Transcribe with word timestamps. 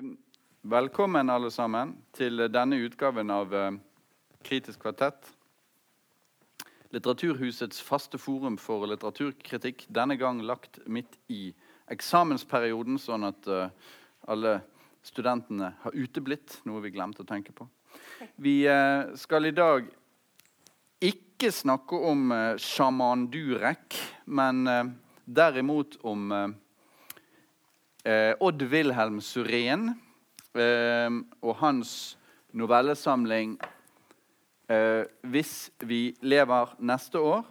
Eh, 0.00 0.06
velkommen, 0.62 1.30
alle 1.30 1.50
sammen, 1.50 1.94
til 2.16 2.46
denne 2.52 2.78
utgaven 2.80 3.30
av 3.32 3.54
eh, 3.54 3.76
Kritisk 4.46 4.80
kvartett. 4.80 5.26
Litteraturhusets 6.94 7.82
faste 7.84 8.18
forum 8.18 8.56
for 8.58 8.86
litteraturkritikk, 8.88 9.84
denne 9.92 10.16
gang 10.16 10.40
lagt 10.42 10.80
midt 10.88 11.18
i 11.28 11.50
eksamensperioden, 11.92 12.96
sånn 13.02 13.28
at 13.28 13.46
uh, 13.50 13.68
alle 14.30 14.56
studentene 15.06 15.72
har 15.84 15.94
uteblitt, 15.94 16.56
noe 16.66 16.82
vi 16.82 16.92
glemte 16.94 17.22
å 17.22 17.28
tenke 17.28 17.52
på. 17.54 17.66
Vi 18.42 18.64
uh, 18.66 19.12
skal 19.20 19.50
i 19.50 19.54
dag 19.54 19.86
ikke 21.04 21.52
snakke 21.54 22.00
om 22.10 22.32
sjaman 22.58 23.28
Durek, 23.30 24.00
men 24.26 24.64
derimot 25.26 25.98
om 26.02 26.32
Odd 28.04 28.62
Wilhelm 28.72 29.20
Surén 29.20 29.90
og 30.56 31.54
hans 31.60 32.16
novellesamling 32.56 33.58
eh, 34.70 35.04
hvis 35.22 35.70
vi 35.86 36.14
lever 36.22 36.74
neste 36.78 37.20
år. 37.20 37.44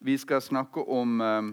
Vi 0.00 0.16
skal 0.18 0.42
snakke 0.42 0.84
om 0.88 1.20
eh, 1.20 1.50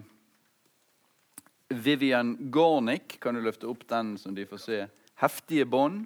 Vivian 1.84 2.52
Gornick. 2.52 3.20
Kan 3.22 3.36
du 3.36 3.44
løfte 3.44 3.68
opp 3.68 3.88
den 3.90 4.16
som 4.18 4.36
de 4.36 4.48
får 4.48 4.64
se? 4.64 4.80
Heftige 5.22 5.66
bånd. 5.66 6.06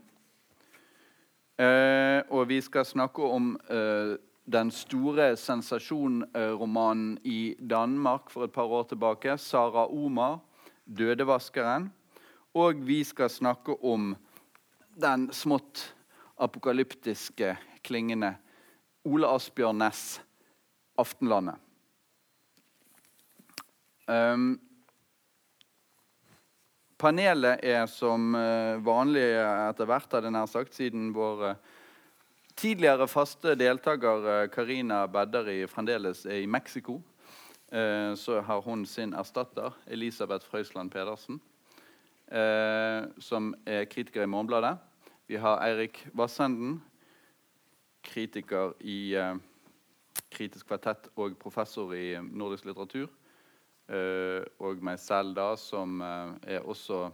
Eh, 1.61 2.21
og 2.33 2.47
vi 2.49 2.61
skal 2.63 2.87
snakke 2.87 3.21
om 3.21 3.53
eh, 3.69 4.17
den 4.51 4.71
store 4.73 5.35
sensasjonromanen 5.37 7.19
i 7.23 7.55
Danmark 7.59 8.31
for 8.33 8.47
et 8.47 8.55
par 8.55 8.71
år 8.71 8.89
tilbake. 8.89 9.37
Sara 9.37 9.85
Omar, 9.87 10.39
'Dødevaskeren'. 10.89 11.91
Og 12.51 12.81
vi 12.83 12.99
skal 13.07 13.29
snakke 13.31 13.77
om 13.79 14.11
den 14.99 15.29
smått 15.31 15.85
apokalyptiske 16.35 17.53
klingende 17.85 18.33
Ole 19.07 19.29
Asbjørn 19.31 19.79
Næss, 19.79 20.19
Aftenlandet. 20.99 21.55
Um, 24.11 24.57
panelet 26.99 27.63
er 27.63 27.85
som 27.87 28.35
uh, 28.35 28.81
vanlig 28.83 29.23
etter 29.39 29.87
hvert, 29.87 30.11
hadde 30.11 30.33
nær 30.35 30.49
sagt, 30.51 30.75
siden 30.75 31.13
vår 31.15 31.45
uh, 31.53 31.61
tidligere 32.59 33.07
faste 33.07 33.55
deltaker 33.55 34.27
uh, 34.27 34.41
Karina 34.51 35.05
Bedderi 35.07 35.61
fremdeles 35.71 36.25
er 36.27 36.43
i 36.43 36.49
Mexico. 36.49 36.99
så 37.71 38.41
har 38.43 38.61
hun 38.61 38.81
sin 38.85 39.13
erstatter, 39.15 39.71
Elisabeth 39.87 40.43
Frøysland 40.43 40.89
Pedersen, 40.91 41.37
som 42.31 43.49
er 43.67 43.89
kritiker 43.91 44.23
i 44.23 44.29
Morgenbladet. 44.31 44.77
Vi 45.27 45.35
har 45.35 45.59
Eirik 45.65 45.99
Vassenden, 46.15 46.77
kritiker 48.03 48.73
i 48.79 49.13
eh, 49.15 49.35
Kritisk 50.31 50.67
kvartett 50.67 51.09
og 51.19 51.37
professor 51.39 51.93
i 51.95 52.15
nordisk 52.19 52.65
litteratur. 52.67 53.07
Eh, 53.91 54.43
og 54.63 54.83
meg 54.83 54.99
selv, 54.99 55.33
da, 55.35 55.53
som 55.59 56.01
eh, 56.03 56.57
er 56.57 56.67
også 56.67 57.09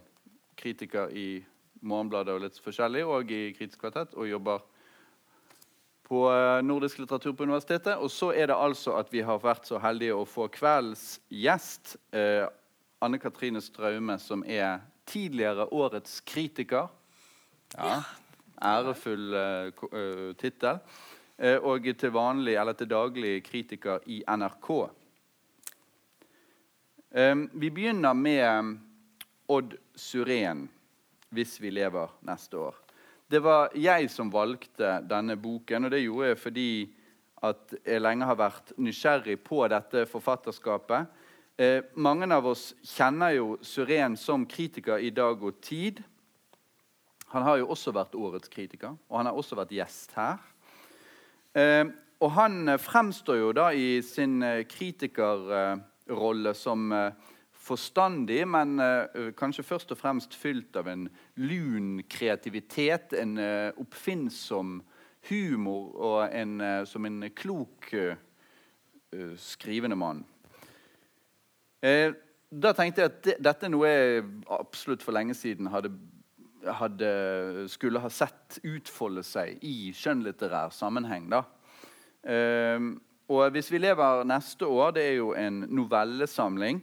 kritiker 0.58 1.10
i 1.14 1.44
Morgenbladet 1.82 2.34
og 2.34 2.42
litt 2.42 2.58
forskjellig, 2.62 3.04
og 3.06 3.30
i 3.30 3.52
Kritisk 3.56 3.82
kvartett, 3.82 4.14
og 4.18 4.30
jobber 4.30 4.62
på 6.08 6.24
eh, 6.30 6.58
nordisk 6.66 7.02
litteratur 7.02 7.34
på 7.38 7.46
universitetet. 7.46 7.96
Og 7.98 8.10
så 8.10 8.32
er 8.34 8.50
det 8.50 8.58
altså 8.58 8.96
at 8.98 9.10
vi 9.14 9.22
har 9.26 9.42
vært 9.42 9.66
så 9.70 9.78
heldige 9.82 10.18
å 10.18 10.26
få 10.26 10.48
kveldens 10.54 11.18
gjest, 11.30 11.96
eh, 12.10 12.46
Anne 13.02 13.22
Katrine 13.22 13.62
Straume, 13.62 14.18
som 14.18 14.42
er 14.42 14.80
tidligere 15.08 15.68
årets 15.74 16.20
kritiker. 16.28 16.88
Ja, 17.74 18.02
ærefull 18.60 19.34
uh, 19.34 20.32
tittel. 20.40 20.80
Uh, 21.38 21.56
og 21.70 21.88
til 21.98 22.12
vanlig, 22.14 22.56
eller 22.60 22.76
til 22.76 22.90
daglig 22.90 23.34
kritiker 23.46 24.04
i 24.06 24.22
NRK. 24.28 24.70
Vi 27.52 27.70
begynner 27.72 28.12
med 28.12 28.74
Odd 29.48 29.78
Surén, 29.96 30.68
'Hvis 31.30 31.60
vi 31.60 31.70
lever 31.70 32.08
neste 32.20 32.56
år'. 32.56 32.76
Det 33.30 33.42
var 33.42 33.68
jeg 33.76 34.10
som 34.10 34.30
valgte 34.32 35.02
denne 35.08 35.36
boken, 35.36 35.84
og 35.84 35.90
det 35.90 36.02
gjorde 36.02 36.28
jeg 36.28 36.38
fordi 36.38 36.70
at 37.44 37.74
jeg 37.84 38.00
lenge 38.00 38.26
har 38.26 38.38
vært 38.38 38.72
nysgjerrig 38.80 39.36
på 39.44 39.60
dette 39.70 40.06
forfatterskapet. 40.08 41.06
Eh, 41.58 41.82
mange 41.98 42.28
av 42.30 42.46
oss 42.46 42.68
kjenner 42.86 43.32
jo 43.34 43.56
Suren 43.66 44.14
som 44.14 44.44
kritiker 44.46 45.02
i 45.02 45.10
Dag 45.10 45.40
og 45.42 45.56
Tid. 45.58 45.98
Han 47.34 47.42
har 47.42 47.58
jo 47.58 47.72
også 47.74 47.90
vært 47.96 48.14
årets 48.14 48.52
kritiker, 48.52 48.94
og 48.94 49.16
han 49.18 49.26
har 49.26 49.34
også 49.34 49.58
vært 49.58 49.74
gjest 49.74 50.14
her. 50.14 50.38
Eh, 51.58 51.88
og 52.22 52.30
han 52.34 52.68
eh, 52.68 52.78
fremstår 52.78 53.40
jo 53.40 53.50
da 53.58 53.72
i 53.74 53.98
sin 54.06 54.38
eh, 54.42 54.62
kritikerrolle 54.70 56.54
som 56.54 56.92
eh, 56.94 57.34
forstandig, 57.68 58.44
men 58.48 58.78
kanskje 59.36 59.66
først 59.66 59.90
og 59.92 59.98
fremst 60.00 60.32
fylt 60.38 60.78
av 60.78 60.86
en 60.88 61.02
lun 61.36 61.98
kreativitet, 62.08 63.12
en 63.12 63.34
oppfinnsom 63.76 64.78
humor 65.28 65.90
og 65.98 66.32
en, 66.32 66.54
som 66.88 67.04
en 67.04 67.26
klok 67.36 67.90
skrivende 69.36 69.98
mann. 70.00 70.24
Da 71.82 72.72
tenkte 72.74 73.02
jeg 73.02 73.10
at 73.10 73.18
det, 73.24 73.34
dette 73.44 73.66
er 73.66 73.70
noe 73.70 73.88
jeg 73.88 74.22
absolutt 74.50 75.04
for 75.04 75.14
lenge 75.14 75.36
siden 75.36 75.68
hadde 75.70 75.92
hadde, 76.66 77.66
skulle 77.70 78.00
ha 78.02 78.10
sett 78.12 78.58
utfolde 78.66 79.22
seg 79.26 79.62
i 79.66 79.92
skjønnlitterær 79.96 80.72
sammenheng. 80.74 81.28
da. 81.30 81.44
Eh, 82.22 82.80
og 83.28 83.50
'Hvis 83.52 83.70
vi 83.70 83.78
lever 83.78 84.24
neste 84.24 84.64
år' 84.66 84.94
det 84.94 85.02
er 85.02 85.16
jo 85.16 85.34
en 85.34 85.60
novellesamling 85.68 86.82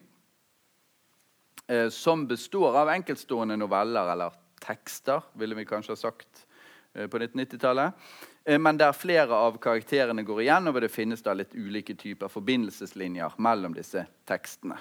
eh, 1.67 1.89
som 1.89 2.27
består 2.27 2.75
av 2.75 2.87
enkeltstående 2.87 3.57
noveller, 3.57 4.11
eller 4.11 4.31
tekster, 4.61 5.21
ville 5.35 5.55
vi 5.55 5.65
kanskje 5.65 5.91
ha 5.91 5.95
sagt 5.95 6.45
uh, 6.95 7.07
på 7.07 7.17
1990-tallet. 7.17 7.93
Eh, 8.45 8.59
men 8.59 8.77
der 8.77 8.93
flere 8.93 9.33
av 9.35 9.57
karakterene 9.61 10.23
går 10.23 10.45
igjen, 10.45 10.69
og 10.69 10.81
det 10.81 10.93
finnes 10.93 11.25
da 11.25 11.33
litt 11.33 11.55
ulike 11.55 11.97
typer 11.97 12.31
forbindelseslinjer 12.31 13.39
mellom 13.41 13.73
disse 13.77 14.05
tekstene. 14.29 14.79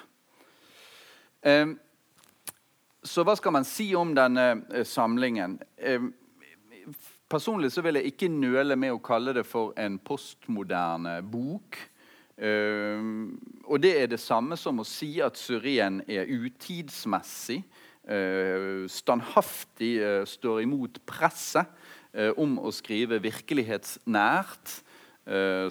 Så 3.05 3.21
hva 3.21 3.35
skal 3.37 3.53
man 3.53 3.65
si 3.67 3.91
om 3.97 4.15
denne 4.17 4.45
eh, 4.73 4.85
samlingen? 4.87 5.59
Eh, 5.77 6.01
personlig 7.29 7.69
så 7.75 7.83
vil 7.85 7.99
jeg 7.99 8.15
ikke 8.15 8.31
nøle 8.33 8.77
med 8.79 8.95
å 8.95 9.03
kalle 9.03 9.35
det 9.37 9.45
for 9.45 9.75
en 9.77 9.99
postmoderne 10.01 11.19
bok. 11.29 11.77
Eh, 12.35 13.05
og 13.69 13.83
det 13.83 13.93
er 13.99 14.09
det 14.09 14.21
samme 14.23 14.57
som 14.57 14.81
å 14.81 14.87
si 14.89 15.19
at 15.21 15.37
surien 15.37 16.01
er 16.07 16.29
utidsmessig. 16.29 17.63
standhaftig 18.85 19.95
står 20.29 20.59
imot 20.61 20.99
presset 21.09 21.65
om 22.39 22.57
å 22.63 22.71
skrive 22.73 23.19
virkelighetsnært, 23.23 24.81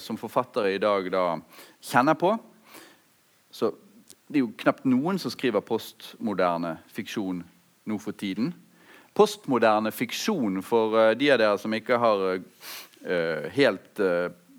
som 0.03 0.19
forfattere 0.19 0.73
i 0.75 0.81
dag 0.83 1.07
da 1.15 1.23
kjenner 1.79 2.17
på. 2.19 2.33
Så 3.55 3.69
det 4.27 4.41
er 4.41 4.43
jo 4.43 4.57
knapt 4.59 4.83
noen 4.89 5.21
som 5.23 5.31
skriver 5.31 5.63
postmoderne 5.63 6.73
fiksjon 6.91 7.45
nå 7.87 7.99
for 8.03 8.19
tiden. 8.19 8.51
Postmoderne 9.15 9.93
fiksjon, 9.95 10.59
for 10.67 10.99
uh, 10.99 11.13
de 11.15 11.31
av 11.31 11.39
dere 11.39 11.61
som 11.63 11.77
ikke 11.77 12.01
har 12.03 12.27
helt 13.55 14.01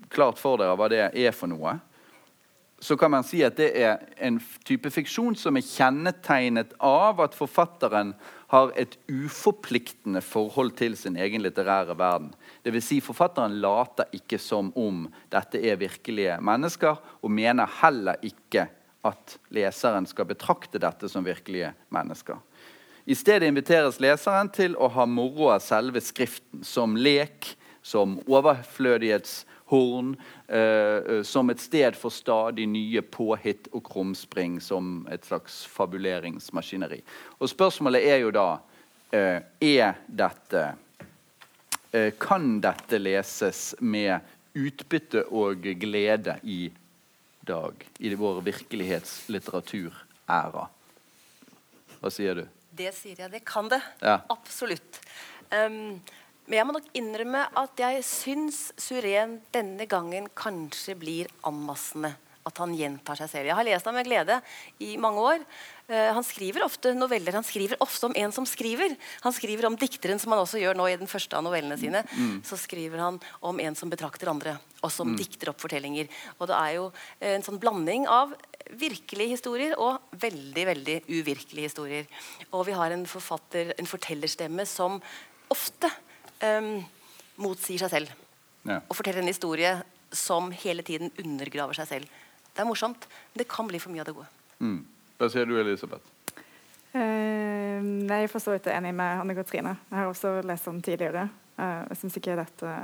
klart 0.08 0.38
for 0.40 0.60
dere 0.62 0.78
hva 0.78 0.86
det 0.88 1.02
er 1.10 1.34
for 1.34 1.50
noe, 1.50 1.72
så 2.78 2.96
kan 2.96 3.10
man 3.10 3.24
si 3.24 3.40
at 3.44 3.56
det 3.56 3.70
er 3.80 4.02
en 4.20 4.36
type 4.66 4.90
fiksjon 4.92 5.36
som 5.38 5.56
er 5.56 5.64
kjennetegnet 5.64 6.74
av 6.84 7.22
at 7.24 7.36
forfatteren 7.36 8.12
har 8.52 8.72
et 8.78 8.98
uforpliktende 9.08 10.20
forhold 10.22 10.74
til 10.78 10.94
sin 10.98 11.16
egen 11.16 11.42
litterære 11.42 11.96
verden. 11.98 12.34
Dvs. 12.66 12.90
Si 12.90 13.00
forfatteren 13.02 13.56
later 13.64 14.12
ikke 14.14 14.38
som 14.38 14.68
om 14.78 15.06
dette 15.32 15.62
er 15.64 15.80
virkelige 15.80 16.36
mennesker, 16.44 17.00
og 17.24 17.32
mener 17.32 17.78
heller 17.80 18.20
ikke 18.22 18.68
at 19.06 19.38
leseren 19.54 20.06
skal 20.06 20.28
betrakte 20.28 20.82
dette 20.82 21.08
som 21.08 21.24
virkelige 21.24 21.72
mennesker. 21.94 22.38
I 23.06 23.14
stedet 23.14 23.48
inviteres 23.48 24.00
leseren 24.02 24.50
til 24.52 24.74
å 24.76 24.90
ha 24.92 25.06
moro 25.06 25.52
av 25.54 25.62
selve 25.64 26.02
Skriften, 26.02 26.64
som 26.66 26.96
lek, 26.98 27.54
som 27.86 28.18
overflødighetshorn, 29.66 30.16
eh, 30.48 31.22
som 31.22 31.50
et 31.50 31.60
sted 31.60 31.96
for 31.96 32.10
stadig 32.10 32.66
nye 32.68 33.02
påhitt 33.02 33.68
og 33.72 33.84
krumspring, 33.84 34.60
som 34.60 35.06
et 35.10 35.24
slags 35.24 35.66
fabuleringsmaskineri. 35.66 37.02
Og 37.40 37.48
Spørsmålet 37.48 38.06
er 38.06 38.16
jo 38.22 38.30
da 38.30 38.58
eh, 39.12 39.40
er 39.60 39.94
dette 40.08 40.74
eh, 41.92 42.12
Kan 42.18 42.60
dette 42.60 42.98
leses 42.98 43.74
med 43.80 44.20
utbytte 44.54 45.24
og 45.30 45.62
glede 45.62 46.38
i 46.42 46.70
dag 47.46 47.72
i 47.98 48.14
vår 48.14 48.40
virkelighetslitteratur-æra. 48.42 50.68
Hva 52.00 52.10
sier 52.10 52.34
du? 52.34 52.46
Det 52.76 52.94
sier 52.94 53.20
jeg. 53.20 53.30
Det 53.32 53.44
kan 53.44 53.68
det. 53.68 53.80
Ja. 54.00 54.20
Absolutt. 54.28 55.00
Um, 55.52 56.00
men 56.46 56.60
jeg 56.60 56.66
må 56.68 56.76
nok 56.76 56.92
innrømme 56.94 57.42
at 57.58 57.82
jeg 57.82 58.04
syns 58.06 58.60
Suren 58.78 59.40
denne 59.54 59.88
gangen 59.90 60.28
kanskje 60.38 60.94
blir 60.98 61.30
anmassende. 61.46 62.12
At 62.46 62.60
han 62.62 62.76
gjentar 62.78 63.18
seg 63.18 63.30
selv. 63.32 63.48
Jeg 63.48 63.58
har 63.58 63.66
lest 63.66 63.88
ham 63.88 63.96
med 63.98 64.06
glede 64.06 64.36
i 64.78 64.92
mange 65.02 65.18
år. 65.18 65.40
Uh, 65.90 66.12
han 66.14 66.22
skriver 66.22 66.62
ofte 66.62 66.92
noveller. 66.94 67.34
Han 67.34 67.46
skriver 67.46 67.80
ofte 67.82 68.06
om 68.06 68.14
en 68.14 68.34
som 68.34 68.46
skriver. 68.46 68.94
Han 69.24 69.34
skriver 69.34 69.66
om 69.66 69.74
dikteren, 69.80 70.22
som 70.22 70.30
han 70.30 70.44
også 70.44 70.60
gjør 70.62 70.78
nå 70.78 70.86
i 70.92 70.98
den 71.00 71.10
første 71.10 71.34
av 71.34 71.42
novellene 71.42 71.74
sine. 71.80 72.04
Så 72.46 72.58
skriver 72.62 73.02
han 73.02 73.18
om 73.42 73.58
en 73.66 73.78
som 73.78 73.90
betrakter 73.90 74.30
andre, 74.30 74.54
og 74.78 74.94
som 74.94 75.16
dikter 75.18 75.50
opp 75.50 75.58
fortellinger. 75.64 76.06
Og 76.38 76.46
det 76.46 76.60
er 76.60 76.76
jo 76.78 76.86
eh, 77.18 77.34
en 77.34 77.46
sånn 77.46 77.58
blanding 77.58 78.06
av 78.06 78.38
virkelige 78.78 79.34
historier 79.34 79.74
og 79.82 80.14
veldig 80.22 80.70
veldig 80.70 81.00
uvirkelige 81.10 81.72
historier. 81.72 82.06
Og 82.52 82.68
vi 82.70 82.78
har 82.78 82.94
en 82.94 83.06
forfatter, 83.10 83.74
en 83.74 83.90
fortellerstemme 83.90 84.66
som 84.70 85.00
ofte 85.50 85.90
um, 86.42 86.72
motsier 87.42 87.80
seg 87.84 87.92
selv. 87.92 88.12
Ja. 88.66 88.80
Og 88.88 88.98
forteller 88.98 89.22
en 89.22 89.30
historie 89.30 89.72
som 90.14 90.50
hele 90.54 90.84
tiden 90.86 91.12
undergraver 91.22 91.76
seg 91.78 91.88
selv. 91.90 92.20
Det 92.52 92.64
er 92.64 92.68
morsomt, 92.68 93.06
men 93.32 93.42
det 93.42 93.48
kan 93.50 93.68
bli 93.68 93.80
for 93.82 93.92
mye 93.92 94.02
av 94.02 94.08
det 94.08 94.16
gode. 94.16 94.28
Mm. 94.64 94.78
Hva 95.16 95.28
sier 95.32 95.48
du, 95.48 95.56
Elisabeth? 95.60 96.12
Uh, 96.96 97.80
nei, 97.82 98.22
jeg 98.22 98.28
er 98.28 98.32
for 98.32 98.40
så 98.40 98.54
vidt 98.54 98.70
enig 98.72 98.94
med 98.96 99.22
Anne 99.22 99.36
Katrine. 99.36 99.74
Jeg 99.90 99.98
har 99.98 100.08
også 100.08 100.38
lest 100.48 100.68
den 100.70 100.78
tidligere. 100.84 101.26
Uh, 101.58 101.84
jeg 101.90 102.00
syns 102.00 102.16
ikke 102.20 102.38
dette 102.38 102.76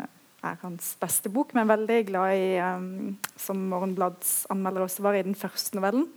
er 0.42 0.58
hans 0.64 0.92
beste 1.00 1.30
bok, 1.32 1.54
men 1.54 1.70
veldig 1.70 1.98
glad 2.08 2.34
i, 2.36 2.48
um, 2.60 3.14
som 3.38 3.60
Morgenblads 3.70 4.42
anmelder 4.52 4.84
også 4.84 5.04
var, 5.06 5.16
i 5.16 5.24
den 5.24 5.38
første 5.38 5.78
novellen. 5.78 6.08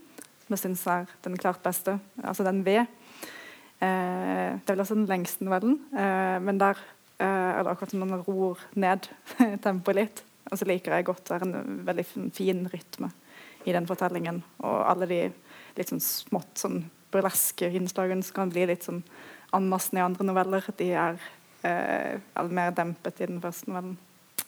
Som 0.44 0.56
jeg 0.56 0.62
syns 0.64 0.84
er 0.90 1.08
den 1.24 1.38
klart 1.40 1.62
beste. 1.64 1.96
Altså 2.22 2.44
den 2.46 2.64
V. 2.66 2.82
Uh, 3.80 4.56
det 4.56 4.66
er 4.66 4.74
vel 4.74 4.84
også 4.84 4.98
den 4.98 5.08
lengste 5.08 5.44
novellen, 5.44 5.78
eh, 5.92 6.38
men 6.40 6.56
der 6.60 6.78
eh, 7.18 7.50
er 7.60 7.68
akkurat 7.68 7.92
som 7.92 8.02
man 8.04 8.24
ror 8.26 8.60
ned 8.74 9.08
tempoet 9.64 10.00
litt. 10.00 10.24
Og 10.50 10.58
så 10.60 10.68
liker 10.68 10.94
jeg 10.94 11.08
godt 11.08 11.24
det 11.26 11.36
er 11.36 11.46
en 11.46 11.80
veldig 11.86 12.06
fin, 12.34 12.66
rytme 12.70 13.10
i 13.66 13.74
den 13.74 13.88
fortellingen. 13.88 14.42
Og 14.62 14.76
alle 14.86 15.08
de 15.10 15.22
litt 15.76 15.90
sånn 15.90 16.02
smått 16.02 16.62
sånn 16.62 16.84
burleske 17.12 17.70
innslagene 17.74 18.24
som 18.24 18.40
kan 18.40 18.52
bli 18.52 18.66
litt 18.70 18.86
sånn 18.86 19.02
anmassende 19.56 20.02
i 20.02 20.06
andre 20.06 20.26
noveller, 20.26 20.66
de 20.78 20.90
er 20.94 21.18
eh, 21.66 22.44
mer 22.50 22.74
dempet 22.76 23.20
i 23.22 23.30
den 23.30 23.40
første 23.42 23.70
novellen. 23.70 23.96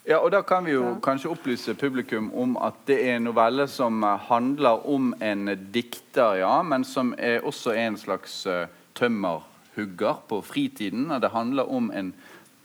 Ja, 0.07 0.19
og 0.19 0.31
Da 0.31 0.41
kan 0.41 0.65
vi 0.65 0.71
jo 0.71 0.83
Ja. 0.83 0.95
kanskje 1.01 1.29
opplyse 1.29 1.75
publikum 1.75 2.31
om 2.33 2.57
at 2.57 2.73
det 2.87 3.07
er 3.07 3.15
en 3.15 3.23
novelle 3.23 3.67
som 3.67 4.03
eh, 4.03 4.17
handler 4.17 4.87
om 4.87 5.13
en 5.21 5.45
dikter, 5.71 6.39
ja, 6.39 6.61
men 6.61 6.83
som 6.83 7.13
er 7.17 7.41
også 7.41 7.71
en 7.71 7.97
slags 7.97 8.45
uh, 8.47 8.67
tømmerhugger 8.95 10.21
på 10.27 10.41
fritiden. 10.41 11.11
Og 11.11 11.21
det 11.21 11.29
handler 11.29 11.69
om 11.69 11.91
en, 11.91 12.13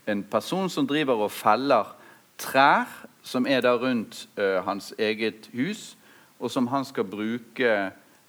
en 0.06 0.22
person 0.22 0.70
som 0.70 0.86
driver 0.86 1.24
og 1.26 1.32
feller 1.32 1.94
trær 2.40 2.88
som 3.24 3.46
er 3.48 3.62
der 3.64 3.78
rundt 3.80 4.26
uh, 4.38 4.60
hans 4.66 4.92
eget 4.98 5.48
hus, 5.54 5.96
og 6.38 6.50
som 6.50 6.66
han 6.68 6.84
skal 6.84 7.06
bruke 7.08 7.70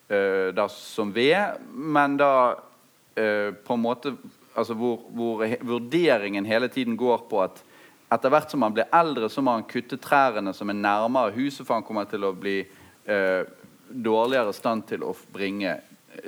uh, 0.10 0.50
da 0.56 0.68
som 0.72 1.12
ved, 1.16 1.60
men 1.74 2.18
da 2.22 2.32
eh, 3.18 3.52
på 3.56 3.74
en 3.74 3.82
måte 3.82 4.12
altså 4.56 4.76
hvor, 4.78 5.02
hvor 5.10 5.42
vurderingen 5.66 6.46
hele 6.46 6.68
tiden 6.68 6.98
går 6.98 7.26
på 7.30 7.42
at 7.44 7.64
etter 8.14 8.30
hvert 8.30 8.52
som 8.52 8.62
han 8.62 8.76
blir 8.76 8.92
eldre, 8.94 9.30
så 9.30 9.42
må 9.42 9.56
han 9.56 9.66
kutte 9.68 9.98
trærne 9.98 10.54
som 10.54 10.70
er 10.70 10.78
nærmere 10.78 11.34
huset, 11.36 11.66
for 11.66 11.74
han 11.74 11.84
kommer 11.84 12.06
til 12.08 12.24
å 12.24 12.36
bli 12.38 12.60
dårligere 13.90 14.54
stand 14.54 14.86
til 14.88 15.04
å 15.04 15.16
bringe 15.34 15.74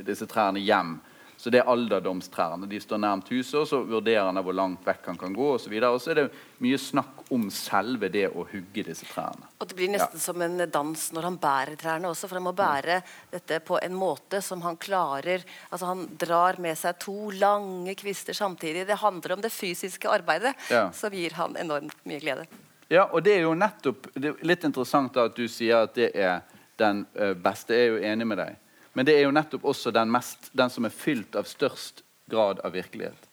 disse 0.08 0.26
trærne 0.28 0.60
hjem. 0.60 0.98
Så 1.38 1.52
det 1.54 1.60
er 1.62 1.68
alderdomstrærne. 1.70 2.66
De 2.70 2.80
står 2.82 2.98
nærmt 2.98 3.28
huset, 3.30 3.60
og 3.60 3.68
så 3.70 3.84
vurderer 3.86 4.26
han 4.26 4.40
hvor 4.42 4.56
langt 4.58 4.82
vekk 4.88 5.12
han 5.12 5.20
kan 5.22 5.36
gå. 5.38 5.52
Og 5.54 5.60
så, 5.62 5.70
videre. 5.70 5.92
og 5.94 6.02
så 6.02 6.12
er 6.12 6.20
det 6.24 6.26
mye 6.66 6.80
snakk 6.82 7.28
om 7.36 7.44
selve 7.54 8.10
det 8.10 8.24
å 8.32 8.42
hugge 8.50 8.84
disse 8.88 9.06
trærne. 9.06 9.46
Og 9.62 9.70
det 9.70 9.78
blir 9.78 9.92
nesten 9.94 10.18
som 10.22 10.42
en 10.42 10.64
dans 10.74 11.04
når 11.14 11.28
han 11.30 11.38
bærer 11.38 11.78
trærne 11.78 12.10
også, 12.10 12.26
for 12.26 12.40
han 12.40 12.48
må 12.48 12.56
bære 12.58 13.04
dette 13.36 13.62
på 13.68 13.78
en 13.84 13.94
måte 13.94 14.42
som 14.42 14.66
han 14.66 14.80
klarer 14.82 15.46
Altså 15.70 15.86
Han 15.86 16.06
drar 16.18 16.58
med 16.64 16.78
seg 16.78 16.98
to 17.00 17.30
lange 17.38 17.94
kvister 18.00 18.34
samtidig. 18.34 18.88
Det 18.88 18.98
handler 18.98 19.38
om 19.38 19.42
det 19.42 19.54
fysiske 19.54 20.10
arbeidet, 20.10 20.56
Ja. 20.72 20.90
som 20.92 21.14
gir 21.14 21.34
han 21.38 21.56
enormt 21.58 22.06
mye 22.06 22.20
glede. 22.20 22.48
Ja, 22.90 23.06
og 23.12 23.22
det 23.24 23.36
er 23.38 23.42
jo 23.46 23.54
nettopp 23.54 24.08
det 24.16 24.30
er 24.32 24.46
Litt 24.48 24.64
interessant 24.64 25.18
at 25.18 25.36
du 25.36 25.46
sier 25.48 25.84
at 25.84 25.94
det 25.94 26.16
er 26.16 26.42
den 26.80 27.06
eh, 27.16 27.34
beste. 27.34 27.76
Jeg 27.76 27.88
er 27.88 27.94
jo 27.94 28.04
enig 28.14 28.28
med 28.28 28.38
deg. 28.42 28.56
Men 28.98 29.06
det 29.06 29.14
er 29.14 29.28
jo 29.28 29.34
nettopp 29.36 29.66
også 29.70 29.92
den, 29.94 30.10
mest, 30.10 30.50
den 30.58 30.72
som 30.74 30.88
er 30.88 30.94
fylt 30.94 31.36
av 31.38 31.46
størst 31.46 32.02
grad 32.34 32.64
av 32.66 32.74
virkelighet. 32.74 33.28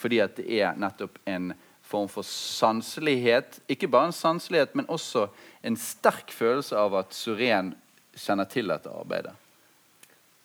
Fordi 0.00 0.22
at 0.24 0.38
det 0.38 0.46
er 0.62 0.78
nettopp 0.80 1.18
en 1.28 1.50
form 1.84 2.08
for 2.08 2.24
sanselighet. 2.24 3.58
Ikke 3.68 3.90
bare 3.92 4.08
en 4.08 4.16
sanselighet, 4.16 4.72
men 4.78 4.88
også 4.88 5.26
en 5.60 5.76
sterk 5.76 6.32
følelse 6.32 6.78
av 6.80 6.96
at 7.02 7.12
Suren 7.12 7.74
kjenner 8.16 8.48
til 8.48 8.72
dette 8.72 8.88
arbeidet. 8.88 9.36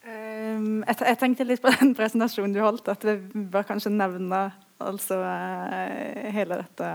Um, 0.05 0.83
jeg, 0.83 0.99
jeg 0.99 1.19
tenkte 1.23 1.47
litt 1.47 1.63
på 1.63 1.71
den 1.79 1.95
presentasjonen 1.95 2.57
du 2.57 2.59
holdt, 2.59 2.91
at 2.91 3.07
vi 3.07 3.45
bør 3.55 3.69
kanskje 3.71 3.95
nevne 3.95 4.49
altså 4.83 5.21
eh, 5.23 6.33
hele 6.35 6.59
dette 6.65 6.89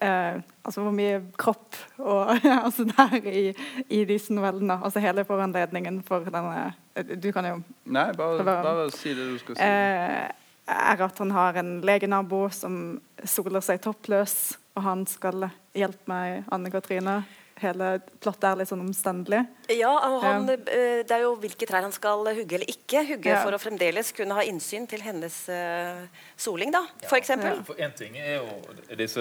eh, 0.00 0.40
Altså 0.64 0.82
hvor 0.84 0.92
mye 0.94 1.20
kropp 1.40 1.76
og 1.98 2.30
altså 2.66 2.84
der 2.84 3.16
i, 3.26 3.54
i 3.88 4.04
disse 4.08 4.32
novellene. 4.36 4.76
Altså 4.84 5.00
hele 5.02 5.24
foranledningen 5.24 6.02
for 6.06 6.26
denne 6.30 6.74
Du 7.22 7.30
kan 7.32 7.46
jo 7.48 7.56
Nei, 7.90 8.10
bare, 8.18 8.44
bare 8.44 8.90
si 8.94 9.14
det 9.16 9.26
du 9.32 9.38
skal 9.40 9.56
si. 9.56 9.62
eh, 9.64 10.28
er 10.70 11.02
at 11.02 11.18
han 11.18 11.32
har 11.34 11.56
en 11.58 11.80
legenabo 11.82 12.44
som 12.54 13.00
soler 13.26 13.60
seg 13.64 13.80
toppløs, 13.82 14.34
og 14.78 14.84
han 14.84 15.00
skal 15.10 15.48
hjelpe 15.74 16.06
meg, 16.12 16.44
Anne 16.54 16.70
Katrine. 16.70 17.16
Hele 17.58 17.96
plottet 18.22 18.46
er 18.52 18.60
litt 18.60 18.70
sånn 18.70 18.84
omstendelig. 18.84 19.40
Ja, 19.78 20.18
han, 20.22 20.48
eh, 20.48 21.02
Det 21.06 21.14
er 21.14 21.22
jo 21.22 21.34
hvilke 21.38 21.66
trær 21.68 21.84
han 21.86 21.92
skal 21.94 22.26
hugge 22.34 22.58
eller 22.58 22.70
ikke 22.70 23.04
hugge 23.06 23.30
Ja. 23.30 23.42
for 23.44 23.54
å 23.54 23.60
fremdeles 23.60 24.12
kunne 24.16 24.34
ha 24.34 24.42
innsyn 24.42 24.88
til 24.88 25.00
hennes 25.00 25.48
uh, 25.48 26.06
soling, 26.36 26.72
da, 26.72 26.86
for 27.06 27.16
eksempel. 27.18 27.62
For 27.64 27.78
en 27.78 27.92
ting 27.92 28.16
er 28.18 28.40
jo 28.40 28.96
disse 28.98 29.20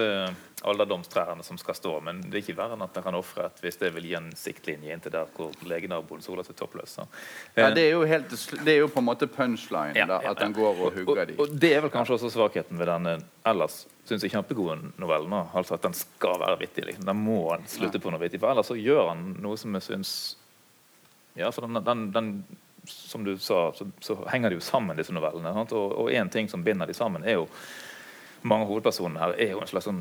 alderdomstrærne 0.63 1.43
som 1.43 1.57
skal 1.57 1.75
stå, 1.75 1.99
men 2.03 2.21
det 2.21 2.33
er 2.33 2.41
ikke 2.43 2.57
verre 2.57 2.75
enn 2.75 2.83
at 2.83 2.95
han 2.95 3.03
kan 3.03 3.15
ofre 3.15 3.45
et 3.45 3.61
hvis 3.63 3.77
det 3.79 3.93
vil 3.95 4.09
gi 4.09 4.15
en 4.17 4.31
siktlinje 4.35 4.91
inntil 4.91 5.13
der 5.13 5.29
hvor 5.35 5.53
legenaboen 5.63 6.21
soler 6.21 6.43
seg 6.43 6.57
toppløs. 6.59 6.97
Ja, 7.55 7.69
det, 7.71 7.85
er 7.85 7.93
jo 7.93 8.03
helt, 8.09 8.33
det 8.65 8.73
er 8.73 8.81
jo 8.81 8.89
på 8.91 8.99
en 8.99 9.07
måte 9.07 9.27
punchline, 9.27 9.95
Ja, 9.95 10.05
da, 10.09 10.19
at 10.31 10.41
han 10.43 10.53
går 10.53 10.83
og 10.87 10.97
hugger 10.97 11.25
de. 11.25 11.37
Og, 11.37 11.45
og 11.47 11.55
det 11.61 11.73
er 11.75 11.85
vel 11.85 11.93
kanskje 11.93 12.17
også 12.17 12.33
svakheten 12.33 12.79
ved 12.79 12.91
denne 12.91 13.19
ellers 13.47 13.85
synes 14.09 14.25
jeg 14.25 14.33
kjempegode 14.33 14.91
novellen. 14.97 15.33
Altså 15.53 15.77
at 15.77 15.85
den 15.85 15.93
skal 15.93 16.39
være 16.41 16.59
vittig. 16.63 16.85
liksom. 16.85 17.05
Den 17.05 17.21
må 17.21 17.51
han 17.51 17.65
slutte 17.69 18.01
på 18.01 18.11
noe 18.11 18.21
vittig. 18.21 18.41
For 18.41 18.51
ellers 18.51 18.71
så 18.71 18.77
gjør 18.79 19.11
han 19.11 19.35
noe 19.43 19.57
som 19.59 19.75
jeg 19.77 19.85
syns 19.85 20.13
Ja, 21.39 21.51
for 21.55 21.65
den, 21.65 21.79
den, 21.85 22.07
den 22.15 22.31
som 22.89 23.23
du 23.23 23.37
sa, 23.37 23.69
så, 23.75 23.87
så 24.03 24.17
henger 24.31 24.49
de 24.51 24.59
jo 24.59 24.65
sammen, 24.65 24.97
disse 24.97 25.13
novellene. 25.15 25.53
Sant? 25.55 25.75
Og 25.75 26.11
én 26.11 26.31
ting 26.31 26.49
som 26.51 26.63
binder 26.65 26.89
de 26.89 26.97
sammen, 26.97 27.25
er 27.27 27.39
jo 27.41 27.47
Mange 28.39 28.63
av 28.63 28.69
hovedpersonene 28.69 29.19
her 29.19 29.33
er 29.35 29.49
jo 29.51 29.59
en 29.59 29.67
slags 29.67 29.83
sånn 29.89 29.97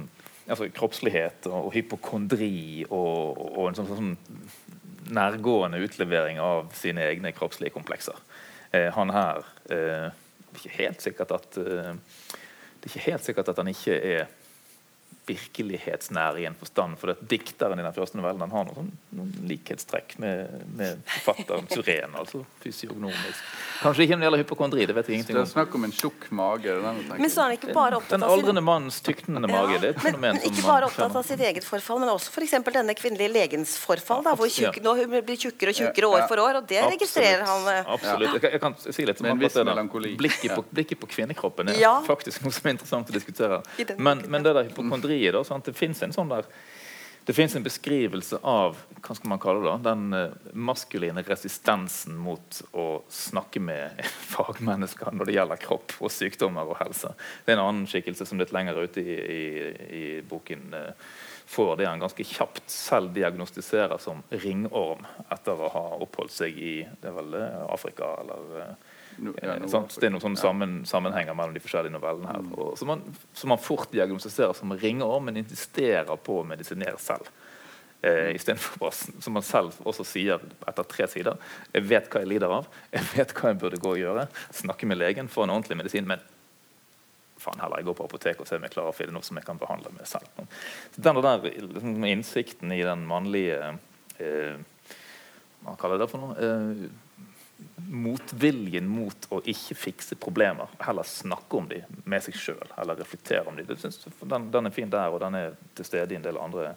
altså 0.47 0.69
kroppslighet 0.71 1.49
og, 1.51 1.57
og 1.67 1.73
hypokondri 1.75 2.85
og, 2.87 3.41
og 3.51 3.65
en 3.67 3.79
sånn, 3.81 3.89
sånn 3.91 4.13
nærgående 5.11 5.81
utlevering 5.83 6.39
av 6.39 6.69
sine 6.77 7.03
egne 7.09 7.33
kroppslige 7.35 7.75
komplekser. 7.75 8.17
Eh, 8.71 8.89
han 8.95 9.11
her 9.11 9.43
eh, 9.75 10.07
Det 10.49 10.55
er 10.55 10.63
ikke 10.63 10.77
helt 10.77 11.05
sikkert 11.05 11.35
at 11.37 11.59
eh, 11.61 11.95
det 12.79 12.87
er 12.87 12.93
ikke 12.93 13.07
helt 13.11 13.27
sikkert 13.27 13.51
at 13.51 13.59
han 13.59 13.73
ikke 13.73 13.97
er 13.97 14.29
virkelighetsnær 15.29 16.39
i 16.41 16.47
en 16.49 16.57
forstand. 16.59 16.99
For 17.01 17.13
at 17.15 17.21
dikteren 17.31 17.79
i 17.81 17.85
den 17.87 17.95
første 17.97 18.19
novellen 18.19 18.41
han 18.45 18.53
har 18.55 18.69
noen, 18.69 18.75
sånn, 18.89 18.91
noen 19.19 19.49
likhetstrekk 19.51 20.17
med, 20.23 20.55
med 20.79 21.03
forfatteren 21.09 21.69
Suren. 21.73 22.15
altså 22.19 22.43
fysiognomisk. 22.65 23.43
Kanskje 23.83 24.05
ikke 24.07 24.17
når 24.17 24.23
det 24.23 24.29
gjelder 24.29 24.43
hypokondri. 24.45 24.87
det 24.89 24.97
vet 24.97 25.11
jeg 25.11 25.19
ingenting 25.21 25.37
om. 25.37 25.43
Det 25.45 25.49
er 25.49 25.53
snakk 25.55 25.75
om 25.79 25.85
en 25.89 25.95
tjukk 25.95 26.29
mage. 26.35 26.75
den. 26.83 27.01
Men 27.19 27.31
så 27.31 27.41
er 27.45 27.51
han 27.51 27.57
ikke 27.59 27.75
bare 27.77 27.99
opptatt 28.01 28.17
Den 28.17 28.27
av 28.27 28.33
sin 28.35 28.39
aldrende 28.41 28.65
mannens 28.67 29.01
tyknende 29.05 29.51
mage. 29.53 29.79
det 29.83 29.91
er 29.91 29.95
et 29.95 30.03
men, 30.03 30.13
fenomen 30.13 30.35
men 30.35 30.41
som 30.43 30.53
ikke 30.53 30.67
bare 30.67 30.89
opptatt 30.91 31.17
av 31.23 31.27
sitt 31.29 31.41
eget 31.41 31.65
forfall, 31.67 32.01
men 32.03 32.13
også 32.15 32.33
f.eks. 32.35 32.57
denne 32.79 32.95
kvinnelige 32.99 33.33
legens 33.33 33.77
forfall. 33.79 34.25
Da, 34.27 34.35
hvor 34.39 34.49
tjukk, 34.51 34.81
Ja. 34.81 34.83
nå 34.89 34.97
hun 34.99 35.11
blir 35.25 35.37
tjukkere 35.39 35.71
og 35.75 35.79
tjukkere 35.81 36.11
år 36.13 36.27
for 36.29 36.43
år, 36.43 36.61
og 36.63 36.67
det 36.69 36.83
registrerer 36.85 37.45
han. 37.47 37.69
eh. 37.75 37.85
Absolutt. 37.95 38.33
Jeg, 38.35 38.41
kan- 38.43 38.53
jeg 38.53 38.61
kan 38.61 38.75
si 38.93 39.05
litt 39.07 39.21
om 39.21 39.27
akkurat. 39.33 40.17
Blikket, 40.19 40.55
på, 40.55 40.65
blikket 40.73 40.99
på 41.01 41.07
kvinnekroppen 41.09 41.69
er 41.71 42.03
faktisk 42.07 42.43
noe 42.43 42.53
som 42.53 42.67
er 42.67 42.71
interessant 42.77 43.09
å 43.09 43.13
diskutere. 43.15 43.63
Men, 43.99 44.23
men 44.29 44.43
det 44.43 44.55
der 44.55 44.69
hypokondriet, 45.19 45.35
da, 45.35 45.45
sant? 45.45 45.65
det 45.65 45.77
fins 45.77 46.03
en 46.03 46.13
sånn 46.13 46.29
der 46.29 46.47
det 47.29 47.35
finnes 47.37 47.55
en 47.59 47.65
beskrivelse 47.65 48.39
av 48.41 48.79
hva 49.05 49.15
skal 49.15 49.29
man 49.29 49.41
kalle 49.43 49.61
det 49.61 49.85
den 49.85 50.15
eh, 50.17 50.37
maskuline 50.57 51.21
resistensen 51.27 52.17
mot 52.17 52.63
å 52.73 53.03
snakke 53.13 53.61
med 53.61 54.01
fagmennesker 54.33 55.13
når 55.13 55.29
det 55.29 55.35
gjelder 55.35 55.61
kropp 55.61 55.93
og 56.01 56.09
sykdommer 56.09 56.65
og 56.65 56.79
helse. 56.81 57.11
Det 57.45 57.53
er 57.53 57.59
en 57.59 57.67
annen 57.67 57.85
skikkelse 57.91 58.25
som 58.25 58.41
litt 58.41 58.55
lenger 58.57 58.81
ute 58.81 59.05
i, 59.05 59.19
i, 59.19 59.45
i 59.99 60.05
boken 60.25 60.73
eh, 60.73 61.11
får 61.53 61.77
det 61.77 61.91
han 61.91 62.01
ganske 62.01 62.25
kjapt 62.25 62.65
selv 62.73 63.13
diagnostiserer 63.13 64.01
som 64.01 64.25
ringorm 64.33 65.05
etter 65.29 65.61
å 65.61 65.69
ha 65.77 65.85
oppholdt 66.01 66.33
seg 66.33 66.57
i 66.57 66.75
det 66.89 67.13
er 67.13 67.21
vel 67.21 67.37
eh, 67.37 67.61
Afrika 67.69 68.15
eller 68.23 68.73
no, 69.19 69.35
ja, 69.43 69.57
Eh, 69.57 69.67
sant? 69.71 69.97
Det 69.99 70.09
er 70.09 70.15
noen 70.15 70.25
sånne 70.25 70.41
sammen, 70.41 70.79
sammenhenger 70.89 71.37
mellom 71.37 71.57
de 71.57 71.63
forskjellige 71.65 71.95
novellene 71.95 72.31
her. 72.31 72.45
Mm. 72.45 72.55
Og, 72.57 72.73
som, 72.79 72.93
man, 72.93 73.05
som 73.37 73.53
man 73.55 73.63
fort 73.63 73.93
diagnostiserer 73.93 74.57
som 74.57 74.73
ringer, 74.73 75.21
men 75.25 75.43
insisterer 75.43 76.17
på 76.25 76.41
å 76.41 76.47
medisinere 76.49 76.99
selv. 77.03 77.31
Eh, 78.01 78.35
Istedenfor 78.39 78.79
bare 78.79 79.23
som 79.25 79.35
man 79.35 79.43
selv 79.47 79.79
også 79.89 80.07
sier 80.07 80.43
etter 80.71 80.87
tre 80.87 81.09
sider. 81.11 81.39
Jeg 81.75 81.89
vet 81.91 82.11
hva 82.13 82.23
jeg 82.23 82.31
lider 82.31 82.57
av, 82.61 82.69
jeg 82.95 83.07
vet 83.17 83.35
hva 83.35 83.53
jeg 83.53 83.63
burde 83.63 83.83
gå 83.83 83.95
og 83.97 84.03
gjøre. 84.03 84.29
Snakke 84.55 84.87
med 84.87 85.01
legen, 85.01 85.31
få 85.33 85.47
en 85.47 85.57
ordentlig 85.57 85.81
medisin. 85.81 86.07
men 86.07 86.23
faen 87.39 87.61
heller, 87.63 87.79
jeg 87.79 87.89
går 87.89 87.97
på 87.99 88.07
apoteket 88.09 88.43
og 88.43 88.49
ser 88.51 88.59
om 88.59 88.67
jeg 88.67 88.75
klarer 88.75 88.93
å 88.93 88.97
finne 88.97 89.15
noe 89.15 89.27
som 89.27 89.39
jeg 89.39 89.47
kan 89.47 89.61
behandle 89.61 89.93
med 89.95 90.09
selv. 90.11 90.27
Så 90.95 91.03
den 91.05 91.21
der 91.23 91.45
liksom, 91.47 92.07
innsikten 92.09 92.75
i 92.75 92.83
den 92.87 93.05
mannlige 93.09 93.75
eh, 94.19 94.59
Hva 95.63 95.75
kaller 95.79 95.99
jeg 95.99 96.05
det 96.05 96.11
for 96.11 96.23
noe? 96.23 96.35
Eh, 96.39 96.89
motviljen 97.89 98.87
mot 98.91 99.27
å 99.35 99.41
ikke 99.49 99.77
fikse 99.79 100.19
problemer, 100.21 100.71
heller 100.83 101.07
snakke 101.09 101.59
om 101.59 101.69
dem 101.71 102.03
med 102.05 102.23
seg 102.23 102.37
sjøl 102.39 102.75
eller 102.77 102.99
reflektere 103.01 103.49
om 103.49 103.57
dem. 103.59 103.67
Den, 103.69 104.51
den 104.55 104.69
er 104.69 104.75
fin 104.75 104.93
der, 104.93 105.11
og 105.11 105.23
den 105.25 105.39
er 105.39 105.57
til 105.79 105.89
stede 105.89 106.15
i 106.15 106.19
en 106.19 106.27
del 106.27 106.39
andre 106.39 106.75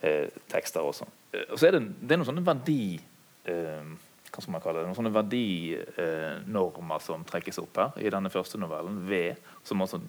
eh, 0.00 0.32
tekster 0.50 0.86
også. 0.86 1.06
Eh, 1.34 1.46
og 1.50 1.60
så 1.60 1.68
er 1.68 1.78
det, 1.78 1.84
det 2.00 2.16
er 2.16 2.22
noen 2.22 2.30
sånne 2.32 2.46
verdi 2.46 2.80
eh, 2.96 3.94
hva 4.34 4.42
skal 4.42 4.56
man 4.56 4.62
kalle 4.64 4.80
det, 4.80 4.88
noen 4.88 4.98
sånne 4.98 5.14
verdinormer 5.14 7.02
som 7.04 7.22
trekkes 7.28 7.60
opp 7.62 7.78
her 7.78 8.02
i 8.02 8.10
denne 8.10 8.32
første 8.34 8.58
novellen, 8.58 8.98
V, 9.06 9.28
som 9.62 9.84
også 9.84 10.00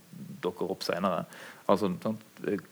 dukker 0.42 0.72
opp 0.74 0.82
senere. 0.86 1.27
Altså, 1.70 1.92
sånn, 2.01 2.18
eh, 2.50 2.63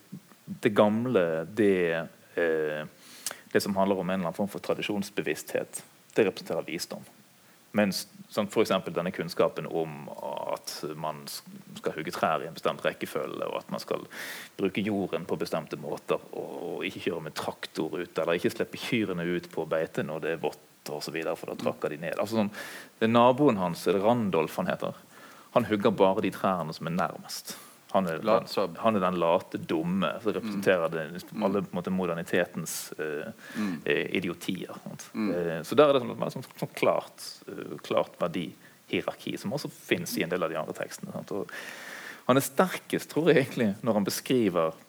det 0.64 0.74
gamle, 0.76 1.46
det, 1.46 2.08
eh, 2.42 2.82
det 3.54 3.62
som 3.62 3.78
handler 3.78 4.02
om 4.02 4.10
en 4.10 4.18
eller 4.18 4.32
annen 4.32 4.40
form 4.40 4.50
for 4.50 4.66
tradisjonsbevissthet, 4.66 5.84
det 6.14 6.28
representerer 6.28 6.66
visdom. 6.68 7.06
Mens 7.74 8.04
sånn, 8.30 8.50
eksempel 8.62 8.94
denne 8.94 9.12
kunnskapen 9.14 9.66
om 9.66 10.06
at 10.54 10.76
man 10.94 11.24
skal 11.30 11.96
hugge 11.96 12.14
trær 12.14 12.44
i 12.44 12.50
en 12.50 12.58
bestemt 12.58 12.84
rekkefølge, 12.86 13.48
og 13.48 13.58
at 13.64 13.72
man 13.74 13.82
skal 13.82 14.06
bruke 14.60 14.84
jorden 14.86 15.26
på 15.30 15.40
bestemte 15.42 15.80
måter, 15.82 16.22
og, 16.38 16.84
ikke 16.86 17.06
kjøre 17.08 17.24
med 17.30 17.36
traktor 17.40 17.98
ut, 17.98 18.14
eller 18.18 18.38
ikke 18.38 18.52
slippe 18.54 18.82
kyrne 18.82 19.26
ut 19.26 19.50
på 19.54 19.66
beite 19.70 20.06
når 20.06 20.22
det 20.22 20.36
er 20.36 20.44
vått, 20.44 20.70
og 20.92 21.02
så 21.02 21.14
videre, 21.16 21.38
for 21.40 21.50
da 21.50 21.58
trakker 21.58 21.94
de 21.94 22.02
ned. 22.04 22.18
Altså, 22.20 22.42
sånn, 22.42 22.54
det 23.00 23.10
Naboen 23.10 23.62
hans, 23.62 23.88
er 23.88 23.98
det 23.98 24.04
Randolf 24.04 24.60
han 24.60 24.70
heter, 24.70 24.98
han 25.54 25.70
hugger 25.70 25.94
bare 25.96 26.26
de 26.26 26.34
trærne 26.34 26.74
som 26.76 26.90
er 26.90 26.98
nærmest. 26.98 27.56
Han 27.94 28.08
er, 28.10 28.24
den, 28.26 28.76
han 28.82 28.96
er 28.98 29.04
den 29.04 29.18
late, 29.22 29.60
dumme 29.70 30.10
som 30.24 30.34
representerer 30.34 30.90
det, 30.90 31.02
alle 31.38 31.62
på 31.62 31.70
en 31.70 31.78
måte, 31.78 31.92
modernitetens 31.94 32.94
uh, 32.98 33.28
mm. 33.54 33.76
idiotier. 34.18 34.80
Mm. 35.14 35.28
Uh, 35.30 35.60
så 35.62 35.78
der 35.78 35.92
er 35.92 35.94
det 35.94 36.02
sånn, 36.02 36.16
veldig 36.18 36.34
sånn, 36.34 36.48
sånn 36.58 36.72
klart, 36.74 37.28
uh, 37.52 37.76
klart 37.86 38.18
verdihierarki, 38.18 39.36
som 39.38 39.54
også 39.54 39.70
fins 39.70 40.16
i 40.18 40.26
en 40.26 40.34
del 40.34 40.42
av 40.42 40.50
de 40.50 40.58
andre 40.64 40.74
tekstene. 40.80 41.22
Han 42.26 42.42
er 42.42 42.46
sterkest, 42.48 43.12
tror 43.14 43.30
jeg, 43.30 43.44
egentlig, 43.44 43.70
når 43.86 44.00
han 44.00 44.10
beskriver 44.10 44.82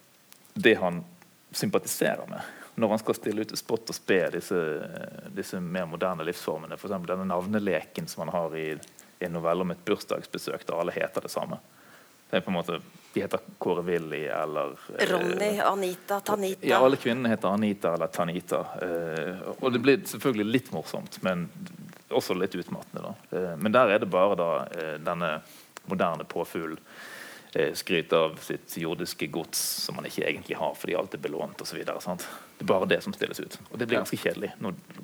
det 0.54 0.78
han 0.80 1.04
sympatiserer 1.52 2.24
med. 2.32 2.40
Når 2.80 2.94
han 2.94 3.04
skal 3.04 3.20
stille 3.20 3.44
ut 3.44 3.52
til 3.52 3.60
spott 3.60 3.92
og 3.92 4.00
spe 4.00 4.22
disse, 4.34 4.64
disse 5.36 5.60
mer 5.60 5.86
moderne 5.92 6.24
livsformene. 6.24 6.80
F.eks. 6.80 6.96
denne 7.04 7.28
navneleken 7.28 8.08
som 8.08 8.24
han 8.24 8.32
har 8.34 8.56
i, 8.58 8.70
i 8.74 9.28
en 9.28 9.36
novelle 9.36 9.68
om 9.68 9.76
et 9.76 9.84
bursdagsbesøk 9.86 10.64
der 10.66 10.80
alle 10.80 10.96
heter 10.96 11.28
det 11.28 11.36
samme. 11.36 11.60
Det 12.34 12.40
er 12.40 12.42
på 12.42 12.50
en 12.50 12.54
måte, 12.56 12.80
De 13.14 13.20
heter 13.22 13.38
Kåre 13.62 13.82
Willy 13.86 14.24
eller 14.26 14.72
eh, 14.98 15.06
Ronny, 15.06 15.60
Anita, 15.62 16.16
Tanita. 16.20 16.66
ja, 16.66 16.80
alle 16.82 16.96
kvinnene 16.98 17.30
heter 17.30 17.48
Anita 17.54 17.92
eller 17.94 18.10
Tanita. 18.10 18.58
Eh, 18.82 19.52
og 19.60 19.68
det 19.70 19.78
blir 19.84 20.00
selvfølgelig 20.02 20.46
litt 20.50 20.72
morsomt, 20.74 21.20
men 21.22 21.44
også 22.10 22.34
litt 22.34 22.56
utmattende. 22.58 23.04
da. 23.06 23.38
Eh, 23.38 23.54
men 23.62 23.70
der 23.76 23.94
er 23.94 24.02
det 24.02 24.10
bare 24.10 24.34
da 24.40 24.48
eh, 24.66 24.96
denne 24.98 25.30
moderne 25.86 26.26
påfugl 26.26 26.74
eh, 27.54 27.70
skryter 27.78 28.26
av 28.32 28.36
sitt 28.42 28.74
jordiske 28.82 29.30
gods 29.30 29.62
som 29.86 29.94
man 29.94 30.10
ikke 30.10 30.26
egentlig 30.26 30.58
har 30.58 30.74
fordi 30.74 30.98
alt 30.98 31.14
er 31.14 31.22
belånt 31.22 31.62
osv. 31.62 31.84
Det 31.86 31.94
er 31.94 32.66
bare 32.66 32.90
det 32.90 32.98
som 33.06 33.14
stilles 33.14 33.38
ut. 33.38 33.60
Og 33.70 33.78
det 33.78 33.86
blir 33.86 34.02
ganske 34.02 34.18
kjedelig, 34.18 34.56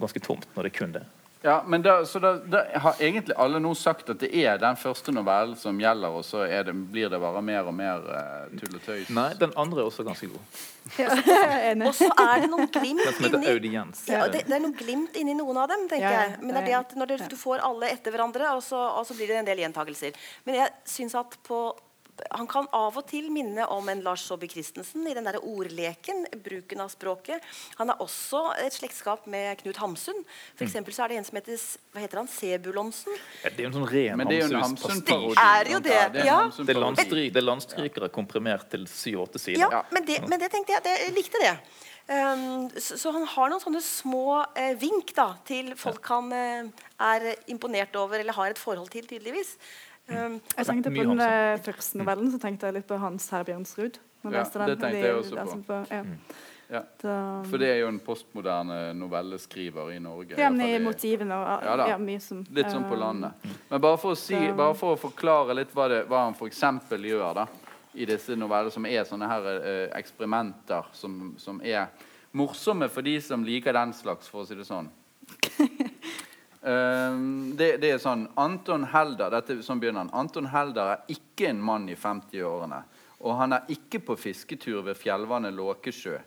ganske 0.02 0.26
tomt, 0.26 0.50
når 0.56 0.66
det 0.66 0.74
er 0.74 0.78
kun 0.82 0.98
det. 0.98 1.06
Ja, 1.42 1.62
men 1.66 1.82
da, 1.82 2.04
så 2.04 2.18
da, 2.20 2.34
da 2.36 2.60
har 2.84 2.98
egentlig 3.00 3.32
alle 3.40 3.56
nå 3.64 3.70
sagt 3.78 4.10
at 4.12 4.20
det 4.20 4.28
er 4.36 4.58
den 4.60 4.76
første 4.76 5.12
novellen 5.16 5.56
som 5.56 5.78
gjelder, 5.80 6.12
og 6.12 6.24
så 6.28 6.42
er 6.44 6.66
det, 6.68 6.74
blir 6.92 7.08
det 7.08 7.20
bare 7.22 7.40
mer 7.44 7.70
og 7.70 7.72
mer 7.78 8.04
uh, 8.04 8.50
tull 8.60 8.76
og 8.76 8.82
tøys? 8.84 9.08
Nei, 9.16 9.30
den 9.40 9.54
andre 9.56 9.80
er 9.80 9.88
også 9.88 10.04
ganske 10.04 10.28
god. 10.28 10.60
Og 11.00 11.92
så 11.94 12.08
er 12.08 12.40
det 12.42 12.48
noen 12.50 12.66
glimt 12.72 13.02
Den 13.04 13.14
som 13.14 13.24
heter 13.24 13.36
inni 13.38 13.50
audiens. 13.52 14.00
ja, 14.10 14.24
det, 14.32 14.40
det 14.48 14.54
er 14.56 14.62
noen 14.64 14.74
glimt 14.74 15.16
inni 15.20 15.36
noen 15.38 15.60
av 15.62 15.68
dem, 15.70 15.84
tenker 15.88 16.08
Ja, 16.08 16.22
jeg. 16.24 16.38
Men 16.40 16.56
det 16.56 16.62
er 16.62 16.66
det 16.66 16.78
at 16.80 16.94
når 16.98 17.10
du, 17.12 17.14
du 17.30 17.36
får 17.38 17.62
alle 17.68 17.92
etter 17.92 18.14
hverandre, 18.16 18.48
og 18.56 18.64
så, 18.64 18.80
og 18.98 19.04
så 19.08 19.16
blir 19.16 19.30
det 19.30 19.38
en 19.42 19.48
del 19.48 19.60
gjentagelser. 19.62 20.16
Men 20.48 20.60
jeg 20.62 20.72
syns 20.88 21.14
at 21.20 21.36
på 21.46 21.60
han 22.30 22.48
kan 22.50 22.68
av 22.76 22.96
og 22.98 23.06
til 23.10 23.30
minne 23.32 23.66
om 23.72 23.88
en 23.92 24.02
Lars 24.04 24.24
Saabye 24.28 24.50
Christensen 24.52 25.06
i 25.08 25.14
den 25.16 25.26
der 25.28 25.38
ordleken, 25.40 26.26
bruken 26.44 26.82
av 26.84 26.92
språket. 26.92 27.44
Han 27.80 27.92
har 27.92 28.02
også 28.02 28.42
et 28.62 28.76
slektskap 28.76 29.26
med 29.30 29.60
Knut 29.62 29.80
Hamsun. 29.82 30.22
For 30.58 30.66
eksempel 30.66 30.96
så 30.96 31.04
er 31.04 31.14
det 31.14 31.20
en 31.20 31.28
som 31.28 31.40
heter 31.40 31.60
hva 31.90 32.04
heter 32.04 32.22
han, 32.22 32.30
Sebulonsen. 32.30 33.18
Ja, 33.42 33.50
det 33.50 33.58
er 33.58 33.68
jo 33.68 33.72
en 33.72 33.78
sånn 33.80 33.90
ren 33.90 34.20
Men 34.20 34.30
det 34.30 34.38
er 34.38 34.44
jo 34.44 34.50
en 34.52 34.64
Hamsun-parodi. 34.64 35.36
Det 35.36 35.46
er 35.50 35.72
jo 35.74 35.82
det, 35.86 36.00
ja. 36.26 36.40
Det 36.56 36.74
er, 36.74 36.82
landstryk, 36.86 37.30
det 37.34 37.42
er 37.42 37.48
landstrykere 37.48 38.10
komprimert 38.14 38.70
til 38.72 38.86
syv-åtte 38.90 39.42
sider. 39.42 39.66
Ja, 39.66 39.84
men 39.94 40.06
det, 40.06 40.22
men 40.28 40.42
det 40.42 40.50
tenkte 40.52 40.76
jeg, 40.76 40.86
det, 40.86 40.96
jeg 41.06 41.16
likte 41.16 41.42
det. 41.42 41.54
Um, 42.10 42.70
så, 42.74 42.96
så 42.98 43.12
han 43.14 43.22
har 43.28 43.52
noen 43.52 43.62
sånne 43.62 43.80
små 43.84 44.40
eh, 44.58 44.72
vink 44.80 45.12
da, 45.14 45.28
til 45.46 45.68
folk 45.78 46.08
han 46.10 46.32
eh, 46.34 46.86
er 47.06 47.26
imponert 47.52 47.94
over 48.00 48.18
eller 48.18 48.34
har 48.34 48.50
et 48.50 48.58
forhold 48.58 48.90
til, 48.90 49.06
tydeligvis. 49.06 49.52
Um, 50.10 50.40
Jeg 50.56 50.66
tenkte 50.66 50.90
på 50.90 51.04
den 51.06 51.20
første 51.64 51.98
novellen, 51.98 52.30
så 52.32 52.38
tenkte 52.42 52.66
jeg 52.66 52.74
litt 52.80 52.86
på 52.90 52.98
Hans 52.98 53.28
Herbjørnsrud. 53.30 54.00
Ja, 54.24 54.42
det 54.44 54.78
tenkte 54.80 54.96
jeg 55.00 55.14
også 55.16 55.44
på. 55.44 55.60
på- 55.66 55.84
ja. 55.90 56.04
Ja. 56.70 56.82
For 57.02 57.58
det 57.58 57.68
er 57.68 57.78
jo 57.80 57.88
en 57.90 57.98
postmoderne 57.98 58.92
novelleskriver 58.94 59.90
i 59.90 59.98
Norge. 59.98 60.36
Ja, 60.38 60.50
men 60.50 60.68
i 60.68 60.78
motivene 60.78 61.34
og 61.34 61.64
Ja 61.66 61.76
da. 61.76 61.86
ja, 61.88 61.96
mye 61.98 62.20
som 62.22 62.44
Litt 62.54 62.70
sånn 62.70 62.84
på 62.86 62.94
eh, 62.94 63.00
landet. 63.00 63.32
Men 63.70 63.80
bare 63.82 63.98
for 63.98 64.14
å, 64.14 64.18
si, 64.18 64.36
bare 64.54 64.76
for 64.78 64.94
å 64.94 65.00
forklare 65.00 65.56
litt 65.58 65.74
hva, 65.74 65.88
det, 65.90 66.04
hva 66.06 66.24
han 66.28 66.36
f.eks. 66.38 66.60
gjør 66.94 67.34
da, 67.34 67.46
i 67.94 68.06
disse 68.06 68.36
novellene, 68.38 68.70
som 68.70 68.86
er 68.86 69.02
sånne 69.08 69.26
her 69.32 69.48
eh, 69.58 69.98
eksperimenter 69.98 70.86
som, 70.94 71.34
som 71.42 71.58
er 71.64 71.88
morsomme 72.38 72.86
for 72.88 73.02
de 73.02 73.16
som 73.20 73.42
liker 73.42 73.74
den 73.74 73.92
slags, 73.92 74.28
for 74.30 74.44
å 74.44 74.46
si 74.46 74.54
det 74.54 74.68
sånn. 74.68 74.88
Ehm, 76.62 77.56
det, 77.56 77.76
det 77.80 77.94
er 77.94 78.00
sånn 78.02 78.26
Anton 78.40 78.84
Helder 78.92 79.32
dette 79.32 79.56
sånn 79.64 79.80
begynner 79.80 80.04
han, 80.04 80.12
Anton 80.12 80.50
Helder 80.52 80.92
er 80.92 81.14
ikke 81.14 81.48
en 81.48 81.62
mann 81.64 81.88
i 81.88 81.96
50-årene. 81.96 82.82
Og 83.20 83.36
han 83.36 83.56
er 83.56 83.72
ikke 83.72 84.02
på 84.04 84.16
fisketur 84.20 84.82
ved 84.84 84.98
fjellvannet 85.00 85.56
Låkesjø, 85.56 86.18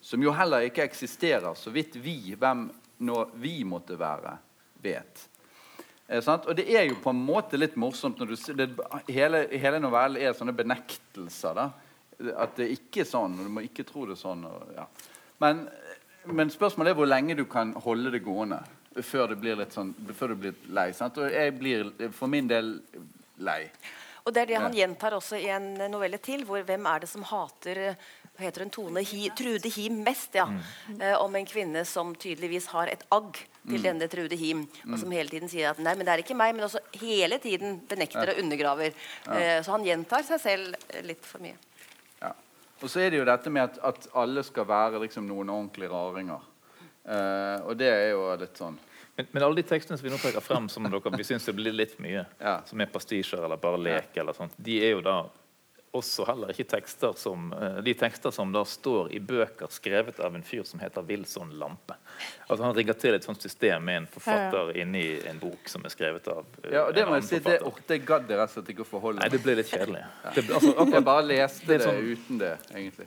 som 0.00 0.22
jo 0.22 0.32
heller 0.34 0.66
ikke 0.66 0.86
eksisterer, 0.86 1.52
så 1.58 1.70
vidt 1.74 1.98
vi, 2.02 2.34
hvem 2.38 2.68
nå 3.06 3.18
vi 3.42 3.60
måtte 3.68 3.98
være, 3.98 4.36
vet. 4.82 5.26
Eh? 6.08 6.22
Og 6.22 6.54
det 6.58 6.66
er 6.74 6.88
jo 6.88 6.98
på 7.02 7.12
en 7.14 7.22
måte 7.22 7.58
litt 7.58 7.76
morsomt 7.78 8.18
når 8.18 8.32
du 8.32 8.36
det, 8.58 8.70
hele, 9.12 9.44
hele 9.52 9.82
novellen 9.82 10.22
er 10.22 10.34
sånne 10.36 10.56
benektelser. 10.56 11.54
da 11.54 12.34
At 12.42 12.58
det 12.58 12.70
ikke 12.74 13.04
er 13.04 13.10
sånn, 13.10 13.38
og 13.38 13.46
du 13.46 13.54
må 13.58 13.66
ikke 13.66 13.86
tro 13.86 14.08
det 14.10 14.18
sånn. 14.18 14.42
Og, 14.48 14.74
ja. 14.74 14.88
men, 15.42 15.66
men 16.26 16.50
spørsmålet 16.50 16.94
er 16.94 16.98
hvor 16.98 17.10
lenge 17.10 17.38
du 17.38 17.46
kan 17.50 17.74
holde 17.86 18.14
det 18.14 18.24
gående 18.26 18.62
før 18.98 19.30
det 19.30 19.40
blir 19.40 19.58
litt 19.60 19.74
sånn 19.74 19.92
Før 20.18 20.34
du 20.34 20.40
blir 20.44 20.54
lei. 20.74 20.90
Sant? 20.96 21.18
Og 21.22 21.30
jeg 21.30 21.56
blir 21.58 21.92
for 22.16 22.30
min 22.30 22.48
del 22.50 22.78
lei. 23.38 23.70
og 24.24 24.34
det 24.34 24.42
er 24.42 24.50
det 24.50 24.62
han 24.62 24.74
gjentar 24.74 25.14
også 25.16 25.38
i 25.38 25.48
en 25.48 25.72
novelle 25.90 26.18
til, 26.18 26.44
hvor 26.44 26.62
hvem 26.66 26.86
er 26.86 27.04
det 27.04 27.08
som 27.08 27.22
hater 27.24 27.96
hva 28.40 28.46
heter 28.46 28.64
hun, 28.64 28.70
Tone 28.72 29.02
Hi, 29.04 29.28
Trude 29.36 29.68
Him 29.68 30.00
mest? 30.04 30.34
ja, 30.34 30.46
eh, 30.98 31.14
Om 31.20 31.34
en 31.36 31.46
kvinne 31.46 31.84
som 31.84 32.14
tydeligvis 32.16 32.70
har 32.72 32.88
et 32.88 33.02
agg 33.12 33.36
til 33.68 33.82
denne 33.84 34.08
Trude 34.08 34.36
Him, 34.40 34.62
og 34.88 34.96
som 35.02 35.12
hele 35.12 35.28
tiden 35.28 35.50
sier 35.52 35.74
at 35.74 35.82
nei, 35.82 35.92
men 35.94 36.08
det 36.08 36.14
er 36.14 36.22
ikke 36.22 36.36
meg, 36.38 36.54
men 36.56 36.64
også 36.64 36.80
hele 37.02 37.36
tiden 37.42 37.82
benekter 37.88 38.32
og 38.32 38.40
undergraver. 38.40 38.96
Eh, 39.28 39.58
så 39.60 39.74
han 39.74 39.84
gjentar 39.84 40.24
seg 40.24 40.40
selv 40.40 40.78
eh, 40.88 41.02
litt 41.04 41.26
for 41.26 41.44
mye. 41.44 41.58
Ja. 42.22 42.32
Og 42.80 42.88
så 42.88 43.04
er 43.04 43.12
det 43.12 43.20
jo 43.20 43.28
dette 43.28 43.52
med 43.52 43.66
at, 43.66 43.82
at 43.90 44.08
alle 44.16 44.44
skal 44.46 44.68
være 44.70 45.02
liksom 45.04 45.28
noen 45.28 45.52
ordentlige 45.52 45.92
raringer. 45.92 46.48
Eh, 47.04 47.58
og 47.64 47.76
det 47.80 47.88
er 47.88 48.10
jo 48.12 48.26
litt 48.36 48.58
sånn 48.60 48.74
Men, 49.16 49.26
men 49.32 49.42
alle 49.42 49.56
de 49.56 49.62
tekstene 49.66 49.96
som 49.98 50.04
vi 50.04 50.10
nå 50.12 50.18
trekker 50.20 50.44
frem 50.44 50.66
som 50.68 50.84
dere, 50.84 51.12
vi 51.16 51.24
syns 51.24 51.46
det 51.48 51.54
blir 51.56 51.72
litt 51.72 51.94
mye, 52.00 52.26
Ja. 52.40 52.58
som 52.68 52.80
er 52.80 52.90
pastisjer 52.92 53.40
eller 53.44 53.56
bare 53.60 53.80
lek, 53.80 54.16
eller 54.20 54.36
sånt, 54.36 54.52
de 54.56 54.76
er 54.84 54.92
jo 54.98 55.00
da 55.04 55.14
også 55.96 56.22
heller 56.28 56.52
ikke 56.54 56.68
tekster 56.76 57.16
som 57.18 57.48
eh, 57.56 57.80
De 57.82 57.94
tekster 57.98 58.30
som 58.30 58.52
da 58.54 58.62
står 58.68 59.10
i 59.16 59.18
bøker 59.18 59.72
skrevet 59.74 60.20
av 60.22 60.36
en 60.38 60.44
fyr 60.46 60.62
som 60.68 60.78
heter 60.80 61.02
Wilson 61.08 61.50
Lampe. 61.58 61.96
Altså 62.48 62.64
Han 62.64 62.74
rigger 62.74 62.96
til 62.98 63.14
et 63.14 63.24
sånt 63.26 63.42
system 63.42 63.84
med 63.86 63.96
en 64.02 64.06
forfatter 64.10 64.72
inni 64.82 65.04
en 65.30 65.38
bok 65.42 65.68
som 65.70 65.84
er 65.86 65.92
skrevet 65.94 66.26
av 66.32 66.42
uh, 66.42 66.70
Ja, 66.72 66.84
og 66.88 66.94
det 66.96 67.04
må 67.08 67.18
jeg 67.20 67.26
si, 67.28 67.38
det, 67.44 67.56
oh, 67.66 67.76
det 67.88 68.00
gadd 68.08 68.30
jeg 68.30 68.40
rett 68.40 68.50
og 68.50 68.56
slett 68.58 68.72
ikke 68.74 68.84
å 68.84 68.88
forholde 68.88 69.20
Nei, 69.20 69.28
meg 69.28 69.36
det 69.36 69.42
ble 69.44 69.54
litt 69.60 69.70
kjedelig. 69.70 70.02
Det, 70.34 70.44
altså, 70.50 70.72
altså, 70.74 70.94
Jeg 70.96 71.06
bare 71.10 71.26
leste 71.28 71.66
Det 71.66 71.78
det, 71.78 71.86
sånn- 71.86 72.10
uten 72.10 72.40
det, 72.42 72.52
egentlig. 72.74 73.06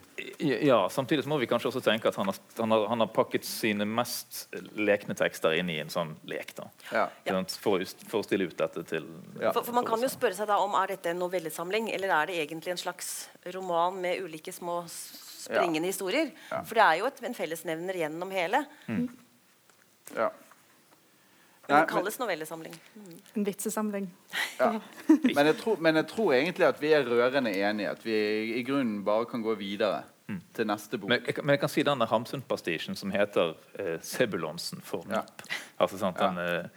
ja, 0.68 0.78
Samtidig 0.88 1.24
så 1.26 1.32
må 1.34 1.38
vi 1.42 1.48
kanskje 1.50 1.70
også 1.72 1.84
tenke 1.84 2.08
at 2.08 2.16
han 2.20 2.30
har, 2.32 2.40
han 2.58 2.76
har, 2.76 2.86
han 2.94 3.04
har 3.04 3.12
pakket 3.14 3.44
sine 3.48 3.84
mest 3.88 4.44
lekne 4.76 5.16
tekster 5.18 5.54
inn 5.58 5.70
i 5.70 5.78
en 5.82 5.92
sånn 5.92 6.14
lek. 6.30 6.54
da 6.58 6.68
Ja. 6.92 7.06
For, 7.60 7.78
å 7.80 8.08
for 8.08 8.22
å 8.22 8.26
stille 8.26 8.48
ut 8.48 8.56
dette 8.58 8.84
til 8.88 9.06
Ja. 9.40 9.52
For, 9.52 9.62
for 9.62 9.72
man 9.76 9.84
kan 9.86 10.00
jo 10.02 10.08
spørre 10.08 10.36
seg 10.36 10.48
da 10.50 10.58
om 10.62 10.74
er 10.78 10.94
dette 10.94 11.10
en 11.12 11.20
novellesamling, 11.20 11.90
eller 11.94 12.12
er 12.14 12.26
det 12.30 12.40
egentlig 12.46 12.74
en 12.74 12.80
slags 12.80 13.28
roman 13.54 14.00
med 14.00 14.22
ulike 14.24 14.52
små 14.54 14.82
springende 15.44 15.90
historier? 15.90 16.32
For 16.50 16.74
det 16.78 16.84
er 16.86 17.00
jo 17.02 17.10
et, 17.10 17.20
en 17.28 17.36
fellesnevner 17.36 18.00
gjennom 18.04 18.32
hele. 18.34 18.64
Ja. 20.14 20.30
Men 21.64 21.78
Nei, 21.78 21.80
det 21.80 21.88
kalles 21.94 22.18
novellesamling. 22.20 22.74
En 23.38 23.44
vitsesamling. 23.46 24.08
Ja. 24.58 24.66
Men, 25.08 25.46
jeg 25.48 25.56
tror, 25.62 25.78
men 25.80 25.96
jeg 25.96 26.08
tror 26.10 26.34
egentlig 26.36 26.66
at 26.68 26.80
vi 26.82 26.90
er 26.92 27.06
rørende 27.08 27.54
enige. 27.56 27.88
At 27.94 28.02
vi 28.04 28.16
i 28.58 28.64
grunnen 28.68 28.98
bare 29.06 29.24
kan 29.30 29.40
gå 29.44 29.54
videre 29.56 30.02
til 30.56 30.68
neste 30.68 30.98
bok. 31.00 31.08
Men 31.08 31.22
jeg, 31.24 31.34
kan- 31.38 31.44
men 31.46 31.54
jeg 31.56 31.62
kan 31.62 31.72
si 31.72 31.82
denne 31.88 32.06
Hamsun-pastisjen 32.10 32.96
som 33.00 33.10
heter 33.16 33.54
eh, 33.80 33.96
Sebulonsen 34.04 34.82
for 34.84 35.06
Ja. 35.08 35.22
Nipp. 35.24 35.46
Altså, 35.80 35.98
sant, 36.00 36.20
den, 36.20 36.36
eh, 36.38 36.68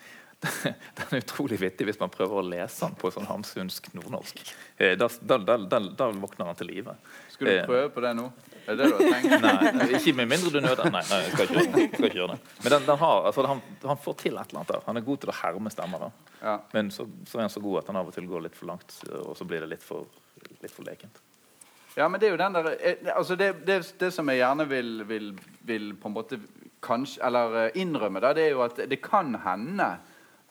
den 1.01 1.11
er 1.11 1.19
utrolig 1.19 1.59
vittig 1.59 1.87
hvis 1.89 1.99
man 1.99 2.11
prøver 2.13 2.39
å 2.39 2.47
lese 2.47 2.85
den 2.87 2.95
på 2.99 3.11
sånn 3.11 3.27
hamsunsk 3.27 3.91
nordnorsk. 3.97 4.39
Eh, 4.79 4.95
da, 4.99 5.07
da, 5.21 5.37
da, 5.43 5.57
da, 5.67 5.79
da 5.99 6.09
våkner 6.15 6.47
han 6.51 6.55
til 6.59 6.71
live. 6.71 6.95
Skal 7.37 7.47
du 7.47 7.53
Eh, 7.53 7.65
prøve 7.69 7.89
på 7.93 8.01
det 8.01 8.13
nå? 8.17 8.27
Er 8.67 8.75
det 8.75 8.83
det 8.83 8.87
du 8.89 8.95
har 8.97 9.13
tenkt? 9.13 9.75
Nei, 9.77 9.87
ikke 9.95 10.13
med 10.17 10.31
mindre 10.33 10.49
du 10.51 10.57
nøder 10.59 10.89
Nei, 10.91 11.03
nei 11.07 11.19
jeg 11.21 11.35
skal 11.35 11.45
ikke. 11.45 11.65
Jeg 11.77 11.91
skal 11.93 12.07
ikke 12.09 12.17
gjøre 12.17 12.33
det. 12.33 12.39
Men 12.63 12.73
den, 12.73 12.87
den 12.89 12.99
har, 13.03 13.27
altså, 13.29 13.45
han, 13.47 13.61
han 13.85 14.01
får 14.03 14.17
til 14.23 14.33
et 14.33 14.49
eller 14.49 14.59
annet 14.63 14.73
der. 14.73 14.81
Han 14.89 14.99
er 14.99 15.05
god 15.05 15.21
til 15.21 15.31
å 15.31 15.37
herme 15.37 15.71
stemmer. 15.71 16.07
Ja. 16.41 16.57
Men 16.73 16.89
så, 16.91 17.05
så 17.29 17.39
er 17.39 17.45
han 17.45 17.53
så 17.53 17.63
god 17.63 17.83
at 17.83 17.93
han 17.93 18.01
av 18.01 18.09
og 18.09 18.17
til 18.17 18.27
går 18.27 18.47
litt 18.47 18.57
for 18.57 18.71
langt, 18.73 18.97
og 19.21 19.37
så 19.37 19.47
blir 19.47 19.63
det 19.63 19.69
litt 19.75 19.85
for, 19.85 20.09
litt 20.59 20.73
for 20.73 20.89
lekent. 20.89 21.21
Ja, 21.97 22.09
men 22.09 22.21
det 22.21 22.27
er 22.27 22.35
jo 22.35 22.41
den 22.41 22.57
der 22.57 22.67
eh, 22.75 23.07
altså 23.15 23.37
det, 23.39 23.53
det, 23.65 23.79
det 24.01 24.11
som 24.13 24.27
jeg 24.29 24.41
gjerne 24.43 24.67
vil, 24.69 24.91
vil, 25.09 25.31
vil 25.65 25.87
på 25.97 26.11
en 26.11 26.17
måte 26.17 26.37
kanskje 26.85 27.23
Eller 27.25 27.55
eh, 27.63 27.79
innrømme, 27.81 28.21
da, 28.21 28.35
det 28.37 28.43
er 28.49 28.51
jo 28.53 28.61
at 28.67 28.83
det 28.89 28.99
kan 29.01 29.33
hende 29.45 29.87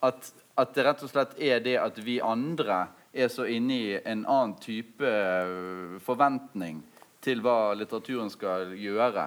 at, 0.03 0.33
at 0.59 0.73
det 0.75 0.87
rett 0.89 1.05
og 1.07 1.13
slett 1.13 1.37
er 1.39 1.63
det 1.63 1.77
at 1.79 2.01
vi 2.03 2.19
andre 2.23 2.87
er 3.17 3.29
så 3.33 3.47
inne 3.49 3.75
i 3.75 3.97
en 3.97 4.27
annen 4.27 4.55
type 4.61 5.09
eh, 5.09 5.97
forventning 6.05 6.83
til 7.25 7.41
hva 7.45 7.75
litteraturen 7.75 8.31
skal 8.31 8.75
gjøre. 8.77 9.27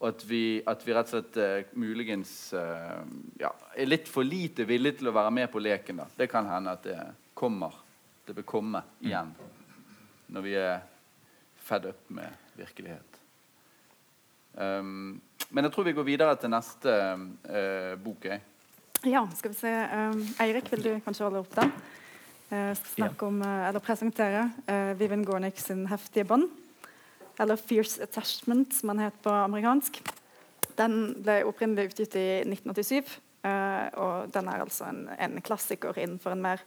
Og 0.00 0.08
at 0.08 0.24
vi, 0.28 0.44
at 0.66 0.82
vi 0.86 0.94
rett 0.96 1.10
og 1.10 1.14
slett 1.14 1.38
eh, 1.40 1.72
muligens 1.78 2.32
eh, 2.56 3.00
ja, 3.42 3.52
er 3.76 3.90
litt 3.90 4.10
for 4.10 4.26
lite 4.26 4.66
villige 4.68 5.00
til 5.00 5.12
å 5.12 5.16
være 5.16 5.32
med 5.36 5.50
på 5.52 5.62
leken. 5.62 6.02
da. 6.02 6.08
Det 6.16 6.30
kan 6.32 6.48
hende 6.48 6.76
at 6.76 6.84
det 6.86 6.98
kommer. 7.36 7.76
Det 8.26 8.36
vil 8.36 8.48
komme 8.48 8.82
igjen. 9.04 9.32
Når 10.30 10.46
vi 10.46 10.56
er 10.58 10.80
fed 11.70 11.86
up 11.90 12.10
med 12.16 12.56
virkelighet. 12.58 13.20
Um, 14.54 15.20
men 15.50 15.66
jeg 15.66 15.72
tror 15.74 15.86
vi 15.86 15.94
går 15.94 16.06
videre 16.06 16.34
til 16.38 16.50
neste 16.52 16.94
uh, 17.14 17.94
bok. 18.02 18.26
Ja, 19.06 19.22
skal 19.38 19.52
vi 19.52 19.58
se. 19.58 19.70
Um, 19.70 20.22
Eirik, 20.42 20.70
vil 20.72 20.84
du 20.84 20.90
kanskje 21.04 21.26
holde 21.26 21.42
opp 21.44 21.54
den? 21.56 21.72
Uh, 22.50 22.72
skal 22.74 22.94
snakke 22.96 23.26
om, 23.26 23.38
uh, 23.42 23.68
eller 23.68 23.82
presentere 23.82 24.48
uh, 24.66 24.92
Vivian 24.98 25.24
Gornick 25.24 25.60
sin 25.62 25.86
heftige 25.86 26.26
bånd. 26.26 26.48
Eller 27.40 27.56
'Fierce 27.56 28.02
Attachment', 28.02 28.74
som 28.74 28.88
han 28.88 28.98
het 28.98 29.14
på 29.22 29.30
amerikansk. 29.30 30.02
Den 30.76 31.14
ble 31.22 31.44
opprinnelig 31.46 31.92
utgitt 31.92 32.16
i 32.18 32.42
1987. 32.42 33.20
uh, 33.44 33.86
og 33.96 34.34
den 34.34 34.48
er 34.48 34.60
altså 34.60 34.84
en, 34.90 35.08
en 35.18 35.40
klassiker 35.40 35.96
innenfor 35.96 36.32
en 36.32 36.42
mer 36.42 36.60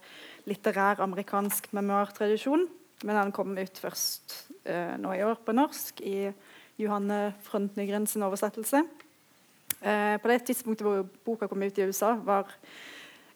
litterær 0.46 1.04
amerikansk 1.04 1.74
memoartradisjon. 1.74 2.68
Men 3.04 3.16
den 3.16 3.32
kom 3.32 3.58
ut 3.58 3.78
først 3.78 4.48
nå 4.98 5.12
i 5.12 5.24
år 5.24 5.36
på 5.44 5.52
norsk 5.52 6.00
i 6.02 6.32
Johanne 6.80 7.34
Front-Nygren 7.44 8.08
sin 8.08 8.24
oversettelse. 8.24 8.86
Eh, 9.84 10.16
på 10.22 10.30
det 10.32 10.44
tidspunktet 10.48 10.86
hvor 10.86 11.04
boka 11.26 11.48
kom 11.52 11.64
ut 11.64 11.78
i 11.78 11.86
USA, 11.90 12.14
var 12.24 12.48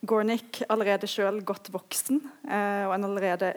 Gornick 0.07 0.61
allerede 0.69 1.09
sjøl 1.09 1.41
godt 1.45 1.71
voksen 1.73 2.21
eh, 2.47 2.85
og 2.87 2.95
en 2.95 3.07
allerede 3.09 3.53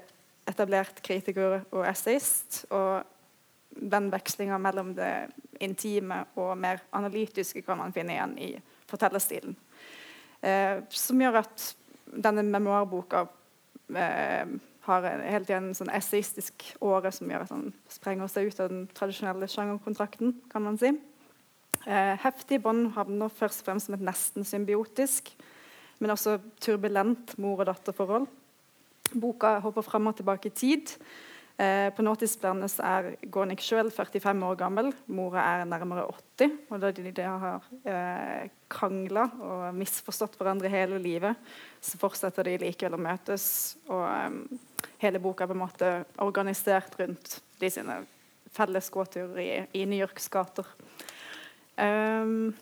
etablert 0.50 1.00
kritiker 1.04 1.60
og 1.70 1.84
essayist. 1.88 2.64
Og 2.74 3.04
den 3.70 4.10
vekslinga 4.12 4.58
mellom 4.58 4.94
det 4.96 5.30
intime 5.62 6.24
og 6.40 6.56
mer 6.58 6.82
analytiske 6.96 7.62
kan 7.66 7.78
man 7.80 7.94
finne 7.94 8.16
igjen 8.16 8.38
i 8.40 8.50
fortellerstilen. 8.90 9.54
Eh, 10.40 10.80
som 10.88 11.20
gjør 11.20 11.42
at 11.42 11.68
denne 12.10 12.42
memoarboka 12.48 13.26
eh, 13.94 14.56
har 14.88 15.06
helt 15.06 15.46
tiden 15.46 15.70
en 15.70 15.76
sånn 15.76 15.92
essayistisk 15.94 16.64
åre 16.82 17.12
som 17.14 17.30
gjør 17.30 17.44
at 17.44 17.54
han 17.54 17.68
sprenger 17.92 18.30
seg 18.32 18.48
ut 18.48 18.62
av 18.62 18.72
den 18.72 18.86
tradisjonelle 18.96 19.48
sjangerkontrakten, 19.50 20.34
kan 20.50 20.64
man 20.64 20.80
si. 20.80 20.94
Eh, 21.86 22.14
heftig 22.24 22.60
bånd 22.64 22.90
havner 22.96 23.32
først 23.32 23.62
og 23.62 23.70
fremst 23.70 23.88
som 23.88 23.96
et 23.96 24.04
nesten 24.04 24.46
symbiotisk, 24.48 25.30
men 26.00 26.14
også 26.14 26.38
turbulent 26.60 27.36
mor- 27.38 27.62
og 27.62 27.68
datterforhold. 27.70 28.28
Boka 29.20 29.58
hopper 29.60 29.84
frem 29.84 30.08
og 30.10 30.16
tilbake 30.18 30.50
i 30.50 30.56
tid. 30.56 30.94
Eh, 31.60 31.90
på 31.92 32.04
nåtidsplanet 32.04 32.78
er 32.88 33.10
Gornik 33.28 33.60
sjøl 33.60 33.90
45 33.92 34.46
år 34.48 34.56
gammel. 34.56 34.86
Mora 35.12 35.42
er 35.58 35.66
nærmere 35.68 36.06
80. 36.08 36.54
Og 36.70 36.80
da 36.80 36.92
de, 36.96 37.10
de 37.12 37.26
har 37.26 37.66
eh, 37.84 38.46
krangla 38.70 39.26
og 39.44 39.66
misforstått 39.76 40.38
hverandre 40.40 40.70
hele 40.72 41.00
livet, 41.02 41.36
så 41.84 42.00
fortsetter 42.00 42.48
de 42.48 42.56
likevel 42.62 42.96
å 42.96 43.02
møtes. 43.02 43.44
Og 43.90 44.06
eh, 44.06 44.88
hele 45.04 45.20
boka 45.20 45.44
er 45.44 45.52
på 45.52 45.58
en 45.58 45.64
måte 45.66 45.92
organisert 46.24 46.96
rundt 47.02 47.36
de 47.60 47.72
sine 47.74 47.98
felles 48.56 48.88
gåturer 48.90 49.42
i, 49.44 49.50
i 49.82 49.84
New 49.84 50.00
Yorks 50.00 50.30
gater. 50.32 50.66
Um, 51.76 52.54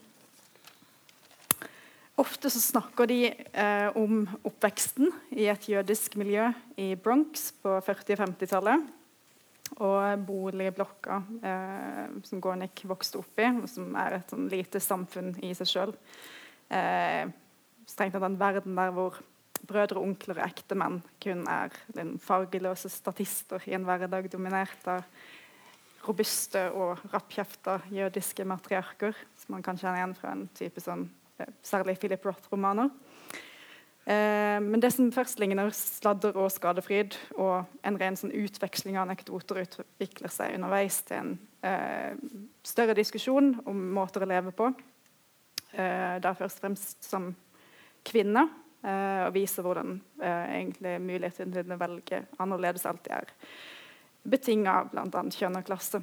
ofte 2.18 2.50
så 2.50 2.61
snakker 2.61 3.09
de 3.11 3.18
eh, 3.31 3.88
om 3.98 4.24
oppveksten 4.46 5.11
i 5.37 5.48
et 5.50 5.68
jødisk 5.70 6.18
miljø 6.20 6.48
i 6.81 6.92
Bronx 6.98 7.50
på 7.62 7.78
40- 7.87 8.14
og 8.16 8.22
50-tallet. 8.24 8.87
Og 9.85 10.24
boligblokka 10.26 11.18
eh, 11.44 12.04
som 12.24 12.40
Gornik 12.42 12.85
vokste 12.88 13.20
opp 13.20 13.42
i, 13.42 13.48
og 13.62 13.68
som 13.70 13.96
er 14.00 14.18
et 14.18 14.33
sånn 14.33 14.48
lite 14.50 14.81
samfunn 14.83 15.35
i 15.44 15.52
seg 15.57 15.70
sjøl. 15.70 15.96
Eh, 16.72 17.28
strengt 17.88 18.16
tatt 18.16 18.26
en 18.26 18.40
verden 18.40 18.78
der 18.78 18.94
hvor 18.96 19.18
brødre, 19.68 20.00
onkler 20.00 20.40
og 20.40 20.46
ektemenn 20.46 21.00
kun 21.22 21.44
er 21.50 21.74
den 21.96 22.16
fargeløse 22.22 22.90
statister 22.92 23.62
i 23.68 23.74
en 23.76 23.87
hverdag 23.88 24.31
dominert 24.33 24.88
av 24.88 25.04
robuste 26.07 26.68
og 26.72 27.02
rappkjefta 27.12 27.81
jødiske 27.92 28.46
matriarker, 28.48 29.16
som 29.37 29.57
man 29.57 29.64
kan 29.66 29.78
kjenne 29.78 29.98
igjen 29.98 30.14
fra 30.16 30.33
en 30.33 30.46
type 30.57 30.81
sånn, 30.81 31.09
særlig 31.64 31.98
Philip 32.01 32.24
Roth-romaner. 32.27 32.90
Eh, 34.09 34.59
men 34.64 34.81
det 34.81 34.92
som 34.94 35.11
først 35.12 35.40
ligner 35.40 35.68
sladder 35.77 36.37
og 36.40 36.48
skadefryd, 36.55 37.16
og 37.37 37.66
en 37.85 37.98
ren 38.01 38.16
sånn 38.16 38.33
utveksling 38.33 38.96
av 38.96 39.05
anekdoter, 39.05 39.61
utvikler 39.66 40.33
seg 40.33 40.55
underveis 40.57 41.03
til 41.09 41.18
en 41.18 41.35
eh, 41.66 42.14
større 42.64 42.96
diskusjon 42.96 43.59
om 43.68 43.83
måter 43.98 44.24
å 44.24 44.31
leve 44.31 44.55
på. 44.57 44.70
Eh, 45.74 46.16
da 46.24 46.33
først 46.38 46.62
og 46.62 46.64
fremst 46.64 47.05
som 47.05 47.35
kvinne, 48.09 48.46
eh, 48.81 49.27
og 49.27 49.35
viser 49.37 49.66
hvordan 49.66 49.98
eh, 50.22 50.46
egentlig 50.62 50.94
muligheten 51.05 51.53
til 51.53 51.77
å 51.77 51.81
velge 51.83 52.24
annerledes 52.40 52.88
alltid 52.88 53.12
er 53.18 53.37
betinga 54.29 54.81
av 54.81 54.90
bl.a. 54.94 55.24
kjønn 55.37 55.61
og 55.61 55.68
klasse. 55.68 56.01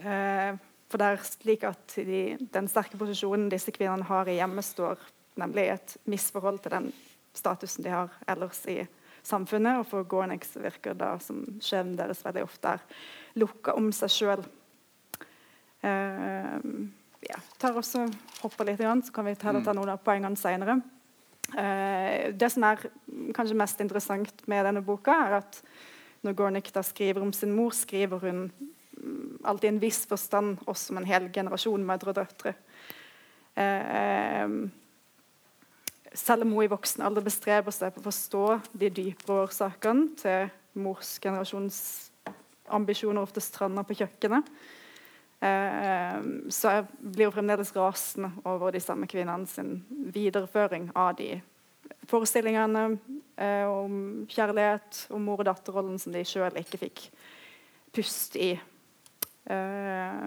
Eh, 0.00 0.56
for 0.90 0.98
det 0.98 1.06
er 1.06 1.22
slik 1.22 1.64
at 1.68 1.94
de, 1.94 2.22
den 2.50 2.68
sterke 2.70 2.98
posisjonen 2.98 3.50
disse 3.52 3.72
kvinnene 3.74 4.08
har 4.08 4.28
i 4.28 4.40
hjemmet, 4.40 4.66
står 4.66 4.98
nemlig 5.38 5.66
i 5.68 5.74
et 5.76 5.96
misforhold 6.10 6.58
til 6.64 6.74
den 6.74 6.88
statusen 7.36 7.86
de 7.86 7.92
har 7.94 8.16
ellers 8.28 8.64
i 8.70 8.80
samfunnet. 9.22 9.80
Og 9.80 9.86
for 9.86 10.08
Gornix 10.08 10.56
virker 10.58 10.96
da 10.98 11.14
som 11.22 11.44
skjebnen 11.62 11.98
deres 11.98 12.24
veldig 12.26 12.42
ofte 12.46 12.74
er 12.74 12.82
lukka 13.38 13.76
om 13.78 13.92
seg 13.94 14.14
sjøl. 14.14 14.42
Uh, 15.80 16.58
ja, 17.24 17.38
tar 17.60 17.78
også 17.78 18.04
hopper 18.42 18.68
litt, 18.68 18.82
så 18.82 19.14
kan 19.14 19.28
vi 19.28 19.36
heller 19.40 19.64
ta 19.64 19.76
noen 19.76 19.94
av 19.94 20.02
poengene 20.04 20.40
seinere. 20.40 20.80
Uh, 21.54 22.34
det 22.34 22.50
som 22.52 22.66
er 22.66 22.82
kanskje 23.36 23.58
mest 23.58 23.80
interessant 23.80 24.44
med 24.50 24.66
denne 24.66 24.82
boka, 24.84 25.14
er 25.28 25.38
at 25.40 25.62
når 26.26 26.36
Gornick 26.36 26.74
da 26.74 26.82
skriver 26.84 27.22
om 27.24 27.32
sin 27.32 27.54
mor, 27.56 27.72
skriver 27.72 28.20
hun 28.26 28.48
mm, 28.50 28.74
alltid 29.44 29.68
en 29.68 29.80
viss 29.82 30.04
forstand 30.06 30.60
oss 30.70 30.88
som 30.88 31.00
en 31.00 31.08
hel 31.08 31.30
generasjon 31.32 31.86
mødre 31.86 32.12
og 32.12 32.20
døtre. 32.20 32.54
Eh, 33.54 34.46
selv 36.14 36.42
om 36.42 36.52
hun 36.52 36.64
i 36.64 36.70
voksen 36.70 37.04
alder 37.06 37.24
bestreber 37.24 37.74
seg 37.74 37.94
på 37.94 38.02
å 38.02 38.08
forstå 38.08 38.44
de 38.72 38.90
dypere 38.90 39.44
årsakene 39.46 40.08
til 40.20 40.50
mors 40.80 41.16
generasjons 41.22 41.80
ambisjoner 42.70 43.22
ofte 43.22 43.42
strander 43.42 43.86
på 43.86 43.96
kjøkkenet, 43.98 44.46
eh, 45.42 46.18
så 46.50 46.74
blir 47.00 47.30
hun 47.30 47.36
fremdeles 47.38 47.74
rasende 47.76 48.32
over 48.44 48.74
de 48.74 48.82
samme 48.82 49.08
kvinnene 49.10 49.46
sin 49.50 49.80
videreføring 50.14 50.90
av 50.94 51.16
de 51.18 51.32
forestillingene 52.10 52.84
eh, 53.36 53.66
om 53.66 54.26
kjærlighet 54.30 55.06
og 55.10 55.22
mor- 55.22 55.42
og 55.42 55.50
datterrollen 55.50 55.98
som 56.00 56.14
de 56.14 56.24
sjøl 56.26 56.58
ikke 56.60 56.80
fikk 56.86 57.06
pust 57.94 58.36
i. 58.38 58.54
Eh, 59.50 60.26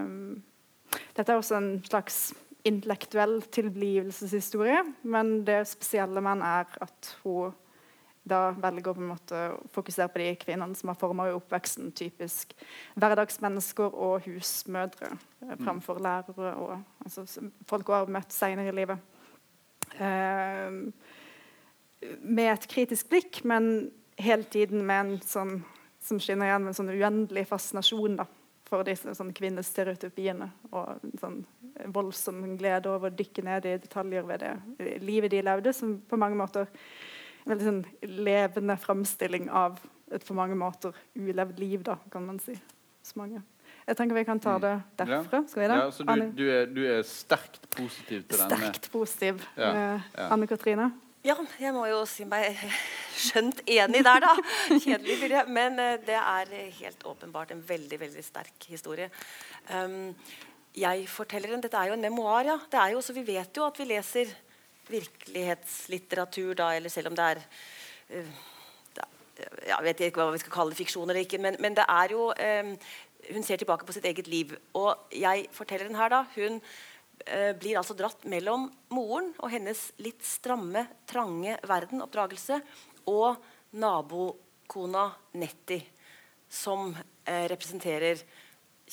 dette 1.15 1.31
er 1.31 1.39
også 1.39 1.57
en 1.57 1.73
slags 1.87 2.33
intellektuell 2.67 3.41
tilblivelseshistorie, 3.51 4.83
men 5.03 5.41
det 5.47 5.65
spesielle 5.67 6.21
med 6.23 6.37
den 6.37 6.47
er 6.47 6.77
at 6.85 7.11
hun 7.23 7.53
da 8.23 8.53
velger 8.55 8.93
å 8.93 8.95
på 8.95 9.01
en 9.03 9.09
måte 9.09 9.39
fokusere 9.75 10.11
på 10.11 10.21
de 10.21 10.29
kvinnene 10.39 10.77
som 10.79 10.93
har 10.93 10.99
forma 10.99 11.25
oppveksten, 11.35 11.89
typisk 11.91 12.53
hverdagsmennesker 12.95 13.91
og 13.91 14.23
husmødre, 14.29 15.09
framfor 15.41 15.65
fremfor 15.65 15.99
lærere 16.03 16.53
og 16.55 16.77
altså, 17.03 17.25
folk 17.67 17.91
hun 17.91 17.97
har 17.97 18.13
møtt 18.15 18.31
senere 18.31 18.71
i 18.71 18.77
livet. 18.77 19.03
Uh, 19.99 20.87
med 22.23 22.53
et 22.53 22.69
kritisk 22.71 23.11
blikk, 23.11 23.43
men 23.43 23.91
hele 24.19 24.47
tiden 24.47 24.85
med 24.87 25.03
en 25.03 25.19
sånn 25.27 25.57
som 26.03 26.19
skinner 26.19 26.49
igjen 26.49 26.63
med 26.63 26.73
en 26.73 26.79
sånn 26.79 26.95
uendelig 26.95 27.45
fascinasjon 27.51 28.17
da, 28.19 28.25
for 28.73 28.87
disse 28.87 29.13
sånn 29.17 29.31
kvinnestereotypiene. 29.37 30.49
Og 30.73 31.03
sånn 31.21 31.43
voldsom 31.93 32.41
glede 32.57 32.89
over 32.89 33.11
å 33.11 33.15
dykke 33.17 33.45
ned 33.45 33.69
i 33.69 33.77
detaljer 33.85 34.25
ved 34.27 34.43
det 34.43 34.99
livet 35.03 35.33
de 35.33 35.41
levde, 35.45 35.73
som 35.77 35.99
på 36.09 36.17
mange 36.19 36.37
måter 36.39 36.65
en 37.43 37.53
veldig 37.53 37.67
sånn 37.69 37.81
levende 38.23 38.77
framstilling 38.79 39.49
av 39.51 39.81
et 40.13 40.25
på 40.25 40.35
mange 40.37 40.55
måter 40.57 40.93
ulevd 41.17 41.59
liv, 41.59 41.81
da, 41.85 41.97
kan 42.13 42.25
man 42.27 42.39
si. 42.41 42.55
Så 43.03 43.17
mange. 43.19 43.41
Jeg 43.83 43.97
tenker 43.99 44.15
vi 44.15 44.23
kan 44.27 44.39
ta 44.39 44.53
det 44.63 44.75
derfra. 44.99 45.41
Skal 45.49 45.63
vi 45.63 45.67
det? 45.67 45.79
Ja, 45.81 45.87
så 45.91 46.05
du, 46.07 46.21
du, 46.37 46.43
er, 46.53 46.69
du 46.71 46.83
er 46.87 47.01
sterkt 47.07 47.65
positiv 47.73 48.21
til 48.29 48.39
denne? 48.39 48.59
Sterkt 48.61 48.91
positiv. 48.93 49.41
Ja, 49.57 49.71
Eh, 49.73 50.05
ja. 50.15 50.27
Anne 50.31 50.47
Katrine? 50.47 50.91
Ja, 51.23 51.37
jeg 51.55 51.71
må 51.71 51.85
jo 51.87 52.01
si 52.03 52.25
meg 52.27 52.57
skjønt 53.25 53.61
enig 53.63 54.01
der, 54.03 54.25
da. 54.25 54.33
Kjedelig, 54.67 55.15
vil 55.21 55.31
jeg. 55.31 55.51
Men 55.55 55.77
eh, 55.79 55.93
det 56.03 56.17
er 56.19 56.51
helt 56.81 57.05
åpenbart 57.07 57.53
en 57.55 57.61
veldig 57.63 57.99
veldig 58.01 58.23
sterk 58.25 58.67
historie. 58.67 59.07
Um, 59.69 60.11
jeg 60.75 61.05
forteller 61.07 61.53
en, 61.55 61.63
Dette 61.63 61.79
er 61.79 61.93
jo 61.93 61.95
en 61.95 62.03
memoar, 62.03 62.43
ja. 62.49 62.57
Det 62.67 62.81
er 62.81 62.91
jo, 62.97 62.99
så 62.99 63.15
vi 63.15 63.23
vet 63.29 63.55
jo 63.55 63.63
at 63.63 63.79
vi 63.79 63.87
leser 63.93 64.35
virkelighetslitteratur 64.89 66.57
da, 66.59 66.73
eller 66.75 66.91
selv 66.91 67.13
om 67.13 67.15
det 67.15 67.29
er 67.29 67.43
uh, 68.19 68.43
da, 68.99 69.07
Jeg 69.69 69.81
vet 69.87 70.07
ikke 70.09 70.25
hva 70.25 70.35
vi 70.35 70.43
skal 70.43 70.57
kalle 70.59 70.75
det, 70.75 70.81
fiksjon 70.83 71.07
eller 71.07 71.23
ikke, 71.23 71.39
men, 71.39 71.55
men 71.63 71.79
det 71.79 71.87
er 71.87 72.17
jo 72.17 72.33
eh, 72.35 72.75
Hun 73.31 73.47
ser 73.47 73.63
tilbake 73.63 73.87
på 73.87 73.95
sitt 73.95 74.11
eget 74.11 74.27
liv. 74.27 74.51
Og 74.75 75.07
jeg 75.15 75.47
forteller 75.55 75.87
den 75.87 75.95
her, 75.95 76.11
da. 76.11 76.25
Hun 76.35 76.59
blir 77.59 77.77
altså 77.79 77.95
dratt 77.95 78.25
mellom 78.27 78.65
moren 78.91 79.29
og 79.37 79.51
hennes 79.53 79.79
litt 80.03 80.25
stramme, 80.27 80.81
trange 81.07 81.55
verdenoppdragelse 81.69 82.57
og 83.11 83.37
nabokona 83.79 85.07
Nettie, 85.39 85.81
som 86.49 86.91
eh, 87.25 87.45
representerer 87.49 88.21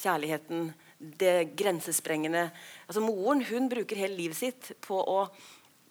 kjærligheten, 0.01 0.71
det 1.01 1.53
grensesprengende. 1.57 2.49
Altså 2.87 3.03
Moren 3.05 3.43
hun 3.49 3.69
bruker 3.73 3.99
hele 4.01 4.17
livet 4.19 4.39
sitt 4.39 4.73
på 4.85 4.97
å 5.01 5.25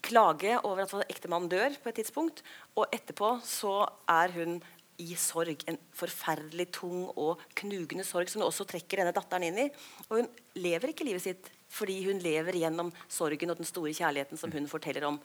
klage 0.06 0.56
over 0.64 0.86
at 0.86 1.12
ektemannen 1.12 1.50
dør 1.52 1.78
på 1.82 1.92
et 1.92 2.00
tidspunkt, 2.02 2.44
og 2.78 2.94
etterpå 2.96 3.36
så 3.46 3.82
er 4.10 4.34
hun 4.38 4.60
i 5.00 5.16
sorg. 5.20 5.64
En 5.70 5.78
forferdelig 5.96 6.70
tung 6.76 7.08
og 7.14 7.42
knugende 7.60 8.06
sorg 8.08 8.32
som 8.32 8.42
hun 8.42 8.50
også 8.50 8.68
trekker 8.70 9.02
denne 9.02 9.16
datteren 9.16 9.48
inn 9.48 9.62
i. 9.66 9.70
Og 10.10 10.22
hun 10.22 10.30
lever 10.60 10.94
ikke 10.94 11.08
livet 11.08 11.26
sitt 11.26 11.52
fordi 11.70 12.00
hun 12.08 12.20
lever 12.24 12.58
gjennom 12.58 12.92
sorgen 13.12 13.52
og 13.54 13.60
den 13.60 13.68
store 13.70 13.94
kjærligheten 13.94 14.40
som 14.42 14.52
hun 14.52 14.68
forteller 14.68 15.06
om. 15.08 15.20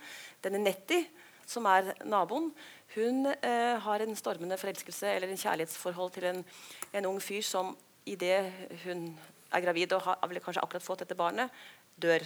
Denne 0.44 0.60
Nettie, 0.60 1.06
som 1.48 1.66
er 1.68 1.92
naboen, 2.08 2.50
hun 2.94 3.26
eh, 3.32 3.74
har 3.80 4.04
en 4.04 4.16
stormende 4.16 4.58
forelskelse 4.60 5.08
eller 5.16 5.32
en 5.32 5.40
kjærlighetsforhold 5.40 6.12
til 6.16 6.28
en, 6.30 6.42
en 6.94 7.08
ung 7.10 7.20
fyr 7.22 7.42
som 7.44 7.72
idet 8.06 8.44
hun 8.84 9.08
er 9.54 9.64
gravid 9.64 9.92
og 9.96 10.02
har 10.08 10.28
vel 10.28 10.40
kanskje 10.44 10.62
akkurat 10.64 10.84
fått 10.84 11.04
dette 11.04 11.16
barnet, 11.18 11.52
dør. 12.00 12.24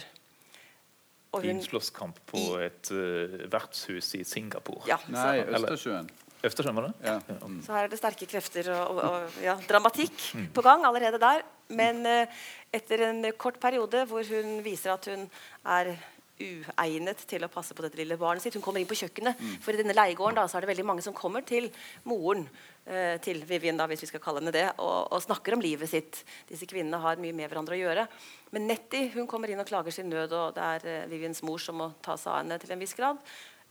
Og 1.37 1.45
I 1.45 1.51
en 1.53 1.61
slåsskamp 1.61 2.17
på 2.25 2.39
I- 2.41 2.65
et 2.65 2.89
uh, 2.91 3.35
vertshus 3.53 4.15
i 4.17 4.23
Singapore. 4.25 4.81
Ja, 4.89 4.97
Nei, 5.13 5.43
Østersjøen. 5.45 6.09
Var? 6.41 6.91
Ja. 7.03 7.17
Mm. 7.43 7.57
så 7.65 7.73
her 7.75 7.87
er 7.87 7.91
det 7.91 7.99
sterke 7.99 8.27
krefter 8.29 8.69
og, 8.71 8.95
og, 8.95 9.01
og 9.03 9.41
ja, 9.43 9.57
dramatikk 9.67 10.13
på 10.55 10.63
gang 10.63 10.85
allerede 10.87 11.19
der. 11.19 11.43
Men 11.69 11.99
uh, 12.07 12.45
etter 12.73 13.09
en 13.09 13.25
kort 13.37 13.59
periode 13.59 14.05
hvor 14.09 14.23
hun 14.31 14.63
viser 14.65 14.95
at 14.95 15.09
hun 15.11 15.27
er 15.67 15.93
uegnet 16.39 17.19
til 17.27 17.43
å 17.43 17.51
passe 17.51 17.75
på 17.75 17.83
dette 17.83 17.99
lille 17.99 18.17
barnet 18.19 18.43
sitt. 18.43 18.55
Hun 18.55 18.63
kommer 18.63 18.81
inn 18.81 18.89
på 18.89 18.97
kjøkkenet, 18.97 19.41
for 19.63 19.75
i 19.75 19.81
denne 19.81 19.95
leiegården 19.95 20.39
da, 20.39 20.45
så 20.47 20.57
er 20.57 20.63
det 20.63 20.71
veldig 20.71 20.87
mange 20.87 21.03
som 21.03 21.15
kommer 21.15 21.43
til 21.43 21.67
moren 22.07 22.45
uh, 22.47 23.17
til 23.23 23.43
Vivian, 23.49 23.79
da, 23.79 23.87
hvis 23.91 24.05
vi 24.05 24.11
skal 24.13 24.23
kalle 24.23 24.39
henne 24.41 24.55
det, 24.55 24.65
og, 24.79 25.11
og 25.11 25.23
snakker 25.25 25.57
om 25.57 25.63
livet 25.63 25.91
sitt. 25.91 26.21
Disse 26.49 26.69
kvinnene 26.69 27.01
har 27.03 27.19
mye 27.21 27.35
med 27.35 27.51
hverandre 27.51 27.75
å 27.75 27.81
gjøre. 27.81 28.07
Men 28.55 28.69
Nettie 28.71 29.11
hun 29.17 29.27
kommer 29.29 29.51
inn 29.51 29.59
og 29.61 29.67
klager 29.69 29.93
sin 29.93 30.09
nød, 30.11 30.31
og 30.31 30.55
det 30.55 30.71
er 30.77 30.87
uh, 30.87 31.09
Vivians 31.11 31.43
mor 31.43 31.59
som 31.63 31.79
må 31.81 31.91
ta 32.05 32.15
seg 32.15 32.31
av 32.31 32.41
henne 32.43 32.59
til 32.63 32.75
en 32.75 32.83
viss 32.85 32.95
grad. 32.97 33.19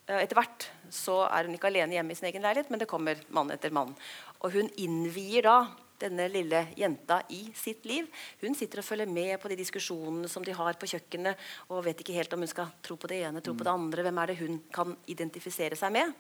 Eh, 0.08 0.22
Etter 0.24 0.38
hvert 0.40 0.70
så 0.92 1.20
er 1.28 1.46
hun 1.46 1.56
ikke 1.58 1.68
alene 1.68 1.98
hjemme 1.98 2.14
i 2.14 2.18
sin 2.18 2.30
egen 2.30 2.44
leilighet, 2.44 2.72
men 2.72 2.80
det 2.80 2.88
kommer 2.88 3.20
mann 3.34 3.52
etter 3.52 3.74
mann. 3.74 3.92
Og 4.40 4.54
hun 4.56 4.70
innvier 4.80 5.44
da 5.44 5.58
denne 5.98 6.28
lille 6.30 6.60
jenta 6.78 7.18
i 7.34 7.48
sitt 7.58 7.84
liv. 7.90 8.06
Hun 8.40 8.54
sitter 8.56 8.80
og 8.80 8.86
følger 8.86 9.10
med 9.10 9.34
på 9.42 9.50
de 9.50 9.58
diskusjonene 9.58 10.30
som 10.30 10.44
de 10.46 10.54
har 10.54 10.78
på 10.78 10.88
kjøkkenet, 10.92 11.48
og 11.68 11.82
vet 11.84 12.04
ikke 12.04 12.14
helt 12.16 12.32
om 12.36 12.44
hun 12.44 12.50
skal 12.50 12.70
tro 12.86 12.96
på 13.00 13.10
det 13.10 13.20
ene, 13.26 13.42
tro 13.42 13.56
på 13.58 13.66
det 13.66 13.74
andre. 13.74 14.06
Hvem 14.06 14.22
er 14.22 14.30
det 14.30 14.38
hun 14.38 14.60
kan 14.74 14.94
identifisere 15.10 15.78
seg 15.78 15.92
med? 15.98 16.14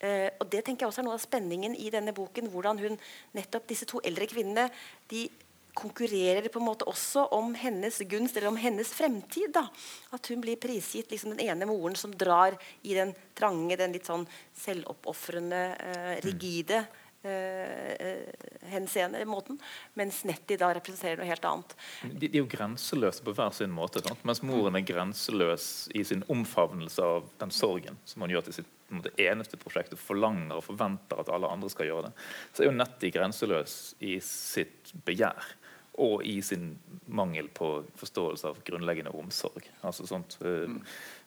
Eh, 0.00 0.30
og 0.40 0.48
det 0.48 0.64
tenker 0.64 0.86
jeg 0.86 0.94
også 0.94 1.04
er 1.04 1.08
noe 1.10 1.18
av 1.18 1.22
spenningen 1.22 1.76
i 1.76 1.92
denne 1.92 2.16
boken. 2.16 2.48
Hvordan 2.50 2.80
hun, 2.80 2.98
nettopp 3.36 3.68
disse 3.68 3.88
to 3.88 4.00
eldre 4.08 4.26
kvinnene 4.30 4.70
de 5.12 5.28
konkurrerer 5.74 6.48
på 6.48 6.58
en 6.60 6.66
måte 6.66 6.88
også 6.88 7.26
om 7.36 7.54
hennes 7.58 8.00
gunst 8.10 8.36
eller 8.36 8.50
om 8.50 8.58
hennes 8.60 8.92
fremtid. 8.94 9.52
da. 9.54 9.66
At 10.10 10.26
hun 10.26 10.40
blir 10.40 10.60
prisgitt 10.60 11.10
liksom 11.10 11.34
den 11.34 11.44
ene 11.48 11.68
moren 11.68 11.96
som 11.96 12.14
drar 12.14 12.56
i 12.82 12.94
den 12.94 13.14
trange, 13.34 13.76
den 13.76 13.94
litt 13.94 14.08
sånn 14.08 14.26
selvoppofrende, 14.56 15.62
eh, 15.80 16.16
rigide 16.24 16.82
eh, 17.22 17.92
eh, 17.94 18.48
henseende 18.72 19.22
måten. 19.28 19.60
Mens 19.94 20.24
Nettie 20.24 20.58
da 20.60 20.72
representerer 20.74 21.20
noe 21.20 21.30
helt 21.30 21.46
annet. 21.48 21.76
De, 22.02 22.26
de 22.26 22.34
er 22.34 22.42
jo 22.42 22.50
grenseløse 22.50 23.24
på 23.24 23.34
hver 23.36 23.54
sin 23.56 23.72
måte. 23.74 24.02
Sant? 24.04 24.24
Mens 24.28 24.42
moren 24.46 24.78
er 24.78 24.86
grenseløs 24.86 25.88
i 25.94 26.04
sin 26.04 26.26
omfavnelse 26.28 27.06
av 27.16 27.30
den 27.42 27.54
sorgen 27.54 28.00
som 28.04 28.24
hun 28.24 28.34
gjør 28.34 28.48
til 28.48 28.60
sitt 28.60 28.76
måte, 28.94 29.12
eneste 29.22 29.58
prosjekt 29.60 29.94
og 29.94 30.02
forlanger 30.02 30.58
og 30.58 30.66
forventer 30.66 31.22
at 31.22 31.30
alle 31.32 31.50
andre 31.50 31.70
skal 31.72 31.90
gjøre 31.90 32.08
det, 32.08 32.12
så 32.54 32.64
er 32.64 32.70
jo 32.70 32.76
Nettie 32.76 33.14
grenseløs 33.14 33.76
i 34.02 34.16
sitt 34.24 34.92
begjær. 35.06 35.54
Og 35.98 36.22
i 36.24 36.40
sin 36.42 36.78
mangel 37.06 37.48
på 37.48 37.84
forståelse 37.98 38.48
av 38.48 38.60
grunnleggende 38.64 39.10
omsorg. 39.10 39.66
Altså 39.82 40.06
sånt, 40.06 40.38
eh, 40.44 40.70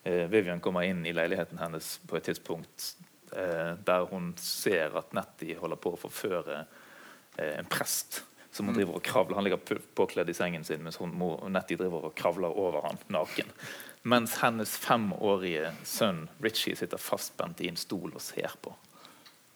eh, 0.04 0.28
Vivian 0.32 0.60
kommer 0.64 0.84
inn 0.88 1.06
i 1.06 1.14
leiligheten 1.14 1.60
hennes 1.60 1.98
på 2.08 2.18
et 2.18 2.24
tidspunkt 2.30 2.96
eh, 3.36 3.74
der 3.86 4.06
hun 4.10 4.34
ser 4.38 4.96
at 4.98 5.14
Nettie 5.14 5.58
holder 5.60 5.76
på 5.84 5.94
å 5.94 6.00
forføre 6.06 6.62
eh, 7.38 7.58
en 7.60 7.66
prest 7.70 8.24
som 8.54 8.68
hun 8.70 8.76
driver 8.78 8.96
og 9.00 9.04
kravler. 9.04 9.36
Han 9.36 9.44
ligger 9.44 9.82
påkledd 9.98 10.30
i 10.30 10.34
sengen 10.38 10.64
sin 10.64 10.84
mens 10.86 10.98
hun, 11.02 11.12
må- 11.18 11.40
Nettie 11.50 11.78
driver 11.78 12.06
og 12.08 12.16
kravler 12.16 12.54
over 12.54 12.86
han 12.88 12.98
naken. 13.10 13.50
Mens 14.04 14.38
hennes 14.44 14.78
femårige 14.78 15.72
sønn 15.88 16.28
Richie 16.44 16.76
sitter 16.78 17.02
fastspent 17.02 17.62
i 17.62 17.70
en 17.72 17.80
stol 17.80 18.14
og 18.14 18.22
ser 18.22 18.54
på. 18.62 18.74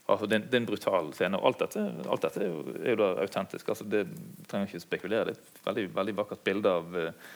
Altså, 0.08 0.26
det, 0.26 0.40
det 0.48 0.56
er 0.56 0.62
en 0.64 0.70
brutal 0.70 1.10
scene. 1.16 1.40
og 1.40 1.50
Alt 1.50 1.66
dette, 1.66 1.84
alt 2.08 2.24
dette 2.24 2.44
er, 2.44 2.48
jo, 2.48 2.76
er 2.80 2.94
jo 2.94 3.00
da 3.02 3.10
autentisk. 3.26 3.74
Altså, 3.74 3.88
det 3.92 4.06
trenger 4.48 4.72
ikke 4.72 4.86
spekulere. 4.86 5.28
Det 5.28 5.36
er 5.36 5.42
et 5.42 5.66
veldig, 5.68 5.90
veldig 5.98 6.16
vakkert 6.22 6.46
bilde 6.48 6.72
av, 6.80 6.96
eh, 7.02 7.28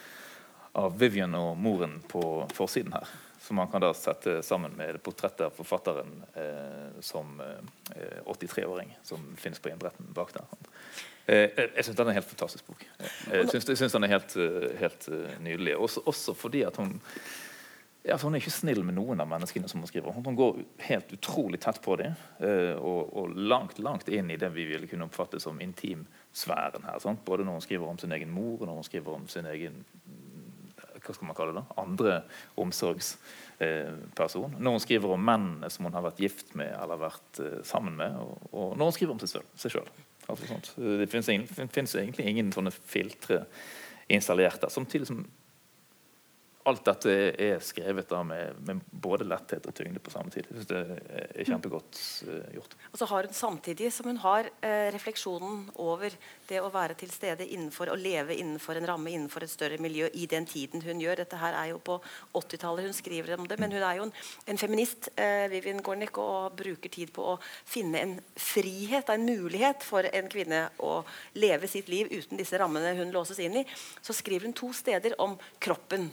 av 0.80 0.96
Vivian 1.00 1.36
og 1.36 1.52
moren 1.60 2.00
på 2.08 2.24
forsiden 2.56 2.96
her. 2.96 3.12
Som 3.42 3.58
man 3.60 3.68
kan 3.72 3.84
da 3.84 3.90
sette 3.98 4.38
sammen 4.46 4.78
med 4.78 5.02
portrettet 5.04 5.48
av 5.50 5.56
forfatteren 5.58 6.14
eh, 6.40 7.02
som 7.04 7.42
eh, 7.44 8.22
83-åring, 8.30 8.96
som 9.04 9.24
finnes 9.36 9.60
på 9.60 9.74
innbretten 9.74 10.14
bak 10.16 10.32
der. 10.38 10.48
Eh, 11.32 11.50
jeg 11.76 11.86
syns 11.86 11.98
den 11.98 12.08
er 12.08 12.12
en 12.12 12.18
helt 12.18 12.32
fantastisk 12.32 12.68
bok. 12.68 12.82
Jeg 13.30 13.50
syns, 13.52 13.68
jeg 13.70 13.80
syns 13.80 13.94
den 13.96 14.08
er 14.08 14.16
helt, 14.16 14.34
eh, 14.42 14.72
helt 14.82 15.08
eh, 15.12 15.36
nydelig. 15.44 15.76
Også, 15.78 16.04
også 16.06 16.34
fordi 16.36 16.64
at 16.68 16.80
hun 16.82 16.96
ja, 18.04 18.18
for 18.18 18.28
Hun 18.28 18.36
er 18.36 18.42
ikke 18.42 18.54
snill 18.54 18.82
med 18.86 18.96
noen 18.98 19.22
av 19.22 19.30
menneskene 19.30 19.70
som 19.70 19.84
hun 19.84 19.90
skriver. 19.90 20.16
Hun 20.16 20.38
går 20.38 20.64
helt 20.88 21.12
utrolig 21.14 21.60
tett 21.62 21.78
på 21.86 21.96
dem, 22.02 22.16
eh, 22.42 22.74
og, 22.74 23.12
og 23.14 23.36
langt 23.38 23.78
langt 23.80 24.10
inn 24.10 24.32
i 24.34 24.40
det 24.42 24.50
vi 24.56 24.66
ville 24.72 24.90
kunne 24.90 25.06
oppfatte 25.06 25.40
som 25.42 25.62
intimsfæren 25.62 26.88
her. 26.88 26.98
Sant? 27.04 27.22
Både 27.28 27.46
når 27.46 27.60
hun 27.60 27.66
skriver 27.68 27.92
om 27.92 28.00
sin 28.02 28.16
egen 28.18 28.34
mor, 28.34 28.56
og 28.58 28.66
når 28.68 28.80
hun 28.80 28.90
skriver 28.90 29.20
om 29.20 29.28
sin 29.30 29.50
egen 29.54 29.84
hva 31.02 31.16
skal 31.16 31.26
man 31.26 31.38
kalle 31.38 31.54
det 31.56 31.62
da? 31.62 31.82
andre 31.82 32.16
omsorgsperson. 32.62 34.58
Når 34.58 34.76
hun 34.76 34.84
skriver 34.84 35.14
om 35.16 35.24
mennene 35.26 35.70
som 35.74 35.88
hun 35.88 35.98
har 35.98 36.06
vært 36.06 36.22
gift 36.22 36.54
med 36.58 36.74
eller 36.78 37.02
vært 37.02 37.42
eh, 37.42 37.60
sammen 37.68 37.98
med, 37.98 38.18
og, 38.22 38.50
og 38.52 38.74
når 38.78 38.92
hun 38.92 38.98
skriver 38.98 39.16
om 39.16 39.22
seg. 39.22 39.46
Seg. 39.58 39.94
Altså, 40.28 40.48
sånt. 40.48 40.74
Det 40.78 41.10
finnes 41.12 41.96
egentlig 41.98 42.28
ingen 42.30 42.52
sånne 42.54 42.74
filtre 42.74 43.44
installert 44.12 44.62
der. 44.62 44.74
Samtidig 44.74 45.10
som 45.10 45.24
alt 46.70 46.84
dette 46.86 47.14
er 47.42 47.62
skrevet 47.64 48.10
da 48.10 48.22
med, 48.26 48.60
med, 48.66 48.82
både 48.92 49.26
letthet 49.26 49.66
og 49.66 49.74
tyngde 49.76 50.02
på 50.04 50.14
samme 50.14 50.34
tid. 50.34 50.46
Jeg 50.50 50.60
synes 50.60 50.70
det 50.70 50.82
er 51.42 51.48
kjempegodt 51.48 52.02
uh, 52.28 52.52
gjort. 52.58 52.76
Og 52.92 53.02
så 53.02 53.08
har 53.10 53.28
hun 53.28 53.40
Samtidig 53.42 53.90
som 53.94 54.10
hun 54.12 54.20
har 54.22 54.48
uh, 54.52 54.88
refleksjonen 54.94 55.64
over 55.82 56.14
det 56.50 56.60
å 56.62 56.70
være 56.74 56.98
til 57.00 57.12
stede 57.14 57.48
innenfor 57.48 57.90
og 57.94 58.02
leve 58.02 58.36
innenfor 58.38 58.78
en 58.78 58.88
ramme, 58.90 59.10
innenfor 59.10 59.46
et 59.46 59.54
større 59.54 59.80
miljø 59.82 60.10
i 60.14 60.28
den 60.30 60.46
tiden 60.46 60.84
hun 60.86 61.02
gjør. 61.02 61.24
Dette 61.24 61.40
her 61.42 61.58
er 61.58 61.72
jo 61.72 61.82
på 61.82 61.98
80-tallet 62.38 62.90
hun 62.90 62.98
skriver 62.98 63.36
om 63.38 63.48
det, 63.50 63.58
men 63.62 63.74
hun 63.74 63.82
er 63.82 63.98
jo 63.98 64.08
en, 64.10 64.16
en 64.54 64.62
feminist, 64.62 65.10
uh, 65.18 65.48
Vivian 65.52 65.82
Gornick, 65.82 66.22
og 66.22 66.58
bruker 66.60 66.94
tid 66.94 67.14
på 67.16 67.32
å 67.34 67.38
finne 67.42 68.02
en 68.06 68.18
frihet, 68.38 69.10
en 69.10 69.26
mulighet 69.26 69.86
for 69.86 70.06
en 70.06 70.30
kvinne 70.32 70.68
å 70.86 71.00
leve 71.42 71.70
sitt 71.72 71.90
liv 71.90 72.12
uten 72.12 72.38
disse 72.40 72.60
rammene 72.62 72.94
hun 73.00 73.14
låses 73.16 73.42
inn 73.42 73.64
i. 73.64 73.70
Så 74.04 74.14
skriver 74.18 74.50
hun 74.50 74.58
to 74.58 74.70
steder 74.76 75.18
om 75.22 75.40
kroppen 75.62 76.12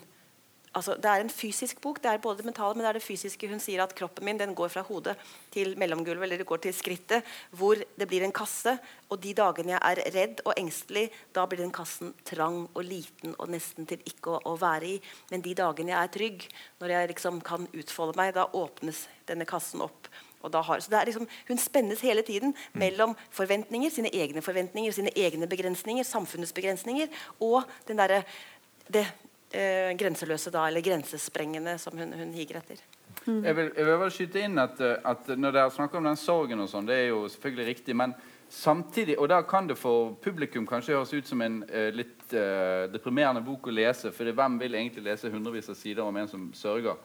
altså, 0.72 0.94
Det 0.94 1.10
er 1.10 1.20
en 1.20 1.30
fysisk 1.30 1.80
bok. 1.80 2.02
Det 2.02 2.10
er 2.10 2.18
både 2.18 2.38
det 2.38 2.48
mentale, 2.48 2.74
men 2.74 2.84
det 2.84 2.88
er 2.88 2.98
det 2.98 3.04
fysiske. 3.04 3.48
Hun 3.48 3.60
sier 3.60 3.82
at 3.82 3.94
kroppen 3.94 4.24
min 4.24 4.38
den 4.38 4.54
går 4.54 4.68
fra 4.68 4.82
hodet 4.82 5.16
til 5.50 5.74
mellomgulvet, 5.78 6.22
eller 6.22 6.38
det 6.38 6.46
går 6.46 6.62
til 6.62 6.74
skrittet, 6.74 7.24
hvor 7.50 7.74
det 7.74 8.08
blir 8.08 8.24
en 8.24 8.32
kasse. 8.32 8.78
Og 9.10 9.20
de 9.22 9.34
dagene 9.34 9.76
jeg 9.76 9.80
er 9.82 10.02
redd 10.14 10.42
og 10.44 10.54
engstelig, 10.56 11.08
da 11.34 11.46
blir 11.46 11.62
den 11.62 11.74
kassen 11.74 12.14
trang 12.24 12.68
og 12.74 12.84
liten 12.84 13.34
og 13.38 13.50
nesten 13.52 13.86
til 13.88 14.02
ikke 14.04 14.36
å, 14.36 14.40
å 14.52 14.56
være 14.60 14.94
i. 14.94 14.96
Men 15.30 15.44
de 15.44 15.54
dagene 15.54 15.94
jeg 15.94 16.00
er 16.02 16.16
trygg, 16.18 16.48
når 16.80 16.94
jeg 16.94 17.12
liksom 17.14 17.42
kan 17.44 17.68
utfolde 17.72 18.18
meg, 18.18 18.34
da 18.36 18.48
åpnes 18.52 19.06
denne 19.28 19.48
kassen 19.48 19.84
opp. 19.84 20.10
Har, 20.38 20.80
så 20.80 20.90
det 20.90 21.04
liksom, 21.08 21.26
Hun 21.48 21.58
spennes 21.58 22.00
hele 22.00 22.22
tiden 22.22 22.54
mellom 22.72 23.16
forventninger, 23.34 23.90
sine 23.90 24.10
egne 24.14 24.42
forventninger, 24.42 24.92
sine 24.92 25.10
egne 25.16 25.48
begrensninger, 25.50 26.06
samfunnets 26.06 26.54
begrensninger, 26.54 27.08
og 27.40 27.64
den 27.88 27.98
der, 27.98 28.22
det 28.86 29.06
eh, 29.52 29.92
grenseløse, 29.98 30.52
da, 30.54 30.66
eller 30.68 30.84
grensesprengende, 30.84 31.76
som 31.78 31.98
hun, 31.98 32.12
hun 32.12 32.32
higer 32.36 32.60
etter. 32.62 32.80
Mm. 33.26 33.44
Jeg, 33.44 33.56
vil, 33.56 33.70
jeg, 33.76 33.84
vil, 33.84 33.94
bare 34.00 34.14
skyte 34.14 34.42
inn 34.44 34.58
at, 34.62 34.80
eh, 34.80 34.98
at 35.04 35.30
når 35.36 35.54
dere 35.56 35.74
snakker 35.74 36.00
om 36.00 36.08
den 36.08 36.20
sorgen, 36.20 36.64
og 36.64 36.70
sånn, 36.70 36.88
det 36.88 36.96
er 36.96 37.08
jo 37.10 37.22
selvfølgelig 37.28 37.70
riktig. 37.72 37.96
men 37.96 38.16
samtidig, 38.48 39.18
og 39.18 39.28
da 39.28 39.42
kan 39.42 39.68
det 39.68 39.76
for 39.78 40.14
publikum 40.24 40.66
kanskje 40.66 40.94
høres 40.96 41.12
ut 41.12 41.28
som 41.28 41.42
en 41.44 41.60
uh, 41.68 41.88
litt 41.92 42.32
uh, 42.32 42.88
deprimerende 42.88 43.42
bok 43.44 43.68
å 43.68 43.74
lese. 43.74 44.12
For 44.14 44.32
hvem 44.32 44.56
vil 44.62 44.74
egentlig 44.74 45.04
lese 45.04 45.30
hundrevis 45.32 45.68
av 45.68 45.76
sider 45.76 46.02
om 46.04 46.16
en 46.16 46.30
som 46.30 46.46
sørger? 46.56 46.96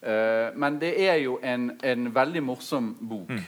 Uh, 0.00 0.56
men 0.56 0.78
det 0.80 0.94
er 1.04 1.20
jo 1.20 1.36
en, 1.44 1.70
en 1.84 2.08
veldig 2.14 2.42
morsom 2.48 2.94
bok. 3.00 3.28
Mm. 3.28 3.44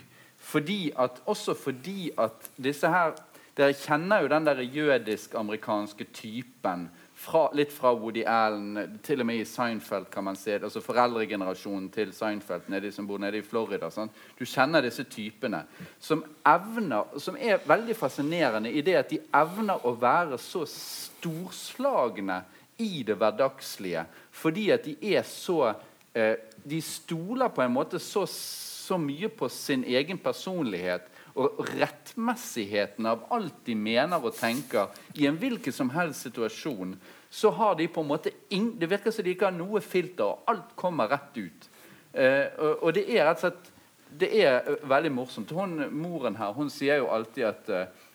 Fordi 0.48 0.92
at, 0.96 1.22
også 1.26 1.56
fordi 1.58 2.10
at 2.18 2.52
disse 2.56 2.88
her 2.92 3.16
Dere 3.58 3.74
kjenner 3.74 4.22
jo 4.22 4.28
den 4.30 4.44
der 4.46 4.60
jødisk-amerikanske 4.62 6.04
typen 6.14 6.84
fra, 7.18 7.48
litt 7.54 7.72
fra 7.74 7.90
Woody 7.98 8.22
Allen, 8.26 8.98
til 9.02 9.22
og 9.22 9.26
med 9.26 9.40
i 9.42 9.46
Seinfeld 9.48 10.06
kan 10.12 10.24
man 10.28 10.36
se 10.38 10.54
altså 10.54 10.82
Foreldregenerasjonen 10.84 11.88
til 11.90 12.12
Seinfeld 12.14 12.68
nede, 12.70 12.92
som 12.94 13.08
bor 13.08 13.18
nede 13.18 13.40
i 13.40 13.46
Florida. 13.46 13.90
Sant? 13.90 14.14
Du 14.38 14.44
kjenner 14.46 14.84
disse 14.86 15.02
typene 15.10 15.64
som 16.00 16.22
evner, 16.46 17.18
som 17.18 17.36
er 17.40 17.64
veldig 17.66 17.96
fascinerende 17.98 18.70
i 18.70 18.84
det 18.86 18.94
at 19.00 19.10
de 19.10 19.18
evner 19.34 19.82
å 19.82 19.96
være 19.98 20.38
så 20.38 20.62
storslagne 20.70 22.38
i 22.78 23.02
det 23.02 23.18
hverdagslige 23.18 24.06
fordi 24.38 24.68
at 24.70 24.84
de 24.86 24.94
er 25.16 25.24
så 25.26 25.72
eh, 26.14 26.36
De 26.68 26.78
stoler 26.82 27.48
på 27.48 27.62
en 27.62 27.72
måte 27.72 27.98
så, 28.02 28.26
så 28.28 28.98
mye 29.00 29.30
på 29.32 29.48
sin 29.48 29.84
egen 29.86 30.18
personlighet 30.18 31.06
og 31.38 31.60
rettmessigheten 31.78 33.06
av 33.06 33.26
alt 33.34 33.60
de 33.66 33.76
mener 33.78 34.18
og 34.18 34.34
tenker 34.36 34.90
i 35.14 35.28
en 35.28 35.38
hvilken 35.38 35.74
som 35.74 35.92
helst 35.94 36.26
situasjon, 36.26 36.96
så 37.30 37.50
har 37.54 37.76
de 37.78 37.88
på 37.92 38.00
en 38.00 38.08
måte 38.08 38.30
Det 38.50 38.90
virker 38.90 39.10
som 39.12 39.24
de 39.24 39.30
ikke 39.30 39.50
har 39.50 39.56
noe 39.56 39.80
filter, 39.80 40.24
og 40.24 40.48
alt 40.48 40.74
kommer 40.76 41.08
rett 41.08 41.36
ut. 41.36 41.68
Eh, 42.12 42.46
og, 42.58 42.82
og, 42.82 42.94
det 42.94 43.04
er 43.12 43.28
rett 43.28 43.42
og 43.42 43.46
slett 43.46 43.74
det 44.18 44.30
er 44.40 44.62
eh, 44.64 44.88
veldig 44.88 45.12
morsomt. 45.12 45.50
Hun, 45.52 45.82
moren 45.92 46.36
her 46.36 46.54
hun 46.56 46.70
sier 46.72 47.02
jo 47.02 47.10
alltid 47.12 47.44
at 47.44 47.68
eh, 47.68 48.06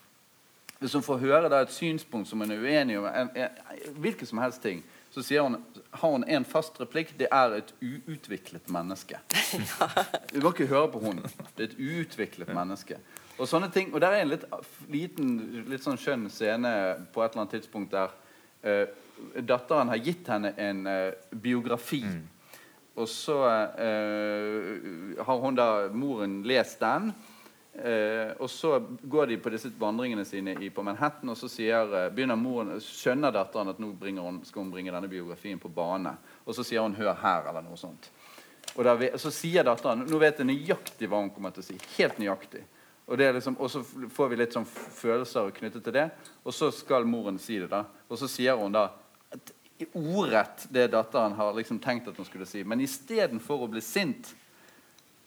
hvis 0.80 0.96
hun 0.98 1.06
får 1.06 1.22
høre 1.22 1.48
da, 1.48 1.62
et 1.62 1.72
synspunkt 1.72 2.28
som 2.28 2.42
hun 2.42 2.50
er 2.50 2.60
uenig 2.60 2.98
en, 2.98 3.30
hvilken 4.02 4.28
som 4.28 4.42
helst 4.42 4.62
ting, 4.62 4.82
så 5.14 5.42
hun, 5.42 5.60
har 5.90 6.10
hun 6.10 6.24
en 6.26 6.44
fast 6.44 6.80
replikk. 6.80 7.12
Det 7.18 7.28
er 7.30 7.52
et 7.60 7.70
uutviklet 7.78 8.66
menneske. 8.72 9.20
Du 10.32 10.40
må 10.42 10.50
ikke 10.50 10.66
høre 10.66 10.88
på 10.90 11.02
hun. 11.04 11.20
Det 11.54 11.62
er 11.62 11.68
et 11.68 11.78
uutviklet 11.78 12.50
menneske. 12.54 12.98
Og 13.38 13.48
sånne 13.50 13.70
ting, 13.74 13.92
og 13.94 14.02
der 14.02 14.14
er 14.14 14.24
en 14.24 14.30
litt 14.30 14.44
liten, 14.90 15.30
litt 15.70 15.82
sånn 15.82 15.98
skjønn 15.98 16.28
scene 16.30 16.70
på 17.14 17.22
et 17.22 17.32
eller 17.32 17.44
annet 17.44 17.56
tidspunkt 17.56 17.94
der 17.94 18.12
uh, 18.66 18.86
datteren 19.42 19.90
har 19.90 20.02
gitt 20.02 20.30
henne 20.30 20.54
en 20.58 20.84
uh, 20.86 21.14
biografi. 21.30 22.02
Mm. 22.06 22.22
Og 22.94 23.08
så 23.10 23.38
uh, 23.78 25.14
har 25.26 25.42
hun 25.42 25.58
da 25.58 25.68
moren 25.94 26.40
lest 26.46 26.82
den. 26.82 27.10
Eh, 27.74 28.30
og 28.38 28.50
så 28.50 28.78
går 29.02 29.26
de 29.26 29.36
på 29.42 29.50
disse 29.50 29.70
vandringene 29.78 30.22
sine 30.24 30.52
i, 30.62 30.68
på 30.70 30.82
Manhattan, 30.86 31.32
og 31.32 31.38
så 31.38 31.48
sier, 31.50 31.90
eh, 31.98 32.10
begynner 32.14 32.38
moren, 32.38 32.76
skjønner 32.78 33.34
datteren 33.34 33.72
at 33.72 33.80
nå 33.82 33.90
hun, 33.98 34.38
skal 34.46 34.62
hun 34.62 34.70
bringe 34.70 34.92
denne 34.94 35.10
biografien 35.10 35.58
på 35.58 35.68
bane. 35.68 36.14
Og 36.46 36.54
så 36.54 36.62
sier 36.62 36.82
hun 36.82 36.94
'hør 36.94 37.14
her', 37.14 37.48
eller 37.48 37.62
noe 37.62 37.76
sånt. 37.76 38.10
Og 38.76 38.84
da, 38.84 39.18
så 39.18 39.30
sier 39.30 39.64
datteren 39.64 40.06
Nå 40.06 40.18
vet 40.18 40.38
jeg 40.38 40.46
nøyaktig 40.46 41.08
hva 41.08 41.20
hun 41.20 41.30
kommer 41.30 41.50
til 41.50 41.62
å 41.62 41.66
si. 41.66 41.78
Helt 41.98 42.18
nøyaktig. 42.18 42.62
Og, 43.06 43.18
liksom, 43.18 43.56
og, 43.58 43.70
så 43.70 43.82
får 43.84 44.28
vi 44.28 44.36
litt 44.36 44.52
sånn 44.52 44.66
følelser 44.66 45.50
knyttet 45.50 45.84
til 45.84 45.92
det. 45.92 46.10
Og 46.44 46.54
så 46.54 46.70
skal 46.72 47.04
moren 47.04 47.38
si 47.38 47.58
det. 47.58 47.68
da 47.70 47.84
Og 48.08 48.18
så 48.18 48.28
sier 48.28 48.56
hun 48.56 48.72
da 48.72 48.90
ordrett 49.92 50.66
det 50.70 50.88
datteren 50.94 51.32
har 51.32 51.52
liksom 51.54 51.78
tenkt 51.78 52.08
at 52.08 52.16
hun 52.16 52.26
skulle 52.26 52.46
si. 52.46 52.64
Men 52.64 52.80
istedenfor 52.80 53.66
å 53.66 53.70
bli 53.70 53.82
sint 53.84 54.34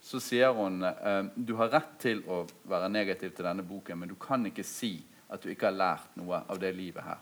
så 0.08 0.20
sier 0.24 0.54
hun 0.56 0.84
eh, 0.84 1.26
du 1.36 1.54
har 1.60 1.74
rett 1.74 1.98
til 2.00 2.22
å 2.32 2.46
være 2.64 2.88
negativ 2.88 3.34
til 3.36 3.44
denne 3.44 3.66
boken, 3.68 4.00
men 4.00 4.12
du 4.12 4.16
kan 4.16 4.46
ikke 4.48 4.64
si 4.64 4.94
at 5.28 5.44
du 5.44 5.50
ikke 5.52 5.68
har 5.68 5.76
lært 5.76 6.16
noe 6.16 6.46
av 6.48 6.62
det 6.62 6.72
livet 6.78 7.04
her. 7.04 7.20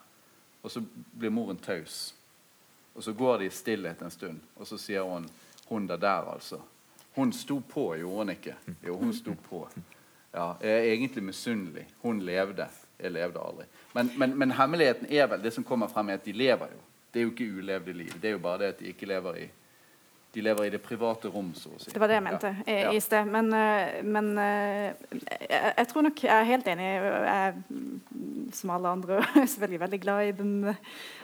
Og 0.62 0.70
så 0.70 0.84
blir 0.86 1.34
moren 1.34 1.58
taus. 1.58 2.14
Og 2.94 3.02
så 3.02 3.16
går 3.18 3.42
de 3.42 3.48
i 3.50 3.56
stillhet 3.58 4.04
en 4.06 4.14
stund, 4.14 4.38
og 4.54 4.70
så 4.70 4.78
sier 4.78 5.02
hun 5.02 5.26
hun 5.66 5.88
der 5.90 5.98
der, 5.98 6.30
altså. 6.30 6.62
Hun 7.16 7.34
sto 7.34 7.58
på, 7.60 7.96
gjorde 7.98 8.22
hun 8.22 8.36
ikke? 8.36 8.54
Jo, 8.86 9.00
hun 9.02 9.14
sto 9.18 9.34
på. 9.50 9.64
Ja, 10.30 10.52
jeg 10.62 10.72
er 10.72 10.92
egentlig 10.92 11.24
misunnelig. 11.24 11.88
Hun 12.04 12.22
levde. 12.22 12.68
Jeg 13.00 13.12
levde 13.12 13.42
aldri. 13.42 13.66
Men, 13.94 14.12
men, 14.18 14.38
men, 14.38 14.52
hemmeligheten 14.52 15.10
er 15.10 15.26
vel 15.32 15.42
det 15.42 15.56
som 15.58 15.66
kommer 15.66 15.88
frem, 15.88 16.10
er 16.10 16.22
at 16.22 16.26
de 16.26 16.38
lever 16.38 16.70
jo. 16.76 16.82
Det 17.14 17.20
er 17.20 17.24
jo 17.26 17.34
ikke 17.34 17.52
ulevde 17.58 17.94
liv. 17.94 18.14
Det 18.22 18.30
er 18.30 18.38
jo 18.38 18.46
bare 18.46 18.62
det 18.62 18.74
at 18.76 18.80
de 18.80 18.94
ikke 18.94 19.10
lever 19.10 19.42
i 19.42 19.50
de 20.36 20.44
lever 20.44 20.68
i 20.68 20.72
det 20.74 20.82
private 20.84 21.30
rom, 21.32 21.54
så 21.56 21.72
å 21.72 21.78
si. 21.80 21.92
Det 21.94 22.02
var 22.02 22.12
det 22.12 22.18
jeg 22.18 22.26
mente 22.26 22.52
ja. 22.68 22.76
i, 22.92 22.98
i 22.98 23.02
sted. 23.04 23.30
Men, 23.32 23.52
eh, 23.56 24.02
men 24.04 24.32
jeg, 24.36 24.96
eh, 25.48 25.70
jeg, 25.70 25.88
tror 25.92 26.08
nok 26.08 26.24
jeg 26.26 26.34
er 26.36 26.50
helt 26.50 26.68
enig. 26.74 26.90
Jeg, 27.26 27.54
som 28.56 28.74
alle 28.76 28.96
andre 28.98 29.22
er 29.24 29.48
selvfølgelig 29.48 29.84
veldig 29.86 30.02
glad 30.04 30.24
i 30.26 30.34
den, 30.40 30.58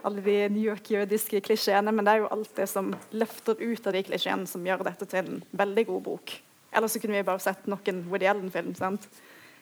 alle 0.07 0.23
de 0.25 0.37
New 0.53 0.63
York-jødiske 0.63 1.43
klisjeene, 1.49 1.93
men 1.95 2.07
det 2.07 2.15
er 2.15 2.23
jo 2.23 2.31
alt 2.37 2.53
det 2.57 2.69
som 2.71 2.93
løfter 3.11 3.59
ut 3.59 3.91
av 3.91 3.97
de 3.97 4.05
klisjeene, 4.07 4.47
som 4.49 4.63
gjør 4.65 4.87
dette 4.87 5.09
til 5.11 5.21
en 5.25 5.43
veldig 5.63 5.85
god 5.91 6.07
bok. 6.07 6.37
Ellers 6.71 6.95
så 6.95 7.03
kunne 7.03 7.19
vi 7.19 7.27
bare 7.27 7.43
sett 7.43 7.67
noen 7.69 8.05
Woody 8.07 8.29
Allen-film. 8.31 8.73
sant? 8.79 9.09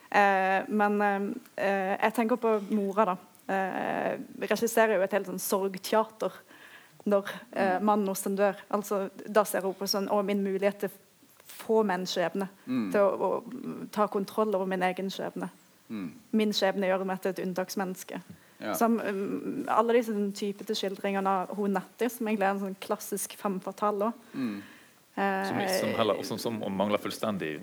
Eh, 0.10 0.62
men 0.70 1.02
eh, 1.06 1.96
jeg 1.96 2.16
tenker 2.18 2.42
på 2.42 2.56
mora, 2.70 3.12
da. 3.12 3.18
Eh, 3.50 4.14
regisserer 4.46 4.98
jo 4.98 5.06
et 5.06 5.18
helt 5.18 5.30
sånn 5.30 5.42
sorgteater 5.42 6.36
når 7.06 7.30
eh, 7.52 7.78
mannen 7.82 8.08
hos 8.12 8.26
den 8.26 8.36
dør. 8.40 8.58
Altså, 8.76 9.08
da 9.28 9.46
ser 9.48 9.64
hun 9.66 9.78
på 9.78 9.88
sånn 9.88 10.10
Å, 10.12 10.22
min 10.26 10.44
mulighet 10.44 10.84
til 10.84 10.92
få 11.50 11.84
min 11.84 12.06
skjebne. 12.08 12.50
Mm. 12.66 12.90
Til 12.94 13.06
å, 13.06 13.30
å, 13.30 13.86
ta 13.94 14.08
kontroll 14.12 14.54
over 14.56 14.70
min 14.70 14.84
egen 14.86 15.10
skjebne. 15.14 15.50
Mm. 15.90 16.10
Min 16.38 16.54
skjebne 16.54 16.90
gjør 16.90 17.06
meg 17.10 17.24
til 17.24 17.34
et 17.34 17.42
unntaksmenneske. 17.46 18.22
Ja. 18.60 18.74
Som, 18.76 19.00
um, 19.00 19.64
alle 19.72 19.96
disse 19.96 20.14
typete 20.36 20.76
skildringene 20.76 21.32
av 21.44 21.56
hun 21.58 21.78
Nettie, 21.78 22.10
som 22.12 22.28
egentlig 22.28 22.48
er 22.48 22.58
en 22.58 22.64
sånn 22.66 22.78
klassisk 22.84 23.38
femme 23.40 23.64
fatale. 23.64 24.12
Mm. 24.34 24.60
Som, 25.16 25.68
som, 25.80 25.90
heller, 25.98 26.24
som, 26.24 26.38
som 26.40 26.60
mangler 26.78 26.98
fullstendig 26.98 27.60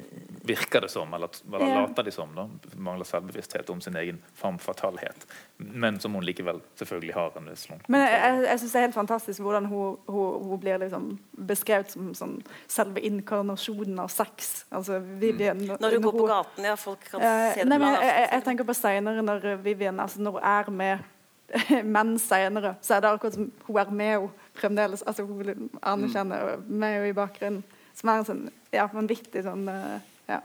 virker 0.46 0.80
det 0.80 0.88
som, 0.88 1.14
eller, 1.14 1.28
eller 1.54 1.66
ja. 1.66 1.80
later 1.80 2.02
de 2.02 2.10
som. 2.10 2.34
da, 2.34 2.48
Mangler 2.76 3.04
selvbevissthet 3.04 3.70
om 3.70 3.80
sin 3.80 3.96
egen 3.96 4.18
femme 4.34 4.58
fatalhet. 4.58 5.26
Men 5.56 6.00
som 6.00 6.14
hun 6.14 6.24
likevel 6.24 6.60
selvfølgelig 6.74 7.14
har 7.14 7.38
en 7.38 7.48
viss 7.50 7.68
Men 7.86 8.04
jeg, 8.04 8.20
jeg, 8.20 8.44
jeg 8.44 8.60
syns 8.60 8.72
det 8.72 8.80
er 8.80 8.86
helt 8.86 8.98
fantastisk 8.98 9.40
hvordan 9.46 9.66
hun, 9.70 9.96
hun, 10.06 10.44
hun 10.50 10.60
blir 10.60 10.82
liksom 10.84 11.08
beskrevet 11.48 11.90
som 11.94 12.12
sånn, 12.18 12.36
selve 12.68 13.00
inkarnasjonen 13.08 14.04
av 14.04 14.12
sex. 14.12 14.66
Altså, 14.70 15.00
Vivian, 15.00 15.64
mm. 15.64 15.76
Når 15.80 15.96
du 15.96 16.00
går 16.04 16.18
på 16.20 16.30
gaten, 16.30 16.70
ja, 16.70 16.76
folk 16.76 17.08
kan 17.08 17.22
uh, 17.22 17.26
se 17.54 17.62
det. 17.62 17.68
Nei, 17.72 17.80
men, 17.80 18.00
jeg, 18.04 18.30
jeg, 18.32 18.46
tenker 18.50 18.68
på 18.68 18.76
seinere, 18.76 19.24
når 19.24 19.52
Vivian 19.64 20.00
altså, 20.02 20.20
når 20.22 20.38
hun 20.38 20.50
er 20.52 20.74
med 20.82 21.12
menn 21.96 22.16
senere, 22.20 22.76
så 22.82 22.96
er 22.96 23.04
det 23.04 23.14
akkurat 23.16 23.38
som 23.38 23.50
hun 23.66 23.80
er 23.80 23.92
med 23.94 24.12
henne 24.16 24.45
fremdeles. 24.58 25.02
altså 25.06 25.26
Hun 25.26 25.70
anerkjenner 25.82 26.56
mm. 26.56 26.68
meg 26.82 27.08
i 27.10 27.16
bakgrunnen. 27.16 27.64
Som 27.96 28.12
er 28.12 28.20
en 28.20 28.28
sånn 28.28 28.44
ja, 28.74 28.84
vanvittig 28.92 29.40
sånn 29.46 29.62
uh, 29.72 29.96
ja. 30.28 30.42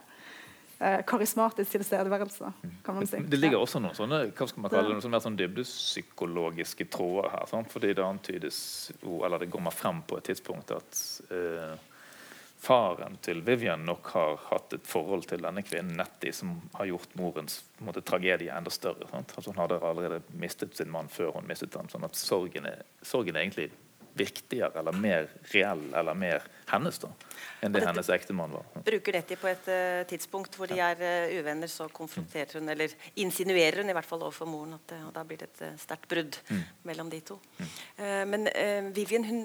eh, 0.80 1.02
karismatisk 1.04 1.74
tilstedeværelse, 1.74 2.52
kan 2.86 2.96
man 2.96 3.10
si. 3.10 3.20
Det 3.28 3.40
ligger 3.42 3.60
også 3.60 3.82
noen 3.84 3.98
sånne 3.98 4.22
hva 4.30 4.48
skal 4.48 4.64
man 4.64 4.72
kalle 4.72 4.94
det, 4.94 5.02
noen 5.02 5.12
mer 5.12 5.26
sånn 5.26 5.36
dybdepsykologiske 5.42 6.88
tråder 6.96 7.34
her. 7.34 7.50
Sant? 7.52 7.68
fordi 7.74 7.92
det 7.98 8.06
antydes 8.08 8.60
jo, 9.02 9.20
eller 9.28 9.44
det 9.44 9.52
kommer 9.52 9.76
frem 9.76 10.00
på 10.08 10.22
et 10.22 10.32
tidspunkt 10.32 10.72
at 10.78 11.02
uh, 11.34 11.76
faren 12.62 13.18
til 13.26 13.42
Vivian 13.42 13.82
nok 13.88 14.10
har 14.14 14.36
hatt 14.52 14.76
et 14.78 14.88
forhold 14.88 15.26
til 15.32 15.42
denne 15.42 15.64
kvinnen 15.66 15.98
Nettie 15.98 16.34
som 16.36 16.54
har 16.76 16.92
gjort 16.92 17.16
morens 17.18 17.62
måte, 17.82 18.04
tragedie 18.06 18.54
enda 18.54 18.70
større. 18.74 19.08
Sant? 19.10 19.34
Altså, 19.36 19.50
hun 19.50 19.62
hadde 19.64 19.80
allerede 19.82 20.22
mistet 20.38 20.78
sin 20.78 20.92
mann 20.94 21.10
før 21.10 21.40
hun 21.40 21.50
mistet 21.50 21.74
ham. 21.76 21.90
sånn 21.90 22.06
at 22.06 22.20
sorgen 22.20 22.70
er, 22.70 22.84
sorgen 23.02 23.36
er 23.36 23.48
egentlig 23.48 23.72
viktigere 24.18 24.80
eller 24.80 24.96
mer 24.98 25.30
reell 25.52 25.84
eller 25.94 26.18
mer 26.18 26.44
hennes 26.72 27.00
da, 27.02 27.10
enn 27.62 27.74
det 27.74 27.84
hennes 27.86 28.10
ektemann 28.14 28.54
var. 28.56 28.68
Bruker 28.88 29.18
Nettie 29.18 29.40
på 29.40 29.50
et 29.52 29.70
uh, 29.72 30.02
tidspunkt 30.10 30.56
hvor 30.60 30.72
de 30.72 30.80
er 30.84 31.02
uh, 31.02 31.34
uvenner, 31.40 31.72
så 31.72 31.88
konfronterer 31.92 32.60
hun, 32.60 32.70
eller 32.72 32.94
insinuerer 33.24 33.82
hun 33.82 33.92
i 33.92 33.96
hvert 33.98 34.08
fall 34.08 34.24
overfor 34.24 34.50
moren 34.50 34.78
at 34.78 34.96
uh, 34.98 35.10
da 35.16 35.26
blir 35.28 35.42
det 35.42 35.50
et 35.52 35.82
sterkt 35.82 36.08
brudd 36.12 36.40
mm. 36.50 36.62
mellom 36.90 37.12
de 37.12 37.22
to. 37.32 37.40
Mm. 37.58 37.74
men 38.32 38.48
Vivian, 38.96 39.26
hun, 39.26 39.42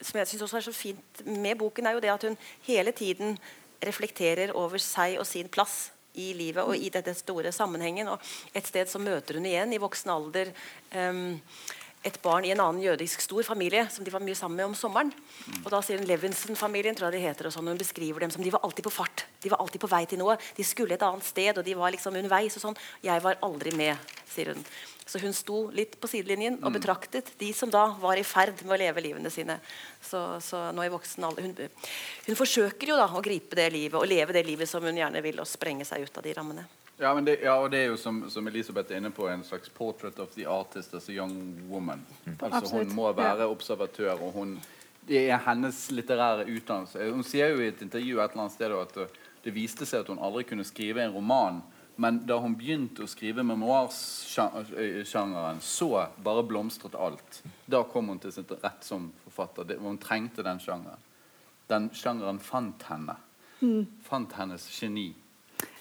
som 0.00 0.20
jeg 0.20 0.30
syns 0.30 0.44
også 0.46 0.60
er 0.60 0.66
så 0.68 0.74
fint 0.74 1.24
med 1.26 1.58
boken, 1.60 1.86
er 1.86 1.96
jo 1.96 2.04
det 2.04 2.12
at 2.12 2.28
hun 2.28 2.36
hele 2.66 2.92
tiden 2.96 3.38
reflekterer 3.84 4.52
over 4.56 4.82
seg 4.82 5.18
og 5.20 5.26
sin 5.28 5.48
plass 5.52 5.90
i 6.18 6.32
livet 6.34 6.66
og 6.66 6.76
i 6.76 6.90
dette 6.92 7.14
store 7.18 7.52
sammenhengen. 7.54 8.10
Og 8.12 8.56
et 8.56 8.66
sted 8.66 8.90
så 8.90 9.00
møter 9.02 9.38
hun 9.38 9.46
igjen 9.48 9.74
i 9.74 9.80
voksen 9.82 10.12
alder 10.12 10.50
um, 10.94 11.38
et 12.06 12.16
barn 12.24 12.46
i 12.48 12.52
en 12.54 12.62
annen 12.64 12.80
jødisk 12.80 13.20
stor 13.20 13.44
familie 13.44 13.82
som 13.92 14.04
de 14.06 14.12
var 14.12 14.22
mye 14.24 14.36
sammen 14.38 14.56
med 14.56 14.70
om 14.70 14.76
sommeren. 14.78 15.10
Og 15.60 15.68
da 15.72 15.82
sier 15.84 16.00
hun 16.00 16.08
Levinson-familien, 16.08 16.96
tror 16.96 17.10
jeg 17.10 17.20
de 17.20 17.26
heter, 17.26 17.48
og 17.48 17.52
sånn, 17.52 17.68
hun 17.68 17.80
beskriver 17.80 18.24
dem 18.24 18.32
som 18.32 18.44
de 18.44 18.52
var 18.54 18.64
alltid 18.64 18.86
på 18.86 18.94
fart. 18.94 19.26
De 19.44 19.52
var 19.52 19.60
alltid 19.60 19.82
på 19.82 19.90
vei 19.90 20.06
til 20.08 20.22
noe. 20.22 20.38
De 20.56 20.64
skulle 20.64 20.96
et 20.96 21.04
annet 21.04 21.26
sted, 21.28 21.60
og 21.60 21.66
de 21.66 21.76
var 21.76 21.92
liksom 21.92 22.16
underveis. 22.16 22.56
og 22.56 22.64
sånn. 22.64 22.80
Jeg 23.04 23.24
var 23.26 23.36
aldri 23.44 23.74
med, 23.76 24.16
sier 24.32 24.54
hun. 24.54 24.64
Så 25.10 25.18
hun 25.18 25.34
sto 25.34 25.64
litt 25.74 25.96
på 26.00 26.08
sidelinjen 26.08 26.60
og 26.60 26.70
mm. 26.70 26.74
betraktet 26.78 27.32
de 27.40 27.50
som 27.56 27.70
da 27.72 27.88
var 27.98 28.16
i 28.16 28.24
ferd 28.24 28.62
med 28.62 28.76
å 28.76 28.80
leve 28.80 29.02
livene 29.02 29.32
sine. 29.34 29.58
Så, 30.00 30.22
så 30.44 30.68
nå 30.72 30.86
i 30.86 30.92
voksen 30.92 31.26
alder 31.26 31.48
hun, 31.48 31.56
hun, 31.58 32.36
forsøker 32.38 32.92
jo 32.92 32.98
da 33.00 33.08
å 33.10 33.24
gripe 33.24 33.58
det 33.58 33.72
livet 33.74 33.98
og 33.98 34.06
leve 34.06 34.36
det 34.38 34.46
livet 34.46 34.70
som 34.70 34.86
hun 34.86 35.00
gjerne 35.02 35.20
vil, 35.24 35.42
og 35.42 35.50
sprenge 35.50 35.84
seg 35.88 36.06
ut 36.06 36.16
av 36.16 36.24
de 36.24 36.36
rammene. 36.38 36.68
Ja, 37.00 37.20
det, 37.20 37.38
ja, 37.40 37.54
og 37.56 37.70
det 37.72 37.78
er 37.80 37.86
jo 37.88 37.96
som, 37.96 38.30
som, 38.30 38.48
Elisabeth 38.50 38.92
er 38.92 38.96
inne 39.00 39.10
på, 39.10 39.28
en 39.28 39.44
slags 39.44 39.70
'portrait 39.72 40.18
of 40.20 40.34
the 40.34 40.46
artist 40.46 40.94
as 40.94 41.08
a 41.08 41.12
young 41.12 41.62
woman'. 41.70 42.00
Mm. 42.24 42.36
Altså 42.40 42.76
Hun 42.76 42.94
må 42.94 43.12
være 43.12 43.46
observatør, 43.46 44.12
og 44.12 44.32
hun, 44.32 44.62
det 45.08 45.30
er 45.30 45.38
hennes 45.46 45.90
litterære 45.90 46.44
utdannelse. 46.44 47.10
Hun 47.10 47.24
sier 47.24 47.48
jo 47.48 47.60
i 47.60 47.68
et 47.68 47.82
intervju 47.82 48.20
et 48.20 48.30
eller 48.30 48.42
annet 48.42 48.52
sted 48.52 48.72
at 48.72 48.98
det 49.44 49.54
viste 49.54 49.86
seg 49.86 50.00
at 50.00 50.08
hun 50.12 50.18
aldri 50.20 50.42
kunne 50.42 50.64
skrive 50.64 51.04
en 51.04 51.14
roman. 51.14 51.62
Men 51.96 52.26
da 52.26 52.36
hun 52.40 52.56
begynte 52.56 53.02
å 53.04 53.08
skrive 53.08 53.42
memoarsjangeren, 53.44 55.60
så 55.60 56.06
bare 56.24 56.42
blomstret 56.48 56.94
alt. 56.94 57.42
Da 57.66 57.82
kom 57.84 58.08
hun 58.08 58.18
til 58.18 58.32
sin 58.32 58.44
rett 58.62 58.84
som 58.84 59.12
forfatter. 59.24 59.78
Hun 59.80 59.98
trengte 59.98 60.42
den 60.42 60.60
sjangeren. 60.60 60.98
Den 61.68 61.90
sjangeren 61.92 62.40
fant 62.40 62.82
henne. 62.88 63.16
Mm. 63.60 63.86
Fant 64.02 64.32
hennes 64.32 64.68
geni. 64.72 65.14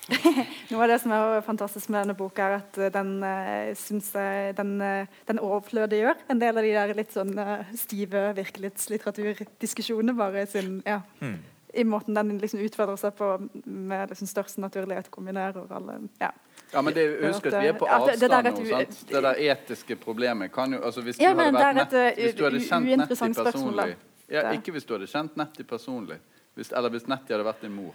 Noe 0.71 0.83
av 0.83 0.89
det 0.91 0.97
som 1.03 1.13
er 1.13 1.43
fantastisk 1.45 1.91
med 1.91 2.03
denne 2.03 2.15
boka, 2.17 2.47
er 2.47 2.57
at 2.59 2.79
eh, 2.79 2.91
den, 2.93 3.11
uh, 3.23 3.69
synes 3.77 4.09
jeg, 4.15 4.55
den, 4.57 4.75
uh, 4.81 5.21
den 5.29 5.41
overflødiggjør 5.43 6.25
en 6.33 6.41
del 6.41 6.59
av 6.59 6.65
de 6.65 6.73
der 6.75 6.93
litt 6.97 7.13
sånn 7.15 7.35
uh, 7.37 7.61
stive 7.77 8.29
virkelighetslitteraturdiskusjonene. 8.37 10.15
bare 10.17 10.45
sin, 10.49 10.79
ja, 10.87 11.01
mm. 11.21 11.37
I 11.79 11.85
måten 11.85 12.17
den 12.17 12.37
liksom 12.41 12.63
utfordrer 12.65 12.97
seg 12.97 13.13
på 13.17 13.35
med 13.65 14.09
liksom 14.09 14.29
største 14.29 14.61
naturlighet 14.63 15.11
kombinerer 15.13 15.69
alle 15.69 15.99
ja. 16.21 16.31
Ja, 16.71 16.81
men 16.85 16.93
det, 16.93 17.05
husk 17.23 17.45
at 17.49 17.59
vi 17.63 17.69
er 17.69 17.77
på 17.77 17.87
avstand 17.89 18.21
det, 18.21 18.41
det, 18.45 18.51
nå. 18.53 18.65
sant? 18.69 18.99
Det 19.09 19.21
der 19.25 19.39
etiske 19.53 19.95
problemet 19.97 20.51
kan 20.53 20.73
jo 20.73 20.81
altså 20.85 21.01
Hvis 21.01 21.17
du 21.17 21.23
ja, 21.23 21.31
hadde 21.33 21.53
vært 21.55 21.79
nett, 21.79 21.95
hvis 22.17 22.35
du 22.37 22.43
hadde 22.45 22.61
kjent 22.61 22.91
Nettie 23.01 23.33
personlig 23.37 23.95
ja, 24.29 24.51
Ikke 24.53 24.73
hvis 24.75 24.85
du 24.85 24.93
hadde 24.93 25.07
kjent 25.09 25.39
Nettie 25.39 25.65
personlig, 25.65 26.19
hvis, 26.57 26.69
eller 26.69 26.93
hvis 26.93 27.07
Nettie 27.09 27.33
hadde 27.33 27.47
vært 27.47 27.65
din 27.65 27.73
mor. 27.73 27.93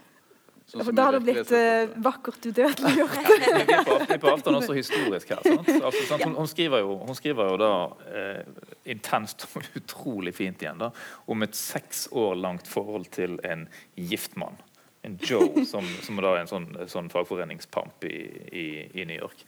Sånn 0.64 0.80
For 0.80 0.96
da 0.96 1.04
hadde 1.10 1.18
det 1.20 1.26
blitt 1.28 1.50
uh, 1.52 1.90
vakkert 2.02 2.46
udødeliggjort. 2.48 3.16
vi 3.28 3.74
er 3.76 3.82
på, 3.84 3.96
på 4.22 4.30
avstand 4.32 4.58
også 4.62 4.76
historisk 4.78 5.34
her. 5.34 5.42
Altså, 5.84 6.04
sant? 6.08 6.24
Hun, 6.24 6.36
hun, 6.38 6.48
skriver 6.48 6.80
jo, 6.80 6.94
hun, 7.04 7.16
skriver 7.18 7.50
jo, 7.50 7.58
da 7.60 7.70
eh, 8.08 8.70
intenst 8.94 9.44
og 9.50 9.68
utrolig 9.80 10.32
fint 10.36 10.64
igjen 10.64 10.80
da, 10.80 10.88
om 11.28 11.44
et 11.44 11.58
seks 11.58 12.06
år 12.16 12.38
langt 12.40 12.70
forhold 12.70 13.10
til 13.12 13.36
en 13.44 13.66
gift 13.94 14.38
mann. 14.40 14.56
En 15.04 15.18
Joe, 15.20 15.66
som, 15.68 15.84
som 16.00 16.16
da 16.24 16.32
er 16.32 16.46
en 16.46 16.48
sånn, 16.50 16.68
sånn 16.88 17.12
fagforeningspamp 17.12 18.06
i, 18.08 18.18
i, 18.48 18.66
i 19.02 19.04
New 19.04 19.20
York. 19.20 19.44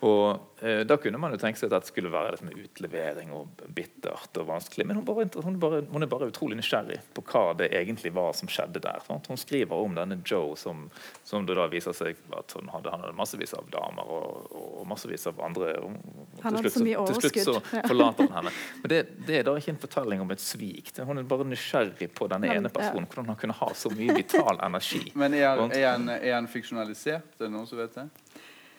Og 0.00 0.62
eh, 0.64 0.80
Da 0.88 0.96
kunne 0.96 1.18
man 1.20 1.34
jo 1.34 1.38
tenke 1.40 1.60
seg 1.60 1.68
at 1.72 1.84
det 1.84 1.90
skulle 1.90 2.10
være 2.12 2.32
liksom, 2.32 2.50
utlevering 2.56 3.32
og 3.36 3.64
bittert 3.76 4.38
og 4.40 4.46
vanskelig. 4.48 4.86
Men 4.88 5.00
hun, 5.00 5.04
bare, 5.04 5.26
hun, 5.44 5.58
bare, 5.60 5.82
hun, 5.90 6.04
er 6.04 6.10
bare 6.10 6.30
utrolig 6.30 6.56
nysgjerrig 6.56 6.96
på 7.16 7.24
hva 7.28 7.42
det 7.58 7.68
egentlig 7.76 8.12
var 8.16 8.32
som 8.36 8.48
skjedde 8.50 8.80
der. 8.80 9.02
Sant? 9.04 9.28
Hun 9.28 9.40
skriver 9.40 9.76
om 9.76 9.98
denne 9.98 10.20
Joe 10.24 10.56
som, 10.56 10.86
som, 11.24 11.44
det 11.48 11.58
da 11.58 11.68
viser 11.72 11.96
seg 11.96 12.20
at 12.36 12.56
hun 12.56 12.70
hadde, 12.72 12.92
han 12.94 13.04
hadde 13.04 13.18
massevis 13.18 13.52
av 13.58 13.68
damer 13.72 14.08
og, 14.08 14.48
og 14.80 14.88
massevis 14.88 15.28
av 15.28 15.42
andre. 15.44 15.74
Og, 15.84 16.00
han 16.40 16.56
hadde 16.56 16.72
så 16.72 16.84
mye 16.86 16.96
overskudd. 17.02 17.36
Til 17.36 17.44
slutt 17.50 17.60
så 17.60 17.84
forlater 17.90 18.30
han 18.30 18.34
henne. 18.40 18.54
Men 18.80 18.94
det, 18.94 19.02
det, 19.26 19.36
er 19.42 19.46
da 19.50 19.56
ikke 19.60 19.74
en 19.76 19.82
fortelling 19.84 20.24
om 20.24 20.32
et 20.32 20.44
svik. 20.44 20.94
Hun 20.96 21.20
er 21.20 21.28
bare 21.28 21.48
nysgjerrig 21.50 22.08
på 22.16 22.30
denne 22.32 22.48
ene 22.56 22.72
personen. 22.72 23.04
Hvordan 23.10 23.34
han 23.34 23.40
kunne 23.44 23.60
ha 23.60 23.70
så 23.76 23.92
mye 23.92 24.16
vital 24.16 24.64
energi. 24.64 25.04
Men 25.12 25.36
er, 25.36 25.60
er, 25.68 25.88
han, 25.92 26.08
er 26.16 26.38
han 26.38 26.48
fiksjonalisert? 26.48 27.36
Er 27.36 27.44
det 27.44 27.52
noen 27.52 27.68
som 27.68 27.80
vet 27.80 28.00
det? 28.00 28.08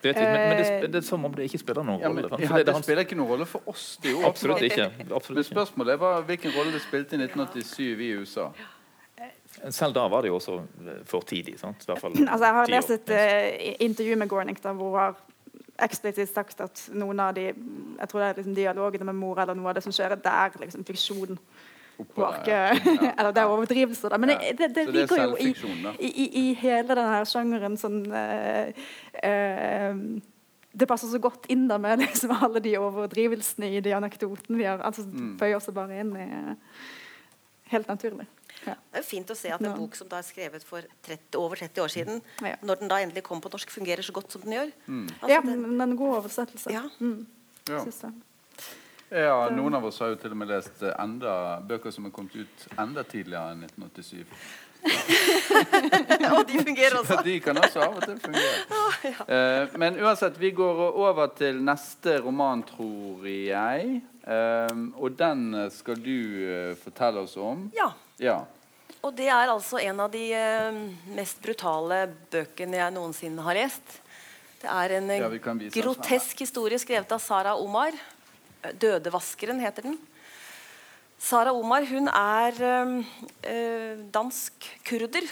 Vet 0.02 0.18
vi, 0.18 0.24
men, 0.26 0.50
men 0.50 0.58
det, 0.58 0.92
det, 0.94 1.00
er 1.02 1.06
som 1.06 1.26
om 1.26 1.34
det 1.34 1.46
ikke 1.46 1.60
spiller 1.62 1.86
noen 1.86 2.02
rolle. 2.02 2.26
Ja, 2.32 2.38
men, 2.50 2.58
det, 2.58 2.66
det, 2.66 2.76
spiller 2.82 3.06
ikke 3.06 3.18
noen 3.20 3.30
rolle 3.36 3.46
for 3.50 3.70
oss. 3.70 4.00
Det 4.02 4.16
jo 4.16 4.24
absolutt 4.26 4.66
ikke. 4.66 4.88
Absolutt 5.14 5.44
men 5.44 5.50
spørsmålet 5.52 6.00
var 6.02 6.24
hvilken 6.30 6.56
rolle 6.58 6.74
det 6.74 6.82
spilte 6.82 7.20
i 7.20 7.22
1987 7.28 8.06
i 8.08 8.12
USA. 8.18 8.48
Selv 9.70 9.94
da 9.94 10.08
var 10.10 10.24
det 10.24 10.32
jo 10.32 10.38
også 10.40 10.56
eh, 10.62 11.02
for 11.06 11.28
tidlig. 11.28 11.60
sant? 11.60 11.86
altså, 11.90 12.46
jeg 12.46 12.56
har 12.58 12.72
lest 12.72 12.96
et 12.96 13.14
uh, 13.14 13.74
intervju 13.84 14.16
med 14.18 14.32
Gornick 14.32 14.64
da, 14.64 14.74
hvor 14.74 14.96
hun 14.96 15.00
har 15.04 15.20
eksplisitt 15.82 16.30
sagt 16.30 16.62
at 16.62 16.88
noen 16.94 17.20
av 17.22 17.36
de 17.36 17.48
jeg 17.50 18.10
tror 18.10 18.22
det 18.22 18.28
er 18.28 18.40
liksom 18.40 18.56
dialogene 18.58 19.08
med 19.10 19.18
mor 19.18 19.42
eller 19.42 19.58
noe 19.58 19.72
av 19.72 19.78
det 19.78 19.84
som 19.86 19.94
skjer, 19.94 20.16
det 20.18 20.34
er 20.34 20.58
liksom 20.62 20.86
fiksjon. 20.88 21.40
Ja. 22.48 22.72
eller 23.18 23.32
det 23.32 23.42
er 23.44 23.52
overdrivelser, 23.52 24.10
da. 24.10 24.18
Men 24.18 24.34
det, 24.34 24.38
det, 24.58 24.70
det, 24.74 24.86
det 24.88 24.94
ligger 24.96 25.24
jo 25.24 25.36
i, 25.38 25.52
i, 26.08 26.26
i, 26.42 26.46
hele 26.62 26.96
denne 26.98 27.22
sjangeren 27.30 27.78
sånn 27.78 28.00
uh, 28.10 28.72
uh, 29.22 30.00
Det 30.72 30.88
passer 30.90 31.12
så 31.12 31.22
godt 31.22 31.46
inn 31.54 31.68
da 31.70 31.78
med 31.82 32.02
liksom 32.06 32.34
alle 32.40 32.64
de 32.64 32.74
overdrivelsene 32.80 33.70
i 33.78 33.84
de 33.86 33.94
anekdotene 33.98 34.58
vi 34.58 34.68
har. 34.70 34.82
altså 34.82 35.06
mm. 35.06 35.36
Føyer 35.42 35.62
seg 35.64 35.78
bare 35.78 36.02
inn 36.04 36.18
i 36.18 36.30
Helt 37.72 37.88
naturlig. 37.88 38.26
Ja. 38.66 38.74
Det 38.92 39.00
er 39.00 39.06
fint 39.08 39.30
å 39.32 39.36
se 39.38 39.48
at 39.56 39.62
en 39.64 39.78
bok 39.78 39.94
som 39.96 40.10
da 40.12 40.18
er 40.20 40.26
skrevet 40.28 40.66
for 40.68 40.84
30, 41.08 41.38
over 41.40 41.62
30 41.62 41.84
år 41.86 41.94
siden, 41.94 42.18
ja. 42.44 42.58
når 42.68 42.82
den 42.82 42.92
da 42.92 42.98
endelig 43.00 43.24
kom 43.24 43.40
på 43.40 43.48
norsk, 43.54 43.72
fungerer 43.72 44.04
så 44.04 44.12
godt 44.16 44.36
som 44.36 44.44
den 44.44 44.58
gjør. 44.58 44.74
Mm. 44.88 45.06
Altså, 45.14 45.30
ja, 45.32 45.40
men 45.46 45.86
en 45.86 45.96
god 45.96 46.18
oversettelse. 46.18 46.74
Ja. 46.76 46.84
Mm. 47.00 47.24
Ja. 47.70 47.80
Ja, 49.12 49.50
noen 49.52 49.76
av 49.76 49.86
oss 49.86 49.98
har 50.00 50.14
jo 50.14 50.18
til 50.22 50.32
og 50.32 50.38
med 50.40 50.48
lest 50.48 50.84
eh, 50.88 50.94
enda, 51.04 51.60
bøker 51.68 51.92
som 51.92 52.06
har 52.08 52.14
kommet 52.16 52.36
ut 52.40 52.62
enda 52.80 53.04
tidligere 53.04 53.52
enn 53.52 53.66
1987. 53.68 54.22
og 56.32 56.46
de 56.48 56.62
fungerer 56.64 56.96
også. 57.02 57.18
de 57.26 57.34
kan 57.44 57.60
også 57.60 57.82
av 57.84 57.98
og 58.00 58.06
til 58.06 58.22
fungere. 58.24 58.62
Oh, 58.82 58.96
ja. 59.04 59.26
uh, 59.28 59.76
men 59.82 60.00
uansett, 60.00 60.38
vi 60.40 60.54
går 60.56 60.80
over 60.88 61.28
til 61.36 61.60
neste 61.64 62.16
roman, 62.24 62.64
tror 62.70 63.28
jeg. 63.28 64.00
Uh, 64.24 64.88
og 64.96 65.20
den 65.20 65.44
skal 65.76 66.00
du 66.00 66.16
uh, 66.48 66.72
fortelle 66.80 67.26
oss 67.26 67.36
om. 67.36 67.68
Ja. 67.76 67.90
ja. 68.22 68.38
Og 69.04 69.12
det 69.18 69.28
er 69.28 69.52
altså 69.52 69.82
en 69.82 70.00
av 70.06 70.16
de 70.16 70.24
mest 71.18 71.44
brutale 71.44 72.06
bøkene 72.32 72.80
jeg 72.80 72.96
noensinne 72.96 73.44
har 73.44 73.60
lest. 73.60 74.00
Det 74.62 74.72
er 74.72 74.98
en 75.02 75.14
ja, 75.18 75.30
grotesk 75.82 76.46
historie 76.46 76.80
skrevet 76.80 77.12
av 77.12 77.20
Sara 77.20 77.58
Omar. 77.60 77.98
'Dødevaskeren' 78.64 79.62
heter 79.62 79.90
den. 79.90 79.98
Sara 81.22 81.54
Omar 81.54 81.86
hun 81.86 82.08
er 82.08 82.62
eh, 83.46 83.98
dansk 84.14 84.54
kurder. 84.88 85.28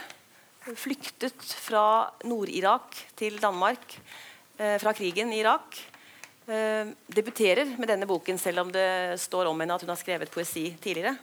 Flyktet 0.76 1.40
fra 1.40 2.12
Nord-Irak 2.30 2.98
til 3.18 3.40
Danmark 3.42 3.96
eh, 4.60 4.78
fra 4.78 4.94
krigen 4.94 5.34
i 5.34 5.40
Irak. 5.42 5.80
Eh, 6.46 6.94
debuterer 7.10 7.78
med 7.78 7.90
denne 7.90 8.06
boken, 8.10 8.38
selv 8.38 8.66
om 8.66 8.72
det 8.72 9.20
står 9.22 9.50
om 9.50 9.60
henne 9.60 9.74
at 9.74 9.82
hun 9.82 9.90
har 9.90 10.02
skrevet 10.02 10.32
poesi 10.32 10.70
tidligere. 10.82 11.18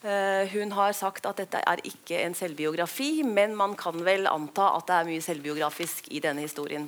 Uh, 0.00 0.48
hun 0.54 0.70
har 0.72 0.94
sagt 0.96 1.26
at 1.28 1.36
dette 1.36 1.60
er 1.60 1.80
ikke 1.84 2.22
en 2.24 2.32
selvbiografi, 2.32 3.20
men 3.20 3.52
man 3.52 3.74
kan 3.76 4.00
vel 4.00 4.24
anta 4.30 4.70
at 4.78 4.86
det 4.88 4.94
er 4.96 5.08
mye 5.10 5.24
selvbiografisk 5.24 6.08
i 6.08 6.22
denne 6.24 6.40
historien. 6.40 6.86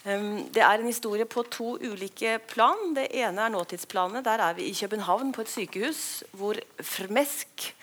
Det 0.00 0.62
er 0.64 0.78
en 0.80 0.88
historie 0.88 1.26
på 1.28 1.42
to 1.52 1.74
ulike 1.76 2.38
plan. 2.48 2.94
Det 2.96 3.10
ene 3.12 3.42
er 3.44 3.52
nåtidsplanet. 3.52 4.24
Der 4.24 4.40
er 4.40 4.54
vi 4.56 4.70
i 4.70 4.72
København 4.72 5.32
på 5.32 5.42
et 5.44 5.50
sykehus 5.52 6.22
hvor 6.32 6.56
Frmesk, 6.80 7.74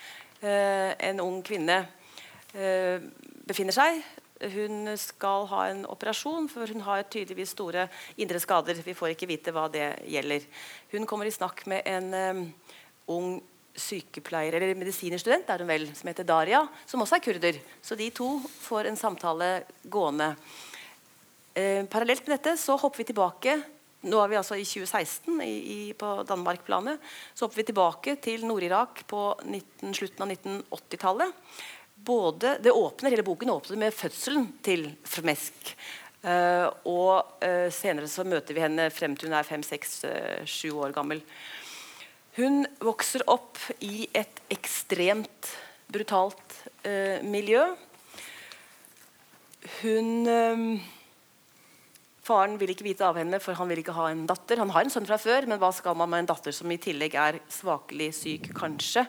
eh, 0.42 0.96
en 1.10 1.20
ung 1.22 1.44
kvinne, 1.46 1.88
eh, 2.56 2.98
befinner 3.46 3.72
seg. 3.72 4.02
Hun 4.42 4.98
skal 4.98 5.46
ha 5.46 5.68
en 5.70 5.86
operasjon, 5.86 6.50
for 6.50 6.66
hun 6.66 6.82
har 6.82 7.04
tydeligvis 7.04 7.54
store 7.54 7.88
indre 8.18 8.40
skader. 8.40 8.82
Vi 8.82 8.94
får 8.98 9.14
ikke 9.14 9.30
vite 9.30 9.52
hva 9.54 9.68
det 9.70 10.02
gjelder. 10.10 10.42
Hun 10.92 11.06
kommer 11.06 11.26
i 11.26 11.32
snakk 11.32 11.68
med 11.68 11.82
en 11.86 12.54
ung 13.08 13.44
sykepleier, 13.78 14.54
eller 14.58 14.74
medisinerstudent 14.78 15.50
er 15.50 15.62
hun 15.62 15.70
vel, 15.70 15.86
som 15.94 16.10
heter 16.10 16.26
Daria, 16.26 16.64
som 16.86 17.02
også 17.02 17.16
er 17.16 17.26
kurder. 17.26 17.60
Så 17.82 17.96
de 17.96 18.10
to 18.10 18.40
får 18.62 18.90
en 18.90 18.98
samtale 18.98 19.64
gående. 19.86 20.36
Eh, 21.58 21.82
parallelt 21.90 22.28
med 22.28 22.38
dette 22.38 22.54
så 22.62 22.76
hopper 22.78 23.02
vi 23.02 23.10
tilbake 23.10 23.58
nå 24.06 24.20
er 24.22 24.30
vi 24.30 24.38
altså 24.38 24.56
i 24.60 24.66
2016 24.66 25.40
i, 25.42 25.54
i, 25.74 25.80
på 25.98 26.22
Danmark-planet. 26.28 27.02
Så 27.34 27.46
hopper 27.46 27.64
vi 27.64 27.68
tilbake 27.72 28.14
til 28.22 28.46
Nord-Irak 28.46 29.02
på 29.10 29.22
19, 29.42 29.96
slutten 29.98 30.24
av 30.24 30.34
1980-tallet. 30.36 31.40
Det 32.62 32.72
åpner, 32.72 33.12
hele 33.12 33.26
Boken 33.26 33.50
åpner 33.52 33.80
med 33.82 33.96
fødselen 33.96 34.46
til 34.64 34.86
Fremesk. 35.04 35.74
Uh, 36.22 36.70
og 36.90 37.42
uh, 37.42 37.68
senere 37.74 38.10
så 38.10 38.24
møter 38.28 38.56
vi 38.56 38.64
henne 38.64 38.88
frem 38.94 39.16
til 39.18 39.30
hun 39.30 39.38
er 39.38 39.48
fem, 39.48 39.64
seks, 39.66 40.00
uh, 40.06 40.46
sju 40.48 40.78
år 40.78 40.94
gammel. 40.96 41.24
Hun 42.38 42.66
vokser 42.84 43.26
opp 43.34 43.58
i 43.82 44.06
et 44.16 44.44
ekstremt 44.54 45.56
brutalt 45.90 46.60
miljø. 47.26 47.64
Hun 49.82 50.28
Faren 52.28 52.58
vil 52.60 52.74
ikke 52.74 52.90
vite 52.90 53.06
av 53.08 53.16
henne, 53.20 53.40
for 53.40 53.56
han 53.56 53.70
vil 53.72 53.80
ikke 53.80 53.96
ha 53.96 54.10
en 54.12 54.26
datter. 54.28 54.60
Han 54.60 54.72
har 54.76 54.84
en 54.84 54.92
sønn 54.92 55.08
fra 55.08 55.20
før, 55.22 55.48
men 55.48 55.60
hva 55.62 55.72
skal 55.76 55.96
man 55.96 56.12
med 56.12 56.26
en 56.26 56.32
datter 56.34 56.56
som 56.56 56.72
i 56.74 56.80
tillegg 56.82 57.16
er 57.16 57.40
svakelig 57.52 58.10
syk, 58.18 58.50
kanskje? 58.58 59.06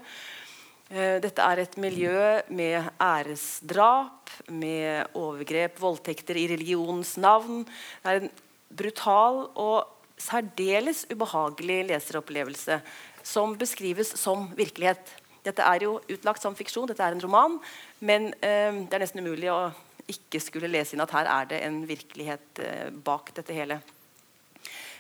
Eh, 0.89 1.19
dette 1.21 1.43
er 1.45 1.65
et 1.65 1.75
miljø 1.83 2.21
med 2.55 2.87
æresdrap, 3.03 4.31
med 4.49 5.19
overgrep, 5.19 5.81
voldtekter 5.83 6.39
i 6.39 6.47
religionens 6.53 7.17
navn. 7.21 7.65
Det 8.05 8.13
er 8.13 8.23
en 8.23 8.31
brutal 8.71 9.49
og 9.59 9.89
særdeles 10.19 11.05
ubehagelig 11.11 11.83
leseropplevelse 11.91 12.81
som 13.27 13.59
beskrives 13.59 14.15
som 14.21 14.47
virkelighet. 14.57 15.13
Dette 15.45 15.67
er 15.67 15.85
jo 15.85 15.99
utlagt 16.07 16.43
som 16.43 16.57
fiksjon, 16.57 16.89
dette 16.89 17.03
er 17.05 17.17
en 17.17 17.23
roman, 17.25 17.59
men 18.01 18.31
eh, 18.41 18.85
det 18.87 18.95
er 18.95 19.05
nesten 19.05 19.27
umulig 19.27 19.51
å 19.53 19.61
ikke 20.09 20.41
skulle 20.43 20.71
lese 20.71 20.97
inn 20.97 21.05
at 21.05 21.13
her 21.15 21.29
er 21.31 21.51
det 21.51 21.61
en 21.67 21.83
virkelighet 21.89 22.63
eh, 22.65 22.89
bak 22.91 23.33
dette 23.37 23.55
hele. 23.57 23.81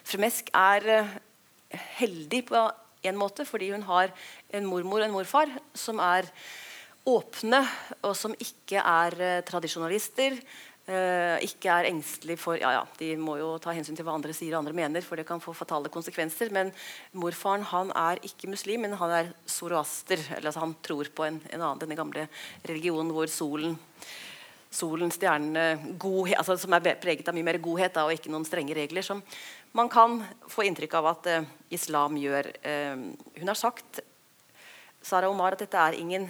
Fremesk 0.07 0.53
er 0.57 0.89
eh, 0.93 1.19
heldig 1.99 2.45
på 2.49 2.63
en 3.09 3.19
måte 3.19 3.47
fordi 3.49 3.73
hun 3.73 3.87
har 3.89 4.13
en 4.55 4.69
mormor 4.69 5.03
og 5.03 5.09
en 5.09 5.17
morfar 5.17 5.53
som 5.77 6.01
er 6.03 6.29
åpne, 7.09 7.63
og 8.05 8.17
som 8.19 8.35
ikke 8.37 8.83
er 8.83 9.21
eh, 9.21 9.45
tradisjonalister. 9.49 10.43
Ikke 11.45 11.69
er 11.69 11.85
engstelig 11.91 12.39
for 12.41 12.57
ja, 12.57 12.71
ja, 12.73 12.85
De 12.97 13.11
må 13.21 13.35
jo 13.37 13.51
ta 13.61 13.75
hensyn 13.77 13.93
til 13.93 14.07
hva 14.07 14.15
andre 14.17 14.33
sier 14.33 14.55
og 14.55 14.63
andre 14.63 14.73
mener, 14.73 15.05
for 15.05 15.21
det 15.21 15.27
kan 15.29 15.43
få 15.45 15.53
fatale 15.53 15.91
konsekvenser. 15.93 16.49
Men 16.49 16.71
morfaren 17.13 17.67
han 17.75 17.93
er 17.93 18.23
ikke 18.25 18.49
muslim, 18.49 18.87
men 18.87 18.97
han 18.97 19.13
er 19.13 19.29
zoroaster. 19.45 20.17
Eller, 20.39 20.49
altså, 20.49 20.63
han 20.65 20.73
tror 20.81 21.11
på 21.13 21.27
en, 21.27 21.43
en 21.53 21.61
annen, 21.61 21.83
denne 21.83 21.99
gamle 21.99 22.25
religionen 22.65 23.13
hvor 23.13 23.29
solen 23.29 23.77
solen, 24.71 25.13
stjernene, 25.13 25.95
godhet, 26.01 26.39
altså, 26.39 26.59
som 26.61 26.75
er 26.77 26.99
preget 27.01 27.29
av 27.29 27.37
mye 27.37 27.47
mer 27.47 27.61
godhet 27.63 27.95
da, 27.95 28.05
og 28.07 28.17
ikke 28.17 28.33
noen 28.33 28.47
strenge 28.49 28.77
regler. 28.77 29.05
Som 29.07 29.23
man 29.77 29.89
kan 29.93 30.21
få 30.49 30.67
inntrykk 30.69 30.99
av 31.01 31.13
at 31.15 31.31
eh, 31.33 31.49
islam 31.75 32.19
gjør. 32.21 32.51
Eh, 32.63 33.01
hun 33.41 33.53
har 33.53 33.59
sagt 33.59 34.03
Sara 35.05 35.31
Omar, 35.31 35.57
at 35.57 35.65
dette 35.65 35.81
er 35.81 35.99
ingen 35.99 36.29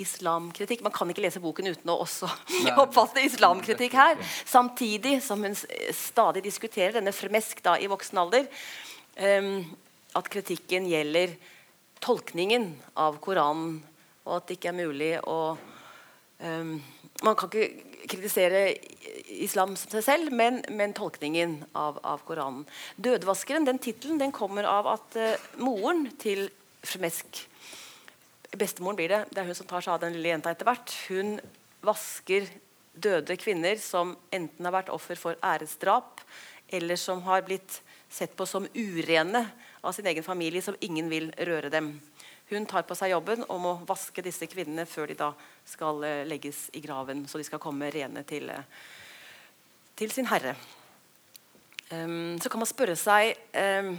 islamkritikk. 0.00 0.82
Man 0.82 0.94
kan 0.94 1.10
ikke 1.12 1.24
lese 1.24 1.42
boken 1.42 1.70
uten 1.70 1.92
å 1.92 2.00
også 2.04 2.28
oppfatte 2.82 3.24
islamkritikk 3.26 3.96
her. 3.98 4.20
Samtidig 4.48 5.18
som 5.24 5.44
hun 5.44 5.56
stadig 5.56 6.44
diskuterer 6.46 6.98
denne 6.98 7.14
fremesk 7.14 7.62
da, 7.66 7.76
i 7.78 7.90
voksen 7.90 8.22
alder. 8.22 8.48
Um, 9.20 9.66
at 10.16 10.30
kritikken 10.32 10.88
gjelder 10.90 11.36
tolkningen 12.02 12.72
av 12.98 13.20
Koranen, 13.22 13.76
og 14.24 14.38
at 14.38 14.48
det 14.48 14.56
ikke 14.56 14.70
er 14.72 14.78
mulig 14.78 15.10
å 15.28 15.38
um, 16.40 16.72
man 17.26 17.36
kan 17.36 17.50
ikke 17.52 18.06
kritisere 18.10 18.62
islam 19.30 19.76
som 19.78 19.92
seg 19.92 20.04
selv, 20.06 20.32
men, 20.34 20.60
men 20.72 20.94
tolkningen 20.96 21.58
av, 21.76 22.00
av, 22.02 22.24
Koranen. 22.26 22.64
'Dødvaskeren' 22.96 23.68
den 23.68 23.78
tittelen 23.82 24.18
den 24.20 24.32
kommer 24.32 24.66
av 24.68 24.88
at 24.96 25.18
uh, 25.20 25.36
moren 25.62 26.08
til 26.20 26.48
Fremesk 26.80 27.44
Bestemoren 28.50 28.96
blir 28.98 29.12
det. 29.12 29.20
Det 29.30 29.38
er 29.42 29.46
hun 29.46 29.54
som 29.54 29.68
tar 29.70 29.84
seg 29.84 29.94
av 29.94 30.00
den 30.02 30.16
lille 30.16 30.32
jenta 30.32 30.50
etter 30.50 30.66
hvert. 30.66 30.94
Hun 31.06 31.36
vasker 31.86 32.48
døde 32.98 33.36
kvinner 33.38 33.78
som 33.78 34.16
enten 34.34 34.66
har 34.66 34.74
vært 34.74 34.90
offer 34.90 35.18
for 35.20 35.38
æresdrap, 35.38 36.18
eller 36.66 36.98
som 36.98 37.22
har 37.28 37.44
blitt 37.46 37.78
sett 38.10 38.34
på 38.34 38.46
som 38.50 38.66
urene 38.74 39.44
av 39.86 39.94
sin 39.94 40.08
egen 40.10 40.26
familie, 40.26 40.62
som 40.62 40.78
ingen 40.82 41.06
vil 41.12 41.30
røre 41.38 41.70
dem. 41.70 41.92
Hun 42.50 42.66
tar 42.66 42.82
på 42.82 42.96
seg 42.98 43.12
jobben 43.12 43.44
om 43.52 43.66
å 43.68 43.78
vaske 43.86 44.22
disse 44.26 44.48
kvinnene 44.50 44.86
før 44.88 45.10
de 45.10 45.16
da 45.18 45.30
skal 45.68 46.02
uh, 46.02 46.22
legges 46.26 46.66
i 46.74 46.82
graven, 46.82 47.22
så 47.30 47.38
de 47.38 47.46
skal 47.46 47.62
komme 47.62 47.90
rene 47.94 48.24
til, 48.26 48.50
uh, 48.50 48.64
til 49.98 50.10
sin 50.10 50.26
herre. 50.30 50.56
Um, 51.90 52.38
så 52.42 52.50
kan 52.50 52.62
man 52.62 52.70
spørre 52.70 52.96
seg 52.98 53.36
um, 53.54 53.94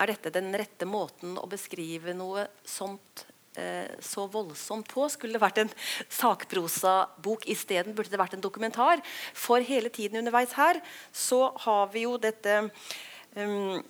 er 0.00 0.10
dette 0.12 0.32
den 0.34 0.52
rette 0.56 0.88
måten 0.88 1.38
å 1.40 1.48
beskrive 1.48 2.12
noe 2.16 2.46
sånt 2.68 3.24
uh, 3.56 3.88
så 4.04 4.28
voldsomt 4.28 4.92
på? 4.92 5.08
Skulle 5.08 5.38
det 5.38 5.44
vært 5.46 5.64
en 5.64 5.74
sakprosabok 6.12 7.48
isteden? 7.52 7.96
Burde 7.96 8.12
det 8.12 8.20
vært 8.20 8.36
en 8.36 8.44
dokumentar? 8.44 9.00
For 9.32 9.64
hele 9.64 9.92
tiden 9.92 10.20
underveis 10.20 10.56
her 10.60 10.80
så 11.08 11.46
har 11.66 11.92
vi 11.96 12.04
jo 12.04 12.18
dette 12.20 12.62
um, 12.64 12.72
Eh, 13.34 13.80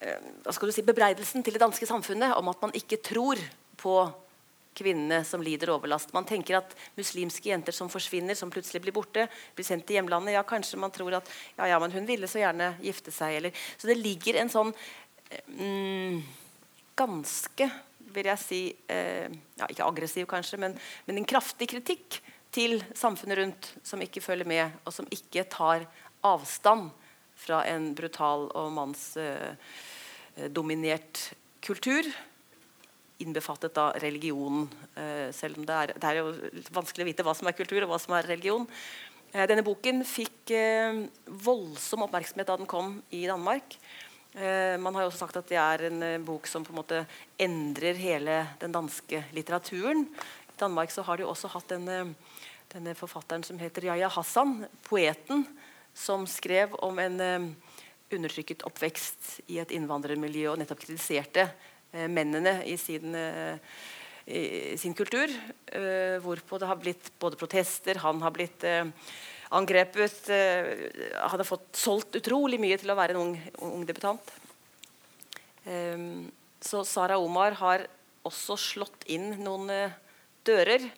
hva 0.00 0.52
skal 0.52 0.68
du 0.68 0.74
si, 0.74 0.84
bebreidelsen 0.84 1.44
til 1.44 1.56
det 1.56 1.62
danske 1.62 1.86
samfunnet 1.88 2.34
om 2.36 2.50
at 2.52 2.60
man 2.62 2.74
ikke 2.76 3.00
tror 3.04 3.40
på 3.80 3.96
kvinnene 4.74 5.22
som 5.24 5.42
lider 5.42 5.70
overlast. 5.70 6.12
Man 6.12 6.26
tenker 6.26 6.58
at 6.58 6.74
muslimske 6.98 7.48
jenter 7.48 7.74
som 7.74 7.90
forsvinner, 7.92 8.34
som 8.34 8.50
plutselig 8.52 8.82
blir 8.84 8.94
borte, 8.96 9.28
blir 9.54 9.66
sendt 9.66 9.86
til 9.88 10.00
hjemlandet. 10.00 10.34
Ja, 10.34 10.42
kanskje 10.46 10.80
man 10.82 10.92
tror 10.94 11.20
at 11.20 11.30
ja, 11.56 11.68
ja, 11.70 11.80
men 11.82 11.94
hun 11.94 12.08
ville 12.08 12.28
så 12.30 12.42
gjerne 12.42 12.74
gifte 12.82 13.14
seg. 13.14 13.38
Eller. 13.38 13.66
Så 13.78 13.90
det 13.90 13.98
ligger 14.00 14.40
en 14.40 14.52
sånn 14.52 14.72
mm, 15.46 16.18
ganske, 16.98 17.70
vil 18.14 18.30
jeg 18.30 18.42
si 18.42 18.62
eh, 18.90 19.30
ja, 19.58 19.68
Ikke 19.70 19.86
aggressiv, 19.86 20.26
kanskje, 20.30 20.60
men, 20.62 20.76
men, 21.06 21.18
en 21.18 21.28
kraftig 21.28 21.70
kritikk 21.70 22.20
til 22.54 22.78
samfunnet 22.94 23.40
rundt 23.40 23.70
som 23.86 24.02
ikke 24.02 24.22
følger 24.22 24.46
med, 24.46 24.76
og 24.86 24.94
som 24.94 25.08
ikke 25.14 25.46
tar 25.50 25.86
avstand 26.24 26.92
fra 27.44 27.60
en 27.68 27.90
brutal 27.96 28.46
og 28.56 28.72
mannsdominert 28.74 31.28
eh, 31.28 31.34
kultur. 31.64 32.04
Innbefattet 33.22 33.78
av 33.80 33.92
religionen. 34.02 34.68
Eh, 34.98 35.30
selv 35.36 35.58
om 35.60 35.66
det 35.68 35.74
er, 35.74 35.86
det 35.96 36.06
er, 36.08 36.14
jo 36.20 36.26
vanskelig 36.74 37.04
å 37.04 37.10
vite 37.10 37.24
hva 37.26 37.34
som 37.36 37.46
er 37.48 37.58
kultur 37.58 37.82
og 37.84 37.90
hva 37.92 38.00
som 38.02 38.12
er 38.16 38.30
religion. 38.30 38.64
Eh, 39.32 39.46
denne 39.50 39.66
boken 39.66 39.96
fikk 40.08 40.38
voldsom 41.44 42.04
oppmerksomhet 42.06 42.48
da 42.48 42.56
den 42.60 42.70
kom 42.70 42.88
i 43.10 43.22
Danmark. 43.30 43.68
man 44.34 44.94
har 44.94 45.02
jo 45.02 45.08
også 45.12 45.22
sagt 45.22 45.36
at 45.38 45.46
det 45.46 45.58
er 45.62 45.78
en 45.86 46.24
bok 46.26 46.48
som 46.50 46.64
på 46.66 46.72
en 46.72 46.80
måte 46.80 47.06
endrer 47.38 47.94
hele 47.94 48.58
den 48.58 48.74
danske 48.74 49.24
litteraturen. 49.30 50.10
I 50.50 50.58
Danmark 50.58 50.90
så 50.90 51.06
har 51.06 51.16
de 51.16 51.24
også 51.24 51.46
hatt 51.52 51.68
denne, 51.70 52.14
denne 52.74 52.94
forfatteren 52.98 53.44
som 53.46 53.58
heter 53.62 53.86
Yahya 53.86 54.10
Hassan, 54.10 54.66
poeten, 54.82 55.46
som 55.94 56.26
skrev 56.26 56.74
om 56.82 56.98
en 56.98 57.20
uh, 57.22 57.46
undertrykket 58.14 58.64
oppvekst 58.66 59.46
i 59.50 59.60
et 59.62 59.74
innvandrermiljø 59.74 60.50
og 60.52 60.60
nettopp 60.60 60.82
kritiserte 60.82 61.46
uh, 61.46 62.08
mennene 62.10 62.58
i 62.68 62.74
sin, 62.80 63.14
uh, 63.14 63.54
i 64.26 64.74
sin 64.80 64.94
kultur. 64.96 65.30
hvorpå 66.24 66.58
det 66.58 66.66
har 66.66 66.78
blitt 66.80 67.10
både 67.20 67.36
protester, 67.36 67.98
han 68.00 68.22
har 68.22 68.32
blitt 68.32 68.64
angrepet 69.50 70.30
Han 70.30 71.38
har 71.38 71.44
fått 71.44 71.76
solgt 71.76 72.16
utrolig 72.16 72.56
mye 72.58 72.78
til 72.80 72.90
å 72.90 72.96
være 72.96 73.12
en 73.12 73.20
ung, 73.20 73.34
ung 73.60 73.84
debutant. 73.84 74.32
Så 76.64 76.84
Sara 76.88 77.18
Omar 77.20 77.52
har 77.60 77.84
også 78.24 78.56
slått 78.56 79.04
inn 79.12 79.34
noen 79.44 79.68
dører 80.48 80.88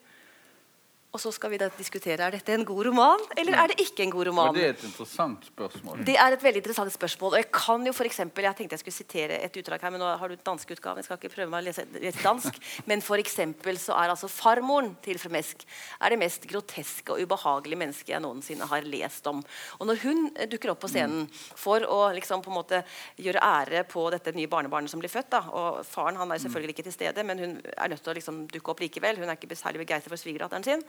og 1.17 1.23
så 1.23 1.33
skal 1.33 1.53
vi 1.53 1.61
da 1.61 1.71
diskutere 1.73 2.27
er 2.27 2.37
dette 2.37 2.53
en 2.53 2.65
god 2.67 2.83
roman 2.91 3.23
eller 3.37 3.57
er 3.63 3.73
det 3.73 3.81
ikke 3.87 4.05
en 4.05 4.13
god 4.13 4.29
roman. 4.29 4.53
Og 4.53 4.59
det 4.59 4.67
er 4.67 4.75
et 4.75 4.85
interessant 4.85 5.49
spørsmål. 5.49 6.03
Det 6.07 6.17
er 6.21 6.37
et 6.37 6.45
veldig 6.45 6.61
interessant 6.63 6.93
spørsmål. 6.93 7.35
Og 7.35 7.41
jeg 7.41 7.49
kan 7.55 7.87
jo 7.89 7.95
for 7.97 8.09
eksempel, 8.09 8.47
jeg 8.49 8.59
tenkte 8.59 8.77
jeg 8.77 8.85
skulle 8.85 8.99
sitere 8.99 9.39
et 9.47 9.57
utdrag 9.61 9.87
her, 9.87 9.95
men 9.95 10.03
nå 10.03 10.11
har 10.21 10.33
du 10.33 10.37
dansk 10.47 10.75
utgave. 10.77 11.01
Jeg 11.01 11.09
skal 11.09 11.21
ikke 11.21 11.33
prøve 11.33 11.53
meg 11.53 11.65
å 11.65 11.67
lese, 11.71 11.87
lese 11.97 12.25
dansk. 12.25 12.61
Men 12.91 13.03
for 13.05 13.21
eksempel 13.21 13.79
så 13.81 13.97
er 13.97 14.13
altså 14.13 14.29
farmoren 14.31 14.93
til 15.05 15.19
Fremesk 15.21 15.65
er 15.67 16.13
det 16.13 16.19
mest 16.21 16.45
groteske 16.51 17.15
og 17.15 17.23
ubehagelige 17.25 17.81
mennesket 17.81 18.13
jeg 18.15 18.23
noensinne 18.23 18.69
har 18.69 18.87
lest 18.87 19.27
om. 19.31 19.41
Og 19.81 19.89
når 19.89 20.03
hun 20.05 20.23
eh, 20.35 20.49
dukker 20.51 20.73
opp 20.73 20.83
på 20.85 20.91
scenen 20.93 21.27
for 21.33 21.85
å 21.89 22.01
liksom 22.17 22.45
på 22.45 22.53
en 22.53 22.59
måte 22.59 22.83
gjøre 23.23 23.43
ære 23.43 23.85
på 23.89 24.05
dette 24.15 24.35
nye 24.37 24.51
barnebarnet 24.51 24.93
som 24.93 25.03
blir 25.03 25.13
født, 25.13 25.33
da, 25.33 25.43
og 25.57 25.81
faren 25.89 26.21
han 26.21 26.35
er 26.35 26.43
selvfølgelig 26.43 26.77
ikke 26.77 26.87
til 26.89 26.97
stede, 26.97 27.25
men 27.27 27.43
hun 27.43 27.57
er 27.73 27.93
nødt 27.93 28.05
til 28.05 28.13
å 28.13 28.17
liksom 28.19 28.45
dukke 28.53 28.73
opp 28.73 28.85
likevel, 28.85 29.23
hun 29.23 29.31
er 29.31 29.39
ikke 29.39 29.59
særlig 29.59 29.85
begeistret 29.85 30.13
for 30.13 30.21
svigerdatteren 30.21 30.67
sin, 30.67 30.85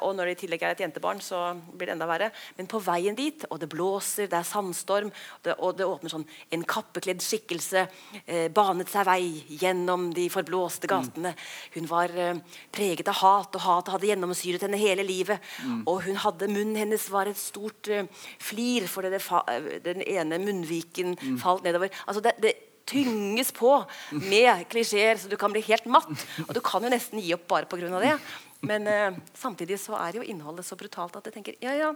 og 0.00 0.14
når 0.16 0.30
det 0.30 0.32
i 0.32 0.36
tillegg 0.40 0.62
er 0.64 0.72
et 0.72 0.80
jentebarn, 0.80 1.18
så 1.20 1.52
blir 1.76 1.90
det 1.90 1.92
enda 1.92 2.06
verre. 2.08 2.30
Men 2.56 2.68
på 2.70 2.80
veien 2.80 3.16
dit, 3.16 3.44
og 3.52 3.58
det 3.60 3.68
blåser, 3.68 4.24
det 4.30 4.38
er 4.38 4.46
sandstorm, 4.48 5.10
det, 5.44 5.58
og 5.60 5.76
det 5.76 5.84
åpner 5.84 6.12
sånn 6.12 6.24
En 6.56 6.64
kappekledd 6.64 7.20
skikkelse 7.20 7.82
eh, 8.24 8.48
banet 8.48 8.88
seg 8.88 9.04
vei 9.06 9.20
gjennom 9.60 10.08
de 10.16 10.24
forblåste 10.32 10.88
gatene. 10.88 11.34
Hun 11.76 11.88
var 11.90 12.14
eh, 12.16 12.40
preget 12.72 13.12
av 13.12 13.20
hat, 13.20 13.58
og 13.60 13.66
hatet 13.66 13.92
hadde 13.92 14.08
gjennomsyret 14.08 14.64
henne 14.64 14.80
hele 14.80 15.04
livet. 15.04 15.44
Mm. 15.60 15.82
Og 15.84 16.00
hun 16.08 16.16
hadde, 16.24 16.48
munnen 16.48 16.80
hennes 16.80 17.04
var 17.12 17.28
et 17.28 17.38
stort 17.38 17.92
eh, 17.92 18.08
flir 18.40 18.88
fordi 18.88 19.12
det 19.12 19.22
fa 19.22 19.44
den 19.84 20.00
ene 20.00 20.40
munnviken 20.40 21.12
mm. 21.12 21.36
falt 21.44 21.68
nedover. 21.68 21.92
Altså 22.08 22.24
det, 22.24 22.38
det 22.40 22.56
tynges 22.88 23.52
på 23.52 23.70
med 24.10 24.64
klisjeer, 24.72 25.18
så 25.20 25.28
du 25.28 25.36
kan 25.40 25.52
bli 25.52 25.62
helt 25.68 25.86
matt. 25.90 26.08
Og 26.48 26.54
du 26.56 26.60
kan 26.64 26.84
jo 26.84 26.92
nesten 26.92 27.20
gi 27.22 27.34
opp 27.36 27.46
bare 27.50 27.68
pga. 27.68 28.00
det. 28.00 28.16
Men 28.60 28.86
eh, 28.86 29.14
samtidig 29.34 29.78
så 29.80 29.94
er 30.00 30.18
jo 30.18 30.22
innholdet 30.26 30.66
så 30.66 30.76
brutalt 30.76 31.16
at 31.16 31.28
jeg 31.28 31.36
tenker 31.36 31.58
ja, 31.62 31.74
ja, 31.78 31.92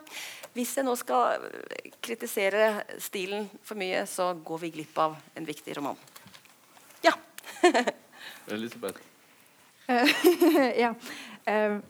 hvis 0.55 0.77
jeg 0.79 0.87
nå 0.87 0.95
skal 0.99 1.43
kritisere 2.05 2.85
stilen 3.03 3.49
for 3.67 3.79
mye, 3.81 4.05
så 4.07 4.31
går 4.47 4.63
vi 4.63 4.71
glipp 4.79 4.99
av 5.03 5.17
en 5.35 5.49
viktig 5.49 5.75
roman. 5.81 5.99
Ja. 7.03 7.17
Elisabeth. 8.47 9.03
ja. 10.85 10.95
Uh, 11.51 11.81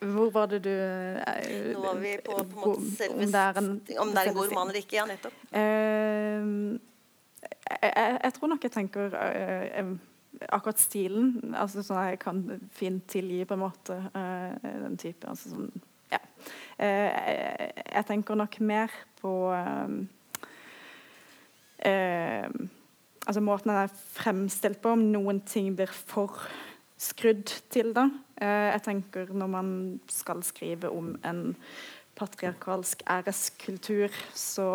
hvor 0.00 0.30
var 0.30 0.46
det 0.46 0.62
du 0.64 0.70
uh, 0.70 1.72
Nå 1.74 1.80
var 1.82 1.98
vi 2.00 2.12
på, 2.24 2.36
på 2.36 2.44
en 2.44 2.60
måte 2.62 2.92
selve, 2.94 3.24
om 3.24 3.32
det 3.32 3.40
er 3.40 3.58
en, 3.58 3.72
om 3.98 4.12
det 4.14 4.22
er 4.22 4.30
en 4.30 4.38
god 4.38 4.52
roman 4.52 4.70
eller 4.70 4.84
ikke. 4.84 4.96
Ja, 4.96 5.08
nettopp. 5.10 5.34
Uh, 5.50 6.78
jeg, 7.42 7.90
jeg, 7.90 8.20
jeg, 8.22 8.32
tror 8.38 8.54
nok 8.54 8.64
jeg 8.64 8.72
tenker 8.78 9.18
akkurat 10.48 10.80
stilen 10.80 11.54
altså 11.58 11.82
sånn 11.84 12.10
Jeg 12.12 12.20
kan 12.22 12.42
fint 12.74 13.06
tilgi 13.10 13.44
på 13.48 13.56
en 13.56 13.64
måte 13.64 13.96
uh, 14.14 14.56
den 14.62 14.96
type 15.00 15.28
altså 15.28 15.52
sånn, 15.52 15.70
ja. 16.12 16.20
uh, 16.80 17.08
jeg, 17.84 18.04
tenker 18.08 18.38
nok 18.40 18.60
mer 18.64 18.94
på 19.20 19.34
uh, 19.52 19.90
altså 21.80 23.44
måten 23.44 23.72
den 23.72 23.82
er 23.84 23.94
fremstilt 24.16 24.80
på, 24.82 24.96
om 24.96 25.06
noen 25.12 25.40
ting 25.48 25.74
blir 25.76 25.92
for 25.92 26.48
skrudd 27.00 27.48
til 27.72 27.94
det. 27.96 28.04
jeg 28.42 28.82
tenker 28.84 29.30
når 29.32 29.48
man 29.48 29.70
skal 30.12 30.42
skrive 30.44 30.90
om 30.92 31.14
en 31.24 31.54
patriarkalsk 32.18 33.00
æreskultur, 33.08 34.12
så 34.36 34.66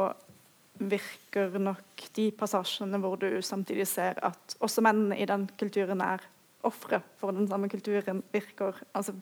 virker 0.79 1.57
nok 1.59 2.07
de 2.15 2.29
passasjene 2.35 2.99
hvor 3.03 3.19
du 3.21 3.29
samtidig 3.45 3.87
ser 3.87 4.19
at 4.25 4.57
også 4.59 4.83
menn 4.85 5.09
i 5.15 5.27
den 5.29 5.47
kulturen 5.59 6.03
er 6.03 6.23
ofre 6.65 7.01
for 7.19 7.31
den 7.31 7.47
samme 7.47 7.69
kulturen, 7.69 8.23
virker 8.33 8.73
altså, 8.93 9.13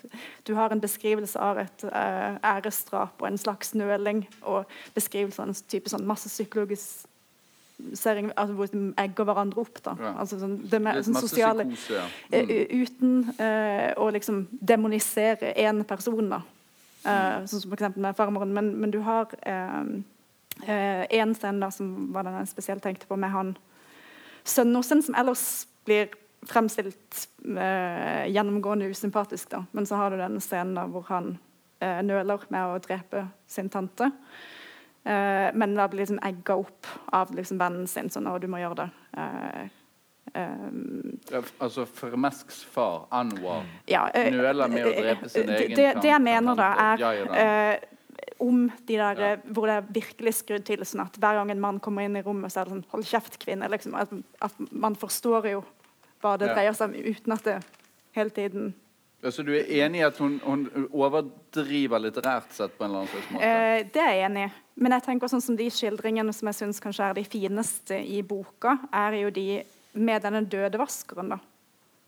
Du 0.48 0.54
har 0.56 0.72
en 0.72 0.82
beskrivelse 0.82 1.40
av 1.40 1.60
et 1.60 1.84
uh, 1.84 2.38
æresdrap 2.44 3.22
og 3.22 3.28
en 3.28 3.38
slags 3.38 3.74
nøling, 3.76 4.28
og 4.42 4.66
beskrivelse 4.96 5.42
av 5.42 5.52
en 5.52 5.58
type 5.68 5.92
sånn 5.92 6.08
massepsykologisk 6.08 7.10
altså, 8.38 8.54
hvor 8.54 8.70
de 8.72 8.94
egger 9.02 9.28
hverandre 9.28 9.60
opp. 9.62 9.84
da 9.84 9.96
ja. 10.00 10.14
altså, 10.20 10.40
sånn, 10.40 10.58
det 10.72 10.82
med, 10.82 11.04
sånn, 11.06 11.20
sosiale 11.20 11.68
psykose, 11.68 12.00
ja. 12.00 12.08
mm. 12.32 12.50
uh, 12.50 12.82
Uten 12.84 13.14
uh, 13.40 13.92
å 14.00 14.10
liksom 14.14 14.48
demonisere 14.62 15.54
én 15.60 15.84
person, 15.88 16.30
da. 16.38 16.44
Uh, 17.04 17.44
sånn 17.50 17.66
som 17.66 17.74
f.eks. 17.74 17.98
med 18.00 18.16
farmoren. 18.16 18.54
Men, 18.56 18.76
men, 18.80 18.94
du 18.94 19.02
har 19.04 19.32
én 19.44 20.04
uh, 20.62 21.04
scene 21.36 21.60
da, 21.60 21.72
som 21.72 22.14
var 22.14 22.28
den 22.28 22.40
jeg 22.42 22.52
spesielt 22.54 22.84
tenkte 22.84 23.10
på, 23.10 23.18
med 23.20 23.34
han 23.34 23.56
sønnen 24.44 24.76
som 25.04 25.16
ellers 25.16 25.66
blir 25.88 26.12
fremstilt 26.48 27.28
uh, 27.48 28.26
gjennomgående 28.28 28.90
usympatisk. 28.92 29.50
Da. 29.50 29.66
Men 29.72 29.86
så 29.86 29.96
har 29.96 30.12
du 30.12 30.18
den 30.18 30.40
scenen 30.42 30.76
da, 30.76 30.88
hvor 30.92 31.06
han 31.10 31.38
uh, 31.84 32.02
nøler 32.04 32.44
med 32.50 32.66
å 32.66 32.82
drepe 32.84 33.28
sin 33.48 33.72
tante. 33.72 34.12
Uh, 35.04 35.50
men 35.56 35.76
da 35.76 35.88
blir 35.92 36.04
liksom 36.04 36.20
egga 36.24 36.56
opp 36.64 36.88
av 37.16 37.32
liksom, 37.36 37.60
vennen 37.60 37.88
sin 37.88 38.12
sånn 38.12 38.28
'Å, 38.28 38.38
du 38.40 38.48
må 38.52 38.62
gjøre 38.64 38.86
det'. 38.86 39.72
Um, 40.34 41.20
ja, 41.30 41.42
altså 41.62 41.84
Fermesks 41.86 42.64
far, 42.64 43.04
Anwar, 43.12 43.68
ja, 43.86 44.08
nøler 44.16 44.72
med 44.72 44.88
å 44.88 44.94
drepe 44.96 45.30
sin 45.30 45.50
egen 45.52 45.76
tante. 45.76 45.76
Det, 45.76 45.90
det 46.02 46.10
jeg 46.10 46.24
mener, 46.24 46.56
da, 46.58 46.70
er 46.96 47.84
om 48.44 48.68
de 48.88 48.98
der, 49.00 49.20
ja. 49.20 49.32
hvor 49.56 49.70
det 49.70 49.78
er 49.80 49.90
virkelig 49.96 50.36
skrudd 50.42 50.66
til 50.68 50.84
sånn 50.88 51.06
at 51.06 51.18
hver 51.22 51.40
gang 51.40 51.52
en 51.54 51.64
mann 51.64 51.82
kommer 51.84 52.06
inn 52.06 52.18
i 52.20 52.24
rommet, 52.26 52.52
så 52.52 52.62
er 52.62 52.70
det 52.70 52.76
sånn 52.76 52.86
'hold 52.92 53.08
kjeft, 53.08 53.40
kvinne'. 53.40 53.70
Liksom, 53.72 53.96
at, 53.96 54.12
at, 54.42 54.58
man 54.72 54.96
forstår 55.00 55.50
jo 55.52 55.64
hva 56.24 56.38
det 56.40 56.52
dreier 56.52 56.76
seg 56.76 56.92
om, 56.92 56.96
uten 56.96 57.36
at 57.36 57.44
det 57.44 57.58
hele 58.16 58.30
tiden 58.30 58.74
ja, 59.24 59.32
Så 59.32 59.44
du 59.44 59.54
er 59.56 59.70
enig 59.86 60.02
i 60.02 60.04
at 60.04 60.18
hun, 60.20 60.40
hun, 60.44 60.68
overdriver 60.92 62.00
litterært 62.00 62.52
sett 62.52 62.78
på 62.78 62.84
en 62.84 62.90
eller 62.90 63.06
annen 63.06 63.12
slags 63.14 63.32
måte? 63.32 63.48
Eh, 63.48 63.86
det 63.94 64.02
er 64.04 64.12
jeg 64.12 64.26
enig 64.28 64.44
i. 64.50 64.52
Men 64.76 64.92
jeg 64.92 65.04
tenker 65.06 65.32
sånn 65.32 65.46
som 65.46 65.56
de 65.56 65.70
skildringene 65.72 66.34
som 66.36 66.50
jeg 66.52 66.60
syns 66.60 66.84
kanskje 66.84 67.08
er 67.08 67.16
de 67.16 67.24
fineste 67.24 67.96
i 67.96 68.20
boka, 68.22 68.76
er 68.92 69.16
jo 69.22 69.30
de 69.32 69.64
med 69.94 70.26
denne 70.26 70.44
døde 70.44 70.82
vaskeren. 70.82 71.30
da 71.30 71.40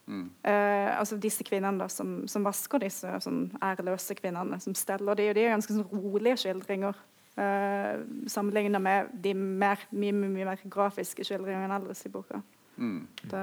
Mm. 0.05 0.27
Altså 0.45 1.17
disse 1.17 1.43
kvinnene 1.45 1.81
da, 1.81 1.87
som, 1.89 2.19
som 2.29 2.45
vasker 2.45 2.83
disse 2.83 3.09
sånn 3.25 3.47
æreløse 3.63 4.13
kvinnene, 4.19 4.59
som 4.61 4.75
steller 4.77 5.17
de, 5.17 5.29
og 5.31 5.37
de 5.37 5.45
er 5.45 5.55
ganske 5.55 5.73
sånn 5.73 5.87
rolige 5.89 6.37
skildringer. 6.43 6.99
Uh, 7.35 8.05
Sammenlignet 8.31 8.79
med 8.79 9.09
de 9.23 9.33
mer, 9.35 9.81
mye, 9.91 10.13
mye, 10.15 10.29
mye, 10.31 10.45
mer 10.47 10.61
grafiske 10.71 11.25
skildringene 11.27 11.79
ellers 11.81 12.05
i 12.07 12.11
boka. 12.13 12.39
Mm. 12.77 13.01
Da, 13.31 13.41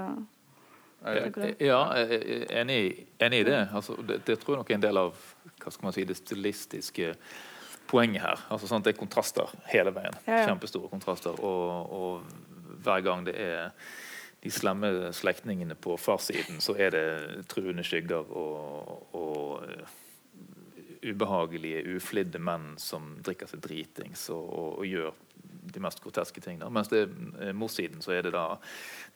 ja, 1.02 1.80
jeg 1.98 2.20
er 2.20 2.60
enig, 2.62 3.06
enig 3.20 3.42
i 3.42 3.46
det. 3.48 3.58
Altså, 3.74 3.96
det. 4.08 4.22
det. 4.26 4.38
tror 4.38 4.54
jeg 4.54 4.62
nok 4.62 4.70
er 4.70 4.78
en 4.78 4.84
del 4.84 5.00
av 5.00 5.16
hva 5.62 5.72
skal 5.72 5.88
man 5.88 5.94
si, 5.96 6.04
det 6.06 6.16
stilistiske 6.18 7.12
poenget 7.90 8.22
her. 8.22 8.44
Altså, 8.54 8.70
sånn, 8.70 8.84
det 8.86 8.94
er 8.94 9.00
kontraster 9.00 9.50
hele 9.72 9.92
veien. 9.94 10.14
Ja, 10.28 10.42
ja. 10.42 10.46
Kjempestore 10.50 10.90
kontraster. 10.92 11.36
Og, 11.42 11.92
og 11.92 12.78
hver 12.84 13.02
gang 13.04 13.26
det 13.26 13.34
er 13.42 13.72
de 14.43 14.51
slemme 14.51 15.12
slektningene 15.14 15.76
på 15.78 15.97
farssiden, 16.01 16.61
så 16.61 16.74
er 16.74 16.95
det 16.95 17.09
truende 17.51 17.84
skygger 17.86 18.32
og, 18.34 19.14
og 19.14 19.62
ubehagelige, 21.03 21.82
uflidde 21.97 22.40
menn 22.43 22.72
som 22.78 23.16
drikker 23.22 23.51
seg 23.51 23.62
dritings 23.62 24.28
og, 24.34 24.43
og, 24.47 24.68
og 24.82 24.86
gjør 24.86 25.14
de 25.72 25.82
mest 25.82 26.03
groteske 26.03 26.43
ting. 26.43 26.59
Da. 26.61 26.70
Mens 26.72 26.90
det 26.90 27.05
er 27.07 27.57
morssiden 27.57 28.03
så 28.03 28.16
er 28.16 28.26
det 28.26 28.34
da 28.34 28.47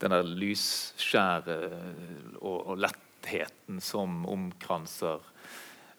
den 0.03 0.14
der 0.14 0.27
lysskjære 0.27 1.59
og, 2.41 2.59
og 2.59 2.83
lettheten 2.83 3.83
som 3.83 4.24
omkranser 4.31 5.22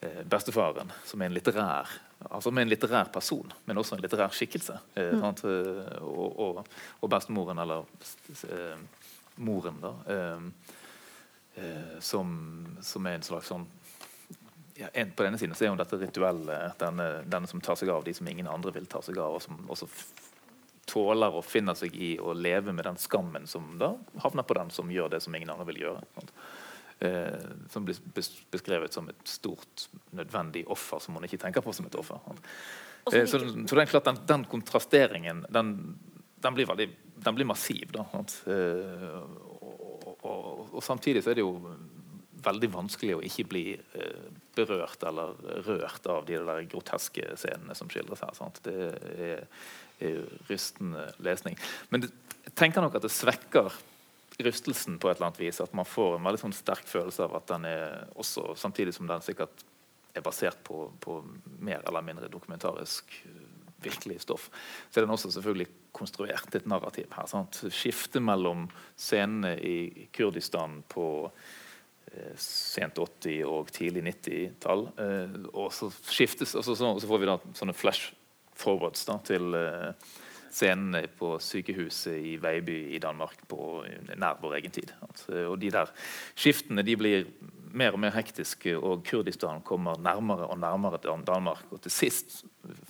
eh, 0.01 0.23
bestefaren, 0.27 0.91
som 1.07 1.23
er 1.23 1.31
en 1.31 1.37
litterær 1.37 1.97
altså 2.25 2.51
med 2.51 2.65
en 2.65 2.71
litterær 2.71 3.11
person, 3.13 3.51
men 3.65 3.77
også 3.77 3.95
en 3.95 4.01
litterær 4.01 4.33
skikkelse. 4.33 4.79
Eh, 4.97 5.13
mm. 5.13 5.23
og, 6.01 6.39
og, 6.39 6.61
og, 7.01 7.09
bestemoren, 7.11 7.59
eller 7.61 7.85
eh, 8.49 8.79
moren, 9.37 9.81
da, 9.81 9.93
eh, 10.13 10.45
eh, 11.63 11.97
som, 11.99 12.31
som, 12.81 13.05
er 13.05 13.17
en 13.17 13.27
slags 13.27 13.51
sånn 13.51 13.65
ja, 14.77 14.91
en, 14.93 15.11
På 15.17 15.25
denne 15.25 15.39
siden 15.41 15.55
så 15.57 15.65
er 15.65 15.73
hun 15.73 15.79
dette 15.79 15.97
rituelle, 15.97 16.57
denne, 16.77 17.07
denne, 17.25 17.49
som 17.49 17.61
tar 17.61 17.79
seg 17.79 17.89
av 17.89 18.05
de 18.05 18.13
som 18.13 18.27
ingen 18.29 18.49
andre 18.49 18.75
vil 18.75 18.85
ta 18.89 19.01
seg 19.01 19.17
av, 19.17 19.39
og 19.39 19.41
som 19.41 19.63
også 19.73 19.89
tåler 20.87 21.33
og 21.35 21.43
finner 21.45 21.75
seg 21.75 21.95
i 21.97 22.13
å 22.21 22.31
leve 22.37 22.71
med 22.71 22.85
den 22.87 22.99
skammen 23.01 23.47
som 23.49 23.73
da 23.81 23.91
havner 24.23 24.45
på 24.47 24.55
den 24.55 24.69
som 24.71 24.91
gjør 24.93 25.11
det 25.15 25.23
som 25.25 25.35
ingen 25.35 25.49
andre 25.51 25.65
vil 25.71 25.81
gjøre. 25.81 26.27
Eh, 26.99 27.47
som 27.69 27.85
blir 27.85 27.97
beskrevet 28.51 28.93
som 28.93 29.09
et 29.09 29.27
stort, 29.29 29.89
nødvendig 30.17 30.63
offer 30.71 31.01
som 31.03 31.17
hun 31.17 31.27
ikke 31.27 31.41
tenker 31.43 31.61
på 31.61 31.73
som 31.75 31.85
et 31.89 31.97
offer. 31.99 32.21
Eh, 33.13 33.25
så, 33.29 33.41
så 33.67 33.99
den, 33.99 34.21
den 34.25 34.45
kontrasteringen 34.49 35.43
den, 35.49 35.73
den 36.41 36.57
blir, 36.57 36.69
veldig, 36.71 36.87
den 37.27 37.37
blir 37.37 37.49
massiv. 37.49 37.91
Da, 37.93 38.05
uh, 38.07 39.21
og, 39.61 40.09
og, 40.17 40.61
og, 40.71 40.81
samtidig 40.83 41.23
så 41.23 41.33
er 41.33 41.39
det 41.39 41.45
jo 41.45 41.57
veldig 42.47 42.69
vanskelig 42.71 43.17
å 43.17 43.25
ikke 43.25 43.47
bli 43.49 43.65
uh, 43.75 44.29
berørt 44.57 45.03
eller 45.07 45.35
rørt 45.67 46.07
av 46.11 46.25
de 46.27 46.39
der 46.39 46.69
groteske 46.71 47.35
scenene 47.39 47.75
som 47.77 47.91
skildres 47.91 48.23
her. 48.25 48.33
Sant? 48.37 48.63
Det 48.65 48.75
er, 48.77 49.45
er 49.99 50.23
rystende 50.49 51.09
lesning. 51.25 51.57
Men 51.91 52.07
jeg 52.07 52.55
tenker 52.57 52.83
nok 52.83 52.97
at 52.99 53.05
det 53.05 53.13
svekker 53.13 53.71
rystelsen 54.43 54.99
på 55.01 55.09
et 55.09 55.17
eller 55.17 55.31
annet 55.31 55.41
vis. 55.41 55.61
At 55.61 55.73
man 55.77 55.87
får 55.87 56.17
en 56.17 56.27
veldig 56.27 56.43
sånn 56.45 56.55
sterk 56.55 56.87
følelse 56.89 57.25
av 57.25 57.35
at 57.39 57.49
den 57.49 57.65
er 57.69 58.05
også, 58.19 58.53
samtidig 58.59 58.93
som 58.95 59.09
den 59.09 59.25
sikkert 59.25 59.65
er 60.17 60.25
basert 60.25 60.59
på, 60.65 60.87
på 61.01 61.19
mer 61.61 61.83
eller 61.85 62.05
mindre 62.05 62.29
dokumentarisk 62.31 63.11
virkelig 63.87 64.21
stoff, 64.23 64.49
så 64.89 64.99
er 64.99 65.07
den 65.07 65.15
også 65.15 65.31
selvfølgelig 65.35 65.69
konstruert 65.97 66.55
et 66.55 66.67
narrativ 66.69 67.07
her. 67.15 67.29
Sant? 67.29 67.61
Skiftet 67.73 68.23
mellom 68.23 68.67
scenene 68.95 69.55
i 69.57 70.07
Kurdistan 70.13 70.81
på 70.91 71.07
eh, 72.11 72.35
sent 72.41 73.01
80- 73.01 73.41
og 73.47 73.73
tidlig 73.73 74.05
90-tall. 74.11 74.87
Eh, 75.03 75.41
og 75.53 75.73
så 75.73 75.91
skiftes, 76.05 76.55
og 76.55 76.65
så, 76.67 76.77
så, 76.77 76.93
så, 76.99 77.09
får 77.09 77.23
vi 77.23 77.29
da 77.31 77.39
sånne 77.57 77.77
flash 77.77 78.13
forwards 78.57 79.05
da, 79.09 79.19
til 79.25 79.57
eh, 79.57 79.91
scenene 80.53 81.03
på 81.19 81.35
sykehuset 81.43 82.17
i 82.17 82.37
Veiby 82.41 82.77
i 82.95 83.01
Danmark 83.03 83.43
på 83.49 83.83
nær 84.17 84.39
vår 84.41 84.57
egen 84.61 84.73
tid. 84.73 84.93
Altså, 85.05 85.43
og 85.51 85.59
de 85.61 85.73
der 85.73 85.91
skiftene 86.37 86.85
de 86.85 86.95
blir 86.97 87.27
mer 87.77 87.95
og 87.95 88.01
mer 88.01 88.13
hektisk, 88.15 88.67
og 88.77 89.03
Kurdistan 89.07 89.61
kommer 89.65 89.99
nærmere 90.01 90.49
og 90.49 90.59
nærmere 90.59 90.99
til 91.03 91.25
Danmark. 91.27 91.65
Og 91.71 91.81
til 91.81 91.93
sist, 91.93 92.43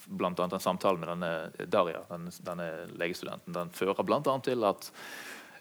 bl.a. 0.07 0.29
en 0.29 0.59
samtale 0.59 0.99
med 1.01 1.11
denne 1.11 1.31
Daria, 1.71 2.03
denne, 2.11 2.33
denne 2.45 2.69
legestudenten, 2.99 3.55
den 3.55 3.73
fører 3.75 4.03
bl.a. 4.03 4.37
til 4.43 4.63
at 4.67 4.91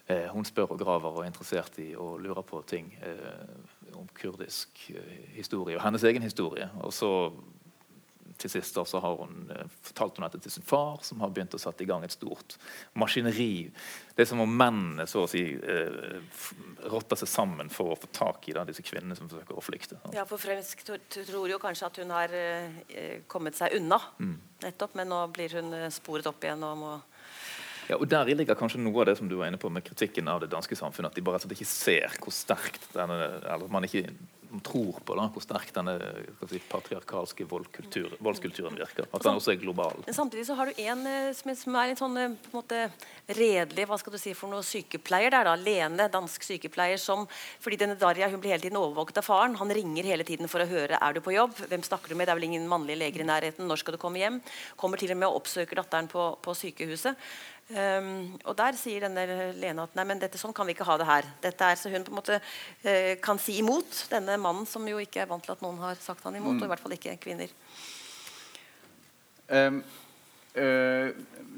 eh, 0.07 0.27
hun 0.31 0.45
spør 0.47 0.75
og 0.75 0.79
graver 0.79 1.11
og 1.11 1.23
er 1.23 1.31
interessert 1.31 1.79
i 1.83 1.93
og 1.95 2.19
lurer 2.23 2.45
på 2.47 2.63
ting 2.67 2.93
eh, 3.03 3.95
om 3.97 4.07
kurdisk 4.17 4.89
eh, 4.95 5.29
historie 5.37 5.77
og 5.77 5.83
hennes 5.85 6.03
egen 6.07 6.23
historie. 6.25 6.69
Og 6.81 6.93
så 6.93 7.11
til 8.41 8.51
sist 8.51 8.75
da, 8.77 8.83
så 8.87 9.01
har 9.03 9.17
hun 9.19 9.49
eh, 9.53 9.69
fortalt 9.89 10.17
hun 10.17 10.25
dette 10.27 10.41
til 10.43 10.53
sin 10.53 10.65
far, 10.65 11.01
som 11.05 11.21
har 11.23 11.31
begynt 11.33 11.55
å 11.57 11.61
sette 11.61 11.83
i 11.83 11.89
gang 11.89 12.05
et 12.05 12.13
stort 12.13 12.57
maskineri. 12.97 13.69
Det 14.15 14.23
er 14.23 14.29
som 14.29 14.41
om 14.43 14.57
mennene 14.59 15.07
så 15.09 15.25
å 15.25 15.29
si 15.31 15.43
eh, 15.55 16.37
rotter 16.91 17.19
seg 17.21 17.31
sammen 17.31 17.71
for 17.73 17.93
å 17.93 17.99
få 17.99 18.11
tak 18.15 18.47
i 18.49 18.55
da, 18.57 18.65
disse 18.67 18.85
kvinnene 18.85 19.17
som 19.17 19.29
forsøker 19.31 19.57
å 19.57 19.65
flykte. 19.65 19.99
Ja, 20.15 20.25
for 20.29 20.41
Fremsk 20.41 20.85
tror 20.87 21.49
jo 21.51 21.59
kanskje 21.61 21.89
at 21.89 22.01
hun 22.01 22.13
har 22.15 22.33
eh, 22.37 23.19
kommet 23.29 23.57
seg 23.57 23.77
unna, 23.79 23.99
nettopp, 24.63 24.97
men 24.97 25.11
nå 25.11 25.21
blir 25.33 25.59
hun 25.59 25.73
sporet 25.93 26.29
opp 26.29 26.43
igjen 26.43 26.65
og 26.65 26.81
må 26.81 26.95
Ja, 27.87 27.95
og 27.95 28.09
Der 28.11 28.27
ligger 28.35 28.57
kanskje 28.59 28.81
noe 28.81 28.99
av 28.99 29.05
det 29.07 29.13
som 29.19 29.29
du 29.29 29.37
var 29.39 29.47
inne 29.47 29.59
på 29.61 29.69
med 29.71 29.85
kritikken 29.87 30.27
av 30.27 30.41
det 30.43 30.49
danske 30.51 30.75
samfunnet. 30.75 31.13
At 31.13 31.15
de 31.15 31.23
bare 31.23 31.39
ikke 31.39 31.69
ser 31.69 32.17
hvor 32.19 32.35
sterkt 32.35 32.89
denne, 32.91 33.15
eller 33.47 33.71
man 33.71 33.87
ikke 33.87 34.09
tror 34.63 34.99
på 35.05 35.15
da, 35.17 35.27
hvor 35.33 35.43
sterk 35.43 35.71
denne 35.75 35.95
si, 36.49 36.59
patriarkalske 36.69 37.45
voldskulturen 37.49 38.77
virker. 38.77 39.07
At 39.11 39.25
den 39.25 39.39
også 39.39 39.53
er 39.53 39.59
global. 39.61 40.03
Men 40.05 40.15
samtidig 40.15 40.45
så 40.47 40.57
har 40.57 40.69
du 40.69 40.81
en 40.83 41.03
eh, 41.09 41.31
som 41.35 41.51
er, 41.51 41.83
er 41.83 41.91
litt 41.91 42.01
sånn 42.01 42.19
eh, 42.21 42.35
på 42.45 42.51
en 42.51 42.57
måte 42.59 42.83
redelig 43.37 43.87
hva 43.89 43.97
skal 43.99 44.15
du 44.15 44.19
si 44.21 44.33
for 44.37 44.51
noe 44.51 44.65
sykepleier 44.65 45.33
der 45.33 45.49
da, 45.49 45.55
Lene, 45.59 46.07
dansk 46.13 46.47
sykepleier 46.47 47.01
som 47.01 47.25
fordi 47.63 47.81
denne 47.83 47.97
Darja 47.99 48.29
hun 48.31 48.41
blir 48.43 48.55
hele 48.55 48.63
tiden 48.63 48.79
overvåket 48.79 49.21
av 49.21 49.27
faren. 49.27 49.57
Han 49.59 49.73
ringer 49.73 50.07
hele 50.07 50.27
tiden 50.27 50.51
for 50.51 50.63
å 50.63 50.69
høre 50.69 51.01
er 51.01 51.17
du 51.17 51.21
på 51.23 51.35
jobb. 51.35 51.57
Hvem 51.67 51.83
snakker 51.85 52.13
du 52.13 52.17
med? 52.17 52.27
Det 52.27 52.35
er 52.35 52.41
vel 52.41 52.49
ingen 52.49 52.69
mannlige 52.71 53.01
leger 53.03 53.25
i 53.25 53.29
nærheten. 53.29 53.67
Når 53.67 53.83
skal 53.83 53.97
du 53.97 54.01
komme 54.01 54.21
hjem? 54.21 54.41
Kommer 54.79 55.01
til 55.01 55.13
og 55.15 55.21
med 55.21 55.29
og 55.29 55.41
oppsøker 55.41 55.81
datteren 55.81 56.09
på, 56.11 56.31
på 56.43 56.57
sykehuset. 56.57 57.19
Um, 57.67 58.37
og 58.47 58.53
der 58.55 58.77
sier 58.79 59.03
denne 59.03 59.25
Lene 59.59 59.83
at 59.83 59.95
nei, 59.97 60.05
men 60.07 60.21
dette 60.21 60.39
sånn 60.39 60.53
kan 60.55 60.63
vi 60.69 60.71
ikke 60.71 60.85
ha 60.87 60.93
det 61.01 61.07
her. 61.09 61.25
Dette 61.43 61.67
er 61.67 61.75
Så 61.75 61.91
hun 61.91 62.05
på 62.07 62.13
en 62.13 62.19
måte 62.21 62.37
uh, 62.39 63.13
kan 63.19 63.39
si 63.43 63.57
imot 63.59 64.05
denne 64.11 64.37
mannen 64.39 64.63
som 64.69 64.87
jo 64.87 65.01
ikke 65.03 65.25
er 65.25 65.27
vant 65.27 65.43
til 65.43 65.51
at 65.51 65.63
noen 65.65 65.81
har 65.83 65.99
sagt 65.99 66.23
han 66.23 66.37
imot, 66.39 66.61
og 66.61 66.63
i 66.63 66.71
hvert 66.71 66.83
fall 66.85 66.95
ikke 66.95 67.17
kvinner. 67.25 67.51
Um, 69.51 69.81
uh, 70.55 71.11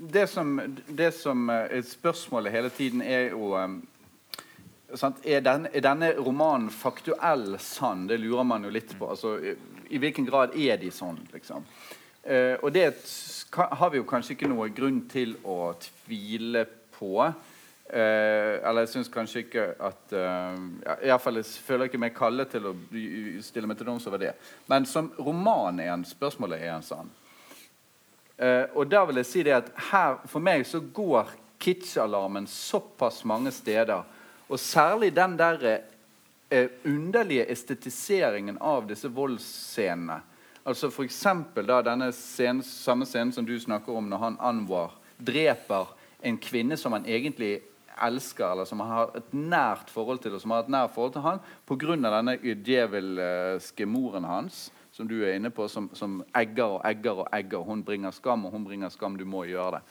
det 0.09 0.25
som, 0.33 0.57
det 0.87 1.11
som 1.13 1.49
eh, 1.49 1.77
er 1.77 1.85
spørsmålet 1.85 2.53
hele 2.53 2.69
tiden, 2.73 3.01
er 3.05 3.29
jo 3.35 3.53
um? 3.57 3.79
Er, 4.89 5.43
denne, 5.45 5.69
er 5.69 5.83
denne 5.85 6.07
romanen 6.17 6.71
faktuell 6.73 7.59
sann? 7.61 8.07
Det 8.09 8.17
lurer 8.17 8.47
man 8.47 8.63
jo 8.65 8.71
litt 8.73 8.95
på. 8.97 9.05
Altså, 9.11 9.35
i, 9.37 9.51
I 9.93 9.99
hvilken 10.01 10.25
grad 10.25 10.55
er 10.57 10.79
de 10.81 10.89
sånn? 10.89 11.19
liksom? 11.29 11.67
Eh, 12.23 12.55
og 12.59 12.73
det 12.75 12.89
har 13.55 13.89
vi 13.89 14.01
jo 14.01 14.07
kanskje 14.07 14.35
ikke 14.35 14.49
noe 14.51 14.69
grunn 14.75 15.03
til 15.11 15.37
å 15.47 15.71
tvile 15.79 16.65
på. 16.97 17.13
Eh, 17.89 18.59
eller 18.61 18.83
jeg 18.85 18.91
syns 18.91 19.07
kanskje 19.09 19.41
ikke 19.47 19.63
at 19.81 20.11
eh, 20.13 20.57
Iallfall 21.07 21.39
fall 21.39 21.39
jeg 21.41 21.63
føler 21.65 21.89
ikke 21.89 22.01
meg 22.01 22.13
kallet 22.13 22.51
til 22.53 22.67
å 22.69 22.75
stille 23.41 23.69
meg 23.69 23.79
til 23.79 23.89
doms 23.89 24.05
over 24.11 24.21
det. 24.21 24.35
Men 24.69 24.85
som 24.85 25.09
roman 25.17 25.81
er 25.81 25.95
en 25.95 26.05
spørsmålet 26.05 26.61
er 26.61 26.75
en 26.75 26.85
sånn. 26.85 27.09
Eh, 28.37 28.65
og 28.77 28.91
da 28.91 29.01
vil 29.09 29.19
jeg 29.19 29.29
si 29.31 29.43
det 29.43 29.57
at 29.57 29.71
her, 29.89 30.19
For 30.29 30.43
meg 30.43 30.67
så 30.67 30.79
går 30.79 31.33
kitsch-alarmen 31.59 32.45
såpass 32.47 33.23
mange 33.27 33.51
steder. 33.51 34.05
Og 34.47 34.59
særlig 34.59 35.09
den 35.15 35.35
der 35.39 35.65
eh, 36.49 36.69
underlige 36.85 37.49
estetiseringen 37.51 38.61
av 38.61 38.87
disse 38.87 39.09
voldsscenene. 39.11 40.21
Altså 40.69 40.91
for 40.93 41.09
da 41.65 41.79
denne 41.81 42.11
scenen, 42.13 42.61
samme 42.61 43.07
scenen 43.09 43.33
som 43.33 43.45
du 43.45 43.55
snakker 43.59 43.95
om 43.95 44.09
når 44.09 44.21
han 44.21 44.39
Anwar 44.39 44.93
dreper 45.17 45.89
en 46.21 46.37
kvinne 46.37 46.77
som 46.77 46.93
han 46.93 47.07
egentlig 47.09 47.63
elsker, 47.99 48.51
eller 48.51 48.67
som 48.69 48.83
han 48.83 48.91
har 48.91 49.15
et 49.17 49.33
nært 49.33 49.89
forhold 49.89 50.21
til, 50.21 50.35
og 50.35 50.43
som 50.43 50.53
har 50.53 50.63
et 50.63 50.71
nært 50.71 50.93
forhold 50.93 51.15
til 51.15 51.25
han 51.25 51.41
pga. 51.67 51.95
denne 51.95 52.37
djevelske 52.37 53.85
moren 53.85 54.23
hans 54.23 54.69
som 54.91 55.07
du 55.07 55.23
er 55.23 55.37
inne 55.37 55.49
på, 55.49 55.67
som, 55.67 55.89
som 55.93 56.21
egger 56.35 56.77
og 56.77 56.81
egger 56.85 57.23
og 57.23 57.27
egger. 57.33 57.63
Hun 57.63 57.83
bringer 57.83 58.11
skam, 58.11 58.45
og 58.45 58.51
hun 58.51 58.65
bringer 58.65 58.89
skam. 58.89 59.17
Du 59.17 59.25
må 59.25 59.45
gjøre 59.47 59.77
det. 59.77 59.81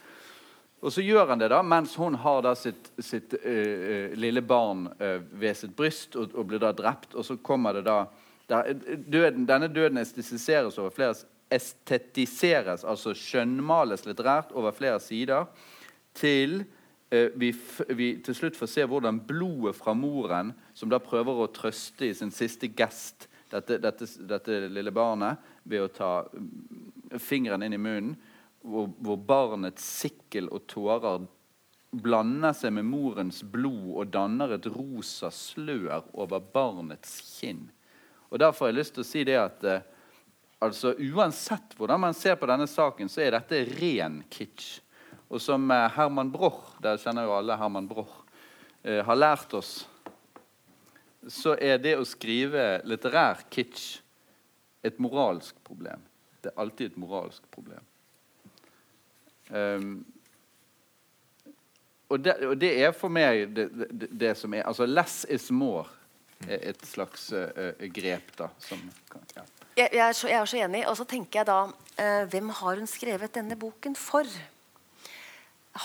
Og 0.81 0.93
så 0.93 1.01
gjør 1.01 1.31
han 1.33 1.39
det 1.41 1.49
da, 1.51 1.59
mens 1.65 1.95
hun 1.99 2.15
har 2.15 2.43
da 2.45 2.53
sitt, 2.55 2.91
sitt 3.03 3.33
uh, 3.33 3.49
uh, 3.49 4.13
lille 4.15 4.41
barn 4.45 4.85
uh, 5.01 5.17
ved 5.41 5.57
sitt 5.57 5.75
bryst 5.75 6.15
og, 6.15 6.35
og 6.35 6.47
blir 6.47 6.61
da 6.61 6.71
drept. 6.71 7.15
Og 7.15 7.25
så 7.25 7.39
kommer 7.41 7.75
det 7.75 7.87
da 7.89 8.05
der, 8.49 8.73
døden, 9.11 9.45
Denne 9.47 9.69
døden 9.69 10.01
estetiseres 10.01 10.77
over 10.77 10.93
flere 10.93 11.15
estetiseres, 11.49 12.83
altså 12.85 13.13
skjønnmales 13.17 14.05
litterært 14.05 14.51
over 14.57 14.73
flere 14.75 14.99
sider, 15.01 15.47
til 16.13 16.63
eh, 17.11 17.29
vi, 17.35 17.51
vi 17.95 18.09
til 18.25 18.37
slutt 18.37 18.57
får 18.57 18.69
se 18.69 18.85
hvordan 18.85 19.21
blodet 19.25 19.75
fra 19.77 19.95
moren, 19.97 20.53
som 20.73 20.91
da 20.91 21.01
prøver 21.01 21.41
å 21.41 21.49
trøste 21.53 22.09
i 22.09 22.13
sin 22.17 22.33
siste 22.33 22.69
gest 22.77 23.29
dette, 23.49 23.79
dette, 23.81 24.05
dette 24.29 24.59
lille 24.69 24.93
barnet 24.93 25.41
ved 25.63 25.85
å 25.85 25.89
ta 25.93 26.11
mm, 26.29 27.17
fingeren 27.21 27.65
inn 27.65 27.77
i 27.77 27.81
munnen, 27.81 28.15
hvor, 28.61 28.89
hvor 28.99 29.17
barnets 29.17 29.85
sikkel 30.03 30.49
og 30.53 30.67
tårer 30.69 31.25
blander 31.89 32.53
seg 32.53 32.75
med 32.75 32.85
morens 32.85 33.41
blod 33.41 33.95
og 33.95 34.11
danner 34.13 34.53
et 34.53 34.67
rosa 34.69 35.31
slør 35.33 36.03
over 36.13 36.43
barnets 36.53 37.15
kinn. 37.39 37.69
Og 38.29 38.39
Derfor 38.39 38.65
har 38.65 38.73
jeg 38.73 38.79
lyst 38.79 38.93
til 38.97 39.05
å 39.05 39.09
si 39.09 39.23
det 39.25 39.37
at 39.41 39.63
eh, 39.65 39.85
altså 40.61 40.93
uansett 40.93 41.73
hvordan 41.77 42.03
man 42.05 42.17
ser 42.17 42.37
på 42.37 42.49
denne 42.49 42.67
saken, 42.69 43.09
så 43.09 43.23
er 43.25 43.37
dette 43.37 43.63
ren 43.79 44.21
kitsch. 44.29 44.79
Og 45.29 45.41
som 45.41 45.65
eh, 45.73 45.87
Herman 45.95 46.31
Broch, 46.33 46.75
der 46.83 47.01
kjenner 47.01 47.25
jo 47.25 47.37
alle 47.39 47.57
Herman 47.57 47.89
Broch, 47.89 48.13
eh, 48.83 49.01
har 49.05 49.17
lært 49.17 49.55
oss, 49.57 49.81
så 51.27 51.55
er 51.57 51.81
det 51.81 51.97
å 51.99 52.05
skrive 52.07 52.79
litterær 52.87 53.43
kitsch 53.51 53.99
et 54.85 55.01
moralsk 55.01 55.57
problem. 55.65 56.05
Det 56.39 56.53
er 56.53 56.61
alltid 56.61 56.93
et 56.93 57.01
moralsk 57.01 57.43
problem. 57.51 57.83
Um, 59.49 60.05
og, 62.05 62.19
det, 62.21 62.35
og 62.45 62.53
det 62.61 62.69
er 62.85 62.91
for 62.93 63.09
meg 63.09 63.47
det, 63.57 63.65
det, 63.73 64.09
det 64.13 64.29
som 64.37 64.53
er 64.53 64.67
Altså 64.69 64.85
'less 64.85 65.25
is 65.25 65.47
more' 65.49 65.89
et 66.47 66.85
slags 66.87 67.31
eh, 67.35 67.49
eh, 67.55 67.87
grep, 67.91 68.31
da. 68.37 68.49
Som 68.63 68.81
kan, 69.09 69.25
ja. 69.35 69.43
Jeg, 69.75 69.89
jeg, 69.93 70.03
er 70.03 70.15
så, 70.15 70.27
jeg 70.27 70.39
er 70.39 70.51
så 70.51 70.61
enig. 70.65 70.85
Og 70.87 70.95
så 70.99 71.07
tenker 71.07 71.41
jeg 71.41 71.49
da 71.49 71.59
eh, 71.99 72.23
Hvem 72.31 72.53
har 72.61 72.79
hun 72.79 72.89
skrevet 72.89 73.35
denne 73.35 73.57
boken 73.59 73.97
for? 73.99 74.27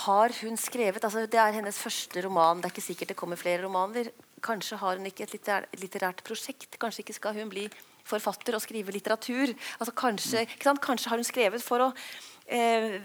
Har 0.04 0.34
hun 0.40 0.56
skrevet 0.58 1.04
altså 1.04 1.26
Det 1.30 1.40
er 1.40 1.58
hennes 1.58 1.78
første 1.78 2.22
roman. 2.24 2.62
Det 2.62 2.70
er 2.70 2.76
ikke 2.76 2.88
sikkert 2.88 3.14
det 3.14 3.18
kommer 3.18 3.40
flere 3.40 3.64
romaner. 3.66 4.12
Kanskje 4.44 4.78
har 4.80 4.98
hun 4.98 5.10
ikke 5.10 5.26
et 5.26 5.34
litterær, 5.36 5.66
litterært 5.80 6.22
prosjekt. 6.26 6.78
Kanskje 6.80 7.04
ikke 7.04 7.18
skal 7.18 7.36
hun 7.38 7.52
bli 7.52 7.68
forfatter 8.04 8.56
og 8.56 8.62
skrive 8.62 8.92
litteratur. 8.92 9.54
Altså 9.78 9.94
kanskje, 9.96 10.44
kanskje 10.60 11.10
har 11.10 11.20
hun 11.20 11.26
skrevet 11.26 11.64
for 11.64 11.86
å 11.86 11.92
eh, 12.46 13.00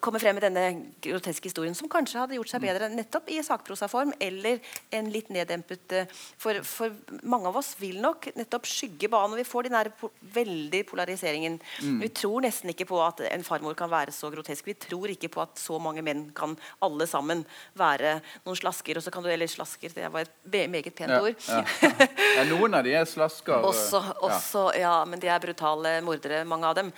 kommer 0.00 0.16
komme 0.16 0.20
frem 0.22 0.36
med 0.38 0.46
denne 0.46 0.64
groteske 1.02 1.50
historien, 1.50 1.74
som 1.76 1.88
kanskje 1.90 2.20
hadde 2.22 2.36
gjort 2.38 2.50
seg 2.50 2.62
bedre 2.64 2.88
nettopp 2.92 3.28
i 3.34 3.40
sakprosaform 3.44 4.14
eller 4.22 4.60
en 4.94 5.10
litt 5.12 5.28
neddempet 5.34 5.92
eh, 5.92 6.12
for, 6.40 6.60
for 6.66 6.94
mange 7.26 7.50
av 7.50 7.58
oss 7.60 7.74
vil 7.80 8.00
nok 8.02 8.30
nettopp 8.38 8.68
skygge 8.70 9.10
banen. 9.12 9.36
Vi 9.38 9.46
får 9.46 9.68
den 9.68 9.76
der 9.76 9.90
po 9.94 10.10
veldig 10.36 10.82
polariseringen. 10.88 11.58
Vi 12.00 12.08
tror 12.14 12.44
nesten 12.44 12.72
ikke 12.72 12.86
på 12.88 12.98
at 13.04 13.22
en 13.28 13.44
farmor 13.46 13.76
kan 13.78 13.90
være 13.92 14.14
så 14.14 14.30
grotesk. 14.32 14.66
Vi 14.66 14.76
tror 14.80 15.12
ikke 15.12 15.30
på 15.32 15.42
at 15.44 15.60
så 15.60 15.78
mange 15.82 16.02
menn 16.06 16.26
kan 16.36 16.56
alle 16.84 17.06
sammen 17.10 17.44
være 17.78 18.18
noen 18.46 18.58
slasker. 18.58 18.98
Og 18.98 19.04
så 19.04 19.12
kan 19.14 19.24
du, 19.24 19.30
eller 19.32 19.50
slasker, 19.50 19.92
det 19.94 20.10
var 20.12 20.26
et 20.26 20.70
meget 20.70 20.94
pent 20.96 21.12
Ja, 21.12 21.20
ord. 21.22 21.36
ja. 21.48 21.62
Ja, 22.36 22.44
noen 22.50 22.74
av 22.76 22.84
de 22.84 22.92
er 22.96 23.06
slasker. 23.08 23.64
Også, 23.64 24.00
ja. 24.02 24.16
også, 24.28 24.64
ja. 24.76 24.94
men 25.08 25.20
de 25.22 25.30
er 25.32 25.40
brutale 25.42 25.96
mordere, 26.04 26.42
mange 26.48 26.68
av 26.68 26.76
dem. 26.76 26.90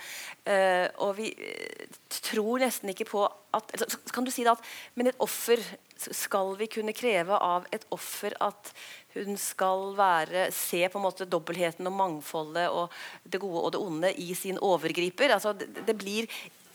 Uh, 0.43 0.87
og 1.05 1.18
vi 1.19 1.29
eh, 1.35 1.85
tror 2.31 2.63
nesten 2.63 2.91
ikke 2.93 3.07
på 3.09 3.25
at 3.27 3.75
altså, 3.75 3.87
så 3.91 4.15
kan 4.15 4.25
du 4.25 4.31
si 4.33 4.45
det 4.45 4.53
at 4.53 4.65
Men 4.95 5.11
et 5.11 5.21
offer 5.23 5.61
Skal 5.99 6.53
vi 6.59 6.69
kunne 6.71 6.95
kreve 6.95 7.35
av 7.35 7.67
et 7.75 7.85
offer 7.91 8.35
at 8.39 8.73
hun 9.15 9.39
skal 9.41 9.95
være 9.97 10.45
se 10.53 10.83
på 10.85 10.99
en 10.99 11.03
måte 11.03 11.25
dobbeltheten 11.27 11.89
og 11.89 11.95
mangfoldet 11.97 12.67
og 12.69 12.93
det 13.25 13.41
gode 13.41 13.63
og 13.65 13.71
det 13.73 13.81
onde 13.81 14.11
i 14.21 14.35
sin 14.37 14.59
overgriper? 14.61 15.33
Altså, 15.33 15.55
det, 15.57 15.67
det 15.87 15.97
blir 15.97 16.29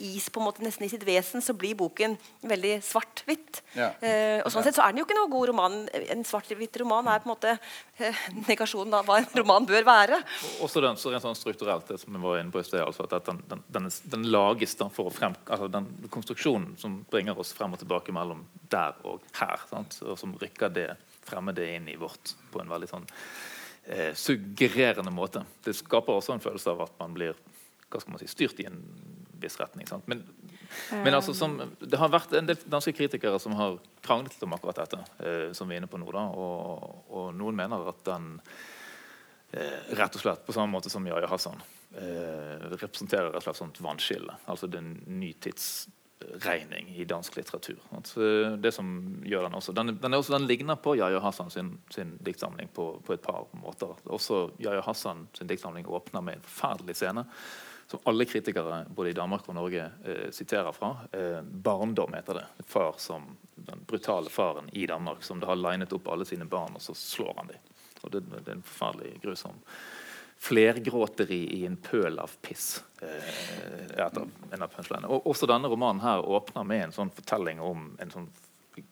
i, 0.05 0.13
på 0.33 0.41
en 0.41 0.47
måte 0.47 0.65
Nesten 0.65 0.87
i 0.87 0.91
sitt 0.93 1.05
vesen 1.07 1.43
så 1.45 1.55
blir 1.57 1.77
boken 1.79 2.17
veldig 2.45 2.77
svart-hvitt. 2.85 3.61
Ja. 3.77 3.91
Eh, 4.05 4.41
og 4.45 4.53
sånn 4.53 4.65
sett 4.67 4.77
så 4.77 4.85
er 4.85 4.93
den 4.93 5.01
jo 5.03 5.07
ikke 5.07 5.17
noe 5.17 5.31
god 5.33 5.51
roman. 5.51 5.77
En 6.13 6.25
svart-hvitt 6.27 6.79
roman 6.83 7.09
er 7.11 7.23
på 7.23 7.29
en 7.29 7.33
måte 7.33 7.55
eh, 7.99 8.23
negasjonen 8.49 8.99
av 8.99 9.09
hva 9.09 9.21
en 9.23 9.31
roman 9.41 9.69
bør 9.69 9.87
være. 9.89 10.21
Også 10.65 10.83
den, 10.85 10.99
så 11.01 11.13
rent 11.13 11.25
sånn 11.25 11.39
strukturelt, 11.39 11.89
det 11.89 12.01
som 12.03 12.17
vi 12.17 12.23
var 12.23 12.41
inne 12.41 12.55
på 12.55 12.63
i 12.63 12.67
sted, 12.67 12.83
altså 12.85 13.09
at 13.09 13.31
den, 13.31 13.41
den, 13.51 13.65
den, 13.77 13.89
den 14.15 14.29
lages 14.35 14.77
da 14.81 14.91
for 14.93 15.11
å 15.11 15.15
frem, 15.15 15.37
altså 15.49 15.71
den 15.73 15.89
konstruksjonen 16.15 16.77
som 16.81 17.01
bringer 17.11 17.39
oss 17.41 17.55
frem 17.57 17.75
og 17.77 17.83
tilbake 17.83 18.15
mellom 18.15 18.45
der 18.73 18.97
og 19.09 19.25
her, 19.41 19.67
sant? 19.71 19.99
og 20.05 20.19
som 20.21 20.37
rykker 20.41 20.73
det 20.75 20.89
fremmede 21.25 21.67
inn 21.77 21.89
i 21.89 21.99
vårt 22.01 22.35
på 22.53 22.61
en 22.61 22.71
veldig 22.71 22.91
sånn 22.91 23.09
eh, 23.89 24.13
suggererende 24.19 25.13
måte. 25.15 25.45
Det 25.65 25.77
skaper 25.77 26.19
også 26.19 26.37
en 26.37 26.45
følelse 26.45 26.75
av 26.75 26.85
at 26.87 26.97
man 27.01 27.17
blir 27.17 27.39
hva 27.95 28.01
skal 28.03 28.15
man 28.15 28.23
si, 28.23 28.31
styrt 28.31 28.61
i 28.63 28.67
en 28.69 28.81
viss 29.45 29.61
retning. 29.61 29.87
Men, 30.11 30.25
men 31.05 31.15
altså, 31.15 31.35
som, 31.37 31.59
det 31.81 32.01
har 32.01 32.13
vært 32.13 32.35
en 32.35 32.49
del 32.49 32.59
danske 32.67 32.95
kritikere 32.97 33.39
som 33.43 33.55
har 33.59 33.79
kranglet 34.05 34.43
om 34.43 34.57
akkurat 34.57 34.83
dette, 34.83 35.01
eh, 35.25 35.51
som 35.57 35.69
vi 35.69 35.77
er 35.77 35.83
inne 35.83 35.91
på 35.91 36.01
nå. 36.01 36.11
da, 36.13 36.27
og, 36.33 37.05
og 37.15 37.35
noen 37.37 37.57
mener 37.59 37.89
at 37.93 38.05
den 38.09 38.33
eh, 39.53 39.97
rett 39.99 40.17
og 40.17 40.25
slett 40.25 40.47
på 40.47 40.55
samme 40.57 40.75
måte 40.75 40.93
som 40.93 41.07
Yahya 41.09 41.31
Hassan 41.31 41.61
eh, 41.97 42.71
representerer 42.75 43.35
et 43.35 43.47
slags 43.47 43.63
sånt 43.63 43.81
vannskille. 43.85 44.39
Altså 44.51 44.67
den 44.71 44.97
nytidsregning 45.21 46.95
i 46.97 47.07
dansk 47.09 47.37
litteratur. 47.39 47.81
Altså, 47.97 48.57
det 48.61 48.75
som 48.75 48.87
gjør 49.25 49.49
Den 49.49 49.61
også, 49.61 49.73
den, 49.77 49.99
den, 50.03 50.15
også, 50.15 50.37
den 50.39 50.49
ligner 50.51 50.77
på 50.81 50.97
Yahya 50.99 51.21
Hassan 51.25 51.51
sin, 51.51 51.79
sin 51.91 52.17
diktsamling 52.25 52.69
på, 52.75 53.01
på, 53.05 53.13
et 53.17 53.23
par 53.23 53.47
måter. 53.53 53.95
Også 54.05 54.49
Yahya 54.59 54.83
Hassan 54.87 55.29
sin 55.37 55.51
diktsamling 55.51 55.87
åpner 55.87 56.21
med 56.25 56.41
en 56.41 56.49
forferdelig 56.49 56.97
scene 57.01 57.27
som 57.87 58.01
alle 58.11 58.25
kritikere 58.25 58.85
både 58.89 59.11
i 59.11 59.17
Danmark 59.17 59.49
og 59.49 59.59
Norge 59.59 59.89
eh, 60.05 60.31
siterer 60.33 60.73
fra. 60.73 60.95
Eh, 61.13 61.43
'Barndom' 61.43 62.17
heter 62.17 62.41
det. 62.41 62.47
Far 62.67 62.95
som, 62.99 63.37
den 63.55 63.85
brutale 63.87 64.31
faren 64.31 64.71
i 64.73 64.87
Danmark 64.87 65.23
som 65.23 65.41
det 65.41 65.47
har 65.47 65.61
linet 65.61 65.93
opp 65.93 66.09
alle 66.09 66.25
sine 66.25 66.45
barn, 66.45 66.75
og 66.75 66.83
så 66.83 66.95
slår 66.95 67.35
han 67.37 67.53
dem. 67.53 67.69
Og 68.03 68.11
det, 68.11 68.25
det 68.31 68.49
er 68.49 68.57
en 68.59 68.67
forferdelig 68.67 69.21
grusom 69.23 69.63
flergråteri 70.45 71.41
i 71.57 71.67
en 71.67 71.77
pøl 71.77 72.19
av 72.21 72.33
piss. 72.45 72.83
Eh, 73.01 73.85
etter 74.05 74.27
en 74.53 74.63
av 74.63 75.05
Og 75.09 75.27
Også 75.27 75.49
denne 75.49 75.71
romanen 75.73 76.03
her 76.05 76.21
åpner 76.21 76.67
med 76.69 76.85
en 76.85 76.93
sånn 76.93 77.13
fortelling 77.15 77.63
om 77.65 77.95
en 78.01 78.13
sånn 78.13 78.29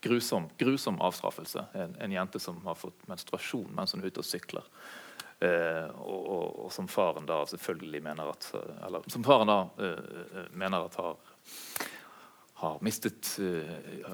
grusom, 0.00 0.48
grusom 0.58 1.00
avstraffelse. 1.02 1.66
En, 1.74 1.96
en, 2.00 2.12
jente 2.14 2.40
som 2.40 2.60
har 2.66 2.78
fått 2.78 3.06
menstruasjon 3.10 3.68
mens 3.74 3.92
hun 3.92 4.02
er 4.02 4.12
ute 4.12 4.22
og 4.22 4.28
sykler. 4.28 4.68
Eh, 5.42 5.86
og, 5.98 6.20
og, 6.30 6.64
og, 6.64 6.72
som 6.72 6.86
faren 6.88 7.26
da 7.26 7.40
selvfølgelig 7.50 8.02
mener 8.04 8.28
at 8.30 8.44
Eller 8.86 9.08
som 9.10 9.24
faren 9.26 9.50
da 9.50 9.56
eh, 9.82 10.44
mener 10.54 10.86
at 10.86 10.94
har 11.00 11.16
har 12.62 12.78
mistet 12.80 13.38
uh, 13.40 13.62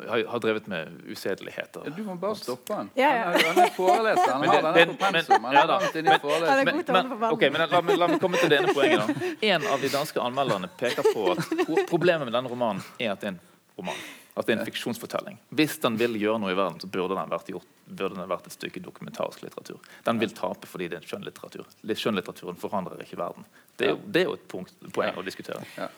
har, 0.09 0.25
har, 0.29 0.39
drevet 0.41 0.67
med 0.67 0.89
usedeligheter. 1.07 1.83
Ja, 1.85 1.91
du 1.97 2.03
må 2.03 2.15
bare 2.15 2.37
stoppe 2.37 2.75
han. 2.75 2.89
Ja, 2.95 3.11
ja. 3.17 3.25
Han, 3.25 3.41
han 3.45 3.59
er 3.65 3.75
foreleser. 3.77 4.31
Han 4.33 4.49
har 4.49 4.69
denne 4.73 4.95
på 4.95 5.11
pensum. 5.13 5.45
Han 5.45 5.57
er 5.57 5.69
langt 5.69 5.99
inne 6.01 6.15
i 6.15 6.23
forelesning. 6.23 6.71
Men, 6.87 7.11
men, 7.21 7.27
okay, 7.29 7.51
men 7.53 7.67
la, 7.67 7.83
la, 7.83 8.09
meg 8.09 8.23
komme 8.23 8.41
til 8.41 8.49
denne 8.55 8.73
poenget. 8.73 9.05
da. 9.05 9.29
En 9.51 9.67
av 9.69 9.85
de 9.85 9.91
danske 9.93 10.23
anmelderne 10.25 10.73
peker 10.81 11.11
på 11.13 11.27
at 11.35 11.45
problemet 11.91 12.25
med 12.25 12.33
denne 12.39 12.49
romanen 12.49 12.81
er 12.97 13.13
at 13.13 13.21
det 13.21 13.35
er 13.35 13.37
en 13.37 13.43
roman. 13.77 14.01
At 14.39 14.47
det 14.47 14.55
er 14.55 14.61
en 14.61 14.69
fiksjonsfortelling. 14.69 15.39
Hvis 15.59 15.81
den 15.83 15.97
vil 15.99 16.15
gjøre 16.21 16.39
noe 16.39 16.53
i 16.55 16.57
verden, 16.59 16.79
så 16.79 16.87
burde 16.95 17.17
den 17.19 17.31
vært, 17.33 17.49
gjort, 17.51 17.71
burde 17.91 18.15
den 18.15 18.31
vært 18.31 18.47
et 18.47 18.55
stykke 18.55 18.83
dokumentarisk 18.85 19.43
litteratur. 19.43 19.81
Den 20.07 20.21
vil 20.23 20.35
tape 20.37 20.69
fordi 20.71 20.87
det 20.93 21.01
er 21.01 21.09
skjønnlitteratur. 21.09 21.67
Skjønnlitteraturen 21.91 22.61
forandrer 22.61 23.03
ikke 23.03 23.19
verden. 23.19 23.49
Det 23.79 23.89
er 23.89 23.97
jo, 23.97 23.99
det 24.07 24.23
er 24.23 24.31
jo 24.31 24.37
et 24.39 24.47
punkt, 24.51 24.77
poeng 24.95 25.19
å 25.19 25.27
diskutere. 25.27 25.65
Ja. 25.75 25.91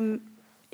Um, 0.00 0.14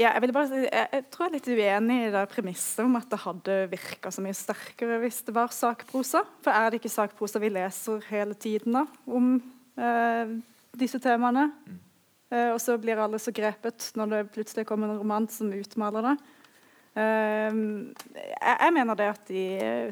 ja, 0.00 0.14
jeg, 0.14 0.32
bare, 0.32 0.62
jeg, 0.62 0.86
jeg, 0.94 1.04
tror 1.12 1.26
jeg 1.26 1.30
er 1.30 1.36
litt 1.36 1.50
uenig 1.50 1.98
i 2.06 2.12
det 2.14 2.24
premisset 2.32 2.86
om 2.86 2.94
at 2.96 3.10
det 3.10 3.20
hadde 3.20 3.56
virka 3.74 4.12
så 4.14 4.22
mye 4.24 4.36
sterkere 4.36 4.96
hvis 5.02 5.20
det 5.26 5.34
var 5.36 5.52
sakprosa. 5.52 6.22
For 6.44 6.54
er 6.54 6.70
det 6.70 6.80
ikke 6.80 6.94
sakprosa 6.94 7.42
vi 7.42 7.50
leser 7.52 8.06
hele 8.08 8.38
tiden 8.38 8.78
da, 8.78 8.86
om 9.10 9.34
uh, 9.76 10.32
disse 10.78 11.02
temaene? 11.02 11.50
Mm. 11.66 11.86
Uh, 12.30 12.48
og 12.54 12.60
så 12.62 12.78
blir 12.80 13.02
alle 13.02 13.18
så 13.20 13.34
grepet 13.34 13.90
når 13.98 14.14
det 14.14 14.26
plutselig 14.38 14.64
kommer 14.68 14.88
en 14.88 15.02
roman 15.02 15.26
som 15.28 15.50
utmaler 15.52 16.12
det. 16.12 16.18
Ehm, 16.98 17.92
jeg, 18.16 18.56
jeg, 18.56 18.72
mener 18.74 18.98
det 18.98 19.10
at 19.12 19.28
de, 19.30 19.42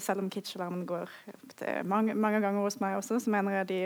selv 0.03 0.24
om 0.24 0.30
kitsch-alarmen 0.32 0.86
går 0.88 1.12
mange, 1.86 2.14
mange, 2.14 2.40
ganger 2.42 2.64
hos 2.64 2.80
meg 2.82 2.96
også, 2.99 3.20
så 3.22 3.30
mener 3.30 3.61
jeg 3.61 3.68
de 3.68 3.82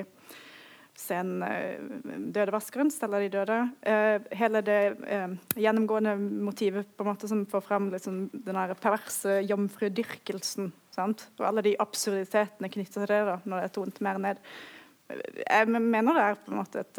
scenen 0.96 1.40
uh, 1.44 2.28
'Døde 2.32 2.52
vaskeren', 2.52 2.92
steller 2.92 3.24
de 3.24 3.30
døde'. 3.32 3.60
Uh, 3.84 4.24
hele 4.36 4.60
det 4.64 4.80
uh, 5.00 5.36
gjennomgående 5.56 6.16
motivet 6.44 6.88
på 6.96 7.04
en 7.04 7.10
måte 7.12 7.28
som 7.28 7.46
får 7.48 7.64
fram 7.64 7.90
liksom, 7.92 8.26
den 8.32 8.60
perverse 8.80 9.40
jomfrudyrkelsen. 9.48 10.72
Sant? 10.92 11.28
Og 11.40 11.48
alle 11.48 11.64
de 11.64 11.76
absurditetene 11.80 12.68
knyttet 12.68 13.00
til 13.00 13.08
det 13.08 13.22
da, 13.28 13.38
når 13.44 13.56
det 13.62 13.68
er 13.68 13.76
tonet 13.76 14.02
mer 14.04 14.20
ned. 14.20 14.42
Jeg 15.12 15.68
mener 15.68 16.16
det 16.16 16.26
er 16.26 16.36
på 16.40 16.52
en 16.52 16.60
måte 16.60 16.84
et 16.84 16.98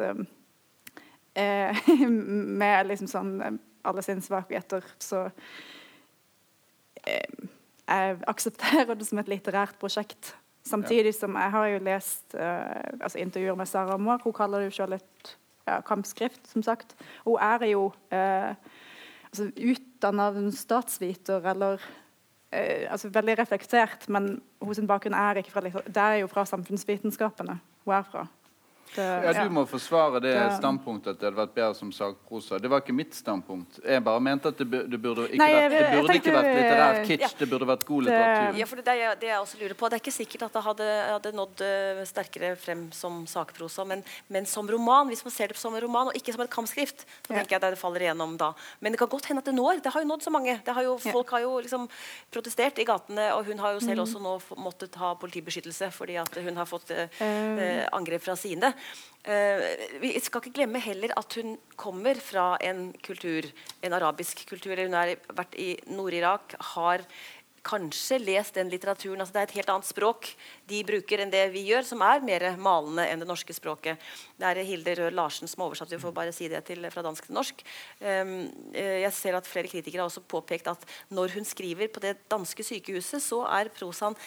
Med 2.14 2.86
liksom 2.86 3.08
sånn 3.10 3.32
alle 3.82 4.02
sine 4.06 4.22
svakheter, 4.22 4.86
så 5.02 5.24
Eh, 5.26 5.73
jeg 7.08 8.18
aksepterer 8.28 8.96
det 8.96 9.08
som 9.08 9.20
et 9.22 9.32
litterært 9.32 9.78
prosjekt. 9.82 10.34
Samtidig 10.64 11.12
som 11.16 11.36
jeg 11.36 11.52
har 11.52 11.68
jo 11.74 11.80
lest 11.84 12.36
uh, 12.40 13.02
altså 13.02 13.20
intervjuer 13.20 13.58
med 13.60 13.68
Sara 13.68 13.98
Moar. 14.00 14.22
Hun 14.24 14.36
kaller 14.36 14.64
det 14.64 14.72
jo 14.72 14.78
selv 14.78 14.96
et 14.96 15.34
ja, 15.68 15.82
kampskrift, 15.84 16.48
som 16.48 16.64
sagt. 16.64 16.96
Hun 17.26 17.36
er 17.42 17.66
jo 17.68 17.90
uh, 17.92 18.54
altså, 19.28 19.50
utdanna 19.52 20.30
statsviter 20.56 21.44
eller 21.52 21.74
uh, 21.74 22.86
altså, 22.90 23.12
veldig 23.12 23.38
reflektert, 23.44 24.08
men 24.08 24.38
hennes 24.64 24.88
bakgrunn 24.88 25.20
er 25.20 25.44
ikke 25.44 25.52
fra 25.52 25.68
det 25.68 26.06
er 26.06 26.22
jo 26.24 26.32
fra 26.32 26.46
samfunnsvitenskapene 26.48 27.60
hun 27.84 27.94
er 27.94 28.08
fra. 28.08 28.28
Det, 28.96 29.06
ja, 29.26 29.34
Du 29.44 29.54
må 29.54 29.64
forsvare 29.70 30.20
det, 30.22 30.34
det 30.38 30.58
standpunktet 30.60 31.16
at 31.16 31.22
det 31.22 31.28
hadde 31.30 31.40
vært 31.40 31.54
bedre 31.56 31.78
som 31.78 31.92
sakprosa. 31.96 32.60
Det 32.62 32.70
var 32.72 32.84
ikke 32.84 32.96
mitt 32.96 33.16
standpunkt. 33.18 33.80
Jeg 33.82 34.04
bare 34.06 34.22
mente 34.24 34.52
at 34.54 34.60
det, 34.60 34.84
det 34.92 35.00
burde 35.02 35.26
ikke, 35.30 35.40
Nei, 35.42 35.50
jeg, 35.54 35.72
vært, 35.74 35.86
det 35.86 36.02
burde 36.02 36.18
ikke 36.20 36.36
vært 36.36 36.50
litterært 36.58 37.00
kitsch, 37.08 37.26
ja, 37.26 37.30
det 37.40 37.48
burde 37.52 37.70
vært 37.70 37.86
god 37.88 38.08
litteratur. 38.08 38.60
Ja, 38.60 38.68
for 38.70 38.82
det, 38.82 38.96
er, 38.96 39.18
det 39.24 39.30
jeg 39.32 39.40
også 39.40 39.62
lurer 39.62 39.78
på, 39.80 39.90
det 39.90 39.98
er 39.98 40.04
ikke 40.04 40.16
sikkert 40.16 40.46
at 40.48 40.58
det 40.58 40.64
hadde, 40.68 40.90
hadde 41.10 41.34
nådd 41.40 41.64
uh, 41.66 42.04
sterkere 42.10 42.52
frem 42.60 42.86
som 42.96 43.24
sakprosa, 43.30 43.88
men, 43.90 44.04
men, 44.34 44.48
som 44.50 44.70
roman. 44.70 45.10
Hvis 45.12 45.26
man 45.26 45.36
ser 45.36 45.54
det 45.54 45.60
som 45.62 45.74
en 45.74 45.84
roman 45.86 46.12
og 46.12 46.20
ikke 46.20 46.36
som 46.36 46.46
et 46.46 46.54
kampskrift, 46.54 47.06
så 47.26 47.34
tenker 47.34 47.58
jeg 47.58 47.66
det 47.66 47.82
faller 47.82 48.08
igjennom 48.08 48.38
da. 48.40 48.52
Men 48.84 48.94
det 48.94 49.02
kan 49.02 49.12
godt 49.12 49.32
hende 49.32 49.44
at 49.44 49.50
det 49.50 49.56
når. 49.58 49.82
Det 49.84 49.94
har 49.96 50.06
jo 50.06 50.12
nådd 50.12 50.28
så 50.28 50.34
mange. 50.34 50.58
Har 50.68 50.86
jo, 50.86 50.96
folk 51.02 51.34
har 51.34 51.44
jo 51.46 51.58
liksom 51.64 51.90
protestert 52.34 52.80
i 52.82 52.88
gatene, 52.88 53.30
og 53.38 53.50
hun 53.50 53.62
har 53.64 53.76
jo 53.76 53.84
selv 53.84 54.02
mm. 54.02 54.06
også 54.06 54.24
nå 54.24 54.36
måttet 54.64 55.02
ha 55.02 55.14
politibeskyttelse 55.20 55.90
fordi 55.94 56.18
at 56.22 56.38
hun 56.44 56.58
har 56.60 56.70
fått 56.70 56.94
uh, 56.94 57.06
uh, 57.20 57.84
angrep 57.96 58.24
fra 58.26 58.38
sine. 58.40 58.74
Uh, 59.24 59.62
vi 60.02 60.18
skal 60.20 60.42
ikke 60.44 60.58
glemme 60.58 60.82
heller 60.84 61.14
at 61.16 61.38
hun 61.40 61.56
kommer 61.80 62.20
fra 62.20 62.58
en 62.60 62.90
kultur, 63.06 63.48
en 63.82 63.96
arabisk 63.96 64.44
kultur. 64.50 64.76
Hun 64.82 64.98
har 64.98 65.16
vært 65.32 65.56
i 65.56 65.70
Nord-Irak, 65.94 66.58
har 66.74 67.06
kanskje 67.64 68.20
lest 68.20 68.58
den 68.58 68.70
litteraturen. 68.72 69.22
altså 69.22 69.34
Det 69.34 69.42
er 69.42 69.48
et 69.48 69.56
helt 69.58 69.72
annet 69.72 69.88
språk 69.88 70.30
de 70.68 70.82
bruker 70.84 71.24
enn 71.24 71.32
det 71.32 71.46
vi 71.54 71.64
gjør, 71.70 71.86
som 71.88 72.04
er 72.06 72.24
mer 72.26 72.46
malende 72.60 73.06
enn 73.08 73.24
det 73.24 73.28
norske 73.30 73.56
språket. 73.56 74.02
Det 74.40 74.50
er 74.50 74.64
Hilde 74.68 74.96
Rød 75.00 75.16
Larsen 75.16 75.48
som 75.48 75.64
har 75.64 75.72
oversatt, 75.72 75.92
vi 75.92 76.02
får 76.02 76.16
bare 76.16 76.36
si 76.36 76.50
det 76.52 76.64
til, 76.68 76.84
fra 76.92 77.06
dansk 77.06 77.28
til 77.30 77.38
norsk. 77.38 77.64
Um, 78.04 78.36
jeg 78.76 79.14
ser 79.16 79.40
at 79.40 79.48
Flere 79.54 79.72
kritikere 79.72 80.02
har 80.02 80.10
også 80.10 80.26
påpekt 80.28 80.68
at 80.72 80.86
når 81.14 81.36
hun 81.38 81.46
skriver 81.48 81.88
på 81.88 82.04
det 82.04 82.18
danske 82.32 82.64
sykehuset, 82.64 83.24
så 83.24 83.44
er 83.48 83.72
prosaen 83.76 84.18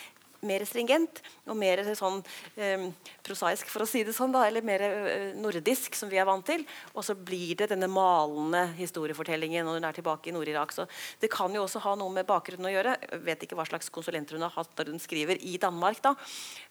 mer 0.47 0.65
stringent 0.69 1.21
og 1.47 1.57
mer 1.59 1.83
sånn 1.97 2.21
eh, 2.61 2.89
prosaisk, 3.27 3.71
for 3.73 3.85
å 3.85 3.89
si 3.89 4.03
det 4.07 4.15
sånn, 4.17 4.35
da, 4.35 4.45
eller 4.49 4.65
mer 4.67 4.85
eh, 4.87 5.31
nordisk, 5.39 5.95
som 5.97 6.11
vi 6.13 6.21
er 6.21 6.29
vant 6.29 6.45
til. 6.47 6.65
Og 6.95 7.05
så 7.07 7.17
blir 7.17 7.55
det 7.59 7.71
denne 7.73 7.89
malende 7.91 8.67
historiefortellingen 8.77 9.67
når 9.67 9.81
hun 9.81 9.89
er 9.89 9.97
tilbake 9.97 10.31
i 10.31 10.35
Nord-Irak. 10.37 10.75
Så 10.75 10.87
det 11.23 11.31
kan 11.33 11.55
jo 11.55 11.65
også 11.65 11.83
ha 11.87 11.95
noe 11.99 12.13
med 12.15 12.29
bakgrunnen 12.29 12.69
å 12.71 12.75
gjøre. 12.75 12.97
Jeg 13.07 13.23
vet 13.27 13.47
ikke 13.47 13.59
hva 13.59 13.67
slags 13.69 13.91
konsulenter 13.95 14.37
hun 14.37 14.47
har 14.47 14.55
hatt 14.57 14.75
når 14.77 14.93
hun 14.95 15.03
skriver 15.03 15.41
i 15.41 15.57
Danmark, 15.63 16.03
da. 16.05 16.15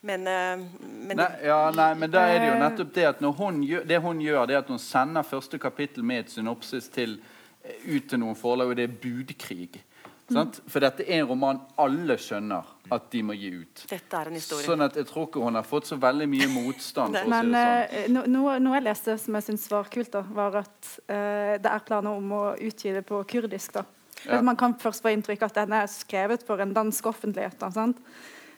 Men, 0.06 0.28
eh, 0.28 0.68
men 0.82 1.22
nei, 1.22 1.32
ja, 1.48 1.62
nei, 1.76 1.92
men 2.00 2.14
da 2.14 2.28
er 2.30 2.40
det 2.42 2.52
jo 2.52 2.60
nettopp 2.62 2.94
det 2.96 3.10
at 3.14 3.26
hun 3.40 3.64
gjør, 3.66 3.88
det 3.88 4.02
hun 4.04 4.22
gjør, 4.24 4.46
det 4.46 4.58
er 4.58 4.64
at 4.64 4.72
hun 4.72 4.82
sender 4.82 5.26
første 5.26 5.60
kapittel 5.62 6.06
med 6.06 6.26
et 6.26 6.38
synopsis 6.38 6.90
til, 6.94 7.20
eh, 7.64 7.82
ut 7.88 8.10
til 8.10 8.22
noen 8.22 8.38
forlag, 8.40 8.72
og 8.72 8.80
det 8.80 8.90
er 8.90 8.98
budkrig. 9.02 9.82
Mm. 10.26 10.54
For 10.74 10.82
dette 10.82 11.06
er 11.06 11.20
en 11.22 11.28
roman 11.30 11.60
alle 11.78 12.16
skjønner 12.18 12.70
at 12.96 13.10
de 13.14 13.22
må 13.26 13.36
gi 13.38 13.52
ut. 13.60 13.84
Dette 13.90 14.18
er 14.18 14.32
en 14.32 14.38
historie. 14.38 14.66
Sånn 14.66 14.82
at 14.82 14.98
Jeg 14.98 15.06
tror 15.10 15.28
ikke 15.28 15.44
hun 15.44 15.58
har 15.58 15.66
fått 15.68 15.90
så 15.92 15.98
veldig 16.02 16.28
mye 16.32 16.48
motstand. 16.50 17.18
for 17.18 17.30
Men, 17.30 17.52
si 17.52 17.54
det 17.54 17.66
sånn. 18.08 18.22
Uh, 18.24 18.32
noe, 18.34 18.56
noe, 18.64 18.78
jeg 18.80 18.88
leste 18.88 19.18
som 19.22 19.38
jeg 19.38 19.48
syntes 19.50 19.68
var 19.70 19.92
kult, 19.94 20.12
da, 20.16 20.24
var 20.40 20.62
at 20.64 20.90
uh, 21.06 21.54
det 21.62 21.74
er 21.76 21.86
planer 21.86 22.18
om 22.18 22.34
å 22.34 22.44
utgi 22.58 22.96
det 22.96 23.06
på 23.06 23.22
kurdisk. 23.30 23.78
da. 23.78 23.86
Ja. 24.26 24.42
Man 24.42 24.58
kan 24.58 24.74
først 24.82 25.06
få 25.06 25.14
inntrykk 25.14 25.46
av 25.46 25.54
at 25.54 25.62
den 25.62 25.78
er 25.78 25.92
skrevet 25.94 26.46
for 26.48 26.62
en 26.64 26.74
dansk 26.74 27.06
offentlighet. 27.14 27.60
Da, 27.62 27.70
sant? 27.76 28.02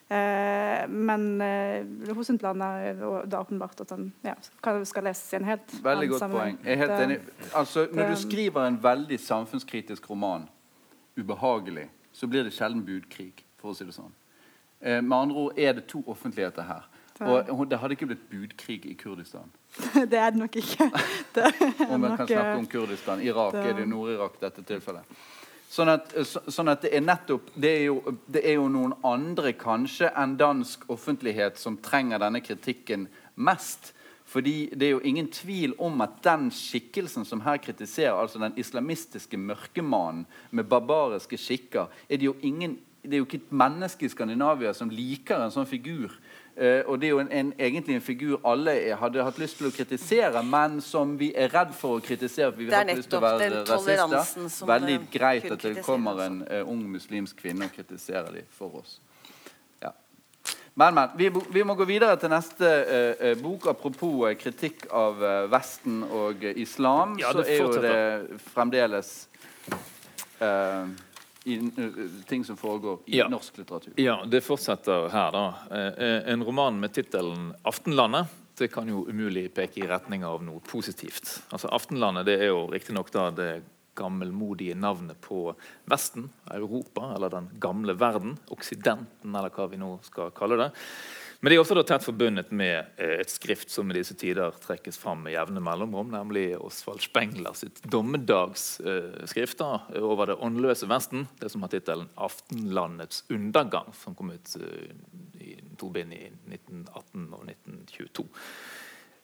Uh, 0.07 0.88
men 0.88 1.41
uh, 1.43 2.13
hos 2.15 2.30
en 2.32 2.39
plan 2.39 2.61
er 2.63 2.93
det 3.28 3.36
åpenbart 3.36 3.82
at 3.84 3.89
den 3.91 4.13
ja, 4.24 4.38
skal 4.88 5.03
leses 5.03 5.34
i 5.34 5.41
en 5.41 5.49
helt 5.49 5.82
Veldig 5.84 6.13
godt 6.13 6.30
poeng. 6.32 6.61
Jeg 6.63 6.78
er 6.78 6.86
helt 6.86 6.99
enig. 7.01 7.18
Altså, 7.51 7.89
når 7.91 8.13
du 8.13 8.22
skriver 8.22 8.70
en 8.70 8.80
veldig 8.84 9.20
samfunnskritisk 9.20 10.07
roman, 10.07 10.47
ubehagelig, 11.18 11.88
så 12.13 12.28
blir 12.28 12.45
det 12.47 12.53
sjelden 12.55 12.86
budkrig 12.86 13.43
for 13.57 13.72
å 13.72 13.78
si 13.78 13.86
det 13.88 13.95
sånn. 13.95 14.13
Eh, 14.80 15.01
med 15.01 15.18
andre 15.18 15.47
ord 15.47 15.59
er 15.59 15.78
det 15.78 15.88
to 15.89 16.03
offentligheter 16.07 16.65
her. 16.68 16.86
Og 17.26 17.65
det 17.70 17.80
hadde 17.82 17.95
ikke 17.97 18.09
blitt 18.11 18.28
budkrig 18.30 18.86
i 18.86 18.93
Kurdistan. 18.93 19.49
det 20.11 20.20
er 20.20 20.30
det 20.32 20.39
nok 20.41 20.55
ikke. 20.55 20.91
Det 21.36 21.49
om 21.89 22.01
man 22.01 22.18
kan 22.18 22.28
snakke 22.28 22.53
om 22.57 22.68
Kurdistan. 22.68 23.22
Irak 23.22 23.53
det... 23.53 23.65
er 23.65 23.74
det 23.74 23.88
Nord-Irak 23.89 24.39
dette 24.41 24.63
tilfellet. 24.65 25.18
Sånn 25.70 25.91
at, 25.91 26.13
så, 26.26 26.41
sånn 26.47 26.72
at, 26.72 26.86
det 26.86 26.93
er 26.95 27.03
nettopp 27.03 27.49
det 27.59 27.72
er, 27.82 27.84
jo, 27.89 28.13
det 28.26 28.41
er, 28.45 28.55
jo, 28.55 28.70
noen 28.72 28.93
andre 29.05 29.51
kanskje 29.59 30.09
enn 30.15 30.38
dansk 30.39 30.86
offentlighet 30.93 31.59
som 31.59 31.76
trenger 31.84 32.22
denne 32.24 32.39
kritikken 32.41 33.05
mest. 33.36 33.91
Fordi 34.28 34.69
det 34.75 34.88
er 34.88 34.97
jo 34.97 35.05
ingen 35.07 35.30
tvil 35.32 35.73
om 35.80 36.01
at 36.03 36.17
den 36.23 36.49
skikkelsen 36.51 37.25
som 37.25 37.41
her 37.45 37.61
kritiserer, 37.63 38.11
altså 38.11 38.41
den 38.41 38.57
islamistiske 38.59 39.38
mørkemannen 39.39 40.25
med 40.51 40.67
barbariske 40.67 41.39
skikker, 41.39 41.88
er 42.09 42.19
det 42.19 42.28
jo 42.28 42.36
ingen 42.41 42.75
det 43.07 43.13
er 43.13 43.21
jo 43.21 43.25
ikke 43.25 43.39
et 43.39 43.51
menneske 43.55 44.05
i 44.05 44.09
Skandinavia 44.11 44.73
som 44.75 44.89
liker 44.91 45.39
en 45.39 45.53
sånn 45.53 45.67
figur. 45.69 46.11
Uh, 46.57 46.82
og 46.89 46.97
det 46.99 47.07
er 47.07 47.13
jo 47.13 47.19
en, 47.21 47.30
en, 47.32 47.51
egentlig 47.61 47.95
en 47.95 48.03
figur 48.03 48.39
alle 48.47 48.73
hadde 48.99 49.23
hatt 49.23 49.39
lyst 49.39 49.59
til 49.59 49.69
å 49.69 49.71
kritisere, 49.71 50.41
men 50.43 50.80
som 50.84 51.13
vi 51.19 51.30
er 51.38 51.51
redd 51.53 51.71
for 51.78 51.99
å 51.99 52.03
kritisere. 52.03 52.51
for 52.51 52.65
vi 52.65 52.73
har 52.73 52.88
lyst 52.89 53.11
til 53.11 53.19
å 53.19 53.23
være 53.23 53.63
rasister. 53.69 54.65
Veldig 54.67 54.97
eh, 54.97 55.09
greit 55.13 55.51
at 55.53 55.63
det 55.63 55.86
kommer 55.86 56.23
en 56.25 56.41
uh, 56.49 56.63
ung 56.65 56.82
muslimsk 56.97 57.38
kvinne 57.45 57.69
og 57.69 57.78
kritiserer 57.78 58.41
dem 58.41 58.49
for 58.57 58.82
oss. 58.82 58.97
Men, 60.78 60.93
men. 60.93 61.09
Vi, 61.17 61.32
vi, 61.49 61.63
må 61.65 61.73
gå 61.73 61.88
videre 61.89 62.19
til 62.21 62.30
neste 62.30 62.69
uh, 62.69 63.32
bok. 63.41 63.65
Apropos 63.71 64.28
uh, 64.28 64.34
kritikk 64.38 64.86
av 64.93 65.23
uh, 65.23 65.30
Vesten 65.49 66.03
og 66.05 66.43
islam, 66.53 67.15
ja, 67.17 67.32
så 67.34 67.41
er 67.41 67.63
jo 67.63 67.71
det 67.82 68.41
fremdeles 68.53 69.15
i, 71.47 71.55
ting 72.30 72.43
som 72.45 72.59
foregår 72.59 72.99
i 73.09 73.17
ja. 73.17 73.25
norsk 73.32 73.57
litteratur. 73.57 73.95
Ja, 73.97 74.19
det 74.30 74.43
fortsetter 74.45 75.07
her, 75.09 75.34
da. 75.34 75.80
en 76.30 76.43
roman 76.45 76.78
med 76.78 76.93
tittelen 76.93 77.55
'Aftenlandet' 77.65 78.30
det 78.57 78.67
kan 78.73 78.89
jo 78.89 79.05
umulig 79.09 79.47
peke 79.53 79.84
i 79.84 79.88
retning 79.89 80.25
av 80.25 80.43
noe 80.45 80.61
positivt. 80.65 81.41
Altså 81.53 81.69
Aftenlandet 81.73 82.25
det 82.25 82.38
er 82.41 82.51
jo 82.51 82.65
riktignok 82.71 83.11
det 83.38 83.49
gammelmodige 83.97 84.77
navnet 84.77 85.19
på 85.25 85.51
Vesten, 85.89 86.29
Europa, 86.53 87.11
eller 87.15 87.33
den 87.33 87.49
gamle 87.61 87.97
verden, 87.97 88.37
Oksidenten, 88.53 89.33
eller 89.33 89.53
hva 89.53 89.67
vi 89.71 89.81
nå 89.81 89.95
skal 90.05 90.33
kalle 90.37 90.59
det. 90.61 90.69
Men 91.39 91.51
det 91.51 91.57
er 91.57 91.61
også 91.61 91.83
tett 91.85 92.05
forbundet 92.05 92.49
med 92.49 92.95
eh, 92.97 93.19
et 93.21 93.29
skrift 93.29 93.69
som 93.69 93.91
i 93.91 93.97
disse 93.99 94.15
tider 94.17 94.55
trekkes 94.63 94.97
fram 94.97 95.21
med 95.25 95.35
jevne 95.35 95.61
mellomrom, 95.61 96.09
nemlig 96.15 96.47
Osvald 96.57 97.03
Spengler 97.05 97.53
sitt 97.57 97.83
dommedagsskrift 97.85 99.61
over 100.01 100.31
det 100.31 100.39
åndløse 100.41 100.89
Vesten, 100.89 101.27
det 101.37 101.51
som 101.53 101.61
har 101.61 101.73
tittelen 101.73 102.09
'Aftenlandets 102.15 103.23
undergang', 103.29 103.93
som 103.93 104.17
kom 104.17 104.33
ut 104.33 104.55
eh, 104.57 104.89
i 105.45 105.53
to 105.77 105.91
bind 105.93 106.13
i 106.13 106.25
1918 106.49 107.29
og 107.33 107.45
1922. 107.45 108.25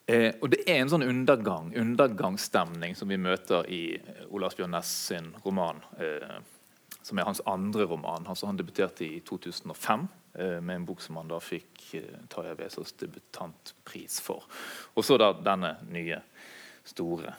Eh, 0.06 0.34
og 0.42 0.50
Det 0.50 0.66
er 0.68 0.82
en 0.82 0.90
sånn 0.92 1.06
undergang, 1.06 1.72
undergangsstemning 1.80 2.96
som 2.96 3.08
vi 3.08 3.18
møter 3.18 3.64
i 3.72 3.84
eh, 3.96 4.26
Ola 4.36 4.50
Asbjørn 4.50 4.76
Næss 4.76 4.92
sin 5.08 5.30
roman. 5.46 5.80
Eh, 5.96 6.42
som 7.04 7.20
er 7.20 7.28
hans 7.28 7.42
andre 7.48 7.86
roman. 7.88 8.28
Altså, 8.28 8.48
han 8.48 8.60
debuterte 8.60 9.06
i 9.06 9.22
2005 9.28 10.08
eh, 10.40 10.60
med 10.60 10.76
en 10.76 10.86
bok 10.88 11.02
som 11.04 11.20
han 11.20 11.32
da 11.32 11.40
fikk 11.44 11.88
eh, 12.00 12.20
Tarjei 12.32 12.56
Vesaas 12.60 12.96
debutantpris 13.00 14.20
for. 14.24 14.44
Og 14.96 15.08
så 15.08 15.20
da 15.20 15.32
denne 15.40 15.78
nye, 15.92 16.20
store. 16.84 17.32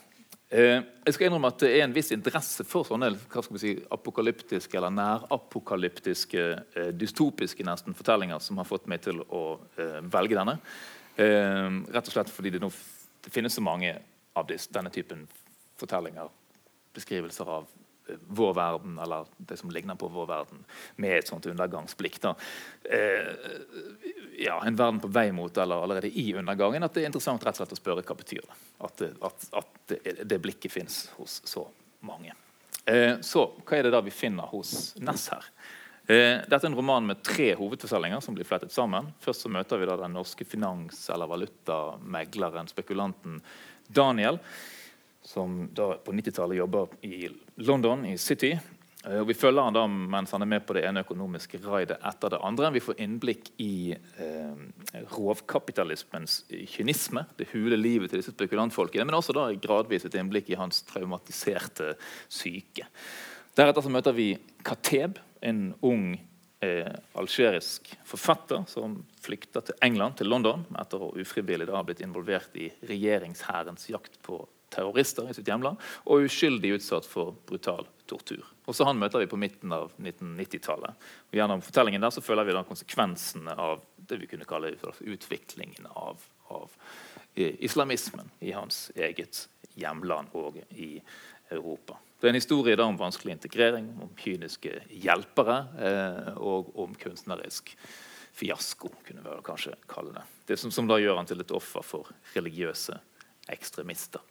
Eh, 0.48 0.78
jeg 1.04 1.12
skal 1.12 1.26
innrømme 1.26 1.50
at 1.52 1.60
Det 1.60 1.68
er 1.68 1.82
en 1.84 1.92
viss 1.92 2.08
interesse 2.16 2.64
for 2.64 2.88
sånne 2.88 3.10
hva 3.12 3.42
skal 3.44 3.58
vi 3.58 3.60
si, 3.60 3.72
apokalyptiske 3.92 4.78
eller 4.80 4.94
nærapokalyptiske, 4.96 6.44
eh, 6.80 6.92
dystopiske 6.96 7.66
nesten 7.68 7.96
fortellinger 7.96 8.40
som 8.40 8.56
har 8.60 8.68
fått 8.68 8.88
meg 8.88 9.04
til 9.04 9.20
å 9.28 9.44
velge 10.08 10.38
denne. 10.38 10.56
Eh, 11.16 11.70
rett 11.94 12.10
og 12.10 12.16
slett 12.16 12.32
fordi 12.32 12.54
det, 12.54 12.60
nå, 12.62 12.70
det 13.24 13.32
finnes 13.34 13.54
så 13.54 13.62
mange 13.62 13.94
av 14.34 14.46
disse, 14.50 14.72
denne 14.74 14.90
typen 14.90 15.26
fortellinger, 15.78 16.30
beskrivelser 16.94 17.50
av 17.50 17.68
eh, 18.08 18.18
vår 18.34 18.54
verden, 18.58 18.98
eller 18.98 19.28
det 19.38 19.58
som 19.60 19.70
ligner 19.70 19.98
på 19.98 20.08
vår 20.10 20.26
verden, 20.26 20.64
med 20.96 21.18
et 21.18 21.30
sånt 21.30 21.46
undergangsblikk. 21.46 22.18
Eh, 22.24 23.30
ja, 24.42 24.58
En 24.64 24.76
verden 24.76 25.00
på 25.00 25.12
vei 25.14 25.30
mot, 25.32 25.56
eller 25.56 25.86
allerede 25.86 26.10
i 26.10 26.34
undergangen. 26.34 26.82
At 26.82 26.94
det 26.94 27.04
er 27.04 27.12
interessant 27.12 27.46
rett 27.46 27.54
og 27.54 27.62
slett 27.62 27.76
å 27.78 27.80
spørre 27.80 28.06
hva 28.06 28.18
betyr 28.18 28.42
det. 28.42 28.58
At, 28.84 29.06
at, 29.30 29.48
at 29.62 29.98
det, 30.26 30.40
blikket 30.42 30.72
fins 30.74 31.04
hos 31.18 31.40
så 31.46 31.68
mange. 32.02 32.34
Eh, 32.90 33.20
så 33.22 33.46
hva 33.62 33.78
er 33.78 33.86
det 33.86 33.94
da 33.94 34.02
vi 34.04 34.12
finner 34.12 34.50
hos 34.50 34.92
Ness 35.00 35.30
her? 35.32 35.46
Eh, 36.06 36.42
dette 36.44 36.60
er 36.60 36.68
en 36.68 36.76
roman 36.76 37.06
med 37.08 37.22
tre 37.24 37.54
hovedfortellinger 37.56 38.20
som 38.20 38.36
blir 38.36 38.44
flettet 38.44 38.72
sammen. 38.74 39.08
Først 39.24 39.46
så 39.46 39.52
møter 39.52 39.80
vi 39.80 39.88
da 39.88 39.96
den 39.96 40.12
norske 40.12 40.44
finans- 40.44 41.08
eller 41.08 41.30
valutamegleren, 41.30 42.68
spekulanten 42.68 43.40
Daniel, 43.88 44.38
som 45.24 45.62
da 45.72 45.94
på 45.96 46.12
90-tallet 46.12 46.60
jobber 46.60 46.92
i 47.08 47.24
London, 47.56 48.04
i 48.04 48.18
City. 48.18 48.52
Eh, 48.52 49.20
og 49.22 49.26
Vi 49.32 49.38
følger 49.38 49.64
han 49.64 49.72
da 49.72 49.86
mens 49.88 50.36
han 50.36 50.44
er 50.44 50.52
med 50.52 50.66
på 50.66 50.76
det 50.76 50.84
ene 50.84 51.06
økonomiske 51.06 51.62
raidet 51.64 51.96
etter 52.04 52.36
det 52.36 52.44
andre. 52.44 52.74
Vi 52.76 52.84
får 52.84 53.00
innblikk 53.00 53.54
i 53.64 53.96
eh, 53.96 55.02
rovkapitalismens 55.16 56.42
kynisme, 56.68 57.24
det 57.38 57.48
hule 57.56 57.80
livet 57.80 58.12
til 58.12 58.20
disse 58.20 58.36
spekulantfolkene, 58.36 59.08
men 59.08 59.16
også 59.16 59.32
da 59.32 59.48
gradvis 59.56 60.04
et 60.04 60.20
innblikk 60.20 60.52
i 60.52 60.60
hans 60.60 60.84
traumatiserte 60.84 61.94
syke. 62.28 62.92
Deretter 63.56 63.86
så 63.86 63.92
møter 63.92 64.12
vi 64.12 64.34
Kateb, 64.66 65.16
en 65.44 65.74
ung 65.84 66.14
eh, 66.64 66.92
algerisk 67.20 67.92
forfatter 68.08 68.64
som 68.70 68.96
flykta 69.20 69.62
til 69.64 69.78
England, 69.84 70.18
til 70.18 70.30
London, 70.32 70.64
etter 70.80 71.02
å 71.02 71.12
ufrivillig 71.20 71.68
ha 71.72 71.84
blitt 71.86 72.02
involvert 72.04 72.56
i 72.56 72.70
regjeringshærens 72.88 73.88
jakt 73.92 74.20
på 74.24 74.40
terrorister 74.74 75.28
i 75.30 75.34
sitt 75.36 75.48
hjemland, 75.48 75.78
og 76.10 76.26
uskyldig 76.26 76.74
utsatt 76.78 77.06
for 77.06 77.36
brutal 77.46 77.86
tortur. 78.10 78.42
Også 78.66 78.86
Han 78.88 78.98
møter 78.98 79.22
vi 79.22 79.30
på 79.30 79.38
midten 79.40 79.72
av 79.72 79.92
1990-tallet. 80.00 81.04
Og 81.30 81.38
Gjennom 81.38 81.62
fortellingen 81.64 82.02
der 82.02 82.14
så 82.14 82.24
føler 82.24 82.48
vi 82.48 82.56
da 82.56 82.64
konsekvensene 82.66 83.54
av 83.60 83.84
det 83.96 84.18
vi 84.20 84.30
kunne 84.30 84.48
kalle 84.48 84.74
utviklingen 85.00 85.88
av, 85.92 86.24
av 86.52 86.72
eh, 87.34 87.54
islamismen 87.64 88.32
i 88.40 88.54
hans 88.56 88.88
eget 88.96 89.46
hjemland 89.78 90.34
og 90.38 90.58
i 90.70 90.96
Europa. 91.52 91.98
Det 92.24 92.30
er 92.30 92.32
en 92.32 92.40
historie 92.40 92.76
om 92.80 92.94
vanskelig 92.96 93.34
integrering, 93.34 93.90
om 94.00 94.12
kyniske 94.16 94.70
hjelpere 94.96 95.58
eh, 95.76 96.30
og 96.40 96.70
om 96.80 96.94
kunstnerisk 96.96 97.74
fiasko. 98.32 98.88
kunne 99.04 99.20
vi 99.20 99.34
kanskje 99.44 99.74
kalle 99.86 100.14
Det 100.14 100.24
Det 100.46 100.56
som, 100.58 100.70
som 100.70 100.88
da 100.88 100.96
gjør 100.96 101.18
han 101.20 101.26
til 101.26 101.40
et 101.40 101.52
offer 101.52 101.84
for 101.84 102.08
religiøse 102.32 102.96
ekstremister. 103.52 104.24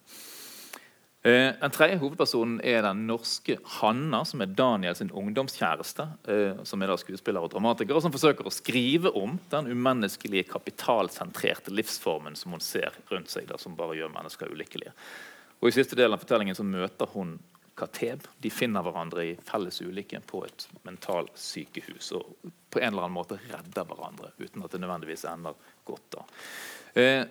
Eh, 1.22 1.54
den 1.62 1.72
tredje 1.72 2.00
hovedpersonen 2.02 2.62
er 2.66 2.82
den 2.82 3.06
norske 3.06 3.60
Hanna, 3.78 4.24
som 4.26 4.42
er 4.42 4.58
Daniels 4.58 5.02
ungdomskjæreste. 5.02 6.10
Eh, 6.26 6.66
som 6.66 6.82
er 6.82 6.88
da 6.88 6.98
skuespiller 6.98 7.46
og 7.46 7.54
dramatiker, 7.54 7.94
og 7.94 8.02
som 8.02 8.12
forsøker 8.12 8.50
å 8.50 8.58
skrive 8.58 9.14
om 9.14 9.38
den 9.54 9.70
umenneskelige, 9.70 10.50
kapitalsentrerte 10.50 11.70
livsformen 11.70 12.34
som 12.36 12.58
hun 12.58 12.60
ser 12.60 12.90
rundt 13.12 13.30
seg, 13.30 13.46
da, 13.54 13.62
som 13.62 13.78
bare 13.78 14.02
gjør 14.02 14.18
mennesker 14.18 14.50
ulykkelige. 14.50 14.98
Og 15.62 15.70
I 15.70 15.78
siste 15.78 15.96
del 15.96 16.12
av 16.12 16.26
fortellingen 16.26 16.58
så 16.58 16.66
møter 16.66 17.06
hun 17.14 17.38
Kateb. 17.76 18.28
De 18.38 18.52
finner 18.54 18.84
hverandre 18.86 19.26
i 19.26 19.36
felles 19.46 19.82
ulykke 19.82 20.22
på 20.30 20.44
et 20.46 20.68
mentalsykehus 20.86 22.12
og 22.20 22.52
på 22.74 22.82
en 22.82 22.92
eller 22.92 23.08
annen 23.08 23.18
måte 23.18 23.40
redder 23.50 23.88
hverandre 23.90 24.34
uten 24.38 24.66
at 24.66 24.74
det 24.74 24.82
nødvendigvis 24.84 25.26
ender 25.30 25.58
godt. 25.88 26.06
da. 26.14 26.26
Eh, 27.02 27.24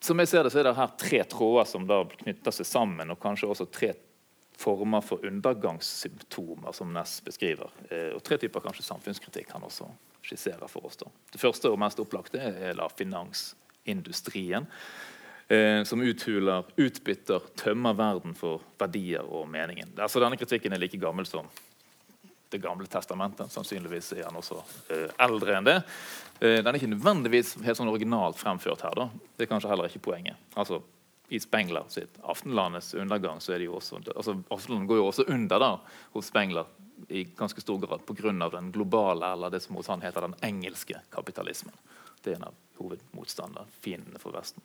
som 0.00 0.18
jeg 0.20 0.28
ser 0.28 0.44
det, 0.44 0.52
så 0.52 0.60
er 0.60 0.68
det 0.68 0.76
her 0.76 0.92
tre 1.00 1.22
tråder 1.30 1.68
som 1.70 1.86
da 1.88 2.02
knytter 2.10 2.54
seg 2.54 2.68
sammen, 2.68 3.10
og 3.10 3.22
kanskje 3.22 3.48
også 3.50 3.66
tre 3.72 3.94
former 4.56 5.02
for 5.04 5.24
undergangssymptomer, 5.26 6.72
som 6.72 6.92
Ness 6.94 7.18
beskriver. 7.24 7.72
Eh, 7.90 8.12
og 8.16 8.22
tre 8.24 8.38
typer 8.40 8.64
kanskje 8.64 8.86
samfunnskritikk 8.86 9.52
han 9.56 9.66
også 9.66 9.88
skisserer 10.26 10.68
for 10.70 10.86
oss. 10.88 10.98
da. 11.00 11.10
Det 11.32 11.40
første 11.40 11.70
og 11.70 11.78
mest 11.80 12.00
opplagte 12.02 12.40
er 12.40 12.74
da 12.78 12.88
finansindustrien 12.92 14.66
eh, 15.48 15.82
som 15.84 16.02
uthuler, 16.02 16.64
utbytter, 16.76 17.40
tømmer 17.56 17.94
verden 17.94 18.34
for 18.34 18.64
verdier 18.78 19.24
og 19.26 19.48
meningen. 19.50 19.94
Altså, 19.98 20.20
denne 20.22 20.38
kritikken 20.40 20.74
er 20.74 20.82
like 20.82 21.00
gammel 21.00 21.28
som 21.28 21.48
Det 22.48 22.60
gamle 22.62 22.86
testamentet. 22.86 23.50
Sannsynligvis 23.50 24.12
er 24.14 24.28
han 24.28 24.36
også 24.38 24.60
eh, 24.94 25.08
eldre 25.18 25.56
enn 25.56 25.66
det. 25.66 25.80
Eh, 26.38 26.60
den 26.62 26.68
er 26.70 26.76
ikke 26.78 26.92
nødvendigvis 26.92 27.56
helt 27.66 27.78
sånn 27.80 27.90
originalt 27.90 28.38
fremført 28.38 28.84
her. 28.86 28.94
da. 28.94 29.08
Det 29.34 29.44
er 29.44 29.50
kanskje 29.50 29.72
heller 29.72 29.90
ikke 29.90 30.04
poenget. 30.04 30.38
Altså, 30.54 30.78
i 31.28 31.40
Spengler 31.42 31.88
sitt 31.90 32.20
'Aftenlandets 32.22 32.94
undergang' 32.94 33.40
så 33.42 33.52
er 33.52 33.58
det 33.58 33.66
jo 33.66 33.74
også, 33.74 33.98
altså 34.14 34.36
Aftenland 34.50 34.86
går 34.86 34.96
jo 34.96 35.06
også 35.06 35.24
under 35.26 35.58
da, 35.58 35.72
hos 36.14 36.30
Spengler 36.30 36.66
i 37.08 37.24
ganske 37.24 37.60
stor 37.60 37.78
grad 37.78 38.06
pga. 38.06 38.48
den 38.48 38.72
globale, 38.72 39.32
eller 39.32 39.50
det 39.50 39.62
som 39.62 39.76
hos 39.76 39.86
han 39.86 40.00
heter 40.00 40.20
den 40.20 40.34
engelske 40.42 41.00
kapitalismen. 41.10 41.74
Det 42.22 42.32
er 42.32 42.36
en 42.36 42.44
av 42.44 42.54
hovedmotstanderne, 42.78 43.66
fiendene 43.80 44.18
for 44.18 44.32
Vesten. 44.32 44.62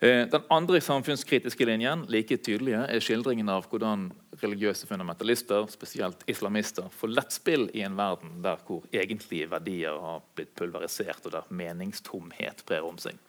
Eh, 0.00 0.24
den 0.32 0.46
andre 0.48 0.80
samfunnskritiske 0.80 1.66
linjen 1.68 2.06
like 2.08 2.38
tydelige, 2.40 2.86
er 2.88 3.02
skildringen 3.04 3.50
av 3.52 3.66
hvordan 3.68 4.06
religiøse 4.40 4.88
fundamentalister, 4.88 5.66
spesielt 5.68 6.22
islamister, 6.30 6.86
får 6.96 7.12
lettspill 7.12 7.66
i 7.76 7.82
en 7.84 7.98
verden 7.98 8.38
der 8.40 8.62
hvor 8.64 8.86
egentlige 8.96 9.50
verdier 9.52 10.00
har 10.00 10.22
blitt 10.38 10.54
pulverisert, 10.56 11.20
og 11.28 11.34
der 11.36 11.52
meningstomhet 11.52 12.64
brer 12.64 12.88
om 12.88 12.96
seg. 13.02 13.20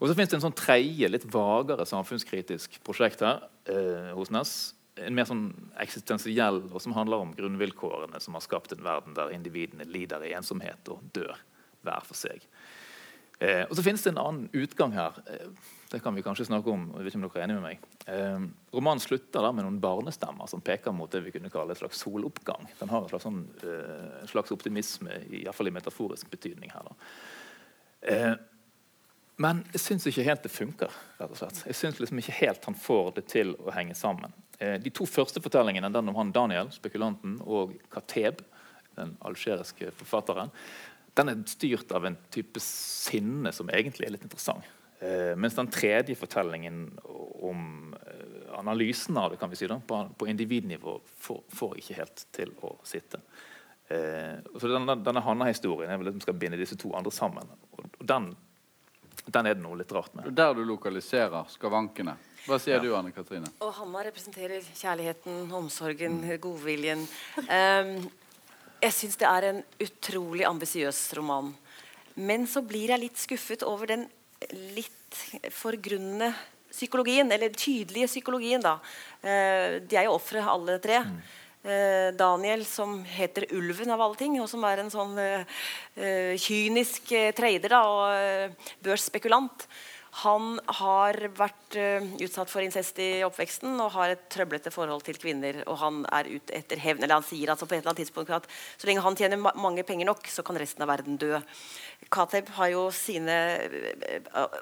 Og 0.00 0.10
så 0.10 0.16
finnes 0.16 0.32
det 0.32 0.40
en 0.40 0.48
sånn 0.48 0.58
tredje, 0.58 1.06
litt 1.14 1.28
vagere 1.30 1.86
samfunnskritisk 1.86 2.80
prosjekt 2.82 3.22
her 3.22 3.46
eh, 3.70 4.10
hos 4.18 4.34
Ness, 4.34 4.74
en 4.98 5.14
mer 5.14 5.30
sånn 5.30 5.46
eksistensiell, 5.82 6.64
og 6.72 6.82
som 6.82 6.94
handler 6.98 7.22
om 7.22 7.34
grunnvilkårene 7.38 8.18
som 8.22 8.34
har 8.34 8.42
skapt 8.42 8.74
en 8.74 8.82
verden 8.82 9.14
der 9.14 9.30
individene 9.34 9.86
lider 9.86 10.26
i 10.26 10.34
ensomhet 10.34 10.90
og 10.90 11.06
dør 11.14 11.38
hver 11.86 12.02
for 12.02 12.18
seg. 12.18 12.42
Eh, 13.40 13.64
og 13.68 13.76
Så 13.76 13.82
finnes 13.82 14.02
det 14.02 14.12
en 14.12 14.20
annen 14.22 14.50
utgang 14.52 14.94
her. 14.94 15.16
Eh, 15.26 15.48
det 15.90 16.00
kan 16.02 16.14
vi 16.14 16.22
kanskje 16.22 16.46
snakke 16.46 16.70
om. 16.70 16.86
jeg 16.94 17.04
vet 17.04 17.14
ikke 17.14 17.20
om 17.20 17.28
dere 17.28 17.42
er 17.42 17.44
enige 17.44 17.60
med 17.60 17.68
meg. 17.68 17.78
Eh, 18.06 18.46
romanen 18.74 19.02
slutter 19.02 19.42
da 19.42 19.52
med 19.52 19.64
noen 19.66 19.80
barnestemmer 19.80 20.48
som 20.50 20.60
peker 20.60 20.92
mot 20.92 21.10
det 21.10 21.22
vi 21.24 21.34
kunne 21.34 21.50
kalle 21.50 21.72
et 21.72 21.78
slags 21.78 22.02
soloppgang. 22.02 22.66
Den 22.80 22.88
har 22.88 23.02
en 23.02 23.08
slags, 23.08 23.24
sånn, 23.24 23.44
eh, 23.62 24.26
slags 24.30 24.50
optimisme, 24.50 25.20
i, 25.30 25.44
fall 25.52 25.68
i 25.68 25.74
metaforisk 25.74 26.30
betydning 26.30 26.70
her. 26.70 26.82
da. 26.88 26.96
Eh, 28.14 28.34
men 29.36 29.64
jeg 29.72 29.82
syns 29.82 30.06
ikke 30.06 30.26
helt 30.28 30.42
det 30.42 30.52
funker. 30.52 30.90
rett 31.18 31.30
og 31.30 31.36
slett. 31.36 31.64
Jeg 31.66 31.74
syns 31.74 32.00
liksom 32.00 32.18
ikke 32.18 32.38
helt 32.38 32.64
han 32.64 32.74
får 32.74 33.14
det 33.14 33.26
til 33.32 33.54
å 33.56 33.72
henge 33.74 33.94
sammen. 33.94 34.32
Eh, 34.58 34.78
de 34.78 34.90
to 34.90 35.06
første 35.06 35.42
fortellingene, 35.42 35.92
den 35.92 36.08
om 36.08 36.14
han 36.14 36.32
Daniel, 36.32 36.70
spekulanten, 36.70 37.40
og 37.42 37.74
Kateb, 37.90 38.42
den 38.94 39.16
algeriske 39.26 39.90
forfatteren, 39.98 40.50
den 41.14 41.30
er 41.30 41.42
styrt 41.46 41.92
av 41.94 42.06
en 42.06 42.16
type 42.34 42.60
sinne 42.62 43.52
som 43.54 43.70
egentlig 43.70 44.08
er 44.08 44.16
litt 44.16 44.26
interessant. 44.26 44.66
Eh, 45.04 45.34
mens 45.36 45.54
den 45.54 45.70
tredje 45.70 46.16
fortellingen 46.18 46.86
om 47.44 47.94
eh, 47.94 48.58
analysen 48.58 49.16
av 49.20 49.30
det 49.30 49.40
kan 49.40 49.50
vi 49.50 49.58
si 49.58 49.68
da, 49.70 49.78
på, 49.86 50.00
på 50.18 50.28
individnivå 50.30 50.96
får, 51.26 51.42
får, 51.52 51.76
ikke 51.82 51.98
helt 51.98 52.24
til 52.34 52.54
å 52.64 52.76
sitte. 52.86 53.20
Eh, 53.92 54.40
så 54.58 54.70
Denne, 54.70 54.96
denne 55.04 55.22
Hanna-historien 55.24 55.92
er 55.92 56.00
vel 56.00 56.08
det 56.08 56.16
som 56.16 56.24
skal 56.24 56.38
binde 56.40 56.60
disse 56.60 56.78
to 56.80 56.94
andre 56.96 57.12
sammen. 57.14 57.52
og 57.76 58.06
den, 58.06 58.32
den 59.26 59.46
er 59.46 59.58
det 59.58 59.62
noe 59.62 59.78
litt 59.82 59.92
rart 59.92 60.14
med. 60.16 60.32
Der 60.34 60.54
du 60.56 60.64
lokaliserer 60.66 61.50
skavankene. 61.52 62.16
Hva 62.44 62.58
sier 62.60 62.76
ja. 62.76 62.82
du, 62.82 62.90
Anne 62.96 63.12
Katrine? 63.14 63.48
Og 63.64 63.70
Hanna 63.78 64.02
representerer 64.04 64.64
kjærligheten, 64.76 65.46
omsorgen, 65.56 66.18
godviljen. 66.42 67.06
Um, 67.46 67.94
jeg 68.84 68.94
syns 68.94 69.20
det 69.20 69.28
er 69.28 69.48
en 69.48 69.60
utrolig 69.82 70.44
ambisiøs 70.48 71.00
roman. 71.18 71.52
Men 72.14 72.44
så 72.46 72.62
blir 72.62 72.92
jeg 72.92 73.02
litt 73.02 73.20
skuffet 73.20 73.64
over 73.66 73.90
den 73.90 74.04
litt 74.74 75.22
forgrunne 75.54 76.32
psykologien, 76.74 77.30
eller 77.32 77.54
tydelige 77.54 78.10
psykologien, 78.10 78.62
da. 78.62 78.76
Eh, 79.22 79.80
de 79.86 79.98
er 79.98 80.08
jo 80.08 80.16
ofre, 80.16 80.42
alle 80.42 80.78
tre. 80.82 81.00
Mm. 81.06 81.16
Eh, 81.64 82.08
Daniel, 82.18 82.64
som 82.68 82.98
heter 83.06 83.46
Ulven 83.54 83.94
av 83.94 84.02
alle 84.04 84.18
ting, 84.20 84.36
og 84.42 84.50
som 84.50 84.64
er 84.66 84.82
en 84.82 84.92
sånn 84.92 85.14
eh, 85.22 86.34
kynisk 86.42 87.14
trader 87.38 87.76
da, 87.76 87.82
og 87.88 88.74
børsspekulant. 88.84 89.68
Han 90.22 90.60
har 90.78 91.16
vært 91.34 91.74
uh, 91.74 92.04
utsatt 92.22 92.50
for 92.52 92.62
incest 92.62 92.98
i 93.02 93.24
oppveksten 93.26 93.72
og 93.82 93.96
har 93.96 94.12
et 94.12 94.26
trøblete 94.30 94.70
forhold 94.70 95.02
til 95.06 95.18
kvinner. 95.18 95.58
Og 95.66 95.78
han 95.80 96.02
er 96.14 96.28
ute 96.36 96.54
etter 96.54 96.78
hevn. 96.78 97.02
Eller 97.02 97.18
han 97.18 97.26
sier 97.26 97.50
altså 97.50 97.66
på 97.66 97.74
et 97.74 97.80
eller 97.80 97.90
annet 97.90 98.04
tidspunkt 98.04 98.30
at 98.36 98.46
så 98.78 98.86
lenge 98.86 99.02
han 99.02 99.18
tjener 99.18 99.40
ma 99.40 99.50
mange 99.58 99.82
penger 99.86 100.06
nok, 100.06 100.28
så 100.30 100.44
kan 100.46 100.58
resten 100.60 100.84
av 100.84 100.92
verden 100.92 101.18
dø. 101.18 101.40
Kateb 102.14 102.52
har 102.54 102.70
jo 102.70 102.84
sine 102.94 103.34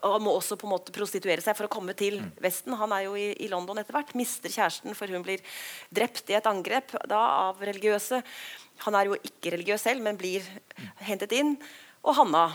og 0.07 0.16
må 0.24 0.32
også 0.38 0.57
på 0.57 0.68
en 0.68 0.72
måte 0.72 0.94
prostituere 0.94 1.44
seg 1.44 1.59
for 1.59 1.68
å 1.68 1.72
komme 1.72 1.92
til 1.98 2.20
mm. 2.22 2.30
Vesten. 2.44 2.76
Han 2.80 2.94
er 2.96 3.05
jo 3.11 3.18
i, 3.20 3.28
i 3.44 3.50
London 3.53 3.82
etter 3.82 3.98
hvert. 3.98 4.14
Mister 4.16 4.53
kjæresten, 4.53 4.96
for 4.96 5.12
hun 5.12 5.26
blir 5.26 5.42
drept 5.92 6.32
i 6.32 6.38
et 6.38 6.48
angrep 6.48 6.94
da 7.11 7.20
av 7.50 7.61
religiøse. 7.61 8.22
Han 8.86 8.96
er 8.96 9.11
jo 9.11 9.20
ikke 9.20 9.53
religiøs 9.59 9.84
selv, 9.84 10.00
men 10.07 10.20
blir 10.20 10.46
mm. 10.48 10.94
hentet 11.11 11.36
inn. 11.36 11.59
Og 12.07 12.16
Hanna. 12.22 12.46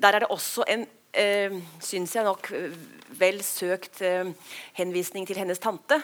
Der 0.00 0.16
er 0.16 0.24
det 0.24 0.32
også 0.32 0.64
en 0.72 0.86
eh, 1.12 1.60
syns 1.82 2.16
jeg 2.16 2.26
nok 2.26 2.50
eh, 2.56 2.74
vel 3.20 3.40
søkt 3.44 4.02
eh, 4.06 4.32
henvisning 4.78 5.26
til 5.28 5.40
hennes 5.40 5.60
tante, 5.62 6.00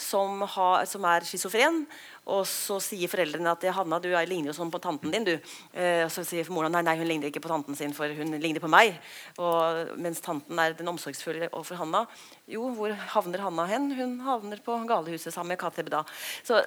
som, 0.00 0.40
ha, 0.54 0.70
som 0.88 1.04
er 1.04 1.26
schizofren. 1.28 1.82
Og 2.30 2.44
så 2.48 2.76
sier 2.84 3.10
foreldrene 3.10 3.52
at 3.52 3.64
Hanna, 3.74 3.98
du 4.00 4.08
ligner 4.28 4.50
jo 4.50 4.56
sånn 4.56 4.70
på 4.72 4.80
tanten 4.82 5.12
din. 5.12 5.26
du. 5.26 5.32
Eh, 5.74 6.04
og 6.04 6.12
så 6.14 6.24
sier 6.26 6.48
moren 6.52 6.72
nei, 6.72 6.84
nei, 6.86 6.96
hun 7.00 7.08
ligner 7.08 7.30
ikke 7.30 7.42
på 7.44 7.50
tanten 7.50 7.76
sin, 7.76 7.94
for 7.96 8.12
hun 8.16 8.36
ligner 8.38 8.62
på 8.62 8.70
meg. 8.70 8.94
Og, 9.40 9.96
mens 10.00 10.22
tanten 10.24 10.58
er 10.62 10.76
den 10.78 10.88
omsorgsfulle 10.92 11.50
overfor 11.50 11.80
Hanna. 11.82 12.04
Jo, 12.50 12.68
hvor 12.76 12.94
havner 13.16 13.44
Hanna 13.44 13.66
hen? 13.70 13.90
Hun 13.98 14.18
havner 14.26 14.62
på 14.64 14.78
galehuset 14.88 15.34
sammen 15.34 15.56
med 15.56 15.62
KTB 15.62 15.90
da. 15.92 16.04
Så 16.46 16.60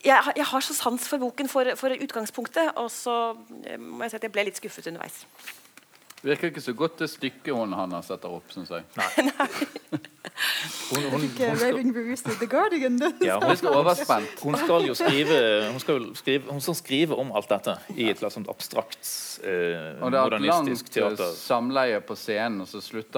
jeg, 0.00 0.16
jeg, 0.36 0.46
har 0.48 0.64
så 0.64 0.74
sans 0.74 1.08
for 1.08 1.20
boken, 1.20 1.50
for, 1.52 1.74
for 1.78 1.92
utgangspunktet. 1.92 2.72
Og 2.80 2.88
så 2.94 3.18
eh, 3.66 3.78
må 3.78 4.06
jeg 4.06 4.14
si 4.14 4.22
at 4.22 4.30
jeg 4.30 4.34
ble 4.34 4.48
litt 4.48 4.62
skuffet 4.62 4.88
underveis. 4.90 5.22
Virker 6.22 6.52
ikke 6.52 6.62
så 6.62 6.72
godt 6.78 7.00
det 7.02 7.08
stykket 7.10 7.50
hun 7.50 7.72
Hanna 7.74 7.98
setter 8.06 8.30
opp, 8.30 8.46
syns 8.54 8.70
jeg. 8.70 8.84
Nei. 8.98 9.06
hun, 10.92 11.02
hun, 11.10 11.10
hun, 11.10 11.24
ja, 13.26 13.38
hun, 13.42 13.56
skal 13.58 13.74
overspent. 13.74 14.36
Hun 14.42 14.56
skal 14.60 14.86
jo 14.86 14.94
skrive 14.94 15.38
Hun 15.72 15.80
skal, 15.82 16.06
skrive, 16.16 16.46
hun 16.46 16.62
skal 16.62 16.78
skrive 16.78 17.18
om 17.18 17.32
alt 17.34 17.50
dette 17.50 17.74
i 17.96 18.06
et 18.12 18.22
sånt 18.22 18.48
abstrakt 18.52 19.02
eh, 19.42 19.98
Og 19.98 20.14
det 20.14 20.20
er 20.20 20.38
et 20.38 20.46
langt 20.46 20.92
teater. 20.94 21.34
samleie 21.34 21.98
på 22.06 22.14
scenen 22.18 22.62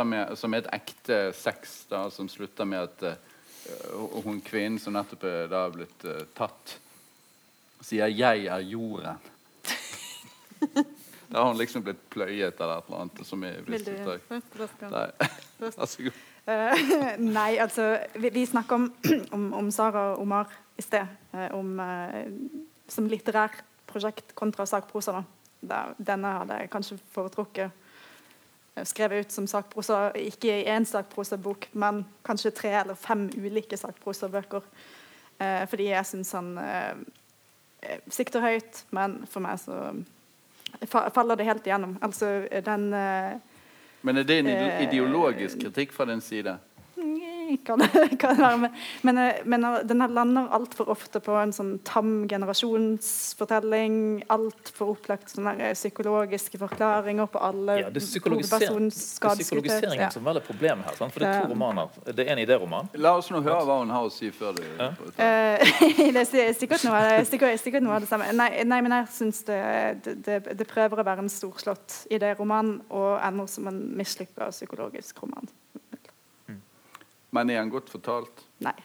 med, 0.09 0.34
som 0.40 0.55
er 0.55 0.64
et 0.64 0.72
ekte 0.72 1.20
sex, 1.36 1.84
da, 1.92 2.07
som 2.11 2.28
slutter 2.32 2.64
med 2.64 2.88
at 2.88 3.07
uh, 3.12 4.24
hun 4.24 4.40
kvinnen 4.44 4.80
som 4.80 4.96
nettopp 4.96 5.28
er 5.28 5.52
da 5.52 5.66
blitt 5.72 6.09
uh, 6.09 6.24
tatt, 6.36 6.78
sier 7.84 8.09
'jeg 8.09 8.46
er 8.48 8.64
jorden'. 8.64 9.20
Da 11.35 11.43
har 11.43 11.51
hun 11.51 11.59
liksom 11.59 11.82
blitt 11.82 12.03
pløyet 12.14 12.61
eller 12.62 12.76
et 12.78 12.85
eller 12.87 13.01
annet. 13.03 13.20
som 13.26 13.41
er 13.43 13.57
Vil 13.66 13.82
du 13.82 13.91
Nei. 17.39 17.57
Altså 17.59 17.99
Vi, 18.14 18.30
vi 18.30 18.45
snakker 18.47 18.74
om, 18.74 18.93
om, 19.35 19.49
om, 19.59 19.70
Sara 19.74 20.14
Omar 20.14 20.53
i 20.78 20.82
sted. 20.87 21.11
Uh, 21.35 21.49
om, 21.59 21.80
uh, 21.80 22.22
som 22.87 23.11
litterært 23.11 23.64
prosjekt 23.91 24.30
kontra 24.39 24.66
sakprosa. 24.66 25.24
Da. 25.59 25.82
Denne 25.99 26.37
hadde 26.39 26.61
jeg 26.61 26.70
kanskje 26.70 27.03
foretrukket 27.16 27.82
skrevet 28.87 29.26
ut 29.26 29.35
som 29.35 29.51
sakprosa. 29.51 30.12
Ikke 30.14 30.55
i 30.61 30.70
én 30.70 30.87
sakprosabok, 30.87 31.66
men 31.72 32.05
kanskje 32.22 32.55
tre 32.55 32.76
eller 32.85 32.95
fem 32.95 33.26
ulike 33.35 33.76
sakprosabøker. 33.78 34.62
fordi 35.70 35.85
jeg 35.89 36.07
syns 36.07 36.32
han 36.32 36.59
sikter 38.11 38.41
høyt, 38.41 38.85
men 38.91 39.24
for 39.30 39.41
meg 39.41 39.59
så 39.62 39.78
faller 40.89 41.37
det 41.37 41.45
helt 41.45 41.66
igjennom. 41.66 41.99
Altså 42.03 42.49
den 42.64 42.93
uh, 42.93 43.41
Men 44.03 44.16
er 44.16 44.22
det 44.29 44.39
en 44.39 44.51
uh, 44.53 44.83
ideologisk 44.83 45.62
kritikk 45.62 45.93
fra 45.93 46.05
din 46.11 46.20
side? 46.20 46.59
Kan, 47.66 47.82
kan 48.22 48.38
være 48.38 48.59
med. 48.64 48.80
Men, 49.03 49.18
eh, 49.18 49.42
men 49.45 49.66
den 49.88 50.05
lander 50.14 50.51
altfor 50.55 50.90
ofte 50.92 51.20
på 51.24 51.34
en 51.38 51.53
sånn 51.55 51.76
tam 51.86 52.24
generasjonsfortelling. 52.30 54.24
Altfor 54.32 54.95
opplagt 54.95 55.34
sånne 55.34 55.55
eh, 55.59 55.74
psykologiske 55.76 56.61
forklaringer 56.61 57.30
på 57.30 57.42
alle 57.42 57.78
ja, 57.82 57.90
Det 57.95 58.03
er 58.03 58.07
psykologiseringen 58.07 60.07
ja. 60.07 60.11
som 60.14 60.26
vel 60.26 60.40
er 60.40 60.47
problemet 60.47 60.88
her. 60.88 60.99
Sant? 60.99 61.14
For 61.14 61.24
det 61.24 61.30
er 61.30 61.47
to 61.47 61.55
romaner. 61.55 61.90
Det 62.11 62.26
er 62.26 62.34
en 62.36 62.45
idéroman. 62.45 62.90
La 63.01 63.16
oss 63.18 63.30
nå 63.32 63.42
høre 63.45 63.64
hva 63.66 63.80
hun 63.82 63.95
har 63.95 64.07
å 64.07 64.12
si 64.12 64.30
før 64.34 64.57
du 64.59 64.64
ja. 64.64 64.92
Det 66.14 66.24
er 66.24 66.55
sikkert 66.57 66.84
noe, 66.86 67.01
sikkert, 67.28 67.61
sikkert 67.62 67.84
noe 67.84 67.99
av 67.99 68.05
det 68.05 68.11
samme. 68.11 68.30
Nei, 68.36 68.51
nei 68.68 68.80
men 68.84 68.95
jeg 68.99 69.11
syns 69.16 69.42
det, 69.49 69.61
det, 70.05 70.40
det, 70.51 70.66
prøver 70.68 71.01
å 71.01 71.07
være 71.07 71.24
en 71.24 71.32
storslått 71.32 72.05
idéroman 72.12 72.76
og 72.95 73.18
ender 73.24 73.49
som 73.51 73.68
en 73.70 73.80
mislykka 73.99 74.51
psykologisk 74.55 75.22
roman. 75.22 75.49
Men 77.35 77.51
er 77.51 77.62
han 77.62 77.72
godt 77.72 77.91
fortalt? 77.93 78.45
Nei. 78.64 78.76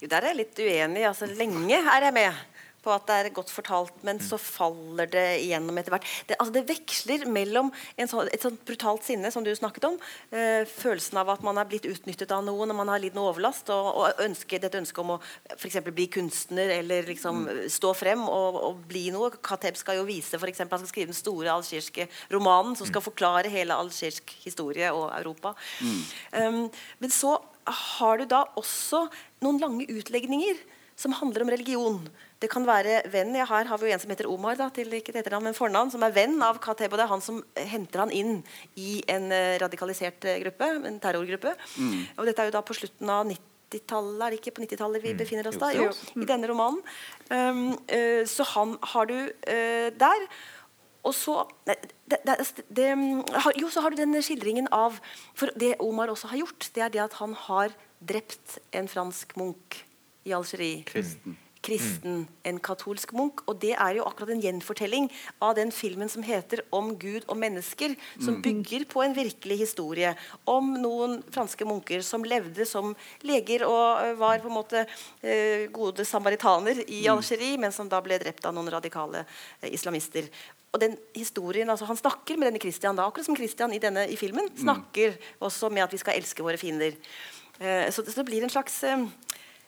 Jo, 0.00 0.08
der 0.10 0.20
er 0.20 0.32
jeg 0.32 0.40
litt 0.40 0.60
uenig. 0.62 1.04
Altså, 1.08 1.28
lenge 1.38 1.78
er 1.78 2.08
jeg 2.08 2.14
med 2.14 2.44
på 2.86 2.94
at 2.94 3.06
det 3.10 3.18
er 3.18 3.32
godt 3.34 3.52
fortalt, 3.52 3.98
men 4.06 4.20
så 4.22 4.38
faller 4.40 5.10
det 5.10 5.26
igjennom 5.42 5.76
etter 5.80 5.96
hvert. 5.96 6.06
Det, 6.28 6.38
altså, 6.38 6.54
det 6.54 6.64
veksler 6.70 7.26
mellom 7.30 7.72
så, 7.98 8.24
et 8.30 8.42
sånt 8.42 8.62
brutalt 8.68 9.04
sinne, 9.06 9.30
som 9.34 9.44
du 9.44 9.52
snakket 9.56 9.88
om, 9.90 9.98
eh, 10.30 10.62
følelsen 10.70 11.20
av 11.20 11.34
at 11.34 11.44
man 11.46 11.58
er 11.60 11.68
blitt 11.68 11.88
utnyttet 11.90 12.32
av 12.34 12.44
noen, 12.46 12.70
og 12.72 12.80
man 12.80 12.92
har 12.92 13.02
lidd 13.02 13.16
noe 13.18 13.32
overlast, 13.32 13.70
og, 13.74 13.90
og 14.02 14.24
ønske, 14.26 14.60
et 14.60 14.78
ønske 14.78 15.02
om 15.02 15.16
å 15.16 15.20
for 15.56 15.92
bli 15.96 16.06
kunstner 16.12 16.70
eller 16.78 17.06
liksom 17.10 17.42
mm. 17.46 17.60
stå 17.72 17.92
frem 17.96 18.22
og, 18.28 18.60
og, 18.68 18.84
bli 18.90 19.08
noe. 19.14 19.32
Kateb 19.44 19.78
skal 19.78 20.00
jo 20.00 20.06
vise 20.08 20.38
for 20.38 20.50
eksempel, 20.50 20.78
Han 20.78 20.86
skal 20.86 20.94
skrive 20.94 21.12
den 21.12 21.18
store 21.18 21.52
algeriske 21.52 22.08
romanen 22.32 22.76
som 22.78 22.88
skal 22.88 23.02
mm. 23.02 23.08
forklare 23.08 23.52
hele 23.52 23.76
algerisk 23.76 24.34
historie 24.44 24.92
og 24.94 25.10
Europa. 25.16 25.54
Mm. 25.80 26.00
Um, 26.32 26.62
men 27.02 27.14
så 27.14 27.36
har 27.66 28.20
du 28.20 28.26
da 28.30 28.44
også 28.58 29.06
noen 29.44 29.60
lange 29.62 29.88
utlegninger 29.90 30.60
som 30.96 31.12
handler 31.12 31.44
om 31.44 31.50
religion. 31.52 31.98
Det 32.40 32.48
kan 32.52 32.64
være 32.66 33.02
venn. 33.12 33.34
Jeg 33.36 33.48
har, 33.48 33.68
har 33.68 33.80
vi 33.80 33.88
jo 33.88 33.94
en 33.94 34.00
som 34.00 34.12
heter 34.12 34.28
Omar, 34.32 34.56
da, 34.56 34.70
til 34.72 34.92
ikke 34.96 35.12
etternavn, 35.12 35.50
men 35.50 35.56
fornavn, 35.56 35.92
som 35.92 36.04
er 36.06 36.14
venn 36.16 36.40
av 36.44 36.60
Kateb. 36.64 36.92
Og 36.92 37.00
det 37.00 37.04
er 37.04 37.12
han 37.12 37.24
som 37.24 37.42
henter 37.72 38.02
han 38.04 38.14
inn 38.16 38.38
i 38.80 39.02
en 39.12 39.28
uh, 39.32 39.56
radikalisert 39.60 40.24
uh, 40.24 40.38
gruppe, 40.40 40.70
en 40.88 40.98
terrorgruppe. 41.02 41.52
Mm. 41.76 42.00
Og 42.16 42.28
dette 42.28 42.44
er 42.44 42.48
jo 42.48 42.56
da 42.56 42.64
på 42.64 42.76
slutten 42.78 43.12
av 43.12 43.28
90-tallet, 43.28 44.24
er 44.24 44.32
det 44.32 44.40
ikke 44.40 44.54
på 44.56 44.64
90-tallet 44.64 45.04
vi 45.04 45.12
mm. 45.12 45.20
befinner 45.20 45.50
oss 45.52 45.60
da? 45.60 45.72
Jo, 45.76 45.90
i 46.16 46.28
denne 46.28 46.48
romanen. 46.48 46.80
Um, 47.28 47.64
uh, 47.92 48.22
så 48.28 48.48
han 48.56 48.76
har 48.94 49.12
du 49.12 49.18
der. 50.00 50.28
Og 51.06 51.12
så 51.14 51.36
det, 51.68 51.76
det, 52.10 52.34
det, 52.74 52.86
Jo, 53.60 53.68
så 53.70 53.84
har 53.84 53.92
du 53.92 54.00
den 54.00 54.16
skildringen 54.26 54.66
av 54.74 54.96
For 55.38 55.52
det 55.54 55.76
Omar 55.78 56.10
også 56.10 56.32
har 56.32 56.40
gjort, 56.40 56.66
det 56.74 56.82
er 56.82 56.90
det 56.96 57.04
at 57.04 57.20
han 57.20 57.36
har 57.46 57.76
drept 58.02 58.56
en 58.74 58.90
fransk 58.90 59.36
munk 59.38 59.85
i 60.26 60.34
Algerie. 60.36 60.84
Kristen. 60.88 61.36
Kristen, 61.66 62.20
en 62.46 62.58
katolsk 62.62 63.10
munk. 63.16 63.42
Og 63.50 63.58
det 63.62 63.72
er 63.74 63.96
jo 63.96 64.04
akkurat 64.06 64.30
en 64.34 64.42
gjenfortelling 64.42 65.08
av 65.42 65.56
den 65.58 65.72
filmen 65.74 66.08
som 66.08 66.22
heter 66.22 66.62
'Om 66.70 66.94
Gud 66.98 67.24
og 67.28 67.36
mennesker', 67.36 67.96
som 68.20 68.42
bygger 68.42 68.84
på 68.86 69.02
en 69.02 69.14
virkelig 69.14 69.58
historie 69.58 70.14
om 70.46 70.74
noen 70.74 71.22
franske 71.30 71.64
munker 71.64 72.02
som 72.02 72.22
levde 72.22 72.66
som 72.66 72.94
leger 73.22 73.66
og 73.66 74.18
var 74.18 74.38
på 74.38 74.46
en 74.46 74.54
måte 74.62 74.86
ø, 75.24 75.66
gode 75.72 76.04
samaritaner 76.04 76.84
i 76.88 77.06
Algerie, 77.08 77.58
men 77.58 77.72
som 77.72 77.88
da 77.88 78.00
ble 78.00 78.18
drept 78.18 78.44
av 78.46 78.54
noen 78.54 78.70
radikale 78.70 79.26
ø, 79.62 79.66
islamister. 79.66 80.28
Og 80.72 80.80
den 80.80 80.96
historien, 81.14 81.70
altså 81.70 81.86
Han 81.86 81.96
snakker 81.96 82.36
med 82.36 82.48
denne 82.48 82.60
Christian, 82.60 82.96
da, 82.96 83.06
akkurat 83.06 83.26
som 83.26 83.36
Christian 83.36 83.72
i, 83.72 83.78
denne, 83.78 84.08
i 84.08 84.16
filmen. 84.16 84.50
Snakker 84.56 85.16
også 85.40 85.70
med 85.72 85.82
at 85.82 85.92
vi 85.92 85.98
skal 85.98 86.14
elske 86.14 86.42
våre 86.42 86.58
fiender. 86.58 86.92
Eh, 87.58 87.90
så, 87.90 88.04
så 88.04 88.20
det 88.20 88.26
blir 88.28 88.44
en 88.44 88.52
slags 88.52 88.82
eh, 88.84 89.06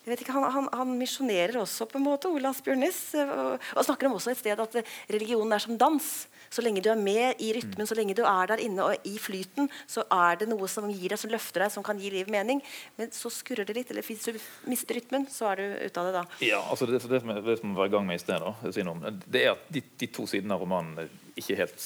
jeg 0.09 0.14
vet 0.16 0.24
ikke, 0.24 0.34
Han, 0.38 0.48
han, 0.54 0.68
han 0.72 0.96
misjonerer 0.98 1.61
også, 1.61 1.84
på 1.90 2.00
en 2.00 2.06
måte, 2.09 2.32
Ole 2.32 2.48
Asbjørnis. 2.48 3.14
eh, 3.14 3.28
Og, 3.28 3.61
og 3.76 3.84
snakker 3.84 4.09
om 4.09 4.16
også 4.16 4.32
et 4.32 4.40
sted 4.40 4.59
at 4.64 4.80
eh, 4.80 4.96
religionen 5.12 5.52
er 5.52 5.62
som 5.62 5.76
dans. 5.78 6.09
Så 6.48 6.62
lenge 6.64 6.80
du 6.80 6.88
er 6.88 6.96
med 6.96 7.36
i 7.44 7.50
rytmen, 7.52 7.84
så 7.84 7.92
lenge 7.92 8.14
du 8.16 8.22
er 8.24 8.48
der 8.48 8.62
inne 8.64 8.80
og 8.86 9.04
i 9.04 9.18
flyten, 9.20 9.68
så 9.84 10.06
er 10.09 10.38
det 10.40 10.46
noe 10.48 10.64
som 10.72 10.86
gir 10.88 11.12
deg, 11.12 11.20
som 11.20 11.28
løfter 11.28 11.61
deg, 11.66 11.74
som 11.74 11.84
kan 11.84 11.98
gi 12.00 12.09
livet 12.14 12.32
mening. 12.32 12.62
Men 12.96 13.12
så 13.12 13.28
skurrer 13.28 13.68
det 13.68 13.76
litt, 13.76 13.90
eller 13.92 14.06
hvis 14.06 14.24
du 14.24 14.38
mister 14.70 14.96
rytmen, 14.96 15.26
så 15.28 15.50
er 15.52 15.61
du 15.61 15.66
ute 15.90 16.00
av 16.00 16.09
det 16.09 16.14
da. 16.16 16.22
Ja, 16.46 16.62
altså 16.64 16.88
det, 16.88 17.02
det, 17.04 17.20
som 17.20 17.34
jeg, 17.34 17.44
det 17.44 17.59
som 17.61 17.74
jeg 17.74 17.76
var 17.82 17.90
i 17.90 17.92
gang 17.92 18.09
med 18.09 18.16
i 18.16 18.22
sted, 18.22 18.40
da, 18.40 19.12
det 19.28 19.42
er 19.44 19.52
at 19.59 19.68
de, 19.76 19.82
de 20.00 20.09
to 20.16 20.24
sidene 20.30 20.56
av 20.56 20.64
romanen 20.64 21.11
ikke 21.36 21.59
helt 21.61 21.84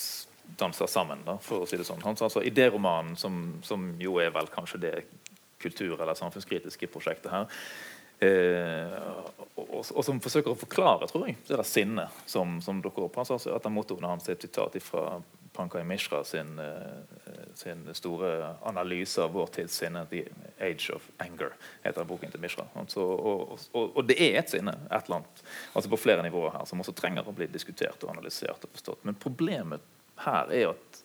danser 0.62 0.86
sammen, 0.86 1.24
da, 1.26 1.40
for 1.42 1.64
å 1.64 1.66
si 1.66 1.80
det 1.80 1.88
sånn. 1.88 2.02
Altså 2.06 2.22
i 2.22 2.30
Altså, 2.30 2.46
Idéromanen, 2.46 3.16
som, 3.18 3.42
som 3.66 3.90
jo 3.98 4.20
er 4.22 4.30
vel 4.34 4.46
kanskje 4.52 4.78
det 4.86 4.94
kultur- 5.62 5.98
eller 5.98 6.14
samfunnskritiske 6.18 6.86
prosjektet 6.90 7.30
her, 7.34 7.50
og, 8.22 9.68
og, 9.68 9.84
og 9.84 10.04
som 10.06 10.20
forsøker 10.22 10.52
å 10.52 10.58
forklare 10.58 11.08
tror 11.10 11.28
jeg, 11.28 11.38
det 11.48 11.56
der 11.58 11.66
sinnet 11.66 12.24
som, 12.30 12.60
som 12.64 12.82
dukker 12.84 13.08
opp. 13.08 13.18
Altså 13.22 13.38
at 13.52 13.64
han 13.66 13.74
mottoene 13.74 14.10
hans 14.10 14.28
er 14.28 14.36
et 14.36 14.46
sitat 14.46 14.78
fra 14.84 15.20
Pankai 15.52 15.84
Mishra 15.84 16.24
sin, 16.24 16.58
eh, 16.58 17.44
sin 17.54 17.94
store 17.94 18.54
analyse 18.62 19.22
av 19.22 19.32
vår 19.32 19.46
tids 19.46 19.74
sinne, 19.76 20.06
'The 20.08 20.24
Age 20.60 20.94
of 20.94 21.10
Anger', 21.18 21.52
heter 21.82 22.04
boken 22.04 22.30
til 22.30 22.40
Mishra. 22.40 22.64
Altså, 22.74 23.00
og, 23.00 23.58
og, 23.72 23.96
og 23.96 24.06
det 24.08 24.16
er 24.16 24.38
et 24.40 24.50
sinne 24.50 24.72
et 24.72 25.04
eller 25.04 25.20
annet, 25.20 25.42
altså 25.74 25.92
på 25.92 26.00
flere 26.00 26.24
nivåer 26.24 26.56
her, 26.56 26.64
som 26.64 26.80
også 26.80 26.94
trenger 26.96 27.28
å 27.28 27.36
bli 27.36 27.50
diskutert 27.52 28.04
og 28.04 28.14
analysert. 28.14 28.64
og 28.64 28.72
forstått. 28.72 29.04
Men 29.04 29.14
problemet 29.14 29.84
her 30.24 30.52
er 30.52 30.72
at 30.72 31.02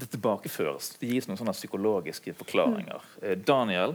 det 0.00 0.08
tilbakeføres. 0.10 0.94
Det 0.98 1.12
gis 1.12 1.28
noen 1.28 1.38
sånne 1.38 1.54
psykologiske 1.54 2.34
forklaringer. 2.34 3.04
Eh, 3.20 3.36
Daniel 3.36 3.94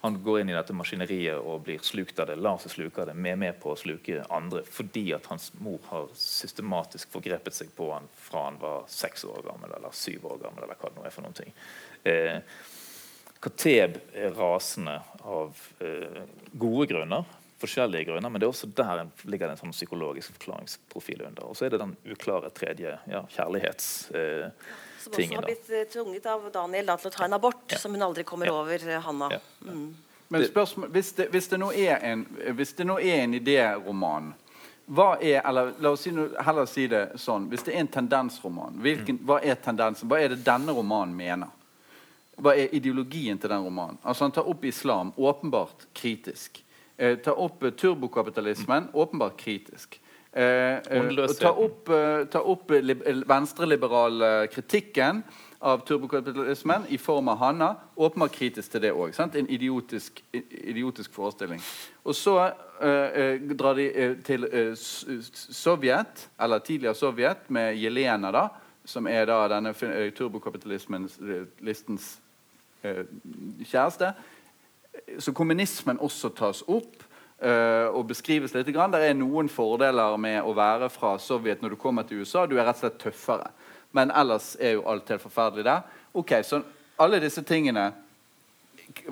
han 0.00 0.22
går 0.22 0.40
inn 0.40 0.50
i 0.52 0.54
dette 0.54 0.74
maskineriet 0.76 1.40
og 1.40 1.64
blir 1.66 1.82
slukt 1.82 2.18
av 2.20 2.28
det. 2.30 2.36
lar 2.36 2.60
seg 2.62 2.74
sluke 2.74 3.02
av 3.02 3.08
det, 3.10 3.14
med 3.14 3.38
med 3.40 3.58
på 3.62 3.72
å 3.72 3.78
sluke 3.80 4.24
andre 4.30 4.62
fordi 4.68 5.08
at 5.16 5.26
hans 5.32 5.48
mor 5.58 5.80
har 5.90 6.10
systematisk 6.20 7.10
forgrepet 7.14 7.56
seg 7.56 7.72
på 7.76 7.88
han 7.94 8.08
fra 8.28 8.44
han 8.46 8.60
var 8.62 8.84
seks 8.92 9.24
år 9.24 9.42
gammel 9.48 9.72
eller 9.78 9.94
syv 9.96 10.28
år 10.32 10.42
gammel. 10.44 10.64
eller 10.64 10.78
hva 10.78 10.92
det 10.92 11.00
nå 11.00 11.06
er 11.06 11.14
for 11.14 11.26
noen 11.26 11.38
ting. 11.40 11.52
Eh, 12.04 12.38
Kateb 13.46 13.98
er 14.14 14.36
rasende 14.36 15.00
av 15.22 15.58
eh, 15.84 16.22
gode 16.52 16.86
grunner, 16.90 17.26
forskjellige 17.60 18.10
grunner, 18.10 18.30
men 18.30 18.40
det 18.40 18.46
er 18.46 18.52
også 18.52 18.68
der 18.76 19.06
ligger 19.24 19.48
det 19.48 19.56
en 19.56 19.62
sånn 19.64 19.76
psykologisk 19.76 20.34
forklaringsprofil 20.36 21.24
under. 21.28 21.48
Og 21.48 21.56
så 21.56 21.66
er 21.66 21.74
det 21.74 21.82
den 21.82 21.96
uklare 22.12 22.52
tredje 22.54 22.98
ja, 23.10 23.24
kjærlighets... 23.36 23.88
Eh, 24.12 24.50
Som 25.06 25.12
også 25.12 25.20
tingene. 25.22 25.36
har 25.40 25.46
blitt 25.46 25.70
eh, 25.70 25.84
tvunget 25.92 26.26
av 26.26 26.48
Daniel 26.52 26.86
da, 26.90 26.96
til 27.00 27.10
å 27.12 27.14
ta 27.14 27.24
en 27.28 27.36
abort, 27.36 27.76
som 27.78 27.94
hun 27.94 28.02
aldri 28.02 28.24
kommer 28.26 28.50
over, 28.50 28.88
eh, 28.88 29.00
Hanna. 29.04 29.28
Ja. 29.36 29.40
Mm. 29.66 29.94
Men 30.28 30.46
spørsmål, 30.48 30.90
hvis, 30.90 31.12
det, 31.14 31.28
hvis, 31.30 31.46
det 31.52 31.58
nå 31.62 31.68
er 31.72 32.02
en, 32.02 32.24
hvis 32.58 32.72
det 32.74 32.86
nå 32.88 32.98
er 32.98 33.20
en 33.22 33.36
idéroman 33.38 34.32
hva 34.86 35.16
er, 35.18 35.40
eller 35.42 35.72
La 35.82 35.90
oss 35.94 36.04
si, 36.06 36.12
noe- 36.14 36.42
heller 36.46 36.66
si 36.70 36.86
det 36.86 37.18
sånn. 37.18 37.48
Hvis 37.50 37.64
det 37.66 37.74
er 37.74 37.80
en 37.82 37.88
tendensroman, 37.90 38.76
hvilken, 38.82 39.18
hva 39.26 39.40
er 39.42 39.58
tendensen? 39.58 40.06
Hva 40.10 40.20
er 40.22 40.34
det 40.34 40.44
denne 40.46 40.74
romanen 40.74 41.14
mener? 41.16 41.50
Hva 42.38 42.52
er 42.54 42.74
ideologien 42.76 43.38
til 43.38 43.50
den 43.50 43.64
romanen? 43.64 43.98
Altså 44.04 44.26
Han 44.26 44.34
tar 44.36 44.46
opp 44.48 44.64
islam, 44.64 45.12
åpenbart 45.16 45.86
kritisk. 45.94 46.62
Eh, 46.96 47.16
tar 47.18 47.38
opp 47.38 47.62
eh, 47.64 47.74
turbokapitalismen, 47.74 48.90
åpenbart 48.94 49.36
kritisk. 49.40 49.98
Eh, 50.36 50.76
eh, 50.76 51.26
tar 51.40 51.58
opp, 51.58 51.88
ta 52.30 52.40
opp 52.44 52.70
eh, 52.76 53.22
venstreliberal 53.24 54.24
kritikken 54.52 55.22
av 55.58 55.78
turbokapitalismen 55.78 56.82
i 56.88 56.98
form 56.98 57.28
av 57.28 57.36
Hanna. 57.36 57.76
Åpenbart 57.94 58.32
kritisk 58.32 58.70
til 58.72 58.82
det 58.84 58.92
òg. 58.92 59.16
En 59.16 59.48
idiotisk, 59.48 60.22
idiotisk 60.32 61.14
forestilling. 61.16 61.62
Og 62.04 62.14
så 62.14 62.36
eh, 62.80 63.22
eh, 63.22 63.40
drar 63.56 63.74
de 63.74 63.88
eh, 63.88 64.14
til 64.24 64.46
eh, 64.52 64.76
Sovjet, 64.76 66.28
eller 66.40 66.58
tidligere 66.58 66.94
Sovjet, 66.94 67.50
med 67.50 67.76
Jelena, 67.80 68.32
da, 68.32 68.46
som 68.84 69.06
er 69.06 69.26
da 69.26 69.40
denne 69.50 69.72
eh, 69.72 70.12
turbokapitalismens 70.14 71.18
eh, 71.20 71.74
eh, 72.82 73.04
kjæreste. 73.64 74.12
Så 75.18 75.32
kommunismen 75.32 75.98
også 76.00 76.28
tas 76.28 76.62
opp 76.68 76.95
eh, 76.95 76.95
og 77.36 78.06
beskrives 78.08 78.54
litt. 78.54 78.70
Grann. 78.72 78.94
Det 78.94 79.02
er 79.04 79.16
noen 79.18 79.50
fordeler 79.52 80.16
med 80.16 80.38
å 80.40 80.54
være 80.56 80.88
fra 80.88 81.18
Sovjet 81.20 81.60
når 81.60 81.74
du 81.74 81.78
kommer 81.80 82.06
til 82.08 82.22
USA. 82.24 82.46
Du 82.48 82.54
er 82.56 82.64
rett 82.64 82.78
og 82.78 82.86
slett 82.86 82.96
tøffere. 83.02 83.50
Men 83.92 84.10
ellers 84.10 84.54
er 84.56 84.78
jo 84.78 84.86
alt 84.88 85.12
helt 85.12 85.24
forferdelig 85.24 85.66
der. 85.68 85.84
Ok, 86.16 86.32
Så 86.44 86.62
alle 86.96 87.20
disse 87.20 87.42
tingene 87.44 87.90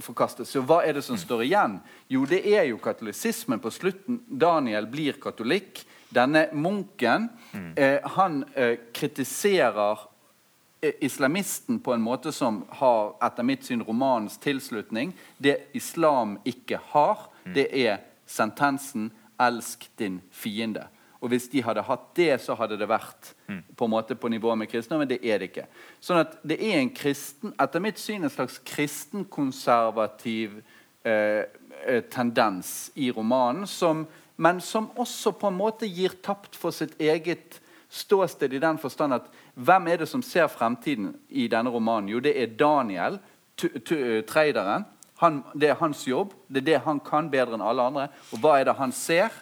forkastes. 0.00 0.50
Så 0.50 0.62
hva 0.64 0.80
er 0.86 0.96
det 0.96 1.04
som 1.04 1.18
står 1.20 1.44
igjen? 1.46 1.78
Jo, 2.08 2.24
det 2.28 2.42
er 2.48 2.68
jo 2.70 2.80
katolisismen 2.82 3.60
på 3.60 3.72
slutten. 3.74 4.20
Daniel 4.28 4.86
blir 4.90 5.18
katolikk. 5.20 5.82
Denne 6.14 6.46
munken 6.54 7.28
eh, 7.74 7.98
han 8.16 8.44
eh, 8.54 8.76
kritiserer 8.94 10.04
eh, 10.80 10.94
islamisten 11.02 11.80
på 11.82 11.94
en 11.94 12.04
måte 12.04 12.32
som 12.32 12.62
har 12.78 13.16
etter 13.24 13.46
mitt 13.46 13.66
syn 13.66 13.82
romanens 13.82 14.38
tilslutning. 14.38 15.12
Det 15.36 15.72
islam 15.74 16.38
ikke 16.46 16.78
har, 16.92 17.26
det 17.44 17.66
er 17.72 18.04
sentensen 18.26 19.12
'elsk 19.38 19.90
din 19.98 20.22
fiende'. 20.30 20.88
Og 21.24 21.28
Hvis 21.28 21.48
de 21.48 21.62
hadde 21.62 21.82
hatt 21.82 22.16
det, 22.16 22.40
så 22.40 22.54
hadde 22.54 22.76
det 22.78 22.88
vært 22.88 23.32
på 23.76 23.84
en 23.84 23.90
måte 23.90 24.14
på 24.14 24.28
nivå 24.28 24.54
med 24.54 24.68
kristne, 24.68 24.98
men 24.98 25.08
det 25.08 25.24
er 25.24 25.38
det 25.38 25.48
ikke. 25.48 25.66
Sånn 26.00 26.20
at 26.20 26.36
det 26.44 26.58
er 26.60 26.82
en 26.82 26.90
kristen, 26.92 27.54
etter 27.60 27.80
mitt 27.80 27.98
syn 27.98 28.24
en 28.24 28.30
slags 28.30 28.58
kristenkonservativ 28.68 30.58
eh, 31.04 31.44
eh, 31.86 32.02
tendens 32.12 32.90
i 32.94 33.08
romanen, 33.10 33.64
som, 33.66 34.04
men 34.36 34.60
som 34.60 34.90
også 35.00 35.32
på 35.32 35.48
en 35.48 35.56
måte 35.56 35.88
gir 35.88 36.12
tapt 36.22 36.60
for 36.60 36.76
sitt 36.76 36.92
eget 37.00 37.60
ståsted 37.88 38.52
i 38.52 38.60
den 38.60 38.78
forstand 38.78 39.16
at 39.16 39.32
hvem 39.54 39.88
er 39.88 40.02
det 40.02 40.08
som 40.10 40.22
ser 40.22 40.50
fremtiden 40.52 41.14
i 41.30 41.48
denne 41.48 41.72
romanen? 41.72 42.10
Jo, 42.12 42.20
det 42.20 42.34
er 42.36 42.52
Daniel, 42.58 43.16
eh, 43.62 44.20
traderen. 44.28 44.84
Han, 45.24 45.40
det 45.56 45.72
er 45.72 45.80
hans 45.80 46.04
jobb. 46.06 46.36
Det 46.46 46.62
er 46.62 46.68
det 46.68 46.78
han 46.84 47.00
kan 47.02 47.32
bedre 47.32 47.56
enn 47.56 47.64
alle 47.64 47.88
andre. 47.88 48.06
Og 48.30 48.44
hva 48.44 48.58
er 48.60 48.68
det 48.68 48.76
han 48.78 48.92
ser? 48.94 49.32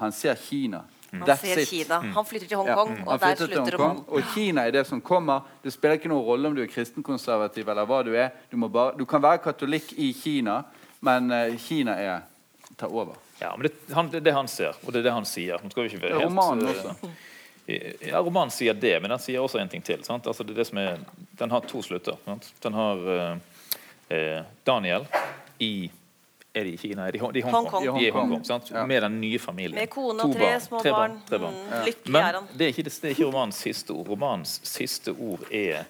Han 0.00 0.14
ser 0.16 0.40
Kina. 0.40 0.82
Han 1.12 1.28
That's 1.28 1.44
ser 1.44 1.60
it. 1.60 1.68
Kina. 1.68 2.00
Han 2.14 2.24
flytter 2.24 2.48
til 2.48 2.56
Ja, 2.56 2.74
Hongkong, 2.74 2.96
han 2.96 3.08
og 3.08 3.20
der 3.20 3.34
slutter 3.36 3.58
Hongkong, 3.60 3.80
romanen. 3.80 4.04
Og 4.08 4.34
Kina 4.34 4.64
er 4.66 4.72
det 4.72 4.86
som 4.88 5.00
kommer. 5.04 5.44
Det 5.62 5.72
spiller 5.74 6.00
ikke 6.00 6.08
noen 6.08 6.24
rolle 6.24 6.48
om 6.48 6.56
du 6.56 6.62
er 6.64 6.70
kristenkonservativ 6.72 7.68
eller 7.68 7.88
hva 7.88 8.00
du 8.06 8.14
er. 8.16 8.30
Du, 8.48 8.56
må 8.56 8.70
bare, 8.72 8.94
du 8.96 9.04
kan 9.04 9.22
være 9.22 9.42
katolikk 9.44 9.92
i 10.00 10.12
Kina, 10.16 10.62
men 11.04 11.28
eh, 11.30 11.58
Kina 11.60 11.98
er 12.00 12.22
tar 12.80 12.88
over. 12.88 13.20
Ja, 13.38 13.52
men 13.56 13.68
det, 13.68 13.74
han, 13.92 14.08
det 14.08 14.22
er 14.22 14.26
det 14.30 14.34
han 14.38 14.48
ser, 14.48 14.78
og 14.86 14.92
det 14.94 15.02
er 15.02 15.10
det 15.10 15.14
han 15.18 15.28
sier. 15.28 15.60
Nå 15.60 15.70
skal 15.72 15.84
vi 15.84 15.92
ikke 15.92 16.02
være 16.06 16.22
helt, 16.22 16.30
romanen 16.30 16.64
eh, 16.64 16.72
også. 16.72 17.12
Ja, 18.08 18.20
romanen 18.24 18.52
sier 18.54 18.74
det, 18.74 18.94
men 19.02 19.12
den 19.12 19.20
sier 19.22 19.44
også 19.44 19.60
en 19.60 19.70
ting 19.70 19.84
til. 19.84 20.00
Sant? 20.06 20.26
Altså, 20.26 20.46
det 20.46 20.56
er 20.56 20.62
det 20.62 20.68
som 20.70 20.80
er, 20.80 21.02
den 21.38 21.52
har 21.52 21.68
to 21.68 21.82
slutter. 21.84 22.16
Sant? 22.24 22.48
Den 22.64 22.78
har 22.78 23.04
eh, 23.16 23.51
eh, 24.08 24.42
Daniel 24.64 25.06
i 25.58 25.90
Er 26.54 26.64
de 26.64 26.72
i 26.74 26.76
Kina? 26.76 27.06
Er 27.08 27.12
de, 27.12 27.18
de, 27.32 27.40
Hong- 27.42 27.52
Kong. 27.52 27.66
Hongkong. 27.72 27.84
De 27.98 28.04
er 28.04 28.08
i 28.08 28.10
Hongkong. 28.12 28.66
Ja. 28.74 28.82
Med 28.86 29.02
den 29.02 29.20
nye 29.22 29.38
familien. 29.40 29.78
Med 29.78 29.88
kone 29.90 30.22
og 30.26 30.34
tre 30.36 30.50
små 30.60 30.82
Tre 30.82 30.90
barn. 30.92 31.14
Tre 31.28 31.38
barn. 31.40 31.54
Mm, 31.54 31.70
Ja. 31.72 31.78
Lykkelig 31.86 32.12
Men 32.12 32.24
er 32.28 32.32
han. 32.36 32.48
det 32.52 32.66
er, 32.66 32.74
ikke, 32.74 32.82
det 32.90 33.04
er 33.08 33.14
ikke 33.14 33.28
romanens 33.30 33.56
siste 33.64 33.90
ord. 33.96 34.08
Romanens 34.12 34.58
siste 34.68 35.14
ord 35.16 35.46
er 35.50 35.86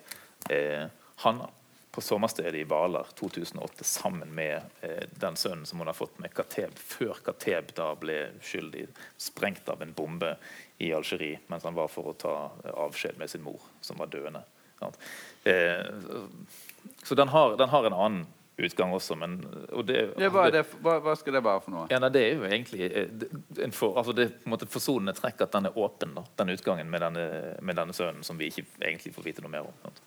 eh, 0.51 0.84
Hanna 1.24 1.48
på 1.93 2.01
sommerstedet 2.01 2.55
i 2.62 2.64
Hvaler 2.64 3.10
2008 3.18 3.84
sammen 3.84 4.30
med 4.39 4.62
eh, 4.86 5.02
den 5.20 5.34
sønnen 5.36 5.66
som 5.66 5.82
hun 5.82 5.90
har 5.90 5.98
fått 5.98 6.14
med 6.22 6.32
Kateb, 6.32 6.78
før 6.78 7.18
Kateb 7.26 7.74
da 7.76 7.90
ble 8.01 8.20
uskyldig 8.39 8.86
sprengt 9.20 9.66
av 9.68 9.82
en 9.82 9.93
bombe 9.93 10.36
i 10.78 10.93
Algerie 10.94 11.40
mens 11.51 11.66
han 11.68 11.74
var 11.76 11.90
for 11.93 12.09
å 12.09 12.14
ta 12.14 12.36
avskjed 12.86 13.18
med 13.18 13.28
sin 13.34 13.43
mor, 13.44 13.59
som 13.84 13.98
var 13.98 14.06
døende. 14.14 14.40
Sant? 14.78 14.97
Eh, 15.44 15.84
så 17.03 17.15
den 17.19 17.29
har, 17.29 17.57
den 17.57 17.69
har 17.69 17.87
en 17.87 17.93
annen 17.93 18.27
utgang 18.57 18.93
også, 18.95 19.16
men 19.16 19.39
og 19.73 19.87
det, 19.89 20.03
Ja, 20.20 20.29
hva, 20.31 20.45
det, 20.53 20.65
hva, 20.85 20.99
hva 21.03 21.15
skal 21.19 21.39
det 21.39 21.43
være 21.45 21.62
for 21.65 21.74
noe? 21.74 21.87
ja, 21.91 21.99
nei, 22.03 22.11
det 22.15 22.23
er 22.23 22.35
jo 22.37 22.45
egentlig 22.47 22.89
eh, 22.91 23.65
en 23.65 23.73
for, 23.74 23.97
altså 23.99 24.15
det 24.16 24.29
på 24.43 24.51
en 24.51 24.55
måte 24.55 24.69
forsonende 24.70 25.15
trekk 25.16 25.41
at 25.47 25.57
den 25.57 25.70
er 25.70 25.79
åpen, 25.79 26.12
da, 26.19 26.24
den 26.43 26.53
utgangen 26.55 26.91
med 26.93 27.03
denne, 27.03 27.24
med 27.62 27.81
denne 27.81 27.97
sønnen, 27.97 28.23
som 28.27 28.39
vi 28.39 28.53
ikke 28.53 28.66
egentlig 28.81 29.15
får 29.16 29.27
vite 29.31 29.45
noe 29.45 29.55
mer 29.55 29.70
om. 29.70 29.81
Sant? 29.87 30.03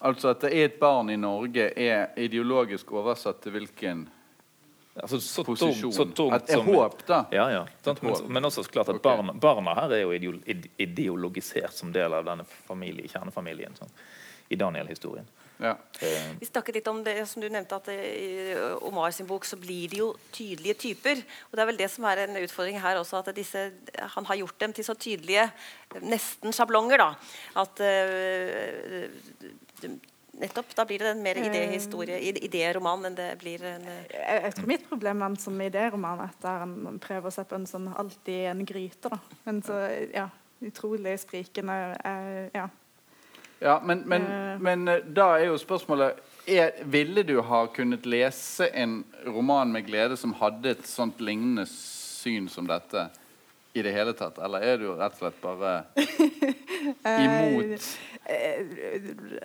Altså 0.00 0.30
at 0.32 0.46
det 0.46 0.54
er 0.56 0.70
et 0.70 0.78
barn 0.80 1.10
i 1.12 1.18
Norge, 1.20 1.66
er 1.76 2.14
ideologisk 2.16 2.92
oversatt 2.96 3.42
til 3.44 3.58
hvilken 3.58 4.08
Altså, 5.00 5.20
så 5.22 5.44
posisjon. 5.46 5.92
så 5.94 6.04
tungt 6.04 6.34
At 6.34 6.50
et 6.50 6.64
håp, 6.66 7.02
da. 7.06 7.20
Ja, 7.32 7.44
ja. 7.52 7.60
Sant? 7.84 8.02
Men, 8.02 8.16
men 8.26 8.44
også 8.44 8.64
klart 8.66 8.88
at 8.90 8.98
okay. 8.98 9.04
barna, 9.06 9.32
barna 9.32 9.74
her 9.78 9.94
er 9.94 10.00
jo 10.02 10.32
ideologisert 10.82 11.72
som 11.72 11.92
del 11.94 12.12
av 12.12 12.26
denne 12.26 12.44
familie, 12.66 13.08
kjernefamilien 13.08 13.78
sant? 13.78 14.02
i 14.50 14.58
Daniel-historien. 14.58 15.28
Ja. 15.60 15.74
Eh, 16.00 16.30
Vi 16.40 16.48
snakket 16.48 16.80
litt 16.80 16.88
om 16.88 17.02
det 17.04 17.16
som 17.28 17.42
du 17.42 17.48
nevnte, 17.52 17.76
at 17.76 17.88
i 17.92 18.54
Omar 18.88 19.12
sin 19.12 19.28
bok 19.28 19.44
så 19.44 19.58
blir 19.60 19.90
det 19.92 20.00
jo 20.00 20.14
tydelige 20.32 20.78
typer. 20.86 21.20
Og 21.50 21.56
det 21.56 21.62
er 21.62 21.70
vel 21.70 21.80
det 21.80 21.90
som 21.92 22.06
er 22.08 22.24
en 22.24 22.40
utfordring 22.40 22.80
her 22.80 23.00
også, 23.00 23.20
at 23.20 23.34
disse, 23.36 23.66
han 24.16 24.28
har 24.30 24.40
gjort 24.40 24.60
dem 24.60 24.72
til 24.76 24.86
så 24.86 24.96
tydelige 24.96 25.50
nesten 26.00 26.56
sjablonger. 26.56 27.04
da, 27.04 27.10
At 27.60 27.82
uh, 27.84 29.08
nettopp, 30.40 30.74
da 30.76 30.86
blir 30.88 31.02
det 31.02 31.12
en 31.14 31.22
mer 31.22 31.38
idéhistorie, 31.40 32.18
idéroman 32.40 33.04
enn 33.08 33.16
det 33.18 33.30
blir 33.40 33.62
en 33.66 33.86
eh, 33.88 34.04
Jeg, 34.14 34.42
jeg 34.46 34.56
tror 34.56 34.70
mitt 34.70 34.86
problem 34.88 35.22
er 35.22 35.32
en 35.32 35.40
som 35.40 35.60
idéroman 35.60 36.22
at 36.24 36.46
en 36.50 37.00
prøver 37.02 37.28
å 37.28 37.34
se 37.34 37.44
på 37.44 37.58
en 37.58 37.68
sånn 37.68 37.88
alltid 37.92 38.46
en 38.52 38.64
gryte. 38.68 39.10
da. 39.12 39.18
Men 39.44 39.62
så, 39.66 39.80
ja, 40.14 40.28
utrolig 40.64 41.18
sprikende 41.20 41.76
eh, 42.04 42.46
ja. 42.56 42.68
Ja, 43.60 43.80
men, 43.84 44.02
men, 44.08 44.22
Eh. 44.26 44.58
men 44.64 44.88
eh, 44.88 45.02
da 45.04 45.34
er 45.38 45.50
jo 45.50 45.58
spørsmålet 45.60 46.16
er, 46.48 46.70
Ville 46.88 47.22
du 47.28 47.34
ha 47.44 47.66
kunnet 47.74 48.06
lese 48.08 48.70
en 48.72 49.02
roman 49.26 49.72
med 49.72 49.84
glede 49.86 50.16
som 50.16 50.32
hadde 50.40 50.70
et 50.72 50.86
sånt 50.88 51.20
lignende 51.20 51.66
syn 51.68 52.48
som 52.48 52.66
dette 52.66 53.08
i 53.76 53.82
det 53.84 53.92
hele 53.94 54.14
tatt? 54.16 54.38
Eller 54.42 54.64
er 54.64 54.80
du 54.80 54.88
rett 54.96 55.12
og 55.12 55.20
slett 55.20 55.42
bare 55.44 55.74
imot 57.20 57.90
Eh, 58.30 58.66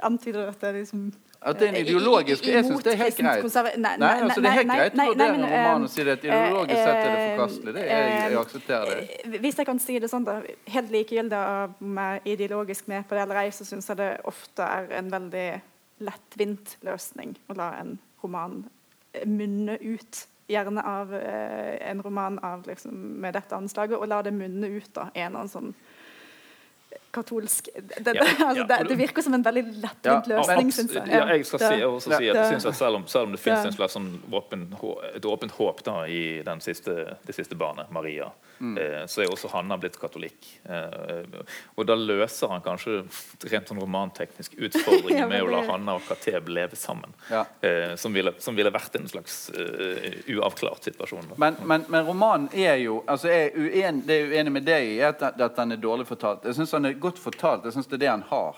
antyder 0.06 0.50
at 0.52 0.64
er 0.68 0.76
liksom 0.78 1.08
At 1.42 1.60
det 1.60 1.68
er 1.68 1.74
en 1.76 1.86
ideologisk 1.86 2.44
i- 2.44 2.48
i- 2.48 2.52
i- 2.52 2.56
Jeg 2.56 2.66
syns 2.66 2.84
det 2.84 2.94
er 2.94 2.98
helt 3.04 3.18
greit. 3.18 3.44
Nei, 3.54 3.76
Nei, 3.78 3.98
Nei, 3.98 4.22
altså 4.22 4.42
det 4.42 4.46
er 4.46 4.56
helt 4.56 4.68
greit 4.70 4.94
å 4.94 5.06
vurdere 5.10 5.34
en 5.36 5.42
roman 5.46 5.82
eh, 5.82 5.84
og 5.84 5.90
si 5.90 6.02
at 6.02 6.24
ideologisk 6.24 6.78
sett 6.78 6.96
er 6.96 7.10
det 7.12 7.20
eh, 7.20 7.38
forkastelig. 7.38 7.74
Det 7.74 7.84
er, 7.84 8.08
jeg, 8.10 8.32
jeg 8.32 8.40
aksepterer 8.40 8.86
det. 8.86 9.10
Eh, 9.34 9.40
Hvis 9.40 9.56
jeg 9.58 9.66
kan 9.66 9.80
si 9.80 10.00
det 10.00 10.10
sånn, 10.10 10.26
da. 10.26 10.42
Helt 10.68 10.92
likegyldig 10.92 11.42
om 11.82 11.98
jeg 11.98 12.22
er 12.26 12.32
ideologisk 12.36 12.88
med 12.88 13.04
på 13.08 13.16
det 13.16 13.22
eller 13.22 13.36
ei, 13.44 13.50
så 13.52 13.66
syns 13.66 13.88
jeg 13.88 13.98
det 13.98 14.12
ofte 14.26 14.64
er 14.64 14.88
en 14.98 15.10
veldig 15.12 15.62
lettvint 16.02 16.78
løsning 16.84 17.36
å 17.50 17.56
la 17.56 17.70
en 17.80 18.00
roman 18.24 18.64
eh, 19.14 19.26
munne 19.26 19.78
ut. 19.82 20.26
Gjerne 20.50 20.84
av 20.86 21.14
eh, 21.14 21.78
en 21.90 22.02
roman 22.06 22.40
av, 22.44 22.66
liksom, 22.68 22.92
med 22.94 23.34
dette 23.34 23.56
anslaget, 23.56 23.98
og 23.98 24.08
la 24.08 24.22
det 24.22 24.34
munne 24.34 24.68
ut 24.78 24.98
av 24.98 25.10
en 25.16 25.26
eller 25.26 25.40
annen 25.40 25.50
sånn 25.50 25.72
katolsk 27.16 27.70
det, 27.76 28.02
det, 28.06 28.16
Ja, 28.20 28.26
altså, 28.50 28.62
ja, 28.62 28.68
det, 28.70 28.80
det 28.92 28.98
virker 29.00 29.26
som 29.26 29.38
en 29.38 29.46
veldig 29.46 29.66
lettvint 29.84 30.30
løsning, 30.32 30.72
syns 30.76 30.96
jeg. 31.00 31.12
Ja, 31.12 31.26
jeg 31.34 31.46
skal 31.50 31.64
si, 31.66 31.84
også 31.88 32.12
si 32.16 32.30
at 32.30 32.40
jeg 32.42 32.50
synes 32.54 32.70
at 32.72 32.80
selv 32.80 33.02
om, 33.02 33.08
selv 33.12 33.30
om 33.30 33.36
det 33.38 33.42
finnes 33.44 33.64
Ja. 33.66 33.72
en 33.72 33.78
slags 33.78 33.96
sånn 33.98 34.10
åpen, 34.36 34.68
et 35.16 35.26
åpent 35.26 35.56
håp 35.58 35.84
da, 35.88 36.02
i 36.12 36.42
den 36.46 36.62
siste, 36.64 37.16
det 37.26 37.36
siste 37.38 37.56
barnet, 37.60 37.92
Maria, 37.96 38.32
Mm. 38.60 38.78
eh, 38.78 39.02
så 39.12 39.22
er 39.22 39.28
også 39.28 39.50
Hanna 39.52 39.76
blitt 39.78 39.98
katolikk. 40.00 40.46
Eh, 40.64 41.42
og 41.76 41.88
da 41.90 41.96
løser 42.00 42.48
han 42.54 42.62
kanskje 42.64 43.02
rent 43.52 43.68
sånn 43.68 43.82
romanteknisk 43.84 44.56
utfordringen 44.68 45.26
Ja, 45.26 45.28
med 45.28 45.44
å 45.44 45.50
la 45.52 45.60
Hanna 45.68 45.98
og 45.98 46.06
Kateb 46.08 46.48
leve 46.48 46.80
sammen. 46.80 47.12
Ja. 47.28 47.42
Eh, 47.60 47.98
som, 48.00 48.16
ville, 48.16 48.32
som 48.40 48.56
ville 48.56 48.72
vært 48.72 48.96
en 48.96 49.10
slags 49.12 49.50
uh, 49.52 50.08
uavklart 50.38 50.88
situasjon. 50.88 51.34
Men, 51.42 51.58
men, 51.68 51.84
men 51.92 52.08
romanen 52.08 52.48
er 52.56 52.80
jo 52.80 53.02
altså 53.12 53.28
er 53.32 53.52
uen, 53.60 54.00
Det 54.08 54.22
jeg 54.22 54.30
er 54.30 54.32
uenig 54.38 54.54
med 54.56 54.68
deg 54.68 54.88
i, 54.94 54.96
er 55.02 55.12
at, 55.12 55.26
at 55.36 55.60
den 55.60 55.76
er 55.76 55.82
dårlig 55.84 56.08
fortalt. 56.08 56.48
Jeg 56.48 56.56
synes 56.56 56.72
han 56.78 56.88
er 56.88 56.96
godt 57.06 57.20
fortalt. 57.20 57.64
Jeg 57.64 57.72
synes 57.72 57.88
det 57.92 57.94
er 57.94 58.04
det 58.06 58.10
han 58.10 58.24
har. 58.30 58.56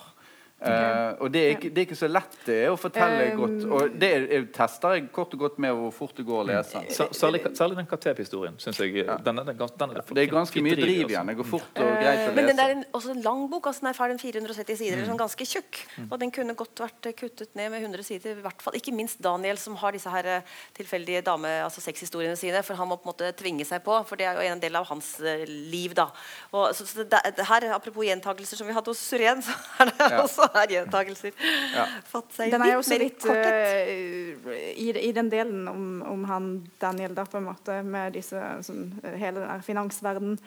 Eh, 0.58 1.12
og 1.22 1.30
det 1.30 1.42
er, 1.44 1.52
ikke, 1.54 1.70
det 1.70 1.78
er 1.78 1.86
ikke 1.86 1.96
så 2.00 2.08
lett 2.10 2.38
det 2.48 2.56
er 2.66 2.72
å 2.74 2.78
fortelle 2.82 3.28
Um, 3.28 3.38
godt. 3.44 3.66
Og 3.78 3.98
det 4.02 4.08
er, 4.10 4.24
jeg 4.32 4.46
tester 4.56 4.96
jeg 4.96 5.04
kort 5.14 5.34
og 5.36 5.40
godt 5.44 5.60
med 5.62 5.70
hvor 5.78 5.92
fort 5.94 6.16
det 6.18 6.24
går 6.26 6.40
å 6.42 6.46
lese. 6.50 6.82
Særlig, 7.14 7.44
særlig 7.54 7.78
den 7.78 7.86
Kateb-historien 7.92 8.56
syns 8.58 8.80
jeg 8.82 8.96
Ja. 9.06 9.18
den, 9.22 9.38
er- 9.38 9.46
den, 9.52 9.62
er- 9.62 9.76
den 9.78 9.90
er 9.94 10.02
Det 10.02 10.24
er 10.24 10.32
ganske 10.34 10.64
mye 10.66 10.76
driv 10.80 11.12
i, 11.12 11.14
den. 11.14 11.14
altså. 11.14 11.28
Det 11.28 11.38
går 11.38 11.46
fort 11.52 11.78
og 11.84 11.92
greit 12.02 12.24
å 12.26 12.34
Men 12.34 12.48
den 12.50 12.60
er 12.64 12.70
en, 12.74 12.84
også 12.98 13.12
en 13.14 13.22
lang 13.22 13.44
bok. 13.52 13.68
altså 13.70 13.82
Den 13.86 13.90
er 13.92 13.94
ferdig 14.00 14.18
470 14.20 14.78
sider, 14.82 14.96
Mm. 14.98 15.04
eller 15.04 15.12
sånn 15.14 15.22
ganske 15.22 15.46
tjukk. 15.46 15.78
Og 16.10 16.20
den 16.20 16.32
kunne 16.32 16.56
godt 16.56 16.76
vært 16.82 17.12
kuttet 17.22 17.54
ned 17.56 17.70
med 17.72 17.82
100 17.86 18.04
sider. 18.04 18.32
i 18.32 18.42
hvert 18.42 18.62
fall. 18.62 18.74
Ikke 18.74 18.92
minst 18.96 19.22
Daniel, 19.22 19.58
som 19.58 19.76
har 19.76 19.92
disse 19.92 20.10
her 20.10 20.26
eh, 20.26 20.42
tilfeldige 20.74 21.22
dame, 21.24 21.48
altså 21.64 21.82
sexhistoriene 21.82 22.36
sine. 22.36 22.64
For 22.64 22.74
han 22.74 22.88
må 22.88 22.98
på 22.98 23.06
en 23.06 23.14
måte 23.14 23.32
tvinge 23.38 23.66
seg 23.66 23.84
på, 23.84 24.02
for 24.08 24.16
det 24.18 24.26
er 24.26 24.34
jo 24.42 24.54
en 24.54 24.60
del 24.60 24.76
av 24.76 24.86
hans 24.90 25.20
eh, 25.22 25.46
liv. 25.46 25.94
da. 25.94 26.10
Og, 26.52 26.74
så, 26.74 26.84
så 26.88 27.04
det, 27.06 27.22
det 27.38 27.46
her, 27.46 27.70
Apropos 27.78 28.04
gjentakelser 28.06 28.58
som 28.58 28.66
vi 28.66 28.74
hadde 28.74 28.90
hos 28.90 28.98
Suren, 29.06 29.42
så 29.46 29.54
er 29.82 29.86
det 29.92 29.94
Ja. 30.00 30.24
også 30.24 30.47
gjentagelser. 30.74 31.34
Ja. 31.76 31.88
Fått 32.07 32.36
seg 32.38 32.53
Den 32.53 32.65
er 32.65 32.76
jo 32.76 32.84
også 32.84 32.95
mer 32.95 33.03
litt 33.06 33.19
korthet. 33.24 33.57
eh, 33.88 34.72
i, 34.78 34.91
I 35.10 35.11
den 35.15 35.32
delen 35.34 35.68
om, 35.72 35.90
om 36.07 36.24
han 36.30 36.52
Daniel, 36.82 37.15
da, 37.18 37.26
på 37.30 37.41
en 37.41 37.49
måte, 37.49 37.82
med 37.84 38.18
disse, 38.18 38.41
sånn, 38.68 38.90
hele 39.18 39.44
den 39.44 39.65
finansverdenen, 39.65 40.40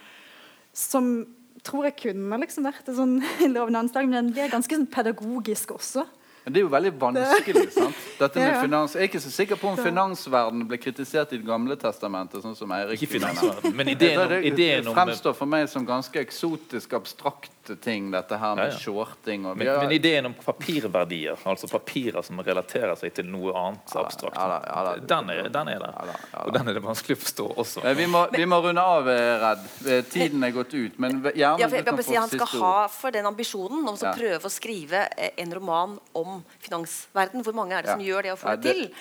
som 0.77 1.13
tror 1.67 1.89
jeg 1.89 1.99
kunne 2.07 2.39
liksom 2.41 2.65
vært 2.69 2.89
en 2.89 2.99
sånn 2.99 3.17
lovende 3.55 3.85
anslag, 3.85 4.09
men 4.09 4.21
den 4.21 4.33
blir 4.37 4.53
ganske 4.53 4.79
sånn 4.79 4.91
pedagogisk 4.91 5.75
også. 5.77 6.07
Men 6.45 6.53
det 6.55 6.61
er 6.61 6.65
jo 6.65 6.71
veldig 6.73 6.93
vanskelig. 6.99 7.67
sant? 7.73 7.97
Dette 8.19 8.37
med 8.41 8.61
finans, 8.63 8.95
Jeg 8.95 9.03
er 9.03 9.09
ikke 9.11 9.21
så 9.21 9.31
sikker 9.31 9.57
på 9.61 9.69
om 9.69 9.77
finansverdenen 9.77 10.67
ble 10.69 10.79
kritisert 10.81 11.33
i 11.33 11.39
Det 11.39 11.47
gamle 11.47 11.77
testamentet. 11.77 12.43
sånn 12.43 12.57
som 12.57 12.71
Eirik 12.73 13.01
Ikke 13.03 13.19
finansverden, 13.19 13.75
men 13.77 13.87
Det, 13.87 13.97
ideen 13.99 14.21
om, 14.21 14.33
ideen 14.53 14.89
om 14.89 14.95
fremstår 14.95 15.35
for 15.37 15.47
meg 15.47 15.69
som 15.69 15.87
ganske 15.87 16.17
eksotisk, 16.21 16.93
abstrakte 16.97 17.77
ting, 17.81 18.11
dette 18.11 18.37
her 18.41 18.55
med 18.57 18.71
Ja, 18.71 18.73
ja. 18.73 18.79
shorting 18.79 19.45
og 19.47 19.57
Men, 19.57 19.67
Ja, 19.67 19.77
men 19.83 19.93
ideen 19.93 20.27
om 20.27 20.35
papirverdier, 20.35 21.37
altså 21.45 21.69
papirer 21.71 22.23
som 22.25 22.39
relaterer 22.41 22.97
seg 22.99 23.13
til 23.15 23.29
noe 23.31 23.53
annet 23.57 23.95
abstrakt, 24.01 24.37
ja 24.37 24.97
den, 25.01 25.31
er, 25.31 25.49
den 25.53 25.69
er 25.69 25.79
der. 25.83 25.93
Ja 25.97 26.07
da, 26.09 26.17
ja. 26.33 26.45
Og 26.47 26.53
den 26.57 26.69
er 26.69 26.77
det 26.79 26.83
vanskelig 26.85 27.17
å 27.19 27.21
forstå 27.25 27.47
også. 27.63 27.85
Eh, 27.85 27.95
Vi 28.01 28.07
må, 28.07 28.25
vi 28.33 28.45
må 28.49 28.61
runde 28.65 28.81
av, 28.83 29.09
eh, 29.09 29.37
Redd. 29.41 29.65
Eh, 29.87 30.03
Tiden 30.11 30.43
er 30.45 30.51
gått 30.57 30.73
ut. 30.75 30.99
Men 30.99 31.21
gjerne 31.23 31.37
Ja, 31.37 31.55
for 31.69 31.77
jeg, 31.77 31.85
jeg 31.85 31.97
jeg, 31.97 32.05
si 32.05 32.15
Han 32.17 32.29
skal 32.33 32.51
ha 32.61 32.89
for 32.89 33.11
den 33.15 33.27
ambisjonen 33.29 33.87
om 33.89 33.95
å 33.95 34.03
Ja. 34.03 34.13
prøve 34.17 34.49
å 34.49 34.53
skrive 34.53 35.09
en 35.37 35.53
roman 35.55 35.99
om 36.15 36.30
finansverden. 36.65 37.43
Hvor 37.47 37.55
mange 37.57 37.77
er 37.79 37.83
det 37.87 37.95
som 37.97 38.01
gjør 38.07 38.23
det 38.29 38.33
og 38.37 38.39
får 38.43 38.49
Ja, 38.51 38.57
det 38.57 38.63
det- 38.63 38.75
til? 38.75 38.95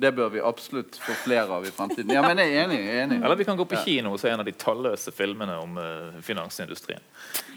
Det 0.00 0.12
bør 0.14 0.28
vi 0.30 0.38
absolutt 0.46 0.94
få 1.02 1.12
flere 1.24 1.50
av 1.50 1.64
i 1.66 1.70
fremtiden. 1.74 2.12
Ja, 2.14 2.20
men 2.22 2.38
jeg 2.38 2.52
er 2.54 2.68
enig. 2.68 2.76
Jeg 2.86 2.96
er 3.00 3.02
enig. 3.08 3.16
Eller 3.24 3.34
vi 3.40 3.44
kan 3.48 3.56
gå 3.58 3.64
på 3.66 3.80
kino 3.82 4.12
og 4.12 4.20
se 4.22 4.28
en 4.30 4.38
av 4.38 4.46
de 4.46 4.52
talløse 4.54 5.10
filmene 5.10 5.56
om 5.58 5.72
uh, 5.76 6.20
finansindustrien. 6.22 7.02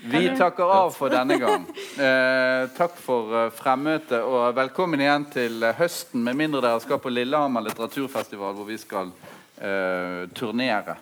Vi 0.09 0.23
takker 0.39 0.65
av 0.73 0.89
for 0.95 1.13
denne 1.13 1.37
gang. 1.37 1.67
Eh, 2.01 2.63
takk 2.73 2.95
for 2.97 3.35
eh, 3.43 3.51
fremmøtet, 3.53 4.23
og 4.25 4.55
velkommen 4.57 4.99
igjen 5.03 5.27
til 5.29 5.61
eh, 5.61 5.75
høsten, 5.77 6.23
med 6.25 6.39
mindre 6.39 6.63
dere 6.65 6.81
skal 6.81 6.97
på 7.03 7.11
Lillehammer 7.13 7.61
litteraturfestival, 7.67 8.55
hvor 8.57 8.65
vi 8.65 8.79
skal 8.81 9.11
eh, 9.61 10.25
turnere 10.33 10.97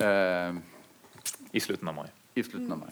eh, 0.00 0.56
I 1.52 1.60
slutten 1.60 1.88
av 1.92 1.94
mai. 2.00 2.08
i 2.34 2.42
slutten 2.42 2.72
av 2.72 2.78
mai. 2.86 2.88